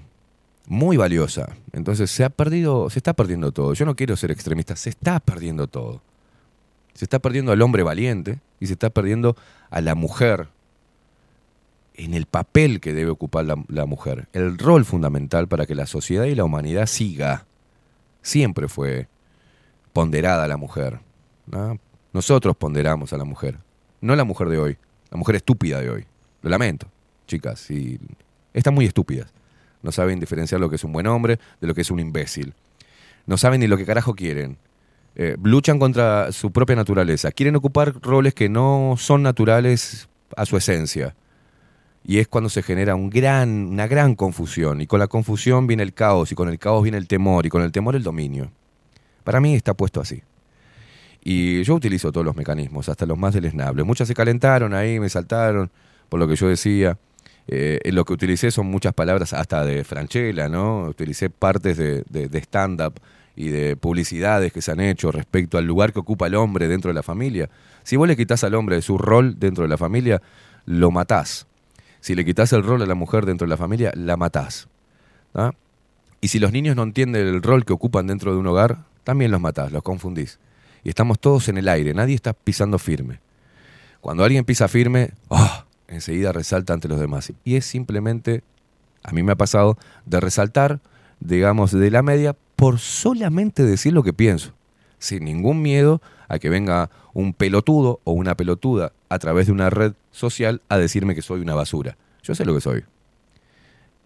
muy 0.67 0.97
valiosa. 0.97 1.55
Entonces 1.73 2.11
se 2.11 2.25
ha 2.25 2.31
perdido, 2.31 2.89
se 2.91 2.99
está 2.99 3.13
perdiendo 3.13 3.53
todo. 3.53 3.75
Yo 3.75 3.85
no 3.85 3.97
quiero 3.97 4.17
ser 4.17 4.31
extremista, 4.31 4.77
se 4.77 4.91
está 4.91 5.21
perdiendo 5.21 5.67
todo. 5.67 6.03
Se 6.95 7.05
está 7.05 7.19
perdiendo 7.19 7.53
al 7.53 7.63
hombre 7.63 7.83
valiente 7.83 8.41
y 8.61 8.67
se 8.67 8.75
está 8.75 8.91
perdiendo 8.91 9.37
a 9.71 9.81
la 9.81 9.95
mujer 9.95 10.49
en 11.95 12.15
el 12.15 12.27
papel 12.27 12.81
que 12.81 12.93
debe 12.93 13.11
ocupar 13.11 13.45
la, 13.45 13.63
la 13.69 13.87
mujer, 13.87 14.29
el 14.33 14.59
rol 14.59 14.85
fundamental 14.85 15.47
para 15.47 15.67
que 15.67 15.75
la 15.75 15.87
sociedad 15.87 16.25
y 16.25 16.35
la 16.35 16.45
humanidad 16.45 16.87
siga. 16.87 17.47
Siempre 18.23 18.69
fue 18.69 19.09
ponderada 19.93 20.47
la 20.49 20.57
mujer. 20.57 21.01
¿no? 21.47 21.79
Nosotros 22.13 22.57
ponderamos 22.57 23.13
a 23.13 23.17
la 23.17 23.25
mujer, 23.25 23.59
no 24.01 24.15
la 24.17 24.25
mujer 24.25 24.49
de 24.49 24.59
hoy, 24.59 24.77
la 25.11 25.17
mujer 25.17 25.37
estúpida 25.37 25.81
de 25.81 25.91
hoy. 25.91 26.05
Lo 26.43 26.51
lamento, 26.51 26.89
chicas, 27.27 27.71
y 27.71 27.99
están 28.53 28.75
muy 28.75 28.85
estúpidas. 28.85 29.33
No 29.83 29.93
saben 29.93 30.21
diferenciar 30.21 30.61
lo 30.61 30.69
que 30.69 30.77
es 30.77 30.85
un 30.85 30.93
buen 30.93 31.07
hombre 31.07 31.39
de 31.61 31.67
lo 31.67 31.75
que 31.75 31.81
es 31.81 31.91
un 31.91 32.01
imbécil. 32.01 32.55
No 33.27 33.37
saben 33.37 33.61
ni 33.61 33.67
lo 33.67 33.77
que 33.77 33.87
carajo 33.87 34.15
quieren. 34.15 34.59
Eh, 35.15 35.37
luchan 35.43 35.79
contra 35.79 36.33
su 36.33 36.53
propia 36.53 36.77
naturaleza. 36.77 37.31
Quieren 37.33 37.57
ocupar 37.57 37.95
roles 38.01 38.35
que 38.35 38.49
no 38.49 38.95
son 38.99 39.23
naturales 39.23 40.09
a 40.37 40.47
su 40.47 40.57
esencia. 40.57 41.15
Y 42.05 42.19
es 42.19 42.29
cuando 42.29 42.51
se 42.51 42.63
genera 42.63 42.95
gran, 42.97 43.67
una 43.69 43.87
gran 43.87 44.15
confusión. 44.15 44.81
Y 44.81 44.87
con 44.87 44.99
la 44.99 45.07
confusión 45.07 45.67
viene 45.67 45.83
el 45.83 45.95
caos, 45.95 46.33
y 46.33 46.35
con 46.35 46.49
el 46.49 46.59
caos 46.59 46.83
viene 46.83 46.99
el 46.99 47.07
temor, 47.07 47.47
y 47.47 47.49
con 47.49 47.63
el 47.63 47.71
temor 47.71 47.95
el 47.95 48.03
dominio. 48.03 48.51
Para 49.25 49.41
mí 49.41 49.55
está 49.55 49.75
puesto 49.75 50.01
así. 50.01 50.23
Y 51.25 51.63
yo 51.63 51.75
utilizo 51.75 52.11
todos 52.11 52.25
los 52.27 52.37
mecanismos, 52.37 52.89
hasta 52.89 53.07
los 53.07 53.17
más 53.17 53.33
deleznables. 53.35 53.87
Muchas 53.87 54.09
se 54.09 54.15
calentaron 54.15 54.75
ahí, 54.75 54.99
me 54.99 55.09
saltaron 55.09 55.71
por 56.09 56.19
lo 56.19 56.27
que 56.27 56.35
yo 56.37 56.49
decía. 56.49 56.99
Eh, 57.49 57.81
lo 57.93 58.05
que 58.05 58.13
utilicé 58.13 58.51
son 58.51 58.67
muchas 58.67 58.93
palabras 58.93 59.33
hasta 59.33 59.65
de 59.65 59.85
Franchella, 59.85 60.49
¿no? 60.49 60.85
Utilicé 60.85 61.31
partes 61.31 61.77
de, 61.77 62.05
de- 62.09 62.29
de 62.29 62.39
stand-up 62.39 62.95
y 63.35 63.49
de 63.49 63.77
publicidades 63.77 64.53
que 64.53 64.61
se 64.63 64.73
han 64.73 64.81
hecho 64.81 65.11
respecto 65.11 65.59
al 65.59 65.65
lugar 65.65 65.93
que 65.93 66.01
ocupa 66.01 66.27
el 66.27 66.35
hombre 66.35 66.69
dentro 66.69 66.89
de 66.91 66.95
la 66.95 67.03
familia. 67.03 67.49
Si 67.83 67.97
vos 67.97 68.07
le 68.07 68.17
quitas 68.17 68.45
al 68.45 68.55
hombre 68.55 68.77
de 68.77 68.83
su 68.83 68.99
rol 68.99 69.39
dentro 69.39 69.63
de 69.63 69.69
la 69.69 69.79
familia, 69.79 70.21
lo 70.67 70.91
matás. 70.91 71.47
Si 72.01 72.15
le 72.15 72.25
quitas 72.25 72.53
el 72.53 72.63
rol 72.63 72.83
a 72.83 72.87
la 72.87 72.95
mujer 72.95 73.27
dentro 73.27 73.47
de 73.47 73.51
la 73.51 73.57
familia, 73.57 73.93
la 73.95 74.17
matás. 74.17 74.69
¿ah? 75.35 75.53
Y 76.21 76.29
si 76.29 76.39
los 76.41 76.53
niños 76.53 76.77
no 76.77 76.83
entienden 76.83 77.27
el 77.27 77.43
rol 77.43 77.65
que 77.65 77.73
ocupan 77.73 78.07
dentro 78.07 78.33
de 78.33 78.39
un 78.39 78.47
hogar, 78.49 78.85
también 79.05 79.31
los 79.31 79.41
matás, 79.41 79.73
los 79.73 79.83
confundís. 79.83 80.39
Y 80.85 80.89
estamos 80.89 81.19
todos 81.19 81.49
en 81.49 81.59
el 81.59 81.69
aire, 81.69 81.95
nadie 81.95 82.15
está 82.15 82.33
pisando 82.33 82.79
firme. 82.79 83.21
Cuando 84.01 84.25
alguien 84.25 84.45
pisa 84.45 84.67
firme, 84.69 85.13
¡ah! 85.31 85.65
enseguida 85.87 86.33
resalta 86.33 86.73
ante 86.73 86.89
los 86.89 86.99
demás. 86.99 87.33
Y 87.45 87.57
es 87.57 87.67
simplemente, 87.67 88.43
a 89.03 89.13
mí 89.13 89.23
me 89.23 89.33
ha 89.33 89.37
pasado, 89.37 89.79
de 90.07 90.21
resaltar, 90.21 90.81
digamos, 91.21 91.71
de 91.71 91.91
la 91.91 92.03
media 92.03 92.37
por 92.57 92.79
solamente 92.79 93.63
decir 93.63 93.93
lo 93.93 94.03
que 94.03 94.13
pienso, 94.13 94.53
sin 94.99 95.25
ningún 95.25 95.63
miedo 95.63 96.01
a 96.29 96.39
que 96.39 96.49
venga 96.49 96.91
un 97.13 97.35
pelotudo 97.35 98.01
o 98.05 98.13
una 98.13 98.37
pelotuda 98.37 98.93
a 99.09 99.19
través 99.19 99.47
de 99.47 99.53
una 99.53 99.71
red 99.71 99.93
social 100.11 100.63
a 100.69 100.79
decirme 100.79 101.15
que 101.15 101.23
soy 101.23 101.41
una 101.41 101.55
basura. 101.55 101.97
Yo 102.23 102.35
sé 102.35 102.45
lo 102.45 102.55
que 102.55 102.61
soy. 102.61 102.85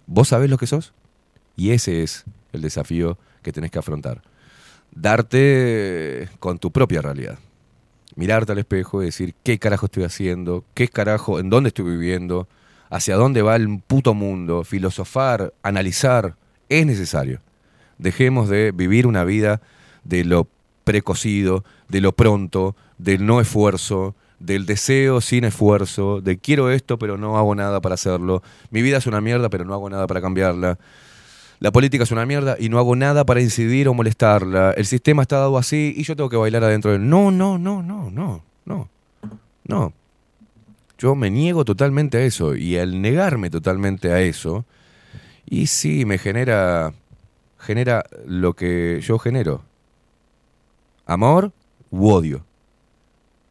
¿Vos 0.07 0.29
sabés 0.29 0.51
lo 0.51 0.59
que 0.59 0.67
sos? 0.67 0.93
Y 1.57 1.71
ese 1.71 2.03
es 2.03 2.25
el 2.53 2.63
desafío 2.63 3.19
que 3.43 3.53
tenés 3.53 3.71
que 3.71 3.79
afrontar. 3.79 4.23
Darte 4.97 6.29
con 6.41 6.59
tu 6.59 6.73
propia 6.73 7.03
realidad. 7.03 7.39
Mirarte 8.15 8.53
al 8.53 8.59
espejo 8.59 9.03
y 9.03 9.07
decir 9.07 9.35
qué 9.43 9.59
carajo 9.59 9.87
estoy 9.87 10.05
haciendo, 10.05 10.65
qué 10.73 10.89
carajo, 10.89 11.39
en 11.39 11.51
dónde 11.51 11.69
estoy 11.69 11.85
viviendo, 11.85 12.49
hacia 12.89 13.17
dónde 13.17 13.43
va 13.43 13.57
el 13.57 13.81
puto 13.87 14.15
mundo, 14.15 14.65
filosofar, 14.65 15.53
analizar, 15.63 16.37
es 16.71 16.87
necesario. 16.87 17.41
Dejemos 17.99 18.49
de 18.49 18.73
vivir 18.73 19.07
una 19.07 19.25
vida 19.25 19.61
de 20.05 20.25
lo 20.25 20.49
precocido, 20.85 21.63
de 21.89 22.01
lo 22.01 22.13
pronto, 22.13 22.75
del 22.97 23.27
no 23.27 23.41
esfuerzo, 23.41 24.15
del 24.39 24.67
deseo 24.67 25.21
sin 25.21 25.45
esfuerzo, 25.45 26.21
de 26.21 26.39
quiero 26.39 26.71
esto 26.71 26.99
pero 26.99 27.17
no 27.19 27.37
hago 27.37 27.55
nada 27.55 27.81
para 27.81 27.95
hacerlo, 27.95 28.43
mi 28.71 28.83
vida 28.83 28.99
es 28.99 29.07
una 29.07 29.21
mierda 29.21 29.49
pero 29.49 29.65
no 29.65 29.75
hago 29.75 29.91
nada 29.91 30.07
para 30.07 30.21
cambiarla, 30.21 30.79
la 31.59 31.73
política 31.73 32.05
es 32.05 32.11
una 32.11 32.27
mierda 32.27 32.57
y 32.59 32.69
no 32.69 32.79
hago 32.79 32.97
nada 32.97 33.25
para 33.25 33.41
incidir 33.41 33.89
o 33.89 33.95
molestarla, 33.95 34.73
el 34.73 34.87
sistema 34.87 35.23
está 35.23 35.39
dado 35.39 35.59
así 35.59 35.95
y 35.97 36.03
yo 36.03 36.17
tengo 36.17 36.29
que 36.29 36.37
bailar 36.37 36.65
adentro 36.65 36.91
de 36.91 36.99
él. 36.99 37.09
No, 37.09 37.31
no, 37.31 37.59
no, 37.59 37.83
no, 37.83 38.11
no, 38.11 38.43
no, 38.65 38.89
no. 39.65 39.93
Yo 40.99 41.15
me 41.15 41.31
niego 41.31 41.65
totalmente 41.65 42.19
a 42.19 42.25
eso 42.25 42.55
y 42.55 42.77
al 42.77 43.01
negarme 43.03 43.51
totalmente 43.51 44.13
a 44.13 44.21
eso, 44.21 44.65
y 45.49 45.67
sí, 45.67 46.05
me 46.05 46.19
genera, 46.19 46.93
genera 47.59 48.05
lo 48.27 48.55
que 48.55 49.01
yo 49.03 49.19
genero. 49.19 49.63
Amor 51.07 51.53
u 51.91 52.09
odio. 52.09 52.45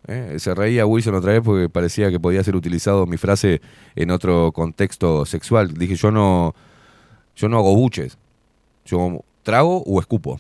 ¿Eh? 0.08 0.36
Se 0.38 0.54
reía 0.54 0.86
Wilson 0.86 1.16
otra 1.16 1.32
vez 1.32 1.42
porque 1.42 1.70
parecía 1.70 2.12
que 2.12 2.20
podía 2.20 2.44
ser 2.44 2.56
utilizado 2.56 3.08
mi 3.08 3.18
frase 3.18 3.62
en 3.96 4.12
otro 4.12 4.52
contexto 4.52 5.26
sexual. 5.26 5.74
Dije, 5.74 5.96
yo 5.96 6.12
no, 6.12 6.54
yo 7.36 7.50
no 7.50 7.58
hago 7.58 7.76
buches. 7.76 8.18
Yo 8.86 9.22
trago 9.44 9.84
o 9.86 10.00
escupo. 10.00 10.40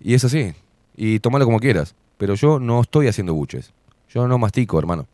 Y 0.00 0.14
es 0.14 0.24
así. 0.24 0.54
Y 0.96 1.20
tómalo 1.20 1.44
como 1.44 1.60
quieras. 1.60 1.94
Pero 2.16 2.34
yo 2.34 2.58
no 2.58 2.80
estoy 2.80 3.08
haciendo 3.08 3.34
buches. 3.34 3.72
Yo 4.10 4.26
no 4.28 4.38
mastico, 4.38 4.78
hermano. 4.78 5.06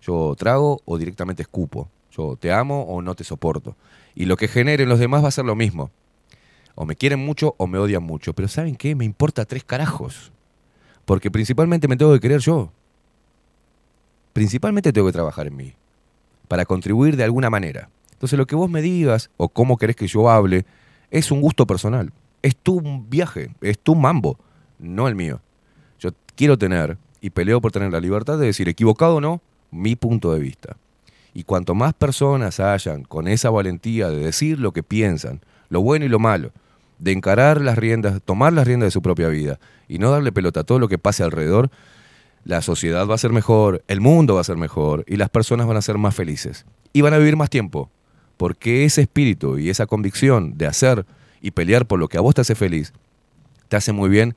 Yo 0.00 0.34
trago 0.38 0.80
o 0.84 0.98
directamente 0.98 1.42
escupo. 1.42 1.88
Yo 2.12 2.36
te 2.36 2.52
amo 2.52 2.82
o 2.82 3.02
no 3.02 3.14
te 3.14 3.24
soporto. 3.24 3.76
Y 4.14 4.24
lo 4.24 4.36
que 4.36 4.48
generen 4.48 4.88
los 4.88 4.98
demás 4.98 5.22
va 5.22 5.28
a 5.28 5.32
ser 5.32 5.44
lo 5.44 5.54
mismo. 5.54 5.90
O 6.74 6.86
me 6.86 6.96
quieren 6.96 7.18
mucho 7.18 7.54
o 7.58 7.66
me 7.66 7.78
odian 7.78 8.02
mucho. 8.02 8.32
Pero 8.32 8.48
¿saben 8.48 8.76
qué? 8.76 8.94
Me 8.94 9.04
importa 9.04 9.44
tres 9.44 9.64
carajos. 9.64 10.32
Porque 11.04 11.30
principalmente 11.30 11.88
me 11.88 11.96
tengo 11.96 12.12
que 12.12 12.20
querer 12.20 12.40
yo. 12.40 12.70
Principalmente 14.32 14.92
tengo 14.92 15.06
que 15.06 15.12
trabajar 15.12 15.46
en 15.46 15.56
mí. 15.56 15.72
Para 16.48 16.64
contribuir 16.64 17.16
de 17.16 17.24
alguna 17.24 17.50
manera. 17.50 17.88
Entonces 18.16 18.38
lo 18.38 18.46
que 18.46 18.56
vos 18.56 18.70
me 18.70 18.80
digas 18.80 19.28
o 19.36 19.50
cómo 19.50 19.76
querés 19.76 19.94
que 19.94 20.06
yo 20.06 20.30
hable 20.30 20.64
es 21.10 21.30
un 21.30 21.42
gusto 21.42 21.66
personal. 21.66 22.12
Es 22.40 22.56
tu 22.56 22.80
viaje, 23.06 23.50
es 23.60 23.78
tu 23.78 23.94
mambo, 23.94 24.38
no 24.78 25.06
el 25.06 25.14
mío. 25.14 25.42
Yo 25.98 26.10
quiero 26.34 26.56
tener 26.56 26.96
y 27.20 27.28
peleo 27.28 27.60
por 27.60 27.72
tener 27.72 27.92
la 27.92 28.00
libertad 28.00 28.38
de 28.38 28.46
decir, 28.46 28.70
equivocado 28.70 29.16
o 29.16 29.20
no, 29.20 29.42
mi 29.70 29.96
punto 29.96 30.32
de 30.32 30.40
vista. 30.40 30.78
Y 31.34 31.44
cuanto 31.44 31.74
más 31.74 31.92
personas 31.92 32.58
hayan 32.58 33.02
con 33.02 33.28
esa 33.28 33.50
valentía 33.50 34.08
de 34.08 34.24
decir 34.24 34.58
lo 34.58 34.72
que 34.72 34.82
piensan, 34.82 35.42
lo 35.68 35.82
bueno 35.82 36.06
y 36.06 36.08
lo 36.08 36.18
malo, 36.18 36.52
de 36.98 37.12
encarar 37.12 37.60
las 37.60 37.76
riendas, 37.76 38.22
tomar 38.24 38.54
las 38.54 38.66
riendas 38.66 38.86
de 38.86 38.92
su 38.92 39.02
propia 39.02 39.28
vida 39.28 39.58
y 39.88 39.98
no 39.98 40.10
darle 40.10 40.32
pelota 40.32 40.60
a 40.60 40.64
todo 40.64 40.78
lo 40.78 40.88
que 40.88 40.96
pase 40.96 41.22
alrededor, 41.22 41.70
la 42.44 42.62
sociedad 42.62 43.06
va 43.06 43.16
a 43.16 43.18
ser 43.18 43.32
mejor, 43.32 43.82
el 43.88 44.00
mundo 44.00 44.36
va 44.36 44.40
a 44.40 44.44
ser 44.44 44.56
mejor 44.56 45.04
y 45.06 45.16
las 45.16 45.28
personas 45.28 45.66
van 45.66 45.76
a 45.76 45.82
ser 45.82 45.98
más 45.98 46.14
felices. 46.14 46.64
Y 46.92 47.02
van 47.02 47.12
a 47.12 47.18
vivir 47.18 47.36
más 47.36 47.50
tiempo, 47.50 47.90
porque 48.36 48.84
ese 48.84 49.02
espíritu 49.02 49.58
y 49.58 49.70
esa 49.70 49.86
convicción 49.86 50.56
de 50.58 50.66
hacer 50.66 51.06
y 51.40 51.52
pelear 51.52 51.86
por 51.86 51.98
lo 51.98 52.08
que 52.08 52.18
a 52.18 52.20
vos 52.20 52.34
te 52.34 52.40
hace 52.40 52.54
feliz, 52.54 52.92
te 53.68 53.76
hace 53.76 53.92
muy 53.92 54.08
bien. 54.08 54.34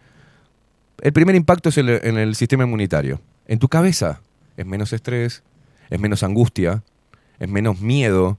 El 1.01 1.13
primer 1.13 1.35
impacto 1.35 1.69
es 1.69 1.77
en 1.77 2.17
el, 2.17 2.35
sistema 2.35 2.63
inmunitario. 2.63 3.21
En 3.47 3.59
tu 3.59 3.67
cabeza 3.67 4.21
es 4.57 4.65
menos 4.65 4.93
estrés, 4.93 5.43
es 5.89 5.99
menos 5.99 6.23
angustia, 6.23 6.83
es 7.39 7.47
menos 7.47 7.79
miedo, 7.79 8.37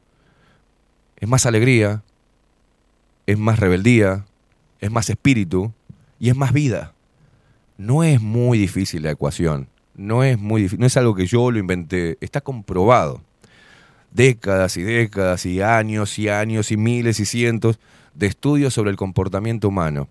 es 1.17 1.29
más 1.29 1.47
alegría, 1.47 2.03
es 3.27 3.39
más 3.39 3.59
rebeldía, 3.59 4.25
es 4.81 4.91
más 4.91 5.11
espíritu 5.11 5.73
y 6.19 6.29
es 6.29 6.37
más 6.37 6.53
vida. 6.53 6.95
No 7.77 8.05
es 8.05 8.21
muy 8.21 8.59
difícil 8.59 9.03
la 9.03 9.11
ecuación, 9.11 9.69
no 9.95 10.23
es 10.23 10.39
muy 10.39 10.63
difícil, 10.63 10.81
no 10.81 10.87
es 10.87 10.97
algo 10.97 11.15
que 11.15 11.27
yo 11.27 11.51
lo 11.51 11.59
inventé, 11.59 12.19
está 12.21 12.41
comprobado. 12.41 13.23
Décadas 14.13 14.77
y 14.77 14.83
décadas 14.83 15.47
y 15.47 15.63
años 15.63 16.19
y 16.19 16.29
años 16.29 16.71
y 16.73 16.77
miles 16.77 17.21
y 17.21 17.27
cientos 17.27 17.79
de 18.15 18.27
estudios 18.27 18.75
sobre 18.75 18.91
el 18.91 18.97
comportamiento 18.97 19.69
humano. 19.69 20.09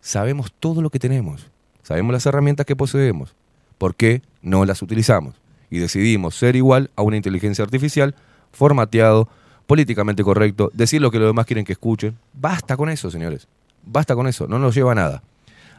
Sabemos 0.00 0.52
todo 0.58 0.82
lo 0.82 0.90
que 0.90 0.98
tenemos, 0.98 1.50
sabemos 1.82 2.12
las 2.12 2.26
herramientas 2.26 2.66
que 2.66 2.76
poseemos. 2.76 3.34
¿Por 3.78 3.94
qué 3.94 4.22
no 4.42 4.64
las 4.64 4.82
utilizamos? 4.82 5.34
Y 5.70 5.78
decidimos 5.78 6.36
ser 6.36 6.56
igual 6.56 6.90
a 6.96 7.02
una 7.02 7.16
inteligencia 7.16 7.64
artificial, 7.64 8.14
formateado, 8.52 9.28
políticamente 9.66 10.22
correcto, 10.22 10.70
decir 10.74 11.00
lo 11.00 11.10
que 11.10 11.18
los 11.18 11.28
demás 11.28 11.46
quieren 11.46 11.64
que 11.64 11.72
escuchen. 11.72 12.18
Basta 12.32 12.76
con 12.76 12.90
eso, 12.90 13.10
señores. 13.10 13.48
Basta 13.84 14.14
con 14.14 14.26
eso, 14.26 14.46
no 14.46 14.58
nos 14.58 14.74
lleva 14.74 14.92
a 14.92 14.94
nada. 14.94 15.22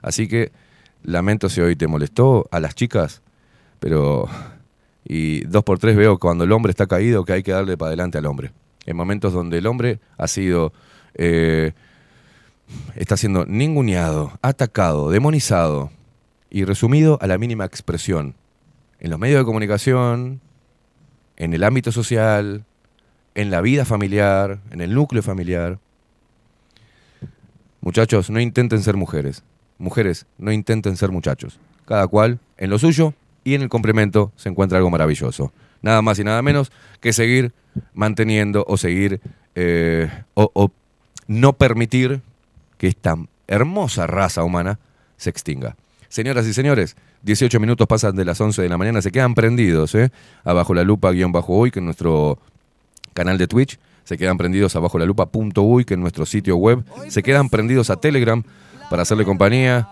Así 0.02 0.28
que 0.28 0.52
lamento 1.04 1.50
si 1.50 1.62
hoy 1.62 1.76
te 1.76 1.88
molestó 1.88 2.48
a 2.52 2.60
las 2.60 2.76
chicas, 2.76 3.22
pero 3.80 4.28
y 5.06 5.42
dos 5.46 5.64
por 5.64 5.80
tres 5.80 5.96
veo 5.96 6.18
cuando 6.18 6.44
el 6.44 6.52
hombre 6.52 6.72
está 6.72 6.88
caído 6.88 7.26
que 7.26 7.34
hay 7.34 7.44
que 7.44 7.52
darle 7.52 7.78
para 7.78 7.90
adelante 7.90 8.18
al 8.18 8.26
hombre. 8.26 8.52
En 8.86 8.96
momentos 8.96 9.34
donde 9.34 9.58
el 9.58 9.68
hombre 9.68 10.00
ha 10.18 10.28
sido, 10.28 10.74
eh, 11.16 11.74
está 12.96 13.18
siendo 13.18 13.46
ninguneado, 13.46 14.32
atacado, 14.42 15.10
demonizado 15.10 15.92
y 16.50 16.66
resumido 16.66 17.18
a 17.22 17.28
la 17.28 17.38
mínima 17.38 17.66
expresión. 17.66 18.36
En 19.00 19.10
los 19.10 19.20
medios 19.20 19.40
de 19.40 19.46
comunicación, 19.46 20.42
en 21.36 21.54
el 21.54 21.64
ámbito 21.64 21.92
social, 21.92 22.66
en 23.36 23.52
la 23.52 23.62
vida 23.62 23.86
familiar, 23.86 24.60
en 24.72 24.82
el 24.82 24.94
núcleo 24.94 25.24
familiar. 25.24 25.80
Muchachos, 27.82 28.30
no 28.30 28.40
intenten 28.40 28.82
ser 28.82 28.96
mujeres. 28.96 29.44
Mujeres, 29.78 30.26
no 30.38 30.52
intenten 30.52 30.96
ser 30.96 31.12
muchachos. 31.12 31.60
Cada 31.86 32.08
cual 32.08 32.40
en 32.58 32.70
lo 32.70 32.80
suyo 32.80 33.14
y 33.44 33.56
en 33.56 33.62
el 33.62 33.70
complemento 33.70 34.32
se 34.36 34.50
encuentra 34.50 34.78
algo 34.78 34.90
maravilloso. 34.90 35.52
Nada 35.82 36.02
más 36.02 36.18
y 36.20 36.24
nada 36.24 36.42
menos 36.42 36.72
que 37.02 37.14
seguir 37.14 37.54
manteniendo 37.94 38.64
o 38.68 38.78
seguir 38.78 39.22
eh, 39.56 40.10
o, 40.34 40.72
no 41.28 41.54
permitir 41.54 42.22
que 42.78 42.88
esta 42.88 43.16
hermosa 43.48 44.08
raza 44.08 44.44
humana 44.44 44.80
se 45.18 45.30
extinga. 45.30 45.76
Señoras 46.10 46.46
y 46.46 46.54
señores, 46.54 46.96
18 47.24 47.60
minutos 47.60 47.88
pasan 47.88 48.16
de 48.16 48.26
las 48.26 48.40
11 48.40 48.62
de 48.62 48.70
la 48.70 48.78
mañana, 48.78 49.02
se 49.02 49.12
quedan 49.12 49.34
prendidos, 49.34 49.96
¿eh? 49.96 50.12
Abajo 50.44 50.74
la 50.74 50.84
lupa 50.84 51.12
guion 51.12 51.32
bajo 51.32 51.54
hoy, 51.54 51.72
que 51.72 51.80
es 51.80 51.86
nuestro 51.86 52.40
canal 53.14 53.38
de 53.38 53.48
Twitch, 53.48 53.80
se 54.04 54.18
quedan 54.18 54.38
prendidos 54.38 54.76
abajo 54.76 55.00
la 55.00 55.06
lupa 55.06 55.28
punto 55.28 55.62
uy, 55.62 55.86
que 55.86 55.94
es 55.94 56.00
nuestro 56.00 56.26
sitio 56.26 56.58
web, 56.58 56.84
se 57.08 57.24
quedan 57.24 57.50
prendidos 57.50 57.90
a 57.90 57.96
Telegram 57.96 58.44
para 58.90 59.04
hacerle 59.04 59.24
compañía 59.24 59.88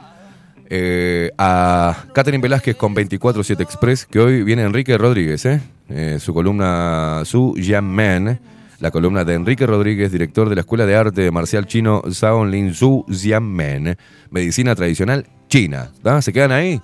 eh, 0.74 1.32
a 1.38 2.06
Catherine 2.14 2.42
Velázquez 2.42 2.78
con 2.78 2.96
24-7 2.96 3.60
Express, 3.60 4.06
que 4.06 4.20
hoy 4.20 4.42
viene 4.44 4.64
Enrique 4.64 4.98
Rodríguez, 4.98 5.46
¿eh? 5.46 5.60
Eh, 5.90 6.18
su 6.18 6.34
columna 6.34 7.24
Su 7.26 7.54
Jam 7.62 7.84
Man, 7.84 8.40
la 8.80 8.90
columna 8.90 9.26
de 9.26 9.34
Enrique 9.34 9.68
Rodríguez, 9.68 10.14
director 10.14 10.48
de 10.48 10.56
la 10.56 10.62
Escuela 10.62 10.86
de 10.86 10.96
Arte 10.96 11.30
Marcial 11.30 11.66
Chino 11.66 12.02
Shaolin 12.08 12.74
Su 12.74 13.06
Jian 13.10 13.44
Men, 13.44 13.98
medicina 14.30 14.74
tradicional 14.74 15.28
china. 15.50 15.92
¿Se 16.22 16.32
quedan 16.32 16.54
ahí? 16.54 16.82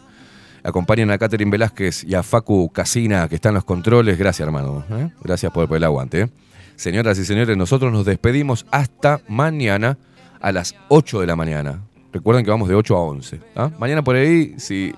Acompañan 0.63 1.09
a 1.11 1.17
Catherine 1.17 1.49
Velázquez 1.49 2.03
y 2.03 2.13
a 2.13 2.23
Facu 2.23 2.69
Casina, 2.73 3.29
que 3.29 3.35
están 3.35 3.51
en 3.51 3.55
los 3.55 3.63
controles. 3.63 4.17
Gracias, 4.17 4.45
hermano. 4.45 4.83
¿eh? 4.91 5.11
Gracias 5.23 5.49
por, 5.53 5.65
por 5.69 5.77
el 5.77 5.85
aguante. 5.85 6.29
Señoras 6.75 7.17
y 7.19 7.23
señores, 7.23 7.55
nosotros 7.55 7.93
nos 7.93 8.05
despedimos 8.05 8.65
hasta 8.69 9.21
mañana 9.29 9.97
a 10.41 10.51
las 10.51 10.75
8 10.89 11.21
de 11.21 11.27
la 11.27 11.37
mañana. 11.37 11.83
Recuerden 12.17 12.43
que 12.43 12.49
vamos 12.49 12.67
de 12.67 12.73
8 12.73 12.97
a 12.97 12.99
11. 12.99 13.39
¿tá? 13.53 13.71
Mañana 13.77 14.03
por 14.03 14.15
ahí, 14.15 14.55
si 14.57 14.91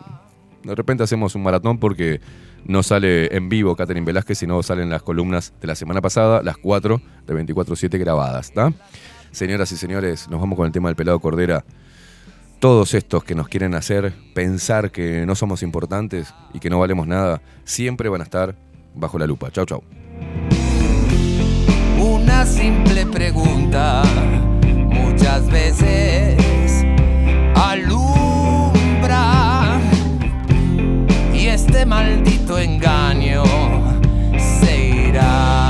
de 0.64 0.74
repente 0.74 1.04
hacemos 1.04 1.36
un 1.36 1.44
maratón 1.44 1.78
porque 1.78 2.22
no 2.64 2.82
sale 2.82 3.36
en 3.36 3.50
vivo 3.50 3.76
Catherine 3.76 4.06
Velázquez, 4.06 4.38
sino 4.38 4.64
salen 4.64 4.90
las 4.90 5.04
columnas 5.04 5.52
de 5.60 5.68
la 5.68 5.76
semana 5.76 6.00
pasada, 6.00 6.42
las 6.44 6.56
4 6.56 7.02
de 7.28 7.46
24-7 7.46 8.00
grabadas. 8.00 8.54
¿tá? 8.54 8.72
Señoras 9.32 9.70
y 9.74 9.76
señores, 9.76 10.30
nos 10.30 10.40
vamos 10.40 10.56
con 10.56 10.66
el 10.66 10.72
tema 10.72 10.88
del 10.88 10.96
pelado 10.96 11.20
Cordera. 11.20 11.66
Todos 12.60 12.94
estos 12.94 13.26
que 13.26 13.36
nos 13.36 13.50
quieren 13.50 13.76
hacer 13.76 14.14
pensar 14.34 14.90
que 14.90 15.26
no 15.26 15.36
somos 15.36 15.62
importantes 15.62 16.34
y 16.54 16.60
que 16.60 16.70
no 16.70 16.80
valemos 16.80 17.06
nada, 17.06 17.42
siempre 17.66 18.08
van 18.08 18.22
a 18.22 18.24
estar 18.24 18.56
bajo 18.96 19.20
la 19.20 19.28
lupa. 19.28 19.52
Chau, 19.52 19.66
chau. 19.66 19.84
Una 22.00 22.46
simple 22.46 23.06
pregunta, 23.08 24.04
muchas 24.90 25.52
veces 25.52 26.49
este 31.70 31.86
maldito 31.86 32.58
engaño 32.58 33.44
se 34.36 34.90
irá. 35.08 35.69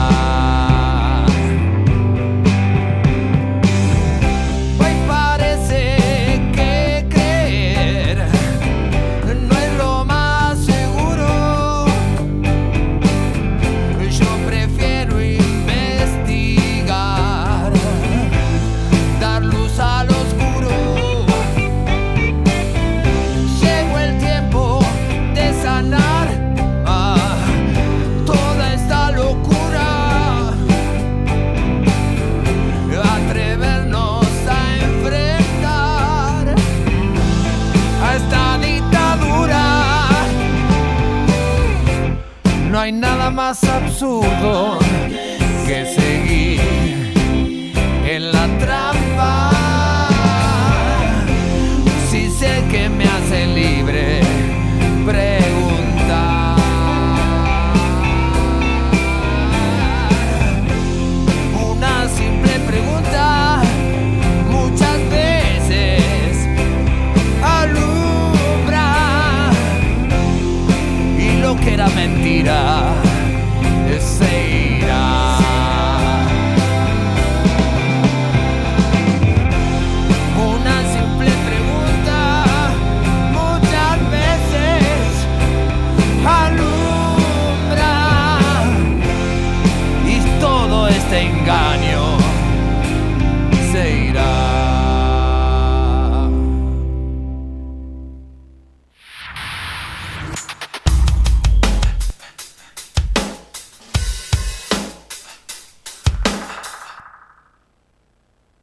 Más 43.40 43.64
absurdo 43.64 44.78